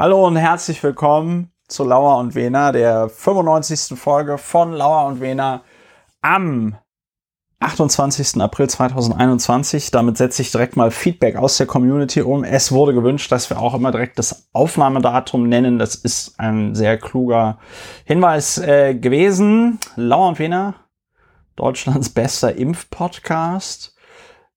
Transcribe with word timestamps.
Hallo 0.00 0.24
und 0.24 0.36
herzlich 0.36 0.80
willkommen 0.84 1.50
zu 1.66 1.82
Lauer 1.82 2.18
und 2.18 2.36
Wena, 2.36 2.70
der 2.70 3.08
95. 3.08 3.98
Folge 3.98 4.38
von 4.38 4.72
Lauer 4.72 5.08
und 5.08 5.20
Wena 5.20 5.62
am 6.22 6.76
28. 7.58 8.40
April 8.40 8.68
2021. 8.68 9.90
Damit 9.90 10.16
setze 10.16 10.42
ich 10.42 10.52
direkt 10.52 10.76
mal 10.76 10.92
Feedback 10.92 11.34
aus 11.34 11.56
der 11.56 11.66
Community 11.66 12.22
um. 12.22 12.44
Es 12.44 12.70
wurde 12.70 12.94
gewünscht, 12.94 13.32
dass 13.32 13.50
wir 13.50 13.58
auch 13.58 13.74
immer 13.74 13.90
direkt 13.90 14.20
das 14.20 14.48
Aufnahmedatum 14.52 15.48
nennen. 15.48 15.80
Das 15.80 15.96
ist 15.96 16.38
ein 16.38 16.76
sehr 16.76 16.96
kluger 16.96 17.58
Hinweis 18.04 18.58
äh, 18.58 18.94
gewesen. 18.94 19.80
Lauer 19.96 20.28
und 20.28 20.38
Wena, 20.38 20.74
Deutschlands 21.56 22.10
bester 22.10 22.54
Impfpodcast. 22.54 23.96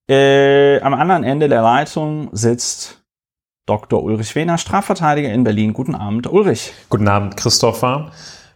Äh, 0.08 0.80
am 0.82 0.94
anderen 0.94 1.24
Ende 1.24 1.48
der 1.48 1.62
Leitung 1.62 2.28
sitzt 2.30 3.01
Dr. 3.66 4.02
Ulrich 4.02 4.34
Wehner, 4.34 4.58
Strafverteidiger 4.58 5.32
in 5.32 5.44
Berlin. 5.44 5.72
Guten 5.72 5.94
Abend, 5.94 6.26
Ulrich. 6.26 6.72
Guten 6.88 7.06
Abend, 7.06 7.36
Christopher. 7.36 8.10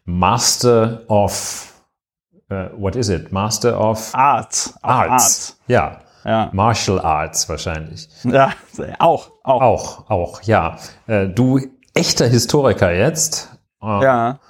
Master 0.05 1.03
of, 1.09 1.73
uh, 2.51 2.69
what 2.77 2.97
is 2.97 3.09
it? 3.09 3.31
Master 3.31 3.79
of 3.81 4.13
Arts. 4.15 4.75
Arts. 4.83 5.59
Ja. 5.69 6.01
ja. 6.25 6.51
Martial 6.53 7.01
Arts 7.01 7.49
wahrscheinlich. 7.49 8.09
Ja, 8.25 8.53
auch. 8.99 9.31
Auch, 9.45 9.63
auch, 9.63 10.11
auch 10.11 10.43
ja. 10.43 10.77
Äh, 11.07 11.29
du 11.29 11.61
echter 11.95 12.27
Historiker 12.27 12.93
jetzt. 12.93 13.57
Äh, 13.83 14.03
ja. 14.03 14.41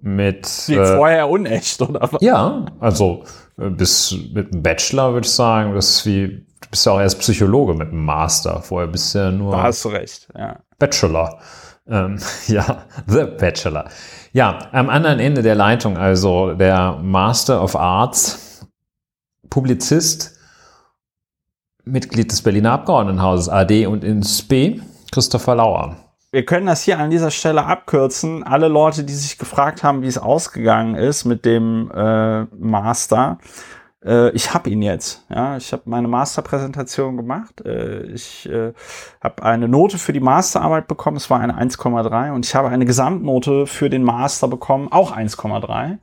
Mit. 0.00 0.46
Wie 0.66 0.74
äh, 0.74 0.96
vorher 0.96 1.30
unecht, 1.30 1.80
oder? 1.80 2.10
Ja, 2.20 2.66
also 2.78 3.24
äh, 3.58 3.70
bis 3.70 4.14
mit 4.34 4.52
einem 4.52 4.62
Bachelor 4.62 5.14
würde 5.14 5.26
ich 5.26 5.32
sagen, 5.32 5.74
das 5.74 5.88
ist 5.90 6.06
wie 6.06 6.46
bist 6.74 6.86
ja 6.86 6.92
auch 6.92 7.00
erst 7.00 7.20
Psychologe 7.20 7.72
mit 7.72 7.90
einem 7.90 8.04
Master. 8.04 8.60
Vorher 8.60 8.88
bist 8.88 9.14
du 9.14 9.20
ja 9.20 9.30
nur. 9.30 9.52
Da 9.52 9.62
hast 9.62 9.84
du 9.84 9.90
recht, 9.90 10.26
ja. 10.36 10.56
Bachelor. 10.76 11.38
Ähm, 11.86 12.18
ja, 12.48 12.82
The 13.06 13.26
Bachelor. 13.38 13.88
Ja, 14.32 14.58
am 14.72 14.90
anderen 14.90 15.20
Ende 15.20 15.42
der 15.42 15.54
Leitung, 15.54 15.96
also 15.96 16.54
der 16.54 16.98
Master 17.00 17.62
of 17.62 17.76
Arts, 17.76 18.66
Publizist, 19.48 20.36
Mitglied 21.84 22.32
des 22.32 22.42
Berliner 22.42 22.72
Abgeordnetenhauses 22.72 23.48
AD 23.48 23.86
und 23.86 24.02
INSP, 24.02 24.82
Christopher 25.12 25.54
Lauer. 25.54 25.96
Wir 26.32 26.44
können 26.44 26.66
das 26.66 26.82
hier 26.82 26.98
an 26.98 27.10
dieser 27.10 27.30
Stelle 27.30 27.64
abkürzen. 27.66 28.42
Alle 28.42 28.66
Leute, 28.66 29.04
die 29.04 29.14
sich 29.14 29.38
gefragt 29.38 29.84
haben, 29.84 30.02
wie 30.02 30.08
es 30.08 30.18
ausgegangen 30.18 30.96
ist 30.96 31.24
mit 31.24 31.44
dem 31.44 31.92
äh, 31.94 32.42
Master, 32.56 33.38
äh, 34.04 34.30
ich 34.30 34.52
habe 34.54 34.70
ihn 34.70 34.82
jetzt. 34.82 35.24
Ja, 35.28 35.56
ich 35.56 35.72
habe 35.72 35.82
meine 35.86 36.08
Masterpräsentation 36.08 37.16
gemacht. 37.16 37.64
Äh, 37.64 38.02
ich 38.04 38.48
äh, 38.48 38.72
habe 39.22 39.42
eine 39.42 39.68
Note 39.68 39.98
für 39.98 40.12
die 40.12 40.20
Masterarbeit 40.20 40.86
bekommen. 40.88 41.16
Es 41.16 41.30
war 41.30 41.40
eine 41.40 41.58
1,3 41.58 42.32
und 42.32 42.46
ich 42.46 42.54
habe 42.54 42.68
eine 42.68 42.84
Gesamtnote 42.84 43.66
für 43.66 43.90
den 43.90 44.02
Master 44.02 44.48
bekommen, 44.48 44.88
auch 44.90 45.16
1,3. 45.16 45.98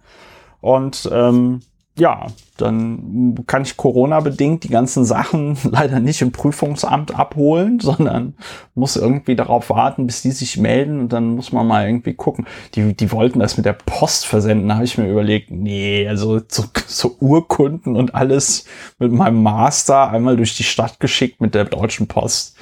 Und 0.62 1.10
ähm, 1.12 1.62
ja, 2.02 2.26
dann 2.58 3.44
kann 3.46 3.62
ich 3.62 3.78
Corona-bedingt 3.78 4.64
die 4.64 4.70
ganzen 4.70 5.06
Sachen 5.06 5.56
leider 5.72 6.00
nicht 6.00 6.24
im 6.24 6.32
Prüfungsamt 6.32 7.14
abholen, 7.14 7.80
sondern 7.80 8.34
muss 8.74 8.96
irgendwie 8.96 9.36
darauf 9.36 9.70
warten, 9.70 10.08
bis 10.08 10.24
die 10.24 10.32
sich 10.32 10.58
melden 10.58 11.00
und 11.00 11.14
dann 11.14 11.36
muss 11.36 11.52
man 11.52 11.68
mal 11.68 11.86
irgendwie 11.86 12.16
gucken. 12.16 12.48
Die, 12.74 12.96
die 12.96 13.12
wollten 13.12 13.38
das 13.38 13.56
mit 13.56 13.68
der 13.68 13.74
Post 13.74 14.26
versenden, 14.26 14.68
da 14.68 14.76
habe 14.76 14.86
ich 14.86 14.98
mir 14.98 15.08
überlegt, 15.08 15.52
nee, 15.52 16.08
also 16.08 16.42
so, 16.48 16.64
so 16.88 17.16
Urkunden 17.20 17.96
und 17.96 18.16
alles 18.16 18.66
mit 18.98 19.12
meinem 19.12 19.44
Master 19.44 20.10
einmal 20.10 20.38
durch 20.38 20.58
die 20.58 20.64
Stadt 20.64 21.00
geschickt 21.00 21.40
mit 21.40 21.54
der 21.54 21.66
Deutschen 21.66 22.08
Post. 22.08 22.58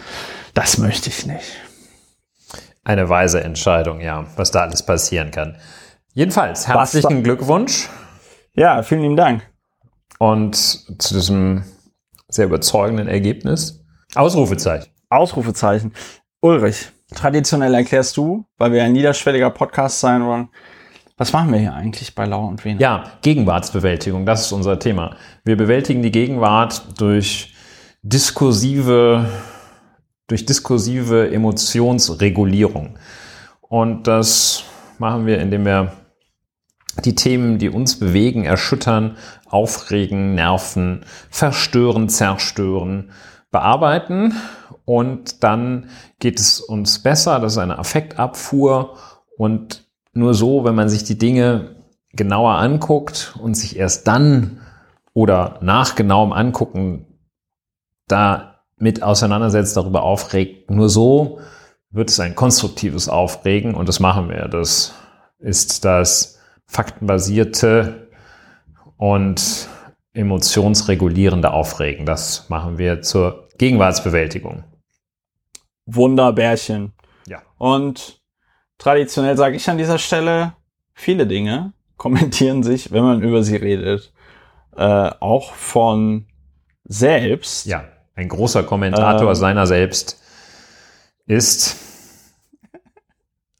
Das 0.53 0.77
möchte 0.77 1.07
ich 1.09 1.25
nicht. 1.25 1.55
Eine 2.83 3.07
weise 3.07 3.41
Entscheidung, 3.41 4.01
ja, 4.01 4.25
was 4.35 4.51
da 4.51 4.61
alles 4.63 4.83
passieren 4.83 5.31
kann. 5.31 5.55
Jedenfalls, 6.13 6.67
herzlichen 6.67 7.23
Glückwunsch. 7.23 7.87
Ja, 8.53 8.83
vielen 8.83 9.01
lieben 9.01 9.15
Dank. 9.15 9.47
Und 10.17 10.55
zu 10.55 11.13
diesem 11.13 11.63
sehr 12.27 12.45
überzeugenden 12.45 13.07
Ergebnis. 13.07 13.83
Ausrufezeichen. 14.15 14.91
Ausrufezeichen. 15.09 15.93
Ulrich, 16.41 16.89
traditionell 17.13 17.73
erklärst 17.73 18.17
du, 18.17 18.45
weil 18.57 18.71
wir 18.71 18.83
ein 18.83 18.91
niederschwelliger 18.91 19.49
Podcast 19.49 19.99
sein 19.99 20.25
wollen, 20.25 20.49
was 21.19 21.33
machen 21.33 21.51
wir 21.51 21.59
hier 21.59 21.73
eigentlich 21.73 22.15
bei 22.15 22.25
Lau 22.25 22.47
und 22.47 22.63
Wiener? 22.63 22.79
Ja, 22.79 23.03
Gegenwartsbewältigung, 23.21 24.25
das 24.25 24.45
ist 24.45 24.53
unser 24.53 24.79
Thema. 24.79 25.17
Wir 25.43 25.57
bewältigen 25.57 26.01
die 26.01 26.11
Gegenwart 26.11 26.81
durch 26.97 27.53
diskursive, 28.01 29.29
durch 30.27 30.45
diskursive 30.45 31.29
Emotionsregulierung. 31.29 32.97
Und 33.59 34.07
das 34.07 34.63
machen 34.97 35.25
wir, 35.25 35.39
indem 35.39 35.65
wir 35.65 35.91
die 37.01 37.15
Themen, 37.15 37.57
die 37.57 37.69
uns 37.69 37.99
bewegen, 37.99 38.45
erschüttern, 38.45 39.17
aufregen, 39.47 40.35
nerven, 40.35 41.05
verstören, 41.29 42.09
zerstören, 42.09 43.11
bearbeiten 43.51 44.33
und 44.85 45.43
dann 45.43 45.89
geht 46.19 46.39
es 46.39 46.59
uns 46.59 46.99
besser. 46.99 47.39
Das 47.39 47.53
ist 47.53 47.57
eine 47.57 47.79
Affektabfuhr 47.79 48.95
und 49.37 49.85
nur 50.13 50.33
so, 50.33 50.63
wenn 50.65 50.75
man 50.75 50.89
sich 50.89 51.03
die 51.03 51.17
Dinge 51.17 51.75
genauer 52.13 52.53
anguckt 52.53 53.35
und 53.41 53.55
sich 53.55 53.77
erst 53.77 54.07
dann 54.07 54.61
oder 55.13 55.59
nach 55.61 55.95
genauem 55.95 56.33
Angucken 56.33 57.05
damit 58.07 59.03
auseinandersetzt, 59.03 59.77
darüber 59.77 60.03
aufregt, 60.03 60.71
nur 60.71 60.89
so 60.89 61.39
wird 61.91 62.09
es 62.09 62.19
ein 62.19 62.35
konstruktives 62.35 63.09
Aufregen 63.09 63.75
und 63.75 63.89
das 63.89 63.99
machen 63.99 64.29
wir. 64.29 64.47
Das 64.47 64.93
ist 65.39 65.85
das 65.85 66.38
faktenbasierte 66.69 68.09
und 68.97 69.67
emotionsregulierende 70.13 71.51
Aufregen. 71.51 72.05
Das 72.05 72.47
machen 72.49 72.77
wir 72.77 73.01
zur 73.01 73.49
Gegenwartsbewältigung. 73.57 74.63
Wunderbärchen. 75.87 76.93
Ja. 77.27 77.41
Und 77.57 78.21
traditionell 78.77 79.35
sage 79.35 79.55
ich 79.55 79.67
an 79.67 79.79
dieser 79.79 79.97
Stelle, 79.97 80.53
viele 80.93 81.25
Dinge 81.25 81.73
kommentieren 81.97 82.61
sich, 82.61 82.91
wenn 82.91 83.03
man 83.03 83.23
über 83.23 83.43
sie 83.43 83.55
redet, 83.55 84.13
äh, 84.77 85.09
auch 85.19 85.53
von 85.53 86.27
selbst. 86.83 87.65
Ja, 87.65 87.83
ein 88.15 88.29
großer 88.29 88.63
Kommentator 88.63 89.29
ähm, 89.29 89.35
seiner 89.35 89.65
selbst 89.65 90.21
ist. 91.25 91.77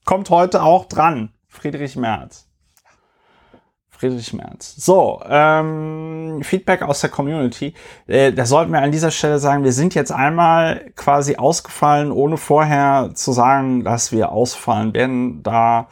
Kommt 0.06 0.30
heute 0.30 0.62
auch 0.62 0.86
dran, 0.86 1.34
Friedrich 1.48 1.96
Merz. 1.96 2.49
Friedrich 4.00 4.32
Merz. 4.34 4.76
So, 4.78 5.22
ähm, 5.28 6.40
Feedback 6.42 6.84
aus 6.84 7.02
der 7.02 7.10
Community. 7.10 7.74
Äh, 8.08 8.32
da 8.32 8.46
sollten 8.46 8.72
wir 8.72 8.82
an 8.82 8.94
dieser 8.94 9.12
Stelle 9.12 9.40
sagen, 9.40 9.66
wir 9.66 9.74
sind 9.74 9.94
jetzt 9.94 10.14
einmal 10.14 10.92
quasi 10.96 11.36
ausgefallen, 11.36 12.14
ohne 12.14 12.38
vorher 12.38 13.12
zu 13.14 13.34
sagen, 13.34 13.84
dass 13.84 14.14
wir 14.14 14.32
ausfallen 14.32 14.94
werden. 14.94 15.44
Da 15.44 15.90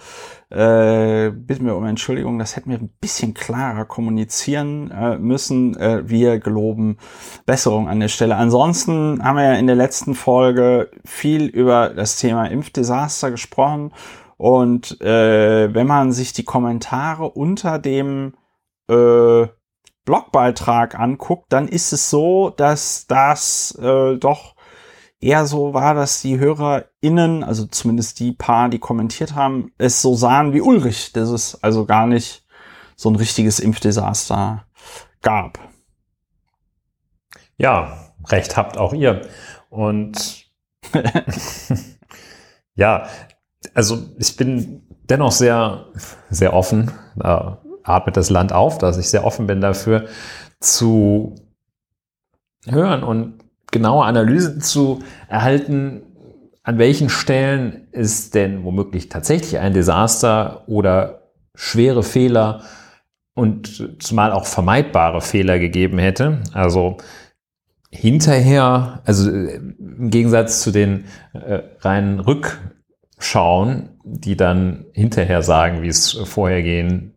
äh, 0.49 1.31
bitten 1.31 1.65
wir 1.65 1.75
um 1.75 1.83
Entschuldigung, 1.85 2.39
das 2.39 2.55
hätten 2.55 2.69
wir 2.69 2.77
ein 2.77 2.93
bisschen 3.01 3.33
klarer 3.33 3.83
kommunizieren 3.83 4.89
äh, 4.89 5.17
müssen. 5.17 5.75
Äh, 5.75 6.09
wir 6.09 6.39
geloben 6.39 6.99
Besserung 7.45 7.89
an 7.89 7.99
der 7.99 8.07
Stelle. 8.07 8.37
Ansonsten 8.37 9.21
haben 9.21 9.35
wir 9.35 9.43
ja 9.43 9.55
in 9.55 9.67
der 9.67 9.75
letzten 9.75 10.15
Folge 10.15 10.91
viel 11.03 11.47
über 11.47 11.89
das 11.89 12.15
Thema 12.15 12.45
Impfdesaster 12.45 13.31
gesprochen 13.31 13.91
und 14.37 15.01
äh, 15.01 15.73
wenn 15.73 15.87
man 15.87 16.11
sich 16.11 16.31
die 16.31 16.43
Kommentare 16.43 17.29
unter 17.31 17.79
dem 17.79 18.35
äh, 18.87 19.47
Blogbeitrag 20.05 20.97
anguckt, 20.97 21.51
dann 21.51 21.67
ist 21.67 21.91
es 21.91 22.09
so, 22.09 22.51
dass 22.51 23.07
das 23.07 23.77
äh, 23.81 24.15
doch 24.17 24.55
eher 25.19 25.47
so 25.47 25.73
war, 25.73 25.95
dass 25.95 26.21
die 26.21 26.37
HörerInnen, 26.37 27.43
also 27.43 27.65
zumindest 27.65 28.19
die 28.19 28.31
paar, 28.31 28.69
die 28.69 28.79
kommentiert 28.79 29.33
haben, 29.33 29.71
es 29.79 30.01
so 30.03 30.15
sahen 30.15 30.53
wie 30.53 30.61
Ulrich, 30.61 31.11
dass 31.13 31.29
es 31.29 31.61
also 31.63 31.85
gar 31.85 32.05
nicht 32.05 32.45
so 32.95 33.09
ein 33.09 33.15
richtiges 33.15 33.59
Impfdesaster 33.59 34.65
gab. 35.23 35.59
Ja, 37.57 38.13
recht 38.27 38.55
habt 38.55 38.77
auch 38.77 38.93
ihr. 38.93 39.27
Und 39.69 40.45
ja, 42.75 43.09
also 43.77 43.99
ich 44.17 44.35
bin 44.35 44.81
dennoch 45.07 45.31
sehr, 45.31 45.85
sehr 46.31 46.53
offen, 46.53 46.91
da 47.15 47.61
atmet 47.83 48.17
das 48.17 48.31
Land 48.31 48.51
auf, 48.51 48.79
dass 48.79 48.97
ich 48.97 49.07
sehr 49.07 49.23
offen 49.23 49.45
bin 49.45 49.61
dafür 49.61 50.07
zu 50.59 51.35
hören 52.65 53.03
und 53.03 53.35
genaue 53.71 54.03
Analysen 54.03 54.61
zu 54.61 55.03
erhalten, 55.29 56.01
an 56.63 56.79
welchen 56.79 57.09
Stellen 57.09 57.87
ist 57.91 58.33
denn 58.33 58.63
womöglich 58.63 59.09
tatsächlich 59.09 59.59
ein 59.59 59.73
Desaster 59.73 60.67
oder 60.67 61.29
schwere 61.53 62.01
Fehler 62.01 62.63
und 63.35 64.01
zumal 64.01 64.31
auch 64.31 64.47
vermeidbare 64.47 65.21
Fehler 65.21 65.59
gegeben 65.59 65.99
hätte. 65.99 66.41
Also 66.51 66.97
hinterher, 67.91 69.03
also 69.05 69.29
im 69.29 70.09
Gegensatz 70.09 70.63
zu 70.63 70.71
den 70.71 71.05
äh, 71.33 71.59
reinen 71.81 72.19
Rück 72.19 72.59
schauen, 73.17 73.89
die 74.03 74.37
dann 74.37 74.85
hinterher 74.93 75.41
sagen, 75.41 75.81
wie 75.81 75.87
es 75.87 76.11
vorher 76.11 76.61
gehen 76.61 77.15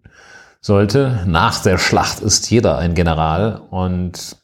sollte. 0.60 1.20
Nach 1.26 1.62
der 1.62 1.78
Schlacht 1.78 2.20
ist 2.20 2.50
jeder 2.50 2.78
ein 2.78 2.94
General 2.94 3.62
und 3.70 4.36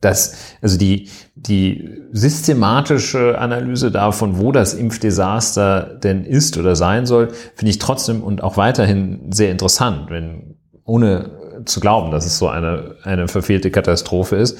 das, 0.00 0.34
also 0.62 0.78
die, 0.78 1.10
die 1.34 2.02
systematische 2.12 3.38
Analyse 3.38 3.90
davon, 3.90 4.38
wo 4.38 4.52
das 4.52 4.72
Impfdesaster 4.72 5.98
denn 6.02 6.24
ist 6.24 6.56
oder 6.56 6.74
sein 6.74 7.04
soll, 7.04 7.28
finde 7.54 7.70
ich 7.70 7.78
trotzdem 7.78 8.22
und 8.22 8.42
auch 8.42 8.56
weiterhin 8.56 9.30
sehr 9.30 9.50
interessant, 9.50 10.10
wenn, 10.10 10.56
ohne 10.84 11.62
zu 11.66 11.80
glauben, 11.80 12.10
dass 12.10 12.24
es 12.24 12.38
so 12.38 12.48
eine, 12.48 12.96
eine 13.02 13.28
verfehlte 13.28 13.70
Katastrophe 13.70 14.36
ist, 14.36 14.58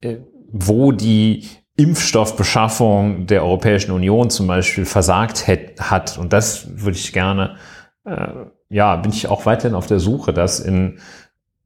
äh, 0.00 0.18
wo 0.52 0.92
die 0.92 1.46
Impfstoffbeschaffung 1.80 3.26
der 3.26 3.42
Europäischen 3.42 3.92
Union 3.92 4.30
zum 4.30 4.46
Beispiel 4.46 4.84
versagt 4.84 5.46
hat. 5.48 6.18
Und 6.18 6.32
das 6.32 6.66
würde 6.82 6.98
ich 6.98 7.12
gerne, 7.12 7.56
äh, 8.04 8.28
ja, 8.68 8.96
bin 8.96 9.12
ich 9.12 9.28
auch 9.28 9.46
weiterhin 9.46 9.74
auf 9.74 9.86
der 9.86 9.98
Suche, 9.98 10.32
das 10.32 10.60
in, 10.60 10.98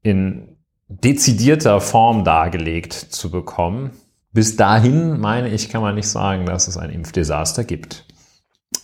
in 0.03 0.57
dezidierter 0.89 1.81
Form 1.81 2.25
dargelegt 2.25 2.93
zu 2.93 3.31
bekommen. 3.31 3.91
Bis 4.33 4.57
dahin, 4.57 5.21
meine 5.21 5.49
ich, 5.49 5.69
kann 5.69 5.83
man 5.83 5.95
nicht 5.95 6.09
sagen, 6.09 6.47
dass 6.47 6.69
es 6.69 6.77
ein 6.77 6.91
Impfdesaster 6.91 7.65
gibt. 7.65 8.05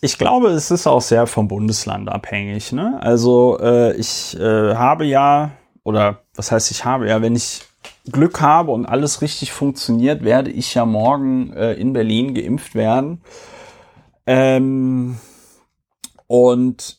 Ich 0.00 0.18
glaube, 0.18 0.48
es 0.48 0.70
ist 0.70 0.86
auch 0.86 1.02
sehr 1.02 1.26
vom 1.26 1.48
Bundesland 1.48 2.08
abhängig. 2.08 2.72
Ne? 2.72 2.98
Also 3.02 3.58
äh, 3.60 3.94
ich 3.96 4.38
äh, 4.38 4.74
habe 4.74 5.04
ja, 5.04 5.50
oder 5.82 6.20
was 6.34 6.50
heißt 6.50 6.70
ich 6.70 6.84
habe 6.84 7.08
ja, 7.08 7.20
wenn 7.20 7.36
ich 7.36 7.62
Glück 8.10 8.40
habe 8.40 8.72
und 8.72 8.86
alles 8.86 9.22
richtig 9.22 9.52
funktioniert, 9.52 10.24
werde 10.24 10.50
ich 10.50 10.74
ja 10.74 10.84
morgen 10.84 11.52
äh, 11.52 11.74
in 11.74 11.92
Berlin 11.92 12.34
geimpft 12.34 12.74
werden. 12.74 13.22
Ähm, 14.26 15.18
und 16.26 16.98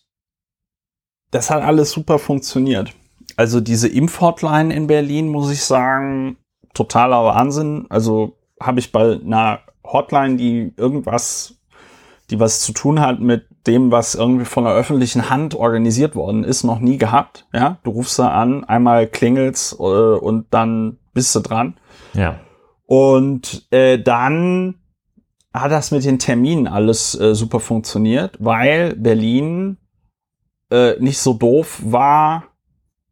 das 1.32 1.50
hat 1.50 1.64
alles 1.64 1.92
super 1.92 2.20
funktioniert. 2.20 2.94
Also 3.38 3.62
diese 3.62 3.88
Impfhotline 3.88 4.74
in 4.74 4.88
Berlin, 4.88 5.30
muss 5.30 5.52
ich 5.52 5.64
sagen, 5.64 6.38
totaler 6.74 7.24
Wahnsinn. 7.24 7.86
Also 7.90 8.38
habe 8.60 8.80
ich 8.80 8.92
bei 8.92 9.20
einer 9.20 9.62
Hotline, 9.84 10.36
die 10.36 10.74
irgendwas, 10.76 11.56
die 12.30 12.40
was 12.40 12.62
zu 12.62 12.74
tun 12.74 13.00
hat 13.00 13.20
mit 13.20 13.46
dem, 13.68 13.92
was 13.92 14.16
irgendwie 14.16 14.46
von 14.46 14.64
der 14.64 14.74
öffentlichen 14.74 15.30
Hand 15.30 15.56
organisiert 15.56 16.16
worden 16.16 16.44
ist, 16.44 16.64
noch 16.64 16.80
nie 16.80 16.98
gehabt. 16.98 17.48
Ja, 17.54 17.78
du 17.84 17.92
rufst 17.92 18.20
da 18.20 18.30
an, 18.30 18.64
einmal 18.64 19.08
klingelt's 19.08 19.74
äh, 19.80 19.84
und 19.84 20.48
dann 20.52 20.98
bist 21.14 21.36
du 21.36 21.40
dran. 21.40 21.78
Ja. 22.14 22.40
Und 22.86 23.68
äh, 23.72 24.00
dann 24.00 24.76
hat 25.54 25.72
das 25.72 25.92
mit 25.92 26.06
den 26.06 26.20
Terminen 26.20 26.68
alles 26.68 27.20
äh, 27.20 27.36
super 27.36 27.60
funktioniert, 27.60 28.38
weil 28.40 28.96
Berlin 28.96 29.78
äh, 30.72 30.98
nicht 31.00 31.20
so 31.20 31.34
doof 31.34 31.82
war 31.84 32.51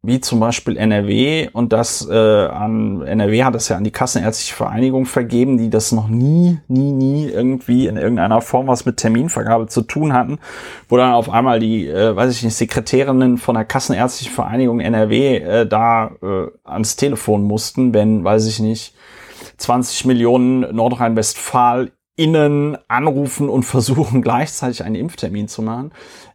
wie 0.02 0.20
zum 0.20 0.40
Beispiel 0.40 0.78
NRW 0.78 1.50
und 1.52 1.74
das 1.74 2.08
äh, 2.08 2.46
an 2.46 3.02
NRW 3.02 3.44
hat 3.44 3.54
das 3.54 3.68
ja 3.68 3.76
an 3.76 3.84
die 3.84 3.90
Kassenärztliche 3.90 4.54
Vereinigung 4.54 5.04
vergeben, 5.04 5.58
die 5.58 5.68
das 5.68 5.92
noch 5.92 6.08
nie, 6.08 6.58
nie, 6.68 6.92
nie 6.92 7.28
irgendwie 7.28 7.86
in 7.86 7.98
irgendeiner 7.98 8.40
Form 8.40 8.66
was 8.66 8.86
mit 8.86 8.96
Terminvergabe 8.96 9.66
zu 9.66 9.82
tun 9.82 10.14
hatten, 10.14 10.38
wo 10.88 10.96
dann 10.96 11.12
auf 11.12 11.28
einmal 11.28 11.60
die, 11.60 11.86
äh, 11.86 12.16
weiß 12.16 12.34
ich 12.34 12.42
nicht, 12.42 12.54
Sekretärinnen 12.54 13.36
von 13.36 13.54
der 13.56 13.66
Kassenärztlichen 13.66 14.32
Vereinigung 14.32 14.80
NRW 14.80 15.36
äh, 15.36 15.66
da 15.66 16.12
äh, 16.22 16.46
ans 16.64 16.96
Telefon 16.96 17.42
mussten, 17.42 17.92
wenn, 17.92 18.24
weiß 18.24 18.46
ich 18.46 18.58
nicht, 18.58 18.94
20 19.58 20.06
Millionen 20.06 20.74
Nordrhein-Westfalen 20.74 21.90
anrufen 22.88 23.48
und 23.48 23.62
versuchen 23.64 24.22
gleichzeitig 24.22 24.82
einen 24.82 24.94
Impftermin 24.94 25.48
zu 25.48 25.60
machen. 25.62 25.92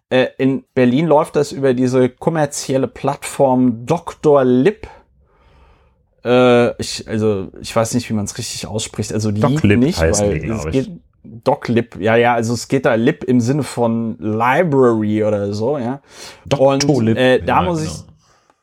Äh, 0.10 0.28
in 0.38 0.64
Berlin 0.74 1.08
läuft 1.08 1.36
das 1.36 1.52
über 1.52 1.74
diese 1.74 2.10
kommerzielle 2.10 2.88
Plattform 2.88 3.86
Dr. 3.86 4.44
Lip. 4.44 4.88
Äh, 6.24 6.80
ich, 6.82 7.08
also, 7.08 7.50
ich 7.60 7.76
weiß 7.76 7.94
nicht, 7.96 8.10
wie 8.10 8.14
man 8.14 8.26
es 8.26 8.38
richtig 8.38 8.68
ausspricht. 8.68 9.14
Also 9.14 9.30
Lip 9.30 9.64
nicht, 9.64 10.00
weil 10.00 10.40
die, 10.40 10.48
es 10.48 10.66
geht 10.72 10.92
DocLib, 11.44 12.00
ja, 12.00 12.16
ja, 12.16 12.36
also 12.36 12.54
es 12.54 12.68
geht 12.68 12.86
da 12.86 12.96
Lip 12.96 13.24
im 13.24 13.40
Sinne 13.40 13.64
von 13.64 14.18
Library 14.20 15.24
oder 15.24 15.54
so, 15.54 15.78
ja. 15.78 16.02
Doctolib. 16.46 17.18
Und 17.18 17.18
äh, 17.18 17.42
da 17.42 17.62
ja, 17.62 17.62
muss 17.64 17.82
genau. 17.82 18.15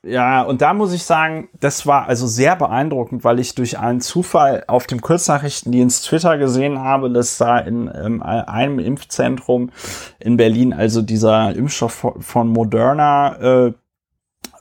Ja, 0.05 0.43
und 0.43 0.63
da 0.63 0.75
muss 0.75 0.93
ich 0.93 1.05
sagen, 1.05 1.49
das 1.61 1.87
war 1.87 2.09
also 2.09 2.27
sehr 2.27 2.57
beeindruckend, 2.57 3.23
weil 3.23 3.39
ich 3.39 3.55
durch 3.55 3.79
einen 3.79 4.01
Zufall 4.01 4.65
auf 4.67 4.87
dem 4.89 5.01
Kurznachrichtendienst 5.01 6.07
Twitter 6.07 6.39
gesehen 6.39 6.81
habe, 6.81 7.11
dass 7.11 7.39
da 7.39 7.59
in 7.59 7.89
ähm, 7.95 8.23
einem 8.23 8.81
Impfzentrum 8.81 9.71
in 10.19 10.37
Berlin, 10.37 10.73
also 10.73 11.03
dieser 11.03 11.55
Impfstoff 11.55 11.93
von- 11.93 12.21
von 12.21 12.49
Moderna, 12.49 13.67
äh, 13.69 13.73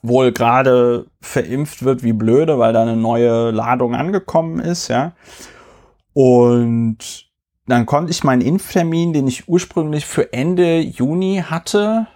wohl 0.03 0.31
gerade 0.31 1.07
verimpft 1.21 1.83
wird 1.83 2.03
wie 2.03 2.13
blöde, 2.13 2.59
weil 2.59 2.73
da 2.73 2.81
eine 2.83 2.95
neue 2.95 3.51
Ladung 3.51 3.95
angekommen 3.95 4.59
ist, 4.59 4.87
ja. 4.87 5.13
Und 6.13 6.97
dann 7.67 7.85
konnte 7.85 8.11
ich 8.11 8.23
meinen 8.23 8.41
Impftermin, 8.41 9.13
den 9.13 9.27
ich 9.27 9.47
ursprünglich 9.47 10.05
für 10.05 10.33
Ende 10.33 10.79
Juni 10.79 11.43
hatte, 11.47 12.07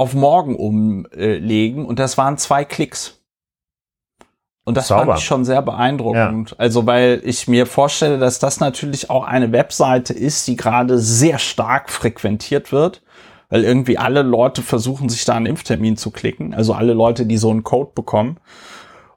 auf 0.00 0.14
morgen 0.14 0.56
umlegen 0.56 1.84
und 1.84 1.98
das 1.98 2.16
waren 2.16 2.38
zwei 2.38 2.64
Klicks. 2.64 3.20
Und 4.64 4.78
das 4.78 4.88
Sauber. 4.88 5.04
fand 5.04 5.18
ich 5.18 5.26
schon 5.26 5.44
sehr 5.44 5.60
beeindruckend. 5.60 6.54
Also, 6.58 6.86
weil 6.86 7.20
ich 7.22 7.48
mir 7.48 7.66
vorstelle, 7.66 8.18
dass 8.18 8.38
das 8.38 8.60
natürlich 8.60 9.10
auch 9.10 9.24
eine 9.24 9.52
Webseite 9.52 10.14
ist, 10.14 10.48
die 10.48 10.56
gerade 10.56 10.98
sehr 10.98 11.38
stark 11.38 11.90
frequentiert 11.90 12.72
wird, 12.72 13.02
weil 13.50 13.62
irgendwie 13.62 13.98
alle 13.98 14.22
Leute 14.22 14.62
versuchen, 14.62 15.10
sich 15.10 15.26
da 15.26 15.34
einen 15.34 15.44
Impftermin 15.44 15.98
zu 15.98 16.10
klicken. 16.10 16.54
Also 16.54 16.72
alle 16.72 16.94
Leute, 16.94 17.26
die 17.26 17.36
so 17.36 17.50
einen 17.50 17.62
Code 17.62 17.92
bekommen. 17.94 18.38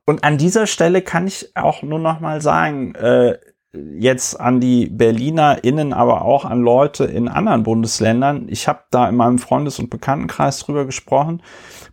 Und 0.06 0.26
an 0.26 0.38
dieser 0.38 0.68
Stelle 0.68 1.02
kann 1.02 1.28
ich 1.28 1.56
auch 1.56 1.82
nur 1.82 2.00
noch 2.00 2.20
mal 2.20 2.42
sagen, 2.42 2.94
äh, 2.96 3.38
jetzt 3.74 4.40
an 4.40 4.60
die 4.60 4.86
BerlinerInnen, 4.88 5.94
aber 5.94 6.24
auch 6.24 6.46
an 6.46 6.62
Leute 6.62 7.06
in 7.06 7.28
anderen 7.28 7.64
Bundesländern. 7.64 8.48
Ich 8.50 8.68
habe 8.68 8.84
da 8.92 9.10
in 9.10 9.16
meinem 9.16 9.40
Freundes- 9.40 9.80
und 9.80 9.90
Bekanntenkreis 9.90 10.60
drüber 10.60 10.86
gesprochen. 10.86 11.42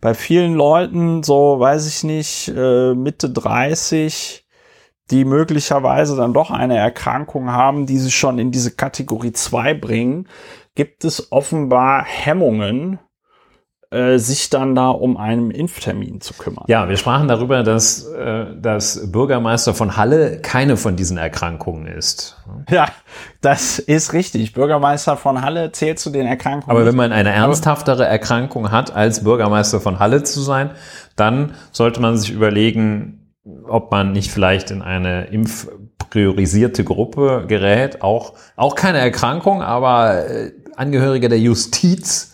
Bei 0.00 0.15
vielen 0.15 0.55
Leuten, 0.55 1.23
so 1.23 1.59
weiß 1.59 1.87
ich 1.87 2.05
nicht, 2.05 2.53
äh, 2.55 2.94
Mitte 2.94 3.31
30, 3.31 4.47
die 5.11 5.25
möglicherweise 5.25 6.17
dann 6.17 6.35
doch 6.35 6.50
eine 6.50 6.77
Erkrankung 6.77 7.50
haben, 7.50 7.87
die 7.87 7.99
sie 7.99 8.11
schon 8.11 8.38
in 8.38 8.50
diese 8.50 8.73
Kategorie 8.73 9.33
2 9.33 9.75
bringen, 9.75 10.29
gibt 10.75 11.05
es 11.05 11.33
offenbar 11.33 12.05
Hemmungen, 12.05 12.99
äh, 13.92 14.18
sich 14.18 14.50
dann 14.50 14.76
da 14.76 14.90
um 14.90 15.16
einen 15.16 15.50
Impftermin 15.50 16.20
zu 16.20 16.35
kümmern. 16.35 16.64
Ja, 16.68 16.88
wir 16.88 16.97
sprachen 16.97 17.26
darüber, 17.26 17.64
dass 17.64 18.06
äh, 18.06 18.47
das 18.56 19.11
Bürgermeister 19.11 19.75
von 19.75 19.97
Halle 19.97 20.40
keine 20.40 20.76
von 20.76 20.94
diesen 20.94 21.18
Erkrankungen 21.18 21.88
ist. 21.88 22.37
Ja, 22.70 22.87
das 23.40 23.80
ist 23.80 24.12
richtig. 24.12 24.52
Bürgermeister 24.52 25.16
von 25.16 25.42
Halle 25.42 25.73
zählt 25.73 25.99
zu 25.99 26.11
den 26.11 26.26
Erkrankungen. 26.26 26.70
Aber 26.70 26.87
wenn 26.87 26.94
man 26.94 27.11
eine 27.11 27.30
ernsthaftere 27.30 28.06
Erkrankung 28.06 28.70
hat, 28.70 28.94
als 28.94 29.25
Bürgermeister 29.25 29.80
von 29.80 29.99
Halle 29.99 30.23
zu 30.23 30.40
sein, 30.40 30.70
dann 31.16 31.54
sollte 31.73 32.00
man 32.00 32.16
sich 32.16 32.30
überlegen, 32.30 33.35
ob 33.66 33.90
man 33.90 34.12
nicht 34.12 34.30
vielleicht 34.30 34.70
in 34.70 34.82
eine 34.82 35.25
impfpriorisierte 35.25 36.85
Gruppe 36.85 37.44
gerät. 37.49 38.02
Auch, 38.02 38.35
auch 38.54 38.76
keine 38.76 38.99
Erkrankung, 38.99 39.62
aber 39.62 40.28
äh, 40.28 40.52
Angehörige 40.76 41.28
der 41.28 41.40
Justiz 41.40 42.30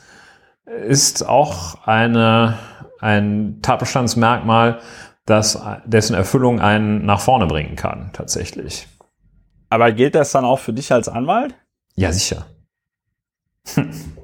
ist 0.67 1.27
auch 1.27 1.87
eine, 1.87 2.59
ein 3.01 3.61
Tatbestandsmerkmal, 3.63 4.81
das, 5.25 5.61
dessen 5.85 6.15
Erfüllung 6.15 6.61
einen 6.61 7.05
nach 7.05 7.21
vorne 7.21 7.47
bringen 7.47 7.77
kann, 7.77 8.11
tatsächlich. 8.13 8.87
Aber 9.71 9.91
gilt 9.93 10.15
das 10.15 10.33
dann 10.33 10.45
auch 10.45 10.61
für 10.61 10.73
dich 10.73 10.93
als 10.93 11.09
Anwalt? 11.09 11.55
Ja, 11.95 12.13
sicher. 12.13 12.47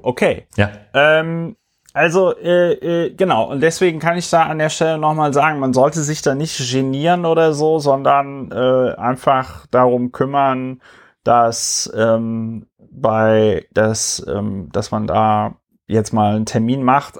Okay. 0.05 0.47
Ja. 0.57 0.69
Ähm, 0.93 1.55
also, 1.93 2.35
äh, 2.35 2.73
äh, 2.73 3.13
genau. 3.13 3.49
Und 3.49 3.61
deswegen 3.61 3.99
kann 3.99 4.17
ich 4.17 4.29
da 4.29 4.43
an 4.43 4.59
der 4.59 4.67
Stelle 4.67 4.97
nochmal 4.97 5.31
sagen, 5.31 5.59
man 5.59 5.71
sollte 5.71 6.01
sich 6.01 6.21
da 6.21 6.35
nicht 6.35 6.57
genieren 6.71 7.25
oder 7.25 7.53
so, 7.53 7.79
sondern 7.79 8.51
äh, 8.51 8.95
einfach 8.95 9.65
darum 9.67 10.11
kümmern, 10.11 10.81
dass 11.23 11.89
ähm, 11.95 12.67
bei, 12.77 13.65
dass, 13.71 14.25
ähm, 14.27 14.69
dass 14.73 14.91
man 14.91 15.07
da 15.07 15.55
jetzt 15.87 16.13
mal 16.13 16.35
einen 16.35 16.45
Termin 16.45 16.83
macht, 16.83 17.19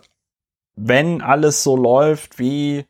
wenn 0.76 1.22
alles 1.22 1.64
so 1.64 1.78
läuft, 1.78 2.40
wie 2.40 2.86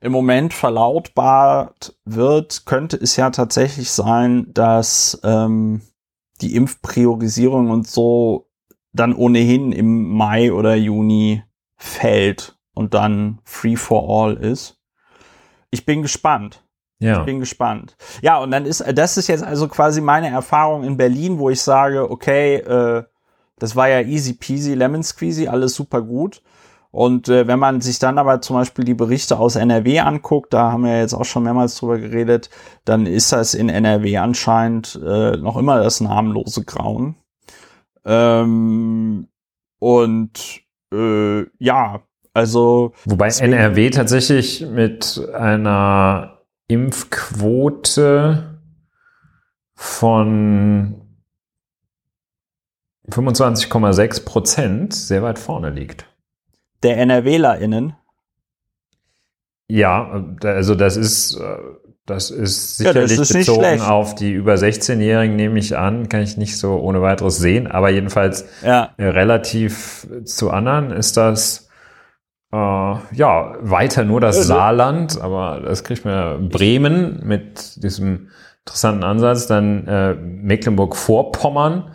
im 0.00 0.12
Moment 0.12 0.54
verlautbart 0.54 1.94
wird, 2.04 2.64
könnte 2.64 2.96
es 2.96 3.16
ja 3.16 3.30
tatsächlich 3.30 3.90
sein, 3.90 4.46
dass 4.52 5.20
ähm, 5.24 5.82
die 6.40 6.54
Impfpriorisierung 6.54 7.70
und 7.70 7.86
so 7.86 8.48
dann 8.92 9.14
ohnehin 9.14 9.72
im 9.72 10.08
Mai 10.10 10.52
oder 10.52 10.74
Juni 10.74 11.42
fällt 11.76 12.58
und 12.74 12.94
dann 12.94 13.40
free 13.44 13.76
for 13.76 14.08
all 14.08 14.34
ist. 14.34 14.78
Ich 15.70 15.84
bin 15.84 16.02
gespannt. 16.02 16.64
Ja. 16.98 17.20
Ich 17.20 17.26
bin 17.26 17.40
gespannt. 17.40 17.96
Ja, 18.20 18.38
und 18.38 18.50
dann 18.50 18.66
ist, 18.66 18.84
das 18.94 19.16
ist 19.16 19.28
jetzt 19.28 19.44
also 19.44 19.68
quasi 19.68 20.00
meine 20.00 20.28
Erfahrung 20.28 20.84
in 20.84 20.96
Berlin, 20.96 21.38
wo 21.38 21.48
ich 21.48 21.62
sage, 21.62 22.10
okay, 22.10 22.56
äh, 22.56 23.04
Das 23.62 23.76
war 23.76 23.88
ja 23.88 24.00
easy 24.00 24.34
peasy, 24.34 24.74
lemon 24.74 25.02
squeezy, 25.02 25.46
alles 25.48 25.74
super 25.74 26.02
gut. 26.02 26.42
Und 26.92 27.28
äh, 27.28 27.46
wenn 27.46 27.60
man 27.60 27.80
sich 27.80 28.00
dann 28.00 28.18
aber 28.18 28.40
zum 28.40 28.56
Beispiel 28.56 28.84
die 28.84 28.94
Berichte 28.94 29.38
aus 29.38 29.54
NRW 29.54 30.00
anguckt, 30.00 30.52
da 30.52 30.72
haben 30.72 30.84
wir 30.84 30.98
jetzt 30.98 31.14
auch 31.14 31.24
schon 31.24 31.44
mehrmals 31.44 31.76
drüber 31.76 31.98
geredet, 31.98 32.50
dann 32.84 33.06
ist 33.06 33.32
das 33.32 33.54
in 33.54 33.68
NRW 33.68 34.16
anscheinend 34.16 35.00
äh, 35.04 35.36
noch 35.36 35.56
immer 35.56 35.80
das 35.82 36.00
namenlose 36.00 36.64
Grauen. 36.64 37.14
Ähm, 38.04 39.28
und 39.78 40.62
äh, 40.92 41.44
ja, 41.58 42.02
also. 42.32 42.92
Wobei 43.04 43.28
NRW 43.28 43.90
tatsächlich 43.90 44.66
mit 44.66 45.20
einer 45.32 46.38
Impfquote 46.66 48.58
von 49.74 51.09
25,6 53.10 54.24
Prozent 54.24 54.94
sehr 54.94 55.22
weit 55.22 55.38
vorne 55.38 55.70
liegt. 55.70 56.06
Der 56.82 56.96
NRWlerInnen? 56.98 57.94
Ja, 59.68 60.24
also 60.42 60.74
das 60.74 60.96
ist, 60.96 61.36
äh, 61.36 61.56
das 62.06 62.30
ist 62.30 62.78
sicherlich 62.78 63.10
ja, 63.12 63.16
das 63.18 63.30
ist 63.30 63.32
bezogen 63.32 63.80
auf 63.80 64.16
die 64.16 64.32
über 64.32 64.54
16-Jährigen, 64.54 65.36
nehme 65.36 65.58
ich 65.58 65.76
an, 65.76 66.08
kann 66.08 66.22
ich 66.22 66.36
nicht 66.36 66.58
so 66.58 66.80
ohne 66.80 67.02
weiteres 67.02 67.38
sehen, 67.38 67.68
aber 67.68 67.90
jedenfalls 67.90 68.46
ja. 68.64 68.90
Äh, 68.96 69.06
relativ 69.06 70.08
zu 70.24 70.50
anderen 70.50 70.90
ist 70.90 71.16
das 71.16 71.68
äh, 72.52 72.56
ja 72.56 73.54
weiter 73.60 74.04
nur 74.04 74.20
das 74.20 74.38
ja, 74.38 74.42
Saarland, 74.42 75.20
aber 75.20 75.60
das 75.60 75.84
kriegt 75.84 76.04
man 76.04 76.48
Bremen 76.48 77.20
mit 77.22 77.82
diesem 77.82 78.30
interessanten 78.66 79.04
Ansatz, 79.04 79.46
dann 79.46 79.86
äh, 79.86 80.14
Mecklenburg-Vorpommern 80.14 81.92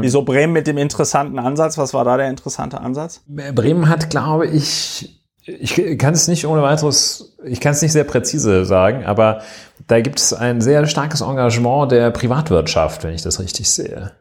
Wieso 0.00 0.22
Bremen 0.22 0.52
mit 0.52 0.66
dem 0.66 0.78
interessanten 0.78 1.38
Ansatz? 1.38 1.78
Was 1.78 1.94
war 1.94 2.04
da 2.04 2.16
der 2.16 2.30
interessante 2.30 2.80
Ansatz? 2.80 3.22
Bremen 3.26 3.88
hat, 3.88 4.10
glaube 4.10 4.46
ich, 4.46 5.22
ich 5.46 5.98
kann 5.98 6.14
es 6.14 6.26
nicht 6.26 6.46
ohne 6.46 6.62
weiteres, 6.62 7.36
ich 7.44 7.60
kann 7.60 7.72
es 7.72 7.82
nicht 7.82 7.92
sehr 7.92 8.04
präzise 8.04 8.64
sagen, 8.64 9.04
aber 9.04 9.42
da 9.86 10.00
gibt 10.00 10.18
es 10.18 10.32
ein 10.32 10.60
sehr 10.60 10.86
starkes 10.86 11.20
Engagement 11.20 11.92
der 11.92 12.10
Privatwirtschaft, 12.10 13.04
wenn 13.04 13.14
ich 13.14 13.22
das 13.22 13.40
richtig 13.40 13.68
sehe. 13.68 14.12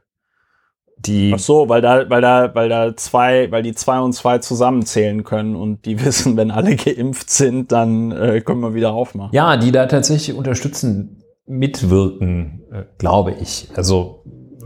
Die 0.98 1.34
Ach 1.36 1.39
so, 1.39 1.67
weil 1.67 1.82
da, 1.82 2.10
weil 2.10 2.22
da, 2.22 2.53
weil 2.55 2.70
da 2.70 2.96
zwei, 2.96 3.51
weil 3.51 3.63
die 3.63 3.74
zwei 3.74 4.00
und 4.00 4.13
zwei 4.13 4.38
zusammenzählen 4.38 5.24
können 5.24 5.55
und 5.55 5.86
die 5.86 6.03
wissen, 6.05 6.38
wenn 6.38 6.51
alle 6.51 6.75
geimpft 6.75 7.29
sind, 7.29 7.72
dann 7.72 8.12
äh, 8.12 8.41
können 8.41 8.62
wir 8.62 8.74
wieder 8.74 8.93
aufmachen. 8.93 9.34
Ja, 9.34 9.58
die 9.58 9.72
da 9.72 9.86
tatsächlich 9.86 10.36
unterstützen, 10.36 11.24
mitwirken, 11.46 12.63
äh, 12.72 12.84
glaube 12.98 13.36
ich. 13.39 13.67
Also 13.75 14.24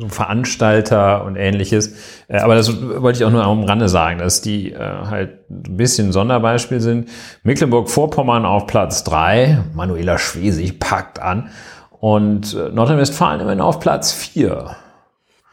Veranstalter 0.08 1.24
und 1.26 1.36
ähnliches. 1.36 1.94
Äh, 2.28 2.40
aber 2.40 2.56
das 2.56 2.72
wollte 2.82 3.20
ich 3.20 3.26
auch 3.26 3.32
nur 3.32 3.44
am 3.44 3.64
Rande 3.64 3.90
sagen, 3.90 4.20
dass 4.20 4.42
die 4.42 4.74
äh, 4.74 4.78
halt 4.80 5.50
ein 5.50 5.78
bisschen 5.78 6.12
Sonderbeispiel 6.12 6.80
sind. 6.80 7.10
Mecklenburg-Vorpommern 7.44 8.46
auf 8.46 8.68
Platz 8.68 9.04
drei, 9.04 9.60
Manuela 9.74 10.18
Schwesig 10.18 10.80
packt 10.80 11.20
an 11.20 11.50
und 12.00 12.54
äh, 12.54 12.70
Nordrhein-Westfalen 12.70 13.42
immerhin 13.42 13.62
auf 13.62 13.80
Platz 13.80 14.12
vier. 14.12 14.76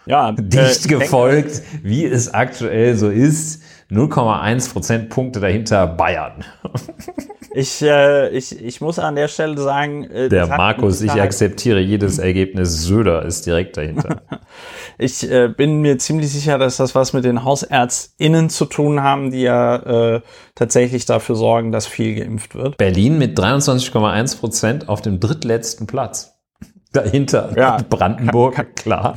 Ja, 0.06 0.32
dicht 0.32 0.84
äh, 0.86 0.88
gefolgt, 0.88 1.62
wie 1.82 2.04
es 2.04 2.32
aktuell 2.32 2.94
so 2.96 3.08
ist. 3.08 3.62
0,1 3.90 4.72
Prozentpunkte 4.72 5.40
dahinter 5.40 5.86
Bayern. 5.86 6.44
Ich, 7.54 7.82
äh, 7.82 8.30
ich, 8.30 8.60
ich 8.60 8.80
muss 8.80 8.98
an 8.98 9.14
der 9.14 9.28
Stelle 9.28 9.56
sagen. 9.58 10.04
Äh, 10.10 10.28
der 10.28 10.48
Markus, 10.48 11.00
ich 11.00 11.12
akzeptiere 11.12 11.78
jedes 11.78 12.18
Ergebnis. 12.18 12.82
Söder 12.82 13.24
ist 13.24 13.46
direkt 13.46 13.76
dahinter. 13.76 14.22
ich 14.98 15.30
äh, 15.30 15.48
bin 15.48 15.80
mir 15.80 15.98
ziemlich 15.98 16.32
sicher, 16.32 16.58
dass 16.58 16.78
das 16.78 16.96
was 16.96 17.12
mit 17.12 17.24
den 17.24 17.44
HausärztInnen 17.44 18.50
zu 18.50 18.64
tun 18.64 19.02
haben, 19.02 19.30
die 19.30 19.42
ja 19.42 20.16
äh, 20.16 20.20
tatsächlich 20.56 21.06
dafür 21.06 21.36
sorgen, 21.36 21.70
dass 21.70 21.86
viel 21.86 22.16
geimpft 22.16 22.56
wird. 22.56 22.76
Berlin 22.76 23.18
mit 23.18 23.38
23,1 23.38 24.40
Prozent 24.40 24.88
auf 24.88 25.00
dem 25.00 25.20
drittletzten 25.20 25.86
Platz. 25.86 26.34
Dahinter 26.92 27.52
ja. 27.56 27.78
Brandenburg, 27.88 28.74
klar. 28.76 29.16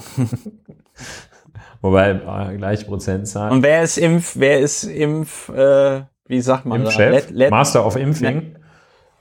Wobei 1.82 2.12
äh, 2.12 2.58
gleich 2.58 2.86
Prozentzahl. 2.86 3.52
Und 3.52 3.64
wer 3.64 3.82
ist 3.82 3.98
Impf, 3.98 4.34
wer 4.36 4.60
ist 4.60 4.84
Impf, 4.84 5.50
äh, 5.50 6.02
wie 6.28 6.42
sagt 6.42 6.66
man 6.66 6.82
Impfchef? 6.82 7.12
Let, 7.12 7.30
let, 7.32 7.52
Master 7.52 7.86
of 7.86 7.96
Impfing? 7.96 8.56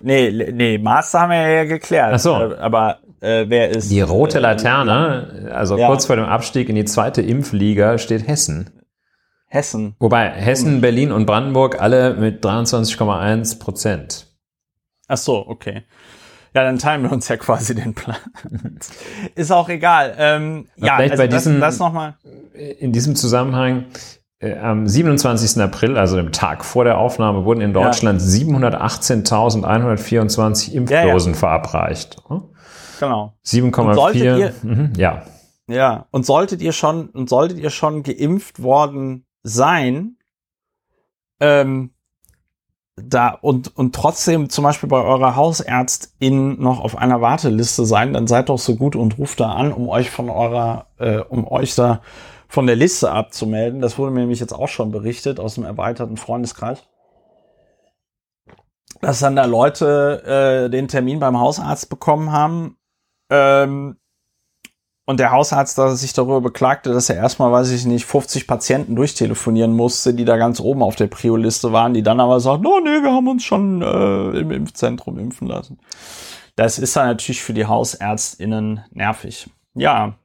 Nee, 0.00 0.50
nee, 0.52 0.78
Master 0.78 1.20
haben 1.20 1.30
wir 1.30 1.48
ja 1.48 1.64
geklärt. 1.64 2.12
Ach 2.14 2.18
so. 2.18 2.34
Äh, 2.34 2.56
aber 2.56 2.98
äh, 3.20 3.46
wer 3.48 3.70
ist. 3.70 3.90
Die 3.90 4.00
rote 4.00 4.38
äh, 4.38 4.42
Laterne, 4.42 5.50
also 5.52 5.78
ja. 5.78 5.86
kurz 5.86 6.06
vor 6.06 6.16
dem 6.16 6.26
Abstieg 6.26 6.68
in 6.68 6.74
die 6.74 6.84
zweite 6.84 7.22
Impfliga 7.22 7.98
steht 7.98 8.26
Hessen. 8.26 8.70
Hessen. 9.48 9.94
Wobei 10.00 10.28
Hessen, 10.30 10.80
Berlin 10.80 11.12
und 11.12 11.24
Brandenburg 11.24 11.80
alle 11.80 12.14
mit 12.14 12.44
23,1 12.44 13.58
Prozent. 13.58 14.26
Ach 15.08 15.16
so, 15.16 15.46
okay. 15.46 15.84
Ja, 16.52 16.64
dann 16.64 16.78
teilen 16.78 17.02
wir 17.02 17.12
uns 17.12 17.28
ja 17.28 17.36
quasi 17.36 17.74
den 17.74 17.94
Plan. 17.94 18.16
Ist 19.34 19.52
auch 19.52 19.68
egal. 19.68 20.14
Ähm, 20.18 20.68
ja, 20.76 20.96
vielleicht 20.96 21.12
also 21.12 21.22
bei 21.22 21.28
diesem, 21.28 21.60
das, 21.60 21.74
das 21.74 21.78
noch 21.78 21.92
mal. 21.92 22.16
In 22.78 22.92
diesem 22.92 23.14
Zusammenhang, 23.14 23.82
äh, 23.82 23.84
am 24.40 24.86
27. 24.86 25.60
April, 25.62 25.96
also 25.96 26.16
dem 26.16 26.32
Tag 26.32 26.62
vor 26.64 26.84
der 26.84 26.98
Aufnahme, 26.98 27.44
wurden 27.44 27.62
in 27.62 27.72
Deutschland 27.72 28.20
ja. 28.20 28.26
718.124 28.26 30.72
Impfdosen 30.72 31.32
ja, 31.32 31.34
ja. 31.34 31.38
verabreicht. 31.38 32.22
Genau. 33.00 33.34
7,4. 33.44 34.52
Mhm, 34.62 34.92
ja. 34.96 35.22
Ja. 35.68 36.06
Und 36.10 36.26
solltet 36.26 36.60
ihr 36.62 36.72
schon, 36.72 37.08
und 37.08 37.28
solltet 37.28 37.58
ihr 37.58 37.70
schon 37.70 38.02
geimpft 38.02 38.62
worden 38.62 39.26
sein, 39.42 40.16
ähm, 41.40 41.90
da 42.96 43.28
und, 43.28 43.76
und 43.76 43.94
trotzdem 43.94 44.48
zum 44.48 44.64
Beispiel 44.64 44.88
bei 44.88 45.02
eurer 45.02 45.36
Hausärztin 45.36 46.58
noch 46.60 46.80
auf 46.80 46.96
einer 46.96 47.20
Warteliste 47.20 47.84
sein, 47.84 48.14
dann 48.14 48.26
seid 48.26 48.48
doch 48.48 48.58
so 48.58 48.76
gut 48.76 48.96
und 48.96 49.18
ruft 49.18 49.40
da 49.40 49.52
an, 49.52 49.70
um 49.72 49.90
euch 49.90 50.10
von 50.10 50.30
eurer, 50.30 50.86
äh, 50.98 51.18
um 51.18 51.46
euch 51.46 51.74
da 51.74 52.00
von 52.48 52.66
der 52.66 52.76
Liste 52.76 53.10
abzumelden. 53.10 53.80
Das 53.80 53.98
wurde 53.98 54.12
mir 54.12 54.20
nämlich 54.20 54.40
jetzt 54.40 54.52
auch 54.52 54.68
schon 54.68 54.92
berichtet 54.92 55.40
aus 55.40 55.54
dem 55.54 55.64
erweiterten 55.64 56.16
Freundeskreis. 56.16 56.84
Dass 59.00 59.20
dann 59.20 59.36
da 59.36 59.44
Leute 59.44 60.66
äh, 60.66 60.70
den 60.70 60.88
Termin 60.88 61.20
beim 61.20 61.38
Hausarzt 61.38 61.90
bekommen 61.90 62.32
haben, 62.32 62.78
ähm, 63.30 63.96
und 65.08 65.20
der 65.20 65.30
Hausarzt 65.30 65.78
da 65.78 65.94
sich 65.94 66.12
darüber 66.12 66.40
beklagte, 66.40 66.92
dass 66.92 67.08
er 67.08 67.16
erstmal, 67.16 67.52
weiß 67.52 67.70
ich 67.70 67.86
nicht, 67.86 68.06
50 68.06 68.48
Patienten 68.48 68.96
durchtelefonieren 68.96 69.72
musste, 69.72 70.12
die 70.12 70.24
da 70.24 70.36
ganz 70.36 70.58
oben 70.58 70.82
auf 70.82 70.96
der 70.96 71.06
Prio-Liste 71.06 71.72
waren, 71.72 71.94
die 71.94 72.02
dann 72.02 72.18
aber 72.18 72.40
sagten, 72.40 72.66
oh 72.66 72.80
nee, 72.82 73.02
wir 73.02 73.12
haben 73.12 73.28
uns 73.28 73.44
schon 73.44 73.82
äh, 73.82 74.38
im 74.38 74.50
Impfzentrum 74.50 75.18
impfen 75.18 75.46
lassen. 75.46 75.78
Das 76.56 76.80
ist 76.80 76.96
dann 76.96 77.06
natürlich 77.06 77.40
für 77.40 77.54
die 77.54 77.66
HausärztInnen 77.66 78.84
nervig. 78.90 79.48
Ja, 79.74 80.16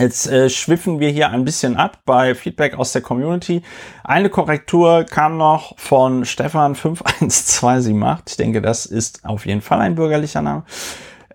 Jetzt 0.00 0.26
äh, 0.28 0.48
schwiffen 0.48 0.98
wir 0.98 1.10
hier 1.10 1.28
ein 1.28 1.44
bisschen 1.44 1.76
ab 1.76 1.98
bei 2.06 2.34
Feedback 2.34 2.74
aus 2.74 2.92
der 2.92 3.02
Community. 3.02 3.60
Eine 4.02 4.30
Korrektur 4.30 5.04
kam 5.04 5.36
noch 5.36 5.78
von 5.78 6.24
Stefan 6.24 6.74
51278. 6.74 8.32
Ich 8.32 8.38
denke, 8.38 8.62
das 8.62 8.86
ist 8.86 9.26
auf 9.26 9.44
jeden 9.44 9.60
Fall 9.60 9.80
ein 9.80 9.96
bürgerlicher 9.96 10.40
Name. 10.40 10.64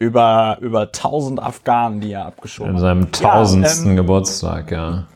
über 0.00 0.58
über 0.60 0.90
tausend 0.90 1.40
Afghanen, 1.40 2.00
die 2.00 2.12
er 2.12 2.26
abgeschoben 2.26 2.72
hat. 2.72 2.76
In 2.76 2.80
seinem 2.80 3.12
tausendsten 3.12 3.86
ja, 3.86 3.90
ähm, 3.92 3.96
Geburtstag, 3.96 4.72
ja. 4.72 5.06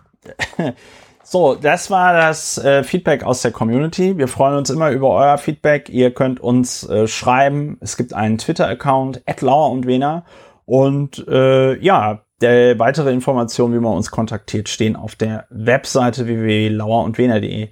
So, 1.23 1.55
das 1.55 1.93
war 1.93 2.13
das 2.13 2.59
äh, 2.59 2.83
Feedback 2.83 3.23
aus 3.23 3.43
der 3.43 3.53
Community. 3.53 4.19
Wir 4.19 4.27
freuen 4.27 4.57
uns 4.57 4.69
immer 4.69 4.91
über 4.91 5.11
euer 5.11 5.39
Feedback. 5.39 5.89
Ihr 5.89 6.13
könnt 6.13 6.41
uns 6.41 6.89
äh, 6.89 7.07
schreiben. 7.07 7.79
Es 7.81 7.97
gibt 7.97 8.15
einen 8.15 8.37
Twitter-Account, 8.37 9.23
Lauer 9.41 9.71
und 9.71 9.87
Wena. 9.87 10.25
Und 10.65 11.25
äh, 11.29 11.79
ja, 11.79 12.23
der 12.41 12.79
weitere 12.79 13.13
Informationen, 13.13 13.75
wie 13.75 13.81
man 13.81 13.97
uns 13.97 14.11
kontaktiert, 14.11 14.69
stehen 14.69 14.97
auf 14.97 15.15
der 15.15 15.47
Webseite 15.51 16.27
www.lauerundwener.de. 16.27 17.69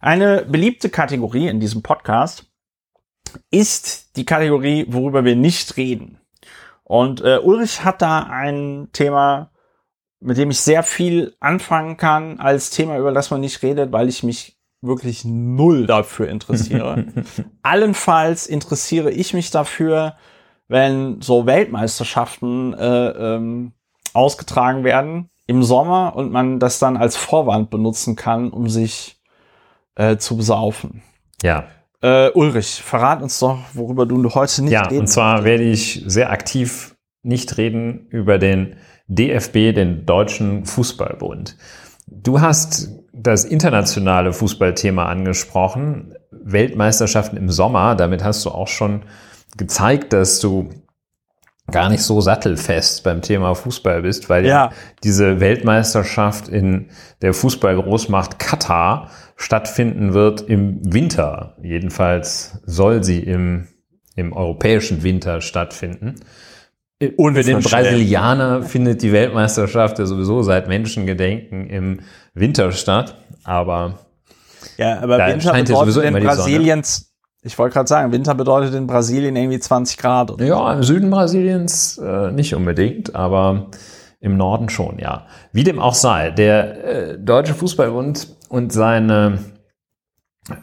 Eine 0.00 0.44
beliebte 0.48 0.90
Kategorie 0.90 1.48
in 1.48 1.60
diesem 1.60 1.82
Podcast 1.82 2.46
ist 3.50 4.16
die 4.16 4.24
Kategorie, 4.24 4.86
worüber 4.88 5.24
wir 5.24 5.36
nicht 5.36 5.76
reden. 5.76 6.18
Und 6.84 7.22
äh, 7.22 7.38
Ulrich 7.38 7.84
hat 7.84 8.02
da 8.02 8.24
ein 8.24 8.88
Thema, 8.92 9.52
mit 10.20 10.36
dem 10.36 10.50
ich 10.50 10.60
sehr 10.60 10.82
viel 10.82 11.36
anfangen 11.40 11.96
kann, 11.96 12.40
als 12.40 12.70
Thema, 12.70 12.98
über 12.98 13.12
das 13.12 13.30
man 13.30 13.40
nicht 13.40 13.62
redet, 13.62 13.92
weil 13.92 14.08
ich 14.08 14.22
mich 14.22 14.58
wirklich 14.82 15.24
null 15.24 15.86
dafür 15.86 16.28
interessiere. 16.28 17.06
Allenfalls 17.62 18.46
interessiere 18.46 19.10
ich 19.10 19.34
mich 19.34 19.50
dafür, 19.50 20.16
wenn 20.68 21.20
so 21.20 21.46
Weltmeisterschaften 21.46 22.74
äh, 22.74 23.08
ähm, 23.08 23.72
ausgetragen 24.12 24.84
werden 24.84 25.30
im 25.46 25.62
Sommer 25.62 26.14
und 26.16 26.30
man 26.30 26.58
das 26.58 26.78
dann 26.78 26.96
als 26.96 27.16
Vorwand 27.16 27.70
benutzen 27.70 28.16
kann, 28.16 28.50
um 28.50 28.68
sich 28.68 29.20
äh, 29.96 30.16
zu 30.16 30.36
besaufen. 30.36 31.02
Ja. 31.42 31.64
Äh, 32.02 32.30
Ulrich, 32.30 32.82
verrat 32.82 33.22
uns 33.22 33.38
doch, 33.38 33.58
worüber 33.74 34.06
du 34.06 34.16
heute 34.34 34.62
nicht 34.62 34.72
ja, 34.72 34.82
reden 34.82 34.94
Ja, 34.94 35.00
und 35.00 35.06
zwar 35.08 35.44
werde 35.44 35.64
ich 35.64 36.02
sehr 36.06 36.30
aktiv 36.30 36.96
nicht 37.22 37.58
reden 37.58 38.06
über 38.08 38.38
den 38.38 38.76
DFB, 39.08 39.74
den 39.74 40.06
Deutschen 40.06 40.64
Fußballbund. 40.64 41.56
Du 42.06 42.40
hast 42.40 42.90
das 43.12 43.44
internationale 43.44 44.32
Fußballthema 44.32 45.06
angesprochen, 45.06 46.14
Weltmeisterschaften 46.30 47.36
im 47.36 47.50
Sommer. 47.50 47.94
Damit 47.96 48.24
hast 48.24 48.44
du 48.44 48.50
auch 48.50 48.68
schon 48.68 49.02
gezeigt, 49.56 50.12
dass 50.12 50.40
du 50.40 50.70
gar 51.70 51.88
nicht 51.88 52.02
so 52.02 52.20
sattelfest 52.20 53.04
beim 53.04 53.22
Thema 53.22 53.54
Fußball 53.54 54.02
bist, 54.02 54.28
weil 54.28 54.46
ja. 54.46 54.70
diese 55.04 55.40
Weltmeisterschaft 55.40 56.48
in 56.48 56.88
der 57.22 57.34
Fußballgroßmacht 57.34 58.38
Katar 58.38 59.10
stattfinden 59.36 60.12
wird 60.14 60.42
im 60.42 60.80
Winter. 60.92 61.56
Jedenfalls 61.62 62.60
soll 62.66 63.02
sie 63.02 63.20
im, 63.20 63.68
im 64.16 64.32
europäischen 64.32 65.02
Winter 65.02 65.40
stattfinden. 65.40 66.16
Und 67.16 67.34
für 67.34 67.42
den 67.42 67.60
Brasilianer 67.60 68.62
findet 68.62 69.02
die 69.02 69.12
Weltmeisterschaft 69.12 69.98
ja 69.98 70.04
sowieso 70.04 70.42
seit 70.42 70.68
Menschengedenken 70.68 71.70
im 71.70 72.00
Winter 72.34 72.72
statt. 72.72 73.16
Aber, 73.42 74.00
ja, 74.76 75.00
aber 75.00 75.16
Winter 75.26 75.52
bedeutet 75.52 76.04
in 76.04 76.22
Brasiliens 76.22 77.09
ich 77.42 77.58
wollte 77.58 77.74
gerade 77.74 77.88
sagen, 77.88 78.12
Winter 78.12 78.34
bedeutet 78.34 78.74
in 78.74 78.86
Brasilien 78.86 79.34
irgendwie 79.34 79.58
20 79.58 79.96
Grad. 79.96 80.30
Oder 80.30 80.44
ja, 80.44 80.72
im 80.74 80.82
Süden 80.82 81.10
Brasiliens 81.10 81.98
äh, 81.98 82.30
nicht 82.32 82.54
unbedingt, 82.54 83.14
aber 83.14 83.68
im 84.20 84.36
Norden 84.36 84.68
schon, 84.68 84.98
ja. 84.98 85.26
Wie 85.52 85.64
dem 85.64 85.78
auch 85.78 85.94
sei, 85.94 86.30
der 86.30 86.84
äh, 86.84 87.18
Deutsche 87.18 87.54
Fußballbund 87.54 88.36
und 88.50 88.72
seine, 88.72 89.38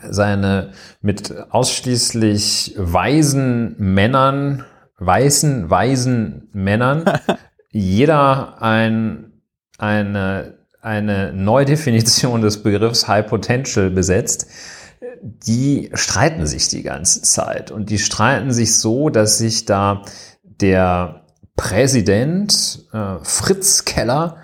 seine 0.07 0.71
mit 1.01 1.33
ausschließlich 1.49 2.75
weisen 2.77 3.75
Männern, 3.79 4.63
weißen, 4.99 5.69
weisen 5.71 6.49
Männern, 6.53 7.05
jeder 7.71 8.61
ein, 8.61 9.41
eine, 9.79 10.59
eine 10.81 11.33
Neudefinition 11.33 12.41
des 12.41 12.61
Begriffs 12.61 13.07
High 13.07 13.25
Potential 13.25 13.89
besetzt, 13.89 14.47
die 15.21 15.89
streiten 15.93 16.45
sich 16.45 16.69
die 16.69 16.83
ganze 16.83 17.21
Zeit. 17.21 17.71
Und 17.71 17.89
die 17.89 17.99
streiten 17.99 18.51
sich 18.51 18.77
so, 18.77 19.09
dass 19.09 19.37
sich 19.37 19.65
da 19.65 20.03
der 20.43 21.21
Präsident 21.55 22.87
äh, 22.93 23.15
Fritz 23.23 23.85
Keller, 23.85 24.37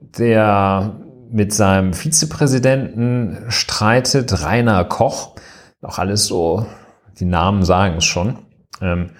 der 0.00 1.00
mit 1.30 1.52
seinem 1.52 1.94
Vizepräsidenten 1.94 3.44
streitet, 3.48 4.42
Rainer 4.42 4.84
Koch, 4.84 5.34
auch 5.82 5.98
alles 5.98 6.26
so, 6.26 6.66
die 7.18 7.24
Namen 7.24 7.64
sagen 7.64 7.96
es 7.98 8.04
schon, 8.04 8.38
ähm, 8.80 9.10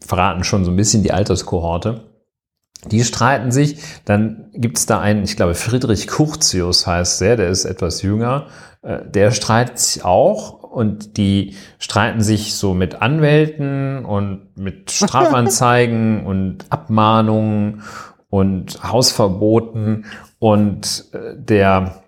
verraten 0.00 0.44
schon 0.44 0.64
so 0.64 0.70
ein 0.70 0.76
bisschen 0.76 1.02
die 1.02 1.12
Alterskohorte. 1.12 2.04
Die 2.86 3.02
streiten 3.02 3.50
sich, 3.50 3.82
dann 4.04 4.50
gibt 4.54 4.78
es 4.78 4.86
da 4.86 5.00
einen, 5.00 5.24
ich 5.24 5.36
glaube 5.36 5.54
Friedrich 5.54 6.06
Curtius 6.06 6.86
heißt 6.86 7.20
der, 7.20 7.36
der 7.36 7.48
ist 7.48 7.64
etwas 7.64 8.02
jünger, 8.02 8.46
der 8.88 9.32
streitet 9.32 9.78
sich 9.78 10.04
auch 10.04 10.62
und 10.62 11.16
die 11.16 11.56
streiten 11.78 12.22
sich 12.22 12.54
so 12.54 12.74
mit 12.74 13.02
Anwälten 13.02 14.04
und 14.04 14.56
mit 14.56 14.90
Strafanzeigen 14.92 16.24
und 16.24 16.66
Abmahnungen 16.70 17.82
und 18.30 18.82
Hausverboten 18.82 20.06
und 20.38 21.06
äh, 21.12 21.34
der 21.36 22.02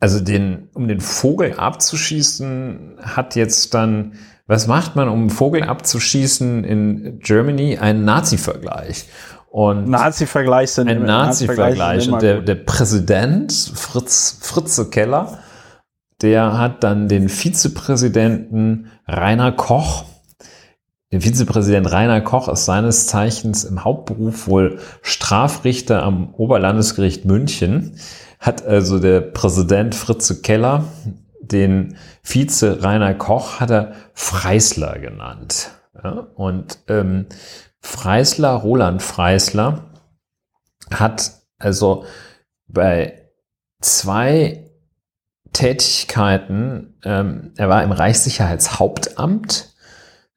also 0.00 0.20
den, 0.20 0.68
um 0.74 0.88
den 0.88 1.00
Vogel 1.00 1.54
abzuschießen, 1.54 2.98
hat 3.00 3.36
jetzt 3.36 3.74
dann, 3.74 4.14
was 4.46 4.66
macht 4.66 4.96
man, 4.96 5.08
um 5.08 5.20
einen 5.20 5.30
Vogel 5.30 5.62
abzuschießen 5.62 6.64
in 6.64 7.20
Germany? 7.20 7.78
Einen 7.78 8.04
Nazi-Vergleich. 8.04 9.06
Und 9.50 9.88
Nazi-Vergleich 9.88 10.70
sind 10.72 10.88
ein 10.88 11.04
Nazi-Vergleich. 11.04 12.10
Und 12.10 12.22
der, 12.22 12.40
der 12.40 12.54
Präsident, 12.54 13.52
Fritz, 13.52 14.38
Fritze 14.40 14.90
Keller, 14.90 15.38
der 16.20 16.58
hat 16.58 16.84
dann 16.84 17.08
den 17.08 17.28
Vizepräsidenten 17.28 18.90
Rainer 19.06 19.52
Koch, 19.52 20.04
der 21.10 21.22
Vizepräsident 21.22 21.90
Rainer 21.90 22.20
Koch 22.20 22.48
ist 22.48 22.66
seines 22.66 23.06
Zeichens 23.06 23.64
im 23.64 23.82
Hauptberuf 23.82 24.46
wohl 24.46 24.78
Strafrichter 25.00 26.02
am 26.02 26.34
Oberlandesgericht 26.34 27.24
München, 27.24 27.98
hat 28.38 28.66
also 28.66 28.98
der 28.98 29.22
Präsident 29.22 29.94
Fritze 29.94 30.42
Keller 30.42 30.84
den 31.40 31.96
Vize 32.22 32.82
Rainer 32.82 33.14
Koch 33.14 33.58
hat 33.58 33.70
er 33.70 33.92
Freisler 34.12 34.98
genannt. 34.98 35.70
Ja, 36.02 36.26
und 36.34 36.78
ähm, 36.88 37.26
Freisler, 37.80 38.52
Roland 38.54 39.02
Freisler, 39.02 39.90
hat 40.90 41.32
also 41.58 42.04
bei 42.66 43.30
zwei 43.80 44.70
Tätigkeiten, 45.52 46.98
ähm, 47.04 47.52
er 47.56 47.68
war 47.68 47.82
im 47.82 47.92
Reichssicherheitshauptamt, 47.92 49.74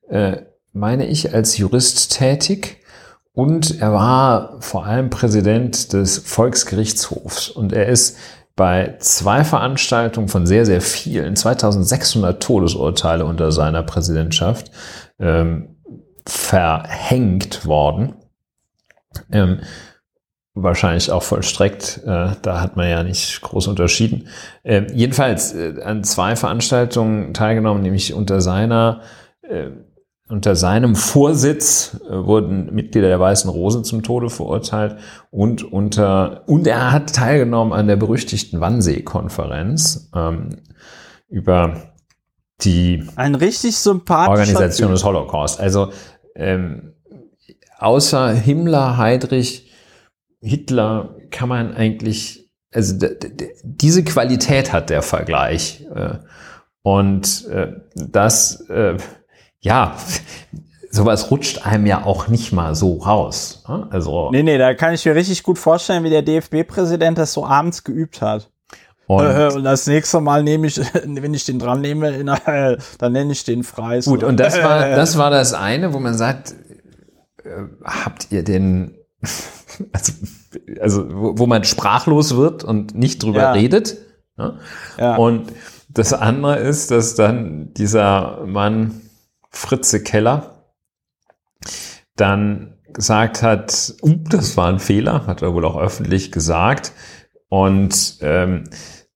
äh, 0.09 0.37
meine 0.73 1.05
ich, 1.07 1.33
als 1.33 1.57
Jurist 1.57 2.17
tätig 2.17 2.81
und 3.33 3.79
er 3.79 3.93
war 3.93 4.61
vor 4.61 4.85
allem 4.85 5.09
Präsident 5.09 5.93
des 5.93 6.17
Volksgerichtshofs. 6.17 7.49
Und 7.49 7.73
er 7.73 7.87
ist 7.87 8.17
bei 8.55 8.97
zwei 8.99 9.43
Veranstaltungen 9.43 10.27
von 10.27 10.45
sehr, 10.45 10.65
sehr 10.65 10.81
vielen, 10.81 11.35
2600 11.35 12.43
Todesurteile 12.43 13.25
unter 13.25 13.51
seiner 13.51 13.83
Präsidentschaft, 13.83 14.71
ähm, 15.19 15.80
verhängt 16.25 17.65
worden. 17.65 18.15
Ähm, 19.31 19.59
wahrscheinlich 20.53 21.11
auch 21.11 21.23
vollstreckt. 21.23 22.01
Äh, 22.05 22.31
da 22.41 22.61
hat 22.61 22.75
man 22.75 22.89
ja 22.89 23.03
nicht 23.03 23.41
groß 23.41 23.67
unterschieden. 23.67 24.27
Äh, 24.63 24.87
jedenfalls 24.93 25.53
äh, 25.53 25.81
an 25.83 26.03
zwei 26.03 26.35
Veranstaltungen 26.35 27.33
teilgenommen, 27.33 27.81
nämlich 27.83 28.13
unter 28.13 28.41
seiner 28.41 29.01
äh, 29.41 29.69
unter 30.31 30.55
seinem 30.55 30.95
Vorsitz 30.95 31.99
äh, 32.09 32.13
wurden 32.13 32.73
Mitglieder 32.73 33.09
der 33.09 33.19
Weißen 33.19 33.49
Rose 33.49 33.83
zum 33.83 34.01
Tode 34.01 34.29
verurteilt 34.29 34.95
und 35.29 35.63
unter 35.63 36.43
und 36.47 36.67
er 36.67 36.91
hat 36.91 37.13
teilgenommen 37.13 37.73
an 37.73 37.87
der 37.87 37.97
berüchtigten 37.97 38.61
Wannsee-Konferenz 38.61 40.09
ähm, 40.15 40.49
über 41.27 41.91
die 42.61 43.03
ein 43.15 43.35
richtig 43.35 43.75
sympathischer 43.77 44.31
Organisation 44.31 44.89
typ. 44.89 44.95
des 44.95 45.03
Holocaust. 45.03 45.59
Also 45.59 45.91
ähm, 46.35 46.93
außer 47.77 48.31
Himmler, 48.31 48.97
Heydrich, 48.97 49.71
Hitler 50.41 51.15
kann 51.29 51.49
man 51.49 51.73
eigentlich, 51.73 52.51
also 52.73 52.95
diese 53.63 54.03
Qualität 54.03 54.73
hat 54.73 54.89
der 54.89 55.01
Vergleich. 55.01 55.85
Äh, 55.93 56.19
und 56.83 57.45
äh, 57.47 57.73
das, 57.95 58.61
äh, 58.69 58.97
ja, 59.59 59.95
sowas 60.91 61.31
rutscht 61.31 61.65
einem 61.65 61.85
ja 61.85 62.03
auch 62.03 62.27
nicht 62.27 62.51
mal 62.51 62.75
so 62.75 62.97
raus. 62.97 63.63
Ne? 63.67 63.87
Also 63.91 64.31
nee, 64.31 64.43
nee, 64.43 64.57
da 64.57 64.73
kann 64.73 64.93
ich 64.93 65.05
mir 65.05 65.15
richtig 65.15 65.43
gut 65.43 65.57
vorstellen, 65.57 66.03
wie 66.03 66.09
der 66.09 66.21
DFB-Präsident 66.21 67.17
das 67.17 67.33
so 67.33 67.45
abends 67.45 67.83
geübt 67.83 68.21
hat. 68.21 68.49
Und, 69.17 69.55
und, 69.57 69.63
das 69.63 69.87
nächste 69.87 70.21
Mal 70.21 70.43
nehme 70.43 70.67
ich, 70.67 70.77
wenn 70.93 71.33
ich 71.33 71.45
den 71.45 71.59
dran 71.59 71.81
nehme, 71.81 72.23
dann 72.23 73.11
nenne 73.11 73.31
ich 73.31 73.43
den 73.43 73.63
Freis. 73.63 74.05
Gut, 74.05 74.23
und 74.23 74.39
das 74.39 74.61
war, 74.61 74.79
das 74.95 75.17
war 75.17 75.29
das 75.29 75.53
eine, 75.53 75.93
wo 75.93 75.99
man 75.99 76.15
sagt, 76.15 76.55
äh, 77.43 77.63
habt 77.83 78.31
ihr 78.31 78.43
den 78.43 78.95
also, 79.91 80.13
also 80.79 81.05
wo, 81.13 81.39
wo 81.39 81.47
man 81.47 81.63
sprachlos 81.63 82.35
wird 82.35 82.63
und 82.63 82.95
nicht 82.95 83.23
drüber 83.23 83.41
Ja. 83.41 83.51
redet. 83.53 83.97
Ne? 84.37 84.59
Ja. 84.97 85.15
Und 85.15 85.51
das 85.89 86.13
andere 86.13 86.59
ist, 86.59 86.91
dass 86.91 87.15
dann 87.15 87.73
dieser 87.73 88.45
Mann 88.45 89.01
Fritze 89.49 90.01
Keller 90.01 90.65
dann 92.15 92.77
gesagt 92.93 93.41
hat, 93.41 93.93
uh, 94.01 94.15
das 94.29 94.55
war 94.57 94.67
ein 94.67 94.79
Fehler, 94.79 95.27
hat 95.27 95.41
er 95.41 95.53
wohl 95.53 95.65
auch 95.65 95.77
öffentlich 95.77 96.31
gesagt. 96.31 96.93
Und 97.49 98.17
ähm, 98.21 98.65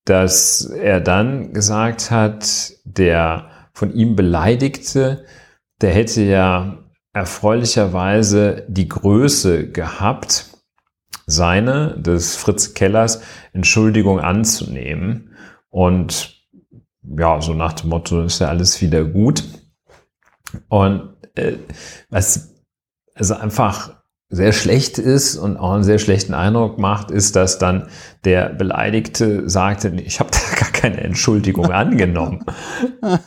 dass 0.05 0.65
er 0.65 1.01
dann 1.01 1.53
gesagt 1.53 2.11
hat, 2.11 2.73
der 2.83 3.49
von 3.73 3.93
ihm 3.93 4.15
Beleidigte, 4.15 5.25
der 5.81 5.91
hätte 5.93 6.21
ja 6.21 6.77
erfreulicherweise 7.13 8.65
die 8.67 8.87
Größe 8.87 9.69
gehabt, 9.71 10.51
seine, 11.25 11.99
des 11.99 12.35
Fritz 12.35 12.73
Kellers, 12.73 13.21
Entschuldigung 13.53 14.19
anzunehmen. 14.19 15.35
Und 15.69 16.45
ja, 17.01 17.41
so 17.41 17.53
nach 17.53 17.73
dem 17.73 17.89
Motto, 17.89 18.21
ist 18.21 18.39
ja 18.39 18.47
alles 18.47 18.81
wieder 18.81 19.03
gut. 19.03 19.43
Und 20.69 21.15
äh, 21.35 21.57
was 22.09 22.55
also 23.15 23.35
einfach 23.35 23.94
sehr 24.29 24.53
schlecht 24.53 24.97
ist 24.97 25.37
und 25.37 25.55
auch 25.57 25.73
einen 25.73 25.83
sehr 25.83 25.99
schlechten 25.99 26.33
Eindruck 26.33 26.79
macht, 26.79 27.11
ist, 27.11 27.35
dass 27.35 27.59
dann 27.59 27.87
der 28.23 28.49
Beleidigte 28.49 29.47
sagte, 29.49 29.91
"Nee, 29.91 30.01
ich 30.01 30.19
habe 30.19 30.31
da 30.31 30.39
gar 30.59 30.71
keine 30.71 31.01
Entschuldigung 31.01 31.71
angenommen. 31.71 32.43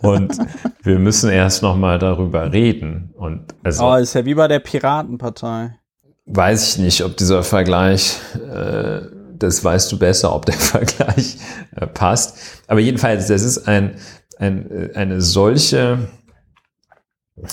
Und 0.02 0.36
wir 0.82 0.98
müssen 0.98 1.30
erst 1.30 1.62
noch 1.62 1.76
mal 1.76 1.98
darüber 1.98 2.52
reden. 2.52 3.14
Und 3.16 3.54
also 3.62 3.84
Oh, 3.86 3.94
ist 3.94 4.14
ja 4.14 4.24
wie 4.24 4.34
bei 4.34 4.48
der 4.48 4.58
Piratenpartei. 4.58 5.78
weiß 6.26 6.68
ich 6.70 6.78
nicht, 6.78 7.04
ob 7.04 7.16
dieser 7.16 7.42
Vergleich, 7.44 8.18
äh, 8.34 9.00
das 9.38 9.64
weißt 9.64 9.90
du 9.92 9.98
besser, 10.00 10.34
ob 10.34 10.46
der 10.46 10.54
Vergleich 10.58 11.38
äh, 11.76 11.86
passt. 11.86 12.36
Aber 12.66 12.80
jedenfalls, 12.80 13.28
das 13.28 13.42
ist 13.42 13.68
ein, 13.68 13.94
ein, 14.38 14.68
äh, 14.70 14.90
eine 14.94 15.20
solche, 15.20 16.08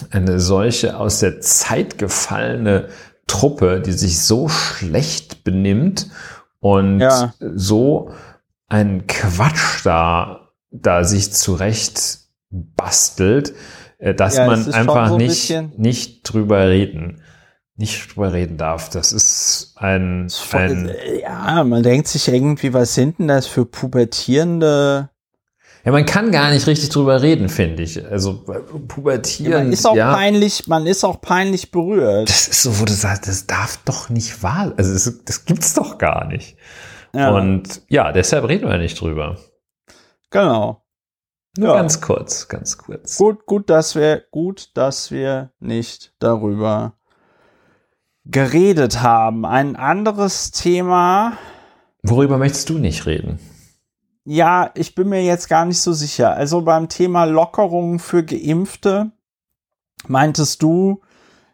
eine 0.10 0.40
solche 0.40 0.98
aus 0.98 1.20
der 1.20 1.42
Zeit 1.42 1.98
gefallene 2.00 2.90
Truppe, 3.28 3.82
die 3.82 3.92
sich 3.94 4.22
so 4.22 4.50
schlecht 4.50 5.44
benimmt 5.44 6.10
und 6.60 7.00
Ja. 7.00 7.34
so 7.40 8.12
einen 8.68 9.08
Quatsch 9.08 9.86
da, 9.86 10.50
da 10.72 11.04
sich 11.04 11.32
zurecht 11.34 12.20
bastelt, 12.50 13.54
äh, 13.98 14.14
dass 14.14 14.36
Ja, 14.38 14.48
das 14.48 14.56
man 14.60 14.64
schon 14.66 14.74
einfach 14.74 15.08
so 15.08 15.14
ein 15.16 15.18
nicht, 15.18 15.30
bisschen- 15.30 15.72
nicht 15.78 16.22
drüber 16.24 16.68
reden, 16.70 17.22
nicht 17.76 18.16
drüber 18.16 18.32
reden 18.34 18.58
darf. 18.58 18.90
Das 18.90 19.12
ist 19.12 19.74
ein, 19.76 20.28
ein 20.52 20.92
ja, 21.22 21.64
man 21.64 21.84
denkt 21.84 22.08
sich 22.08 22.28
irgendwie, 22.28 22.74
was 22.74 22.94
sind 22.94 23.20
denn 23.20 23.28
das 23.28 23.48
für 23.48 23.66
pubertierende? 23.66 25.10
Ja, 25.86 25.92
man 25.92 26.06
kann 26.06 26.32
gar 26.32 26.50
nicht 26.50 26.66
richtig 26.68 26.90
drüber 26.90 27.22
reden, 27.22 27.48
finde 27.48 27.84
ich. 27.84 28.04
Also 28.06 28.44
pubertieren, 28.88 29.66
Man 29.66 29.72
ist 29.74 29.86
auch 29.86 29.96
ja, 29.96 30.14
peinlich, 30.14 30.68
man 30.68 30.86
ist 30.88 31.04
auch 31.04 31.22
peinlich 31.22 31.72
berührt. 31.72 32.28
das 32.30 32.48
ist 32.48 32.64
so, 32.64 32.80
wo 32.80 32.86
du 32.86 32.94
sagst, 32.94 33.28
das 33.28 33.46
darf 33.48 33.78
doch 33.86 34.10
nicht 34.10 34.42
wahr, 34.44 34.74
also 34.78 34.92
das, 34.94 35.24
das 35.24 35.46
gibt's 35.46 35.74
doch 35.76 35.98
gar 35.98 36.26
nicht. 36.28 36.58
Ja, 37.14 37.30
Und 37.32 37.82
ja, 37.88 38.12
deshalb 38.12 38.48
reden 38.50 38.68
wir 38.68 38.78
nicht 38.78 39.00
drüber. 39.00 39.38
genau. 40.32 40.82
Nur 41.58 41.70
Ja. 41.70 41.76
ganz 41.76 42.02
kurz, 42.02 42.50
ganz 42.50 42.78
kurz. 42.78 43.18
Gut, 43.18 43.46
gut, 43.46 43.70
dass 43.70 43.96
wir, 43.96 44.24
gut, 44.32 44.72
dass 44.74 45.10
wir 45.12 45.52
nicht 45.62 46.14
darüber 46.20 46.98
geredet 48.26 49.02
haben. 49.02 49.46
Ein 49.46 49.78
anderes 49.78 50.52
Thema. 50.52 51.38
Worüber 52.04 52.38
möchtest 52.38 52.70
du 52.70 52.78
nicht 52.78 53.06
reden? 53.06 53.40
Ja, 54.28 54.72
ich 54.74 54.96
bin 54.96 55.10
mir 55.10 55.24
jetzt 55.24 55.48
gar 55.50 55.66
nicht 55.66 55.80
so 55.80 55.94
sicher. 55.94 56.34
Also 56.34 56.62
beim 56.62 56.90
Thema 56.90 57.26
Lockerungen 57.26 58.00
für 58.00 58.24
Geimpfte 58.24 59.12
meintest 60.08 60.64
du, 60.64 61.02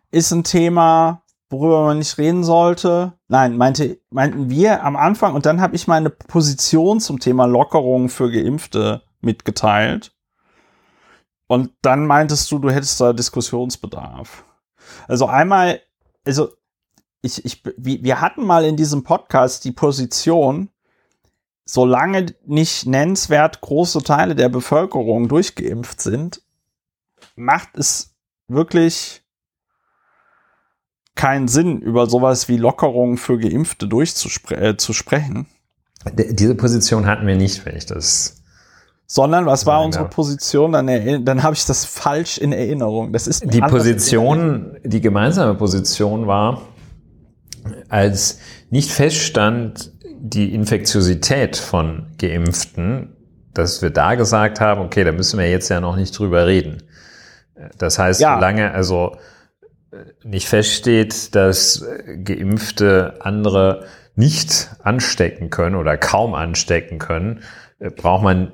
ist 0.09 0.31
ein 0.31 0.45
Thema, 0.45 1.23
worüber 1.49 1.83
man 1.83 1.97
nicht 1.97 2.17
reden 2.17 2.45
sollte. 2.45 3.13
Nein, 3.27 3.57
meinte, 3.57 3.99
meinten 4.09 4.49
wir 4.49 4.85
am 4.85 4.95
Anfang 4.95 5.35
und 5.35 5.45
dann 5.45 5.59
habe 5.59 5.75
ich 5.75 5.87
meine 5.87 6.09
Position 6.09 7.01
zum 7.01 7.19
Thema 7.19 7.45
Lockerungen 7.45 8.07
für 8.07 8.31
Geimpfte 8.31 9.03
mitgeteilt. 9.19 10.13
Und 11.47 11.71
dann 11.81 12.07
meintest 12.07 12.49
du, 12.51 12.59
du 12.59 12.69
hättest 12.69 13.01
da 13.01 13.11
Diskussionsbedarf. 13.11 14.45
Also 15.09 15.25
einmal, 15.25 15.81
also 16.25 16.53
ich, 17.21 17.43
ich, 17.43 17.63
wir 17.75 18.21
hatten 18.21 18.45
mal 18.45 18.63
in 18.63 18.77
diesem 18.77 19.03
Podcast 19.03 19.65
die 19.65 19.73
Position, 19.73 20.69
solange 21.71 22.25
nicht 22.45 22.85
nennenswert 22.85 23.61
große 23.61 24.03
Teile 24.03 24.35
der 24.35 24.49
Bevölkerung 24.49 25.29
durchgeimpft 25.29 26.01
sind, 26.01 26.41
macht 27.37 27.77
es 27.77 28.13
wirklich 28.49 29.23
keinen 31.15 31.47
Sinn, 31.47 31.79
über 31.79 32.07
sowas 32.07 32.49
wie 32.49 32.57
Lockerungen 32.57 33.15
für 33.15 33.37
Geimpfte 33.37 33.87
durchzuspre 33.87 34.57
äh, 34.57 34.75
diese 36.33 36.55
Position 36.55 37.05
hatten 37.05 37.25
wir 37.25 37.37
nicht, 37.37 37.65
wenn 37.65 37.77
ich 37.77 37.85
das. 37.85 38.43
Sondern 39.07 39.45
was 39.45 39.65
war 39.65 39.81
unsere. 39.81 40.09
Position? 40.09 40.73
Dann, 40.73 41.23
dann 41.23 41.41
habe 41.41 41.55
ich 41.55 41.65
das 41.65 41.85
falsch 41.85 42.37
in 42.37 42.51
Erinnerung. 42.51 43.13
Das 43.13 43.27
ist 43.27 43.45
Die 43.45 43.61
Position, 43.61 44.77
die 44.83 44.99
gemeinsame 44.99 45.55
Position 45.55 46.27
war, 46.27 46.63
als 47.87 48.39
nicht 48.69 48.91
feststand 48.91 49.90
die 50.23 50.53
Infektiosität 50.53 51.57
von 51.57 52.05
Geimpften, 52.19 53.15
dass 53.53 53.81
wir 53.81 53.89
da 53.89 54.15
gesagt 54.15 54.61
haben, 54.61 54.81
okay, 54.81 55.03
da 55.03 55.11
müssen 55.11 55.39
wir 55.39 55.49
jetzt 55.49 55.69
ja 55.69 55.81
noch 55.81 55.95
nicht 55.95 56.17
drüber 56.17 56.45
reden. 56.45 56.83
Das 57.77 57.97
heißt, 57.99 58.21
Ja. 58.21 58.35
solange 58.35 58.71
also 58.71 59.17
äh, 59.91 59.97
nicht 60.23 60.47
feststeht, 60.47 61.35
dass 61.35 61.81
äh, 61.81 62.17
Geimpfte 62.17 63.15
andere 63.19 63.85
nicht 64.15 64.69
anstecken 64.83 65.49
können 65.49 65.75
oder 65.75 65.97
kaum 65.97 66.35
anstecken 66.35 66.99
können, 66.99 67.41
äh, 67.79 67.89
braucht 67.89 68.23
man 68.23 68.51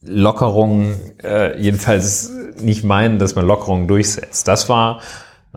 Lockerungen, 0.00 0.94
äh, 1.22 1.60
jedenfalls 1.60 2.30
nicht 2.60 2.84
meinen, 2.84 3.18
dass 3.18 3.34
man 3.34 3.44
Lockerungen 3.46 3.88
durchsetzt. 3.88 4.46
Das 4.46 4.68
war 4.68 5.00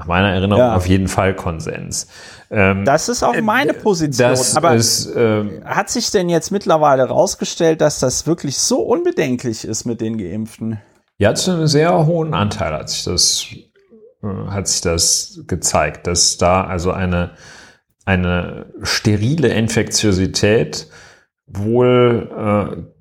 nach 0.01 0.07
meiner 0.07 0.29
Erinnerung 0.29 0.63
Ja. 0.63 0.75
auf 0.75 0.87
jeden 0.87 1.07
Fall 1.07 1.35
Konsens. 1.35 2.07
Ähm, 2.49 2.85
Das 2.85 3.07
ist 3.07 3.21
auch 3.23 3.39
meine 3.41 3.73
Position. 3.73 4.29
das 4.29 4.55
aber 4.57 4.73
ist, 4.73 5.07
ähm, 5.15 5.61
hat 5.63 5.89
sich 5.91 6.09
denn 6.09 6.27
jetzt 6.27 6.51
mittlerweile 6.51 7.03
rausgestellt, 7.03 7.81
dass 7.81 7.99
das 7.99 8.25
wirklich 8.25 8.57
so 8.57 8.81
unbedenklich 8.81 9.63
ist 9.63 9.85
mit 9.85 10.01
den 10.01 10.17
Geimpften? 10.17 10.79
Ja, 11.19 11.35
zu 11.35 11.51
einem 11.51 11.67
sehr 11.67 12.07
hohen 12.07 12.33
Anteil 12.33 12.73
hat 12.73 12.89
sich 12.89 13.03
das, 13.03 13.45
äh, 14.23 14.49
hat 14.49 14.67
sich 14.67 14.81
das 14.81 15.41
gezeigt, 15.45 16.07
dass 16.07 16.37
da 16.37 16.63
also 16.63 16.91
eine, 16.91 17.31
eine 18.05 18.65
sterile 18.81 19.49
Infektiosität 19.49 20.87
wohl 21.45 22.27
äh, 22.35 23.00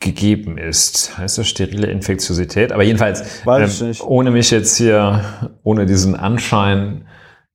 gegeben 0.00 0.58
ist. 0.58 1.16
Heißt 1.16 1.38
das 1.38 1.48
sterile 1.48 1.88
Infektiosität? 1.88 2.72
Aber 2.72 2.82
jedenfalls, 2.82 3.42
ähm, 3.46 3.94
ohne 4.04 4.30
mich 4.30 4.50
jetzt 4.50 4.76
hier, 4.76 5.24
ohne 5.62 5.86
diesen 5.86 6.14
Anschein, 6.14 7.06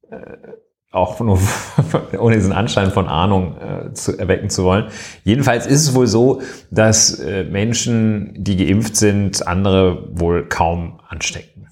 äh, 0.10 0.18
auch 0.92 1.20
nur 1.22 1.40
ohne 2.20 2.36
diesen 2.36 2.52
Anschein 2.52 2.92
von 2.92 3.08
Ahnung 3.08 3.56
äh, 3.58 3.94
zu 3.94 4.18
erwecken 4.18 4.50
zu 4.50 4.64
wollen. 4.64 4.88
Jedenfalls 5.24 5.66
ist 5.66 5.88
es 5.88 5.96
wohl 5.96 6.08
so, 6.08 6.42
dass 6.70 7.20
äh, 7.20 7.46
Menschen, 7.46 8.34
die 8.36 8.58
geimpft 8.58 8.98
sind, 8.98 9.48
andere 9.48 10.10
wohl 10.12 10.48
kaum 10.50 11.00
anstecken. 11.08 11.68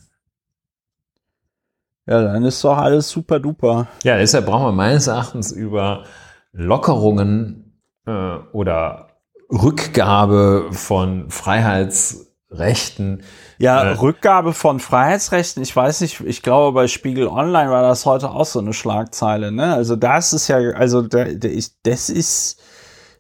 Ja, 2.07 2.23
dann 2.23 2.43
ist 2.45 2.63
doch 2.63 2.77
alles 2.77 3.09
super 3.09 3.39
duper. 3.39 3.87
Ja, 4.03 4.17
deshalb 4.17 4.45
brauchen 4.45 4.67
wir 4.67 4.71
meines 4.71 5.07
Erachtens 5.07 5.51
über 5.51 6.05
Lockerungen 6.53 7.81
äh, 8.07 8.37
oder 8.51 9.08
Rückgabe 9.51 10.69
von 10.71 11.29
Freiheitsrechten. 11.29 13.23
Ja, 13.57 13.83
Äh, 13.83 13.93
Rückgabe 13.93 14.53
von 14.53 14.79
Freiheitsrechten, 14.79 15.63
ich 15.63 15.75
weiß 15.75 16.01
nicht, 16.01 16.21
ich 16.21 16.41
glaube, 16.41 16.73
bei 16.73 16.87
Spiegel 16.87 17.27
Online 17.27 17.69
war 17.71 17.81
das 17.81 18.05
heute 18.05 18.29
auch 18.31 18.45
so 18.45 18.59
eine 18.59 18.73
Schlagzeile, 18.73 19.51
ne? 19.51 19.73
Also 19.73 19.95
das 19.95 20.33
ist 20.33 20.47
ja, 20.47 20.57
also 20.57 21.01
da, 21.01 21.25
da 21.25 21.47
ist, 21.47 21.77
das 21.83 22.09
ist, 22.09 22.61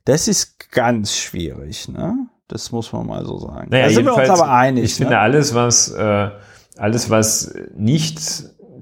das 0.05 0.27
ist 0.27 0.71
ganz 0.71 1.15
schwierig, 1.15 1.87
ne? 1.89 2.27
Das 2.47 2.71
muss 2.71 2.91
man 2.93 3.05
mal 3.05 3.25
so 3.25 3.37
sagen. 3.37 3.67
Naja, 3.69 3.87
da 3.87 3.93
sind 3.93 4.05
wir 4.05 4.15
uns 4.15 4.29
aber 4.29 4.51
einig. 4.51 4.85
Ich 4.85 4.95
finde 4.95 5.13
ne? 5.13 5.19
alles, 5.19 5.53
was 5.53 5.89
äh, 5.91 6.29
alles, 6.77 7.09
was 7.09 7.53
nicht 7.75 8.19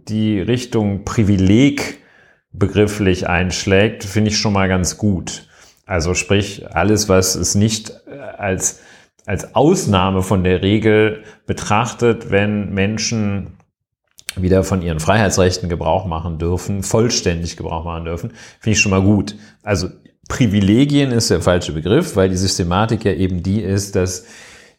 die 0.08 0.40
Richtung 0.40 1.04
Privileg 1.04 2.02
begrifflich 2.54 3.28
einschlägt, 3.28 4.04
finde 4.04 4.30
ich 4.30 4.38
schon 4.38 4.54
mal 4.54 4.70
ganz 4.70 4.98
gut. 4.98 5.47
Also 5.88 6.14
sprich, 6.14 6.66
alles, 6.70 7.10
was 7.10 7.36
es 7.36 7.56
nicht 7.56 7.94
äh, 8.08 8.20
als, 8.20 8.82
als 9.26 9.56
Ausnahme 9.56 10.22
von 10.22 10.44
der 10.44 10.62
Regel 10.62 11.24
betrachtet, 11.46 12.30
wenn 12.30 12.74
Menschen 12.74 13.58
wieder 14.36 14.64
von 14.64 14.82
ihren 14.82 15.00
Freiheitsrechten 15.00 15.70
Gebrauch 15.70 16.06
machen 16.06 16.38
dürfen, 16.38 16.84
vollständig 16.84 17.58
Gebrauch 17.58 17.86
machen 17.86 18.06
dürfen, 18.06 18.34
finde 18.60 18.74
ich 18.74 18.80
schon 18.80 18.92
mal 18.92 19.02
gut. 19.02 19.36
Also 19.64 19.88
Privilegien 20.28 21.12
ist 21.12 21.32
der 21.32 21.42
falsche 21.42 21.72
Begriff, 21.72 22.16
weil 22.16 22.30
die 22.30 22.38
Systematik 22.38 23.06
ja 23.06 23.14
eben 23.14 23.42
die 23.42 23.62
ist, 23.62 23.96
dass 23.96 24.26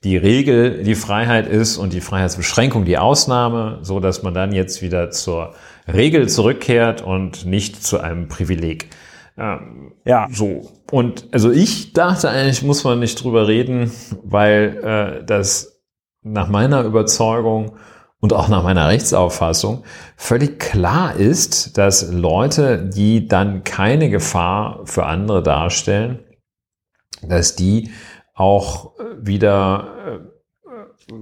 die 0.04 0.16
Regel 0.16 0.84
die 0.84 0.94
Freiheit 0.94 1.48
ist 1.48 1.76
und 1.78 1.92
die 1.92 2.00
Freiheitsbeschränkung 2.00 2.84
die 2.84 2.98
Ausnahme, 2.98 3.78
so 3.82 3.98
dass 3.98 4.22
man 4.22 4.34
dann 4.34 4.52
jetzt 4.52 4.82
wieder 4.82 5.10
zur 5.10 5.54
Regel 5.92 6.28
zurückkehrt 6.28 7.02
und 7.02 7.46
nicht 7.46 7.82
zu 7.82 7.98
einem 7.98 8.28
Privileg. 8.28 8.90
Ähm, 9.38 9.92
ja. 10.04 10.28
So. 10.30 10.68
Und 10.90 11.28
also 11.32 11.50
ich 11.50 11.92
dachte 11.92 12.28
eigentlich, 12.28 12.62
muss 12.62 12.84
man 12.84 12.98
nicht 12.98 13.22
drüber 13.22 13.46
reden, 13.46 13.92
weil 14.22 15.20
äh, 15.22 15.24
das 15.24 15.80
nach 16.22 16.48
meiner 16.48 16.82
Überzeugung 16.82 17.76
und 18.20 18.32
auch 18.32 18.48
nach 18.48 18.64
meiner 18.64 18.88
Rechtsauffassung 18.88 19.84
völlig 20.16 20.58
klar 20.58 21.14
ist, 21.14 21.78
dass 21.78 22.10
Leute, 22.12 22.88
die 22.88 23.28
dann 23.28 23.62
keine 23.62 24.10
Gefahr 24.10 24.80
für 24.84 25.06
andere 25.06 25.42
darstellen, 25.42 26.24
dass 27.22 27.54
die 27.54 27.90
auch 28.34 28.92
wieder 29.20 30.24
äh, 31.08 31.14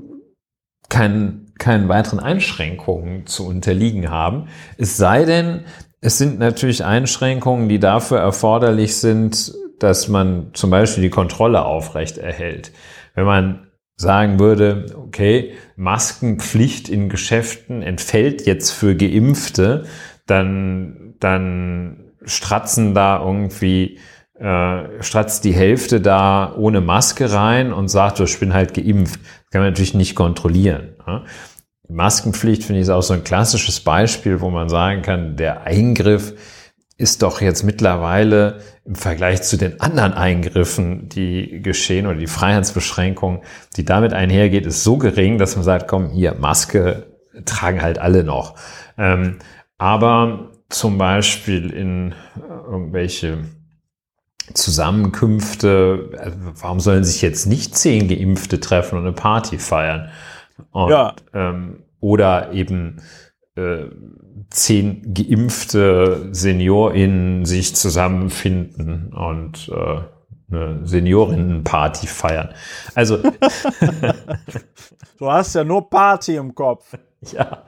keinen, 0.88 1.52
keinen 1.58 1.88
weiteren 1.88 2.20
Einschränkungen 2.20 3.26
zu 3.26 3.46
unterliegen 3.46 4.10
haben. 4.10 4.48
Es 4.78 4.96
sei 4.96 5.24
denn, 5.24 5.64
es 6.06 6.18
sind 6.18 6.38
natürlich 6.38 6.84
Einschränkungen, 6.84 7.68
die 7.68 7.80
dafür 7.80 8.18
erforderlich 8.18 8.96
sind, 8.96 9.52
dass 9.80 10.06
man 10.06 10.50
zum 10.52 10.70
Beispiel 10.70 11.02
die 11.02 11.10
Kontrolle 11.10 11.64
aufrecht 11.64 12.16
erhält. 12.16 12.70
Wenn 13.16 13.24
man 13.24 13.66
sagen 13.96 14.38
würde, 14.38 14.86
okay, 14.96 15.54
Maskenpflicht 15.74 16.88
in 16.88 17.08
Geschäften 17.08 17.82
entfällt 17.82 18.46
jetzt 18.46 18.70
für 18.70 18.94
Geimpfte, 18.94 19.86
dann, 20.26 21.16
dann 21.18 22.12
stratzen 22.24 22.94
da 22.94 23.20
irgendwie, 23.20 23.98
äh, 24.38 25.02
stratzt 25.02 25.42
die 25.42 25.54
Hälfte 25.54 26.00
da 26.00 26.54
ohne 26.56 26.80
Maske 26.80 27.32
rein 27.32 27.72
und 27.72 27.88
sagt, 27.88 28.20
ich 28.20 28.38
bin 28.38 28.54
halt 28.54 28.74
geimpft. 28.74 29.18
Das 29.18 29.50
kann 29.50 29.62
man 29.62 29.70
natürlich 29.70 29.94
nicht 29.94 30.14
kontrollieren. 30.14 30.94
Maskenpflicht 31.88 32.64
finde 32.64 32.80
ich 32.80 32.86
ist 32.86 32.90
auch 32.90 33.02
so 33.02 33.14
ein 33.14 33.24
klassisches 33.24 33.80
Beispiel, 33.80 34.40
wo 34.40 34.50
man 34.50 34.68
sagen 34.68 35.02
kann, 35.02 35.36
der 35.36 35.62
Eingriff 35.62 36.34
ist 36.98 37.22
doch 37.22 37.40
jetzt 37.40 37.62
mittlerweile 37.62 38.60
im 38.84 38.94
Vergleich 38.94 39.42
zu 39.42 39.58
den 39.58 39.80
anderen 39.80 40.14
Eingriffen, 40.14 41.08
die 41.08 41.60
geschehen 41.62 42.06
oder 42.06 42.16
die 42.16 42.26
Freiheitsbeschränkung, 42.26 43.42
die 43.76 43.84
damit 43.84 44.14
einhergeht, 44.14 44.64
ist 44.64 44.82
so 44.82 44.96
gering, 44.96 45.38
dass 45.38 45.56
man 45.56 45.64
sagt, 45.64 45.88
komm, 45.88 46.10
hier, 46.10 46.34
Maske 46.34 47.06
tragen 47.44 47.82
halt 47.82 47.98
alle 47.98 48.24
noch. 48.24 48.54
Ähm, 48.96 49.38
aber 49.76 50.52
zum 50.70 50.96
Beispiel 50.96 51.70
in 51.70 52.14
irgendwelche 52.66 53.44
Zusammenkünfte, 54.54 56.12
also 56.18 56.38
warum 56.60 56.80
sollen 56.80 57.04
sich 57.04 57.20
jetzt 57.20 57.46
nicht 57.46 57.76
zehn 57.76 58.08
Geimpfte 58.08 58.58
treffen 58.60 58.96
und 58.96 59.04
eine 59.04 59.12
Party 59.12 59.58
feiern? 59.58 60.08
Und, 60.70 60.90
ja. 60.90 61.14
ähm, 61.34 61.82
oder 62.00 62.52
eben 62.52 63.02
äh, 63.56 63.86
zehn 64.50 65.14
geimpfte 65.14 66.28
SeniorInnen 66.32 67.44
sich 67.44 67.74
zusammenfinden 67.74 69.12
und 69.12 69.68
äh, 69.68 70.00
eine 70.50 70.86
Seniorinnenparty 70.86 72.06
feiern. 72.06 72.50
Also 72.94 73.16
du 75.18 75.30
hast 75.30 75.54
ja 75.54 75.64
nur 75.64 75.90
Party 75.90 76.36
im 76.36 76.54
Kopf. 76.54 76.96
Ja. 77.32 77.64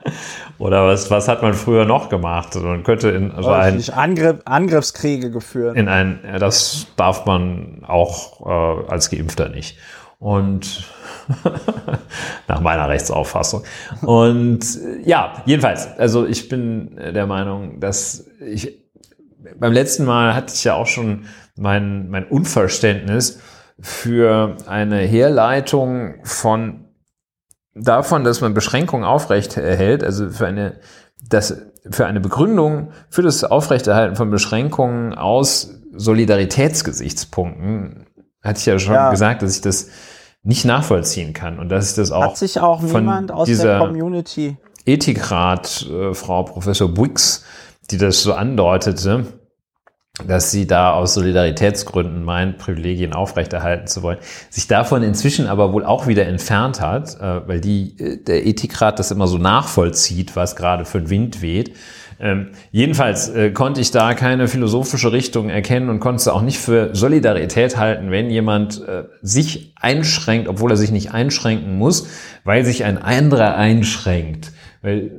Oder 0.57 0.87
was, 0.87 1.11
was 1.11 1.27
hat 1.27 1.41
man 1.41 1.53
früher 1.53 1.83
noch 1.83 2.07
gemacht? 2.07 2.55
Also 2.55 2.67
man 2.67 2.83
könnte 2.83 3.09
in 3.09 3.31
also 3.31 3.49
ein, 3.49 3.83
Angriff, 3.89 4.39
Angriffskriege 4.45 5.31
geführt. 5.31 5.75
In 5.75 5.89
ein, 5.89 6.19
das 6.39 6.87
darf 6.95 7.25
man 7.25 7.83
auch 7.85 8.45
äh, 8.45 8.89
als 8.89 9.09
Geimpfter 9.09 9.49
nicht. 9.49 9.77
Und 10.19 10.85
nach 12.47 12.61
meiner 12.61 12.89
Rechtsauffassung. 12.89 13.63
Und 14.01 14.65
ja, 15.03 15.43
jedenfalls, 15.45 15.87
also 15.97 16.25
ich 16.25 16.49
bin 16.49 16.95
der 16.95 17.27
Meinung, 17.27 17.79
dass 17.79 18.27
ich 18.39 18.79
beim 19.59 19.73
letzten 19.73 20.05
Mal 20.05 20.35
hatte 20.35 20.53
ich 20.53 20.63
ja 20.63 20.75
auch 20.75 20.87
schon 20.87 21.25
mein, 21.55 22.09
mein 22.09 22.25
Unverständnis 22.25 23.39
für 23.79 24.57
eine 24.67 24.97
Herleitung 24.97 26.15
von 26.23 26.85
davon, 27.73 28.23
dass 28.23 28.41
man 28.41 28.53
Beschränkungen 28.53 29.05
aufrecht 29.05 29.57
erhält, 29.57 30.03
also 30.03 30.29
für 30.29 30.47
eine, 30.47 30.79
das, 31.27 31.61
für 31.89 32.05
eine 32.05 32.19
Begründung 32.19 32.91
für 33.09 33.21
das 33.21 33.43
Aufrechterhalten 33.43 34.15
von 34.15 34.29
Beschränkungen 34.29 35.13
aus 35.13 35.81
Solidaritätsgesichtspunkten, 35.93 38.07
hatte 38.41 38.59
ich 38.59 38.65
ja 38.65 38.79
schon 38.79 38.93
ja. 38.93 39.11
gesagt, 39.11 39.41
dass 39.41 39.55
ich 39.55 39.61
das 39.61 39.89
nicht 40.43 40.65
nachvollziehen 40.65 41.33
kann. 41.33 41.59
Und 41.59 41.69
das 41.69 41.85
ist 41.85 41.97
das 41.97 42.11
auch. 42.11 42.23
Hat 42.23 42.37
sich 42.37 42.59
auch 42.59 42.81
niemand 42.81 43.31
aus 43.31 43.47
der 43.47 43.79
Community. 43.79 44.57
Ethikrat, 44.85 45.87
äh, 45.89 46.13
Frau 46.13 46.43
Professor 46.43 46.87
Buix, 46.87 47.43
die 47.91 47.97
das 47.97 48.21
so 48.21 48.33
andeutete, 48.33 49.25
dass 50.27 50.51
sie 50.51 50.67
da 50.67 50.93
aus 50.93 51.13
Solidaritätsgründen 51.13 52.23
meint, 52.23 52.57
Privilegien 52.57 53.13
aufrechterhalten 53.13 53.87
zu 53.87 54.01
wollen, 54.01 54.17
sich 54.49 54.67
davon 54.67 55.03
inzwischen 55.03 55.47
aber 55.47 55.71
wohl 55.73 55.85
auch 55.85 56.07
wieder 56.07 56.25
entfernt 56.25 56.81
hat, 56.81 57.15
äh, 57.19 57.47
weil 57.47 57.61
die, 57.61 57.97
äh, 57.99 58.23
der 58.23 58.45
Ethikrat 58.45 58.99
das 58.99 59.11
immer 59.11 59.27
so 59.27 59.37
nachvollzieht, 59.37 60.35
was 60.35 60.55
gerade 60.55 60.85
für 60.85 60.97
ein 60.97 61.09
Wind 61.09 61.41
weht 61.41 61.75
ähm, 62.19 62.49
jedenfalls 62.71 63.29
äh, 63.29 63.51
konnte 63.51 63.79
ich 63.79 63.91
da 63.91 64.13
keine 64.13 64.47
philosophische 64.47 65.13
Richtung 65.13 65.49
erkennen 65.49 65.89
und 65.89 66.01
konnte 66.01 66.17
es 66.17 66.27
auch 66.27 66.41
nicht 66.41 66.59
für 66.59 66.93
Solidarität 66.93 67.77
halten, 67.77 68.11
wenn 68.11 68.29
jemand 68.29 68.85
äh, 68.85 69.05
sich 69.21 69.73
einschränkt, 69.79 70.49
obwohl 70.49 70.71
er 70.71 70.77
sich 70.77 70.91
nicht 70.91 71.13
einschränken 71.13 71.77
muss, 71.77 72.07
weil 72.43 72.65
sich 72.65 72.83
ein 72.83 72.97
anderer 72.97 73.55
einschränkt. 73.55 74.51
Weil 74.81 75.11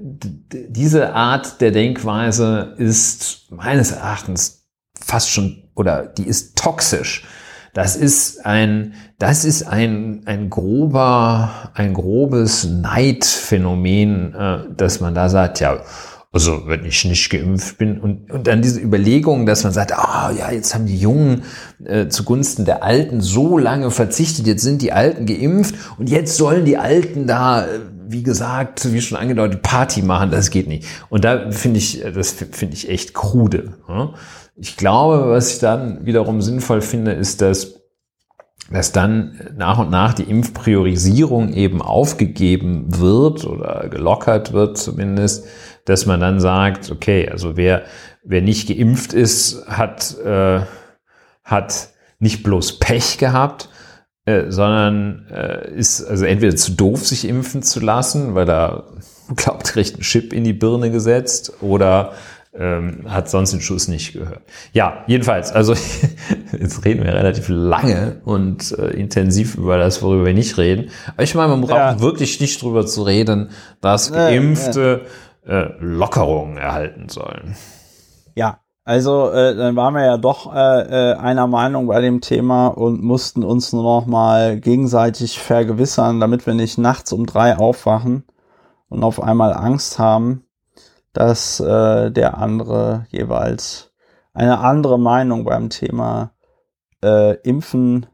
diese 0.50 1.14
Art 1.14 1.60
der 1.60 1.70
Denkweise 1.70 2.74
ist 2.76 3.50
meines 3.50 3.92
Erachtens 3.92 4.68
fast 4.98 5.30
schon 5.30 5.70
oder 5.74 6.06
die 6.06 6.26
ist 6.26 6.58
toxisch. 6.58 7.24
Das 7.72 7.94
ist 7.94 8.44
ein, 8.44 8.94
das 9.18 9.44
ist 9.44 9.62
ein, 9.62 10.22
ein 10.26 10.50
grober, 10.50 11.70
ein 11.74 11.94
grobes 11.94 12.64
Neidphänomen, 12.64 14.34
äh, 14.34 14.58
dass 14.76 15.00
man 15.00 15.14
da 15.14 15.28
sagt, 15.28 15.60
ja, 15.60 15.80
also 16.32 16.62
wenn 16.66 16.84
ich 16.84 17.04
nicht 17.04 17.28
geimpft 17.28 17.78
bin 17.78 18.00
und, 18.00 18.30
und 18.30 18.46
dann 18.46 18.62
diese 18.62 18.80
Überlegung, 18.80 19.46
dass 19.46 19.64
man 19.64 19.72
sagt, 19.72 19.92
ah 19.92 20.30
ja, 20.30 20.52
jetzt 20.52 20.74
haben 20.74 20.86
die 20.86 20.98
Jungen 20.98 21.42
äh, 21.84 22.06
zugunsten 22.06 22.64
der 22.64 22.84
Alten 22.84 23.20
so 23.20 23.58
lange 23.58 23.90
verzichtet, 23.90 24.46
jetzt 24.46 24.62
sind 24.62 24.80
die 24.80 24.92
Alten 24.92 25.26
geimpft 25.26 25.74
und 25.98 26.08
jetzt 26.08 26.36
sollen 26.36 26.64
die 26.64 26.76
Alten 26.76 27.26
da, 27.26 27.64
äh, 27.64 27.80
wie 28.06 28.22
gesagt, 28.22 28.92
wie 28.92 29.00
schon 29.00 29.18
angedeutet, 29.18 29.62
Party 29.62 30.02
machen, 30.02 30.30
das 30.30 30.50
geht 30.50 30.68
nicht. 30.68 30.86
Und 31.08 31.24
da 31.24 31.50
finde 31.50 31.78
ich, 31.78 32.04
äh, 32.04 32.12
das 32.12 32.30
finde 32.30 32.74
ich 32.74 32.88
echt 32.88 33.12
krude. 33.12 33.74
Ich 34.54 34.76
glaube, 34.76 35.30
was 35.30 35.54
ich 35.54 35.58
dann 35.58 36.06
wiederum 36.06 36.42
sinnvoll 36.42 36.80
finde, 36.80 37.12
ist, 37.12 37.40
dass 37.40 37.80
dass 38.70 38.92
dann 38.92 39.40
nach 39.56 39.78
und 39.78 39.90
nach 39.90 40.14
die 40.14 40.22
Impfpriorisierung 40.22 41.52
eben 41.52 41.82
aufgegeben 41.82 42.86
wird 43.00 43.44
oder 43.44 43.88
gelockert 43.88 44.52
wird 44.52 44.78
zumindest, 44.78 45.46
dass 45.90 46.06
man 46.06 46.20
dann 46.20 46.40
sagt, 46.40 46.90
okay, 46.90 47.28
also 47.28 47.56
wer, 47.56 47.82
wer 48.22 48.42
nicht 48.42 48.68
geimpft 48.68 49.12
ist, 49.12 49.66
hat, 49.66 50.16
äh, 50.20 50.60
hat 51.44 51.88
nicht 52.20 52.42
bloß 52.42 52.78
Pech 52.78 53.18
gehabt, 53.18 53.68
äh, 54.24 54.50
sondern 54.50 55.26
äh, 55.30 55.70
ist 55.74 56.04
also 56.04 56.24
entweder 56.26 56.54
zu 56.54 56.72
doof, 56.72 57.06
sich 57.06 57.26
impfen 57.26 57.62
zu 57.62 57.80
lassen, 57.80 58.34
weil 58.34 58.48
er 58.48 58.84
glaubt, 59.36 59.64
kriegt 59.64 59.94
einen 59.94 60.02
Chip 60.02 60.32
in 60.32 60.44
die 60.44 60.52
Birne 60.52 60.90
gesetzt 60.90 61.54
oder 61.60 62.12
ähm, 62.52 63.04
hat 63.08 63.30
sonst 63.30 63.52
den 63.52 63.60
Schuss 63.60 63.88
nicht 63.88 64.12
gehört. 64.12 64.42
Ja, 64.72 65.04
jedenfalls, 65.06 65.52
also 65.52 65.74
jetzt 66.58 66.84
reden 66.84 67.04
wir 67.04 67.14
relativ 67.14 67.48
lange 67.48 68.20
und 68.24 68.76
äh, 68.78 68.90
intensiv 68.90 69.56
über 69.56 69.78
das, 69.78 70.02
worüber 70.02 70.26
wir 70.26 70.34
nicht 70.34 70.58
reden. 70.58 70.90
Aber 71.14 71.22
ich 71.22 71.34
meine, 71.34 71.48
man 71.48 71.60
braucht 71.60 71.74
ja. 71.74 72.00
wirklich 72.00 72.40
nicht 72.40 72.60
drüber 72.62 72.86
zu 72.86 73.02
reden, 73.02 73.50
dass 73.80 74.12
Geimpfte 74.12 75.06
äh, 75.46 75.72
Lockerungen 75.78 76.56
erhalten 76.56 77.08
sollen. 77.08 77.56
Ja, 78.34 78.60
also 78.84 79.30
äh, 79.30 79.54
dann 79.54 79.76
waren 79.76 79.94
wir 79.94 80.04
ja 80.04 80.16
doch 80.16 80.54
äh, 80.54 80.58
äh, 80.58 81.14
einer 81.16 81.46
Meinung 81.46 81.86
bei 81.86 82.00
dem 82.00 82.20
Thema 82.20 82.68
und 82.68 83.02
mussten 83.02 83.44
uns 83.44 83.72
nur 83.72 83.82
noch 83.82 84.06
mal 84.06 84.58
gegenseitig 84.58 85.38
vergewissern, 85.38 86.20
damit 86.20 86.46
wir 86.46 86.54
nicht 86.54 86.78
nachts 86.78 87.12
um 87.12 87.26
drei 87.26 87.56
aufwachen 87.56 88.24
und 88.88 89.04
auf 89.04 89.22
einmal 89.22 89.52
Angst 89.52 89.98
haben 89.98 90.44
dass 91.12 91.60
äh, 91.60 92.10
der 92.10 92.38
andere 92.38 93.06
jeweils 93.10 93.92
eine 94.32 94.60
andere 94.60 94.98
Meinung 94.98 95.44
beim 95.44 95.70
Thema 95.70 96.32
äh, 97.02 97.34
Impfen, 97.42 98.06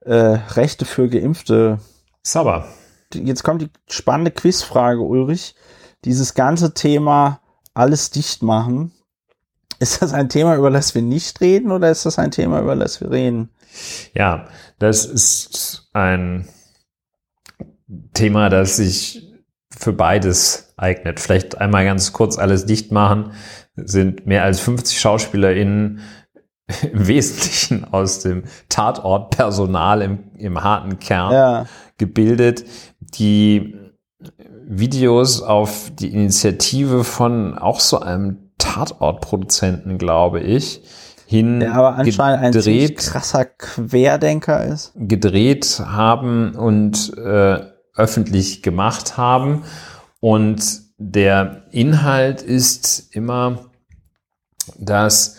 äh, 0.00 0.14
Rechte 0.14 0.84
für 0.84 1.08
Geimpfte. 1.08 1.78
Sauber. 2.22 2.66
Jetzt 3.14 3.44
kommt 3.44 3.62
die 3.62 3.70
spannende 3.88 4.30
Quizfrage, 4.30 5.00
Ulrich. 5.00 5.54
Dieses 6.04 6.34
ganze 6.34 6.74
Thema 6.74 7.40
alles 7.74 8.10
dicht 8.10 8.42
machen, 8.42 8.92
ist 9.78 10.00
das 10.00 10.12
ein 10.12 10.28
Thema, 10.28 10.56
über 10.56 10.70
das 10.70 10.94
wir 10.94 11.02
nicht 11.02 11.40
reden 11.40 11.72
oder 11.72 11.90
ist 11.90 12.06
das 12.06 12.18
ein 12.18 12.30
Thema, 12.30 12.60
über 12.60 12.76
das 12.76 13.00
wir 13.00 13.10
reden? 13.10 13.50
Ja, 14.14 14.46
das 14.78 15.04
ist 15.04 15.88
ein 15.92 16.46
Thema, 18.14 18.48
das 18.48 18.76
sich 18.76 19.32
für 19.70 19.92
beides 19.92 20.74
eignet. 20.76 21.18
Vielleicht 21.18 21.58
einmal 21.58 21.84
ganz 21.84 22.12
kurz 22.12 22.38
alles 22.38 22.66
dicht 22.66 22.92
machen. 22.92 23.32
Sind 23.74 24.26
mehr 24.26 24.44
als 24.44 24.60
50 24.60 25.00
SchauspielerInnen 25.00 26.00
im 26.92 27.08
Wesentlichen 27.08 27.84
aus 27.92 28.20
dem 28.20 28.44
Tatortpersonal 28.68 30.02
im, 30.02 30.30
im 30.36 30.62
harten 30.62 30.98
Kern 30.98 31.32
ja. 31.32 31.66
gebildet, 31.98 32.64
die 33.00 33.74
Videos 34.66 35.42
auf 35.42 35.90
die 35.98 36.12
Initiative 36.12 37.04
von 37.04 37.58
auch 37.58 37.80
so 37.80 38.00
einem 38.00 38.50
Tatortproduzenten, 38.58 39.98
glaube 39.98 40.40
ich, 40.40 40.82
hin 41.26 41.60
Der 41.60 41.74
aber 41.74 41.96
anscheinend 41.96 42.54
gedreht, 42.54 42.90
ein 42.90 42.96
krasser 42.96 43.44
Querdenker 43.44 44.64
ist. 44.64 44.92
Gedreht 44.94 45.82
haben 45.84 46.54
und 46.54 47.16
äh, 47.16 47.60
öffentlich 47.94 48.62
gemacht 48.62 49.16
haben. 49.16 49.64
Und 50.20 50.82
der 50.98 51.64
Inhalt 51.70 52.42
ist 52.42 53.14
immer, 53.14 53.70
dass 54.78 55.36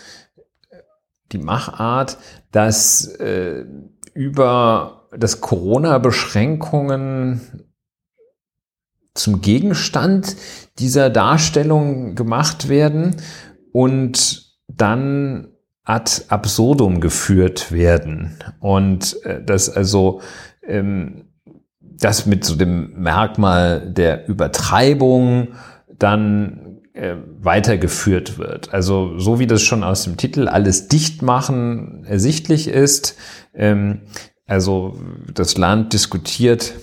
die 1.31 1.37
Machart, 1.37 2.17
dass 2.51 3.07
äh, 3.07 3.65
über 4.13 5.07
das 5.15 5.39
Corona-Beschränkungen 5.41 7.65
zum 9.13 9.41
Gegenstand 9.41 10.35
dieser 10.79 11.09
Darstellung 11.09 12.15
gemacht 12.15 12.69
werden 12.69 13.17
und 13.71 14.53
dann 14.67 15.49
ad 15.83 16.23
absurdum 16.29 17.01
geführt 17.01 17.71
werden. 17.71 18.37
Und 18.59 19.21
äh, 19.23 19.43
das 19.43 19.69
also 19.69 20.21
ähm, 20.65 21.25
das 21.79 22.25
mit 22.25 22.43
so 22.43 22.55
dem 22.55 22.93
Merkmal 23.01 23.81
der 23.81 24.27
Übertreibung 24.27 25.49
dann 25.97 26.79
äh, 26.93 27.15
weitergeführt 27.39 28.37
wird. 28.37 28.73
Also 28.73 29.19
so 29.19 29.39
wie 29.39 29.47
das 29.47 29.61
schon 29.61 29.83
aus 29.83 30.03
dem 30.03 30.17
Titel 30.17 30.47
alles 30.47 30.87
dicht 30.87 31.21
machen 31.21 32.03
ersichtlich 32.05 32.67
ist. 32.67 33.15
Ähm, 33.53 34.01
also 34.45 34.99
das 35.33 35.57
Land 35.57 35.93
diskutiert 35.93 36.73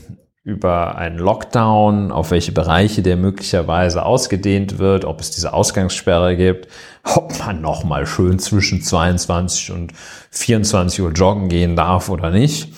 über 0.43 0.97
einen 0.97 1.19
Lockdown, 1.19 2.11
auf 2.11 2.31
welche 2.31 2.53
Bereiche 2.53 3.03
der 3.03 3.17
möglicherweise 3.17 4.05
ausgedehnt 4.07 4.79
wird, 4.79 5.05
ob 5.05 5.21
es 5.21 5.31
diese 5.31 5.53
Ausgangssperre 5.53 6.35
gibt, 6.37 6.69
ob 7.05 7.39
man 7.41 7.61
nochmal 7.61 8.07
schön 8.07 8.39
zwischen 8.39 8.81
22 8.81 9.71
und 9.73 9.93
24 10.31 11.03
Uhr 11.03 11.13
joggen 11.13 11.49
gehen 11.49 11.77
darf 11.77 12.09
oder 12.09 12.31
nicht. 12.31 12.73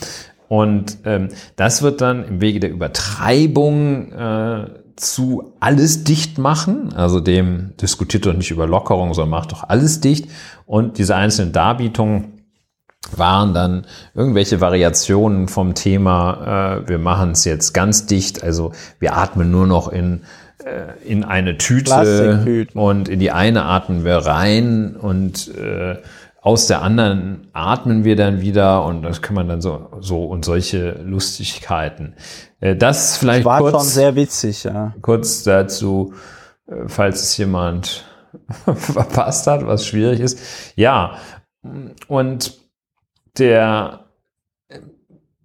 Und 0.49 0.99
ähm, 1.05 1.29
das 1.57 1.83
wird 1.83 2.01
dann 2.01 2.25
im 2.25 2.41
Wege 2.41 2.59
der 2.59 2.71
Übertreibung 2.71 4.13
äh, 4.13 4.67
zu 4.97 5.55
alles 5.61 6.05
dicht 6.05 6.39
machen, 6.39 6.93
also 6.93 7.21
dem 7.21 7.75
diskutiert 7.81 8.27
doch 8.27 8.35
nicht 8.35 8.51
über 8.51 8.67
Lockerung, 8.67 9.15
sondern 9.15 9.31
macht 9.31 9.53
doch 9.53 9.65
alles 9.69 10.01
dicht. 10.01 10.29
Und 10.67 10.99
diese 10.99 11.15
einzelnen 11.17 11.53
Darbietungen 11.53 12.32
waren 13.11 13.53
dann 13.53 13.87
irgendwelche 14.15 14.61
Variationen 14.61 15.49
vom 15.49 15.75
Thema, 15.75 16.81
äh, 16.85 16.89
wir 16.89 16.99
machen 16.99 17.33
es 17.33 17.45
jetzt 17.45 17.73
ganz 17.73 18.07
dicht, 18.07 18.43
also 18.43 18.73
wir 18.99 19.17
atmen 19.17 19.51
nur 19.51 19.67
noch 19.67 19.89
in, 19.89 20.23
äh, 20.65 21.05
in 21.05 21.25
eine 21.25 21.59
Tüte 21.59 22.69
und 22.75 23.09
in 23.09 23.19
die 23.19 23.31
eine 23.31 23.65
atmen 23.65 24.05
wir 24.05 24.19
rein 24.19 24.97
und 24.97 25.55
äh, 25.57 25.97
aus 26.41 26.67
der 26.67 26.83
anderen 26.83 27.49
atmen 27.53 28.05
wir 28.05 28.17
dann 28.17 28.41
wieder 28.41 28.85
und 28.85 29.03
das 29.03 29.23
kann 29.23 29.37
man 29.37 29.49
dann 29.49 29.61
so, 29.61 29.89
so 30.01 30.25
und 30.25 30.45
solche 30.45 31.01
Lustigkeiten. 31.05 32.15
Äh, 32.61 32.77
das 32.77 33.17
vielleicht 33.17 33.45
war 33.45 33.59
kurz, 33.59 33.73
schon 33.73 33.85
sehr 33.85 34.17
witzig, 34.17 34.65
ja. 34.65 34.95
Kurz 35.03 35.45
dazu, 35.45 36.15
äh, 36.67 36.89
falls 36.89 37.23
es 37.23 37.37
jemand 37.37 38.05
verpasst 38.75 39.47
hat, 39.47 39.67
was 39.67 39.87
schwierig 39.87 40.21
ist. 40.21 40.39
Ja, 40.75 41.17
und 42.09 42.62
der 43.39 44.03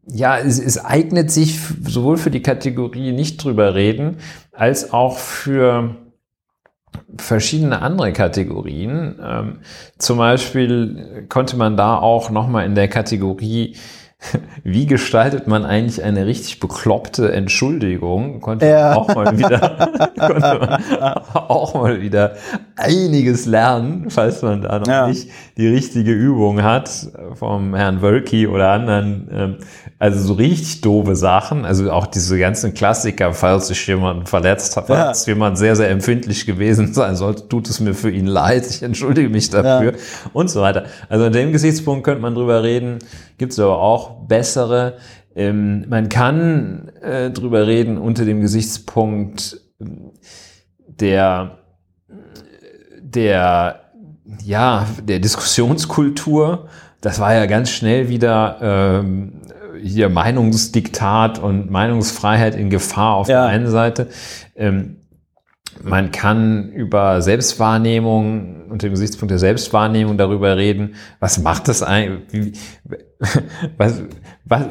ja, 0.09 0.37
es, 0.37 0.59
es 0.59 0.83
eignet 0.83 1.31
sich 1.31 1.59
sowohl 1.83 2.17
für 2.17 2.31
die 2.31 2.41
Kategorie 2.41 3.11
nicht 3.11 3.43
drüber 3.43 3.75
reden, 3.75 4.17
als 4.53 4.93
auch 4.93 5.17
für 5.17 5.95
verschiedene 7.17 7.81
andere 7.81 8.13
Kategorien. 8.13 9.19
Ähm, 9.21 9.59
zum 9.97 10.17
Beispiel 10.17 11.25
konnte 11.29 11.57
man 11.57 11.75
da 11.75 11.97
auch 11.97 12.29
nochmal 12.29 12.65
in 12.65 12.75
der 12.75 12.87
Kategorie 12.87 13.75
wie 14.63 14.87
gestaltet 14.87 15.47
man 15.47 15.63
eigentlich 15.63 16.03
eine 16.03 16.25
richtig 16.25 16.59
bekloppte 16.59 17.31
Entschuldigung? 17.31 18.41
Konnte 18.41 18.65
ja. 18.67 18.89
man 18.89 18.97
auch 18.97 19.15
mal 19.15 19.37
wieder, 19.37 20.11
konnte 20.19 20.59
man 20.59 21.13
auch 21.33 21.75
mal 21.75 22.01
wieder 22.01 22.35
einiges 22.75 23.45
lernen, 23.45 24.09
falls 24.09 24.41
man 24.41 24.63
da 24.63 24.79
noch 24.79 24.87
ja. 24.87 25.07
nicht 25.07 25.29
die 25.57 25.67
richtige 25.67 26.11
Übung 26.11 26.63
hat 26.63 26.89
vom 27.35 27.75
Herrn 27.75 28.01
Wölki 28.01 28.47
oder 28.47 28.71
anderen. 28.71 29.29
Ähm, 29.31 29.55
also 29.99 30.19
so 30.19 30.33
richtig 30.33 30.81
doofe 30.81 31.15
Sachen. 31.15 31.63
Also 31.63 31.91
auch 31.91 32.07
diese 32.07 32.39
ganzen 32.39 32.73
Klassiker, 32.73 33.33
falls 33.33 33.67
sich 33.67 33.85
jemand 33.87 34.29
verletzt 34.29 34.77
hat, 34.77 34.87
falls 34.87 35.27
ja. 35.27 35.33
jemand 35.33 35.59
sehr, 35.59 35.75
sehr 35.75 35.89
empfindlich 35.89 36.45
gewesen 36.47 36.93
sein 36.93 37.15
sollte, 37.15 37.47
tut 37.47 37.69
es 37.69 37.79
mir 37.79 37.93
für 37.93 38.09
ihn 38.09 38.27
leid, 38.27 38.65
ich 38.67 38.81
entschuldige 38.81 39.29
mich 39.29 39.51
dafür 39.51 39.93
und 40.33 40.49
so 40.49 40.61
weiter. 40.61 40.85
Also 41.07 41.25
an 41.25 41.33
dem 41.33 41.51
Gesichtspunkt 41.51 42.03
könnte 42.03 42.21
man 42.21 42.33
drüber 42.33 42.63
reden 42.63 42.99
gibt 43.37 43.53
es 43.53 43.59
aber 43.59 43.79
auch 43.79 44.27
bessere. 44.27 44.97
Ähm, 45.35 45.85
man 45.87 46.09
kann 46.09 46.89
äh, 47.01 47.29
drüber 47.29 47.67
reden 47.67 47.97
unter 47.97 48.25
dem 48.25 48.41
Gesichtspunkt 48.41 49.59
ähm, 49.79 50.11
der, 50.87 51.59
der, 52.99 53.81
ja, 54.43 54.87
der 55.03 55.19
Diskussionskultur. 55.19 56.67
Das 57.01 57.19
war 57.19 57.33
ja 57.33 57.45
ganz 57.45 57.69
schnell 57.69 58.09
wieder 58.09 58.57
ähm, 58.61 59.41
hier 59.81 60.09
Meinungsdiktat 60.09 61.39
und 61.39 61.69
Meinungsfreiheit 61.69 62.55
in 62.55 62.69
Gefahr 62.69 63.15
auf 63.15 63.27
ja. 63.27 63.41
der 63.41 63.49
einen 63.49 63.67
Seite. 63.67 64.07
Ähm, 64.55 64.96
man 65.83 66.11
kann 66.11 66.71
über 66.71 67.21
Selbstwahrnehmung, 67.21 68.69
unter 68.69 68.87
dem 68.87 68.91
Gesichtspunkt 68.91 69.31
der 69.31 69.39
Selbstwahrnehmung 69.39 70.17
darüber 70.17 70.57
reden. 70.57 70.95
Was 71.19 71.39
macht 71.39 71.67
das 71.67 71.83
eigentlich? 71.83 72.59
was, 73.77 74.03
was, 74.45 74.65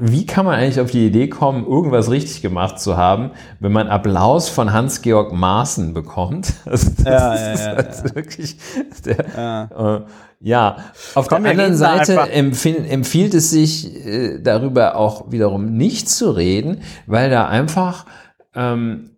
wie 0.00 0.26
kann 0.26 0.44
man 0.44 0.56
eigentlich 0.56 0.80
auf 0.80 0.90
die 0.90 1.06
Idee 1.06 1.28
kommen, 1.28 1.66
irgendwas 1.66 2.10
richtig 2.10 2.42
gemacht 2.42 2.80
zu 2.80 2.96
haben, 2.96 3.30
wenn 3.60 3.72
man 3.72 3.88
Applaus 3.88 4.48
von 4.48 4.72
Hans-Georg 4.72 5.32
Maaßen 5.32 5.94
bekommt? 5.94 6.52
Das, 6.64 6.92
ja, 7.04 7.34
ja, 7.34 7.54
ja, 7.54 7.76
halt 7.76 8.14
wirklich 8.14 8.56
der, 9.04 9.26
ja. 9.36 9.96
Äh, 9.96 10.00
ja, 10.44 10.76
auf 11.14 11.28
Komm, 11.28 11.44
der 11.44 11.52
anderen 11.52 11.76
Seite 11.76 12.18
empfiehlt 12.30 13.34
es 13.34 13.50
sich 13.50 14.04
äh, 14.04 14.40
darüber 14.40 14.96
auch 14.96 15.30
wiederum 15.30 15.76
nicht 15.76 16.08
zu 16.08 16.30
reden, 16.30 16.80
weil 17.06 17.30
da 17.30 17.46
einfach 17.46 18.06
ähm, 18.54 19.11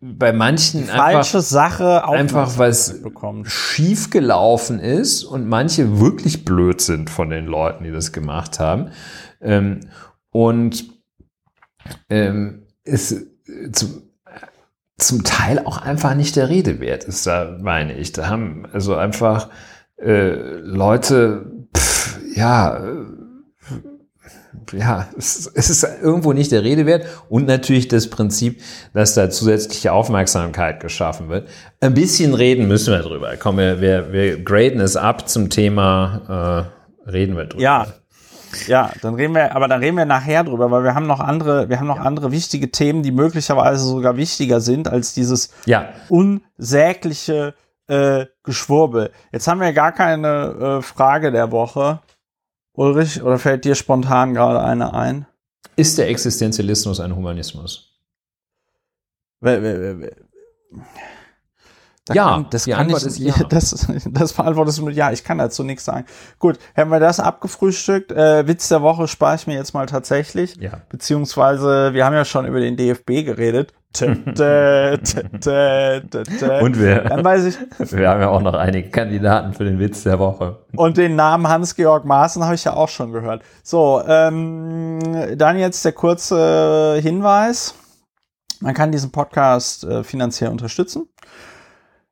bei 0.00 0.32
manchen 0.32 0.84
falsche 0.84 1.38
einfach, 1.38 1.42
Sache 1.42 2.08
einfach 2.08 2.56
was 2.56 3.00
schief 3.44 4.08
gelaufen 4.10 4.80
ist 4.80 5.24
und 5.24 5.46
manche 5.46 6.00
wirklich 6.00 6.44
blöd 6.44 6.80
sind 6.80 7.10
von 7.10 7.28
den 7.28 7.46
Leuten, 7.46 7.84
die 7.84 7.92
das 7.92 8.12
gemacht 8.12 8.58
haben. 8.58 8.90
Ähm, 9.42 9.80
und 10.30 10.86
ähm, 12.08 12.62
ist 12.84 13.12
äh, 13.12 13.70
zum, 13.72 14.02
zum 14.96 15.24
Teil 15.24 15.58
auch 15.58 15.78
einfach 15.78 16.14
nicht 16.14 16.36
der 16.36 16.48
Rede 16.48 16.80
wert 16.80 17.04
ist, 17.04 17.26
da 17.26 17.58
meine 17.60 17.94
ich. 17.94 18.12
Da 18.12 18.28
haben 18.28 18.66
also 18.72 18.96
einfach 18.96 19.50
äh, 19.98 20.32
Leute, 20.60 21.66
pff, 21.76 22.18
ja, 22.34 22.80
ja, 24.72 25.08
es, 25.16 25.50
es 25.54 25.70
ist 25.70 25.86
irgendwo 26.02 26.32
nicht 26.32 26.52
der 26.52 26.62
Rede 26.62 26.86
wert 26.86 27.06
und 27.28 27.46
natürlich 27.46 27.88
das 27.88 28.08
Prinzip, 28.08 28.60
dass 28.92 29.14
da 29.14 29.30
zusätzliche 29.30 29.92
Aufmerksamkeit 29.92 30.80
geschaffen 30.80 31.28
wird. 31.28 31.48
Ein 31.80 31.94
bisschen 31.94 32.34
reden 32.34 32.68
müssen 32.68 32.92
wir 32.92 33.02
drüber. 33.02 33.34
Komm, 33.38 33.58
wir, 33.58 33.80
wir, 33.80 34.12
wir 34.12 34.42
graden 34.42 34.80
es 34.80 34.96
ab 34.96 35.28
zum 35.28 35.50
Thema, 35.50 36.68
äh, 37.06 37.10
reden 37.10 37.36
wir 37.36 37.46
drüber. 37.46 37.62
Ja, 37.62 37.86
ja, 38.66 38.90
dann 39.02 39.14
reden 39.14 39.34
wir, 39.34 39.54
aber 39.54 39.68
dann 39.68 39.80
reden 39.80 39.96
wir 39.96 40.04
nachher 40.04 40.44
drüber, 40.44 40.70
weil 40.70 40.82
wir 40.82 40.94
haben 40.94 41.06
noch 41.06 41.20
andere, 41.20 41.68
wir 41.68 41.78
haben 41.78 41.86
noch 41.86 41.96
ja. 41.98 42.02
andere 42.02 42.32
wichtige 42.32 42.70
Themen, 42.70 43.02
die 43.02 43.12
möglicherweise 43.12 43.84
sogar 43.84 44.16
wichtiger 44.16 44.60
sind 44.60 44.88
als 44.88 45.14
dieses 45.14 45.50
ja. 45.66 45.90
unsägliche 46.08 47.54
äh, 47.86 48.26
Geschwurbel. 48.42 49.10
Jetzt 49.32 49.46
haben 49.48 49.60
wir 49.60 49.72
gar 49.72 49.92
keine 49.92 50.78
äh, 50.78 50.82
Frage 50.82 51.32
der 51.32 51.50
Woche. 51.50 52.00
Ulrich, 52.80 53.22
oder 53.22 53.38
fällt 53.38 53.66
dir 53.66 53.74
spontan 53.74 54.32
gerade 54.32 54.62
eine 54.62 54.94
ein? 54.94 55.26
Ist 55.76 55.98
der 55.98 56.08
Existenzialismus 56.08 56.98
ein 56.98 57.14
Humanismus? 57.14 58.00
Da 62.10 62.16
ja, 62.16 62.24
kann, 62.30 62.46
das 62.50 62.66
kann 62.66 62.90
ich, 62.90 63.18
ja. 63.18 63.34
Das, 63.48 63.86
das 64.10 64.32
beantwortest 64.32 64.78
du 64.78 64.84
mit 64.84 64.96
Ja. 64.96 65.12
Ich 65.12 65.22
kann 65.22 65.38
dazu 65.38 65.62
nichts 65.62 65.84
sagen. 65.84 66.06
Gut, 66.40 66.58
haben 66.76 66.90
wir 66.90 66.98
das 66.98 67.20
abgefrühstückt. 67.20 68.10
Äh, 68.10 68.48
Witz 68.48 68.66
der 68.66 68.82
Woche 68.82 69.06
spare 69.06 69.36
ich 69.36 69.46
mir 69.46 69.54
jetzt 69.54 69.74
mal 69.74 69.86
tatsächlich. 69.86 70.56
Ja. 70.56 70.80
Beziehungsweise, 70.88 71.94
wir 71.94 72.04
haben 72.04 72.14
ja 72.14 72.24
schon 72.24 72.46
über 72.46 72.58
den 72.58 72.76
DFB 72.76 73.24
geredet. 73.24 73.72
Und 74.00 74.36
wir, 76.80 77.04
dann 77.04 77.24
weiß 77.24 77.44
ich, 77.44 77.58
wir 77.92 78.08
haben 78.08 78.20
ja 78.20 78.28
auch 78.28 78.42
noch 78.42 78.54
einige 78.54 78.90
Kandidaten 78.90 79.52
für 79.52 79.64
den 79.64 79.78
Witz 79.78 80.02
der 80.02 80.18
Woche. 80.18 80.64
Und 80.74 80.96
den 80.96 81.14
Namen 81.14 81.46
Hans-Georg 81.46 82.04
Maaßen 82.04 82.42
habe 82.42 82.56
ich 82.56 82.64
ja 82.64 82.74
auch 82.74 82.88
schon 82.88 83.12
gehört. 83.12 83.42
So, 83.62 84.02
ähm, 84.04 84.98
dann 85.36 85.58
jetzt 85.58 85.84
der 85.84 85.92
kurze 85.92 86.98
Hinweis. 87.00 87.74
Man 88.60 88.74
kann 88.74 88.90
diesen 88.90 89.12
Podcast 89.12 89.84
äh, 89.84 90.02
finanziell 90.02 90.50
unterstützen. 90.50 91.08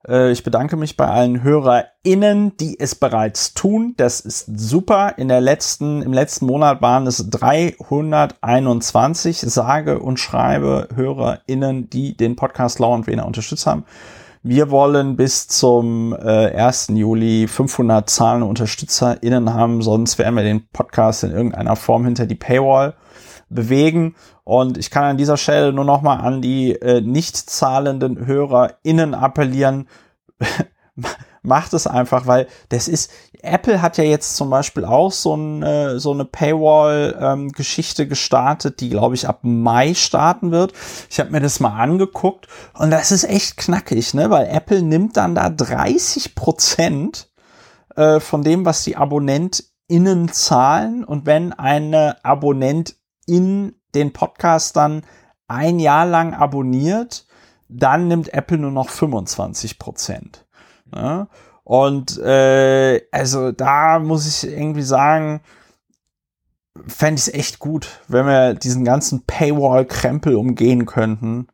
Äh, 0.06 0.32
ich 0.32 0.44
bedanke 0.44 0.76
mich 0.76 0.96
bei 0.96 1.06
allen 1.06 1.42
HörerInnen, 1.42 2.56
die 2.58 2.78
es 2.78 2.94
bereits 2.94 3.54
tun. 3.54 3.94
Das 3.96 4.20
ist 4.20 4.50
super. 4.54 5.14
In 5.16 5.28
der 5.28 5.40
letzten, 5.40 6.02
im 6.02 6.12
letzten 6.12 6.44
Monat 6.46 6.82
waren 6.82 7.06
es 7.06 7.30
321 7.30 9.40
sage 9.40 9.98
und 9.98 10.20
schreibe 10.20 10.88
HörerInnen, 10.94 11.88
die 11.90 12.16
den 12.16 12.36
Podcast 12.36 12.78
Lau 12.78 12.94
und 12.94 13.06
Wiener 13.06 13.26
unterstützt 13.26 13.66
haben. 13.66 13.84
Wir 14.44 14.70
wollen 14.70 15.16
bis 15.16 15.48
zum 15.48 16.12
äh, 16.12 16.54
1. 16.54 16.92
Juli 16.94 17.48
500 17.48 18.08
zahlende 18.08 18.46
UnterstützerInnen 18.46 19.52
haben, 19.52 19.82
sonst 19.82 20.16
werden 20.18 20.36
wir 20.36 20.44
den 20.44 20.68
Podcast 20.68 21.24
in 21.24 21.32
irgendeiner 21.32 21.74
Form 21.74 22.04
hinter 22.04 22.24
die 22.24 22.36
Paywall 22.36 22.94
bewegen. 23.48 24.14
Und 24.44 24.78
ich 24.78 24.90
kann 24.90 25.04
an 25.04 25.16
dieser 25.16 25.36
Stelle 25.36 25.72
nur 25.72 25.84
noch 25.84 26.02
mal 26.02 26.16
an 26.16 26.42
die 26.42 26.72
äh, 26.72 27.00
nicht 27.00 27.36
zahlenden 27.36 28.26
HörerInnen 28.26 29.14
appellieren. 29.14 29.88
Macht 31.42 31.72
es 31.72 31.86
einfach, 31.86 32.26
weil 32.26 32.48
das 32.68 32.88
ist, 32.88 33.10
Apple 33.42 33.80
hat 33.80 33.96
ja 33.96 34.04
jetzt 34.04 34.36
zum 34.36 34.50
Beispiel 34.50 34.84
auch 34.84 35.12
so, 35.12 35.34
ein, 35.34 35.62
äh, 35.62 35.98
so 35.98 36.12
eine 36.12 36.24
Paywall-Geschichte 36.24 38.02
ähm, 38.02 38.08
gestartet, 38.08 38.80
die, 38.80 38.90
glaube 38.90 39.14
ich, 39.14 39.28
ab 39.28 39.40
Mai 39.42 39.94
starten 39.94 40.50
wird. 40.50 40.72
Ich 41.08 41.20
habe 41.20 41.30
mir 41.30 41.40
das 41.40 41.60
mal 41.60 41.80
angeguckt 41.80 42.48
und 42.74 42.90
das 42.90 43.12
ist 43.12 43.24
echt 43.24 43.56
knackig, 43.56 44.14
ne? 44.14 44.30
Weil 44.30 44.48
Apple 44.48 44.82
nimmt 44.82 45.16
dann 45.16 45.36
da 45.36 45.48
30 45.48 46.34
Prozent 46.34 47.28
äh, 47.94 48.20
von 48.20 48.42
dem, 48.42 48.64
was 48.64 48.84
die 48.84 48.96
AbonnentInnen 48.96 50.32
zahlen. 50.32 51.04
Und 51.04 51.26
wenn 51.26 51.52
eine 51.52 52.24
Abonnent 52.24 52.97
in 53.28 53.74
den 53.94 54.12
Podcast 54.12 54.76
dann 54.76 55.02
ein 55.46 55.78
Jahr 55.78 56.06
lang 56.06 56.34
abonniert, 56.34 57.26
dann 57.68 58.08
nimmt 58.08 58.32
Apple 58.32 58.58
nur 58.58 58.70
noch 58.70 58.88
25 58.88 59.78
Prozent. 59.78 60.46
Ja? 60.94 61.28
Und 61.64 62.18
äh, 62.18 63.02
also 63.12 63.52
da 63.52 63.98
muss 63.98 64.26
ich 64.26 64.50
irgendwie 64.50 64.82
sagen, 64.82 65.40
fände 66.86 67.18
ich 67.18 67.28
es 67.28 67.34
echt 67.34 67.58
gut, 67.58 68.00
wenn 68.08 68.26
wir 68.26 68.54
diesen 68.54 68.84
ganzen 68.84 69.24
Paywall-Krempel 69.26 70.34
umgehen 70.34 70.86
könnten 70.86 71.48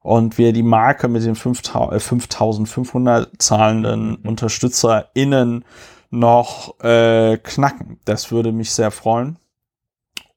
und 0.00 0.38
wir 0.38 0.52
die 0.52 0.62
Marke 0.62 1.08
mit 1.08 1.24
den 1.24 1.34
5500 1.34 3.26
äh, 3.26 3.38
zahlenden 3.38 4.08
mhm. 4.08 4.28
UnterstützerInnen 4.28 5.64
noch 6.10 6.80
äh, 6.80 7.38
knacken. 7.38 8.00
Das 8.04 8.30
würde 8.32 8.52
mich 8.52 8.72
sehr 8.72 8.90
freuen. 8.90 9.38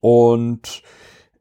Und 0.02 0.84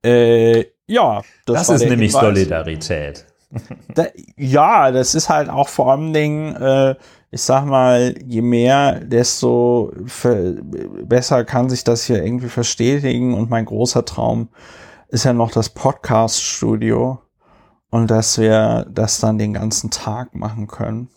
äh, 0.03 0.65
ja, 0.87 1.23
das, 1.47 1.67
das 1.67 1.83
ist 1.83 1.89
nämlich 1.89 2.13
Hinweis. 2.13 2.35
Solidarität. 2.35 3.27
Da, 3.95 4.05
ja, 4.37 4.91
das 4.91 5.15
ist 5.15 5.31
halt 5.31 5.49
auch 5.49 5.69
vor 5.69 5.91
allen 5.91 6.13
Dingen, 6.13 6.55
äh, 6.57 6.95
ich 7.31 7.41
sag 7.41 7.65
mal, 7.65 8.15
je 8.27 8.43
mehr, 8.43 9.01
desto 9.01 9.91
besser 11.03 11.45
kann 11.45 11.71
sich 11.71 11.83
das 11.83 12.05
hier 12.05 12.23
irgendwie 12.23 12.49
verstetigen. 12.49 13.33
Und 13.33 13.49
mein 13.49 13.65
großer 13.65 14.05
Traum 14.05 14.51
ist 15.09 15.25
ja 15.25 15.33
noch 15.33 15.51
das 15.51 15.71
Podcast-Studio 15.71 17.23
und 17.91 18.11
dass 18.11 18.39
wir 18.39 18.87
das 18.91 19.21
dann 19.21 19.39
den 19.39 19.55
ganzen 19.55 19.91
Tag 19.91 20.35
machen 20.35 20.67
können. 20.67 21.09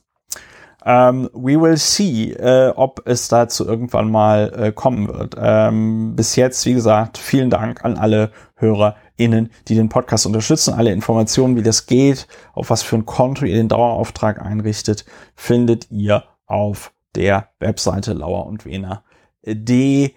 Ähm, 0.84 1.30
we 1.34 1.62
will 1.62 1.78
see, 1.78 2.32
äh, 2.32 2.70
ob 2.76 3.04
es 3.06 3.28
dazu 3.28 3.68
irgendwann 3.68 4.10
mal 4.10 4.52
äh, 4.56 4.72
kommen 4.72 5.08
wird. 5.08 5.36
Ähm, 5.40 6.16
bis 6.16 6.36
jetzt, 6.36 6.66
wie 6.66 6.74
gesagt, 6.74 7.20
vielen 7.20 7.52
Dank 7.52 7.86
an 7.86 7.98
alle 7.98 8.32
HörerInnen, 8.56 9.52
die 9.68 9.76
den 9.76 9.90
Podcast 9.90 10.26
unterstützen. 10.26 10.74
Alle 10.74 10.92
Informationen, 10.92 11.56
wie 11.56 11.62
das 11.62 11.86
geht, 11.86 12.28
auf 12.54 12.72
was 12.72 12.82
für 12.82 12.96
ein 12.96 13.06
Konto 13.06 13.46
ihr 13.46 13.56
den 13.56 13.68
Dauerauftrag 13.68 14.42
einrichtet, 14.42 15.06
findet 15.36 15.92
ihr 15.92 16.24
auf 16.48 16.94
der 17.16 17.50
Webseite 17.60 18.14
lauer 18.14 18.48
und 18.48 18.66
Wiener.de. 18.66 20.16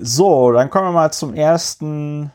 So, 0.00 0.52
dann 0.52 0.70
kommen 0.70 0.88
wir 0.88 0.92
mal 0.92 1.12
zum 1.12 1.34
ersten 1.34 2.30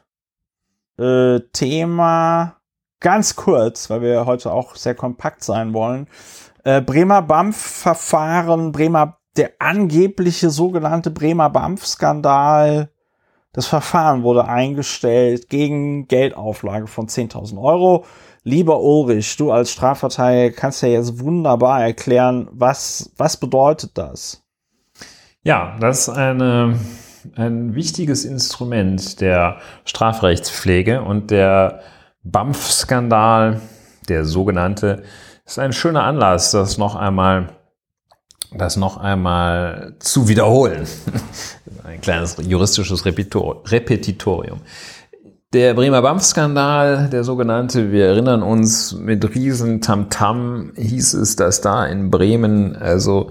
äh, 0.97 1.39
Thema. 1.53 2.57
Ganz 2.99 3.36
kurz, 3.36 3.89
weil 3.89 4.01
wir 4.01 4.26
heute 4.26 4.51
auch 4.51 4.76
sehr 4.76 4.95
kompakt 4.95 5.43
sein 5.43 5.74
wollen. 5.74 6.07
Äh, 6.66 6.82
Bremer 6.82 7.22
BAMF-Verfahren, 7.22 8.72
Bremer, 8.72 9.18
der 9.38 9.51
angebliche 9.59 10.49
sogenannte 10.49 11.11
Bremer 11.11 11.51
BAMF-Skandal. 11.51 12.89
Das 13.53 13.68
Verfahren 13.68 14.24
wurde 14.24 14.47
eingestellt 14.47 15.49
gegen 15.49 16.07
Geldauflage 16.07 16.88
von 16.88 17.07
10.000 17.07 17.61
Euro. 17.61 18.03
Lieber 18.43 18.82
Ulrich, 18.82 19.38
du 19.38 19.51
als 19.51 19.72
Strafverteidiger 19.72 20.55
kannst 20.55 20.82
ja 20.82 20.89
jetzt 20.89 21.20
wunderbar 21.20 21.84
erklären, 21.84 22.47
was, 22.51 23.11
was 23.16 23.38
bedeutet 23.38 23.91
das? 23.93 24.43
Ja, 25.43 25.78
das 25.80 26.07
ist 26.07 26.09
eine, 26.09 26.80
ein 27.36 27.76
wichtiges 27.76 28.26
Instrument 28.26 29.22
der 29.22 29.59
Strafrechtspflege 29.86 31.03
und 31.03 31.30
der 31.30 31.82
BAMF-Skandal, 32.24 33.61
der 34.09 34.26
sogenannte, 34.26 35.03
ist 35.45 35.59
ein 35.59 35.73
schöner 35.73 36.03
Anlass, 36.03 36.51
das 36.51 36.77
noch 36.77 36.95
einmal, 36.95 37.49
das 38.51 38.77
noch 38.77 38.97
einmal 38.97 39.95
zu 39.99 40.27
wiederholen. 40.27 40.87
ein 41.83 42.01
kleines 42.01 42.37
juristisches 42.41 43.05
Repetitorium. 43.05 44.61
Der 45.53 45.73
Bremer 45.73 46.01
BAMF-Skandal, 46.01 47.09
der 47.09 47.23
sogenannte, 47.23 47.91
wir 47.91 48.07
erinnern 48.07 48.43
uns, 48.43 48.93
mit 48.93 49.35
riesen 49.35 49.79
Tamtam 49.79 50.73
hieß 50.75 51.13
es, 51.13 51.35
dass 51.37 51.61
da 51.61 51.85
in 51.85 52.11
Bremen 52.11 52.75
also 52.75 53.29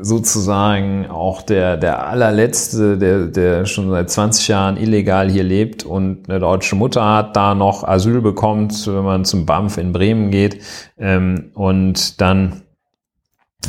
sozusagen 0.00 1.06
auch 1.06 1.42
der, 1.42 1.76
der 1.76 2.06
allerletzte, 2.06 2.98
der, 2.98 3.26
der 3.26 3.66
schon 3.66 3.90
seit 3.90 4.10
20 4.10 4.48
Jahren 4.48 4.76
illegal 4.76 5.30
hier 5.30 5.44
lebt 5.44 5.84
und 5.84 6.28
eine 6.28 6.38
deutsche 6.38 6.76
Mutter 6.76 7.04
hat, 7.04 7.36
da 7.36 7.54
noch 7.54 7.84
Asyl 7.84 8.20
bekommt, 8.20 8.86
wenn 8.86 9.04
man 9.04 9.24
zum 9.24 9.46
BAMF 9.46 9.78
in 9.78 9.92
Bremen 9.92 10.30
geht. 10.30 10.62
Ähm, 10.98 11.50
und 11.54 12.20
dann 12.20 12.62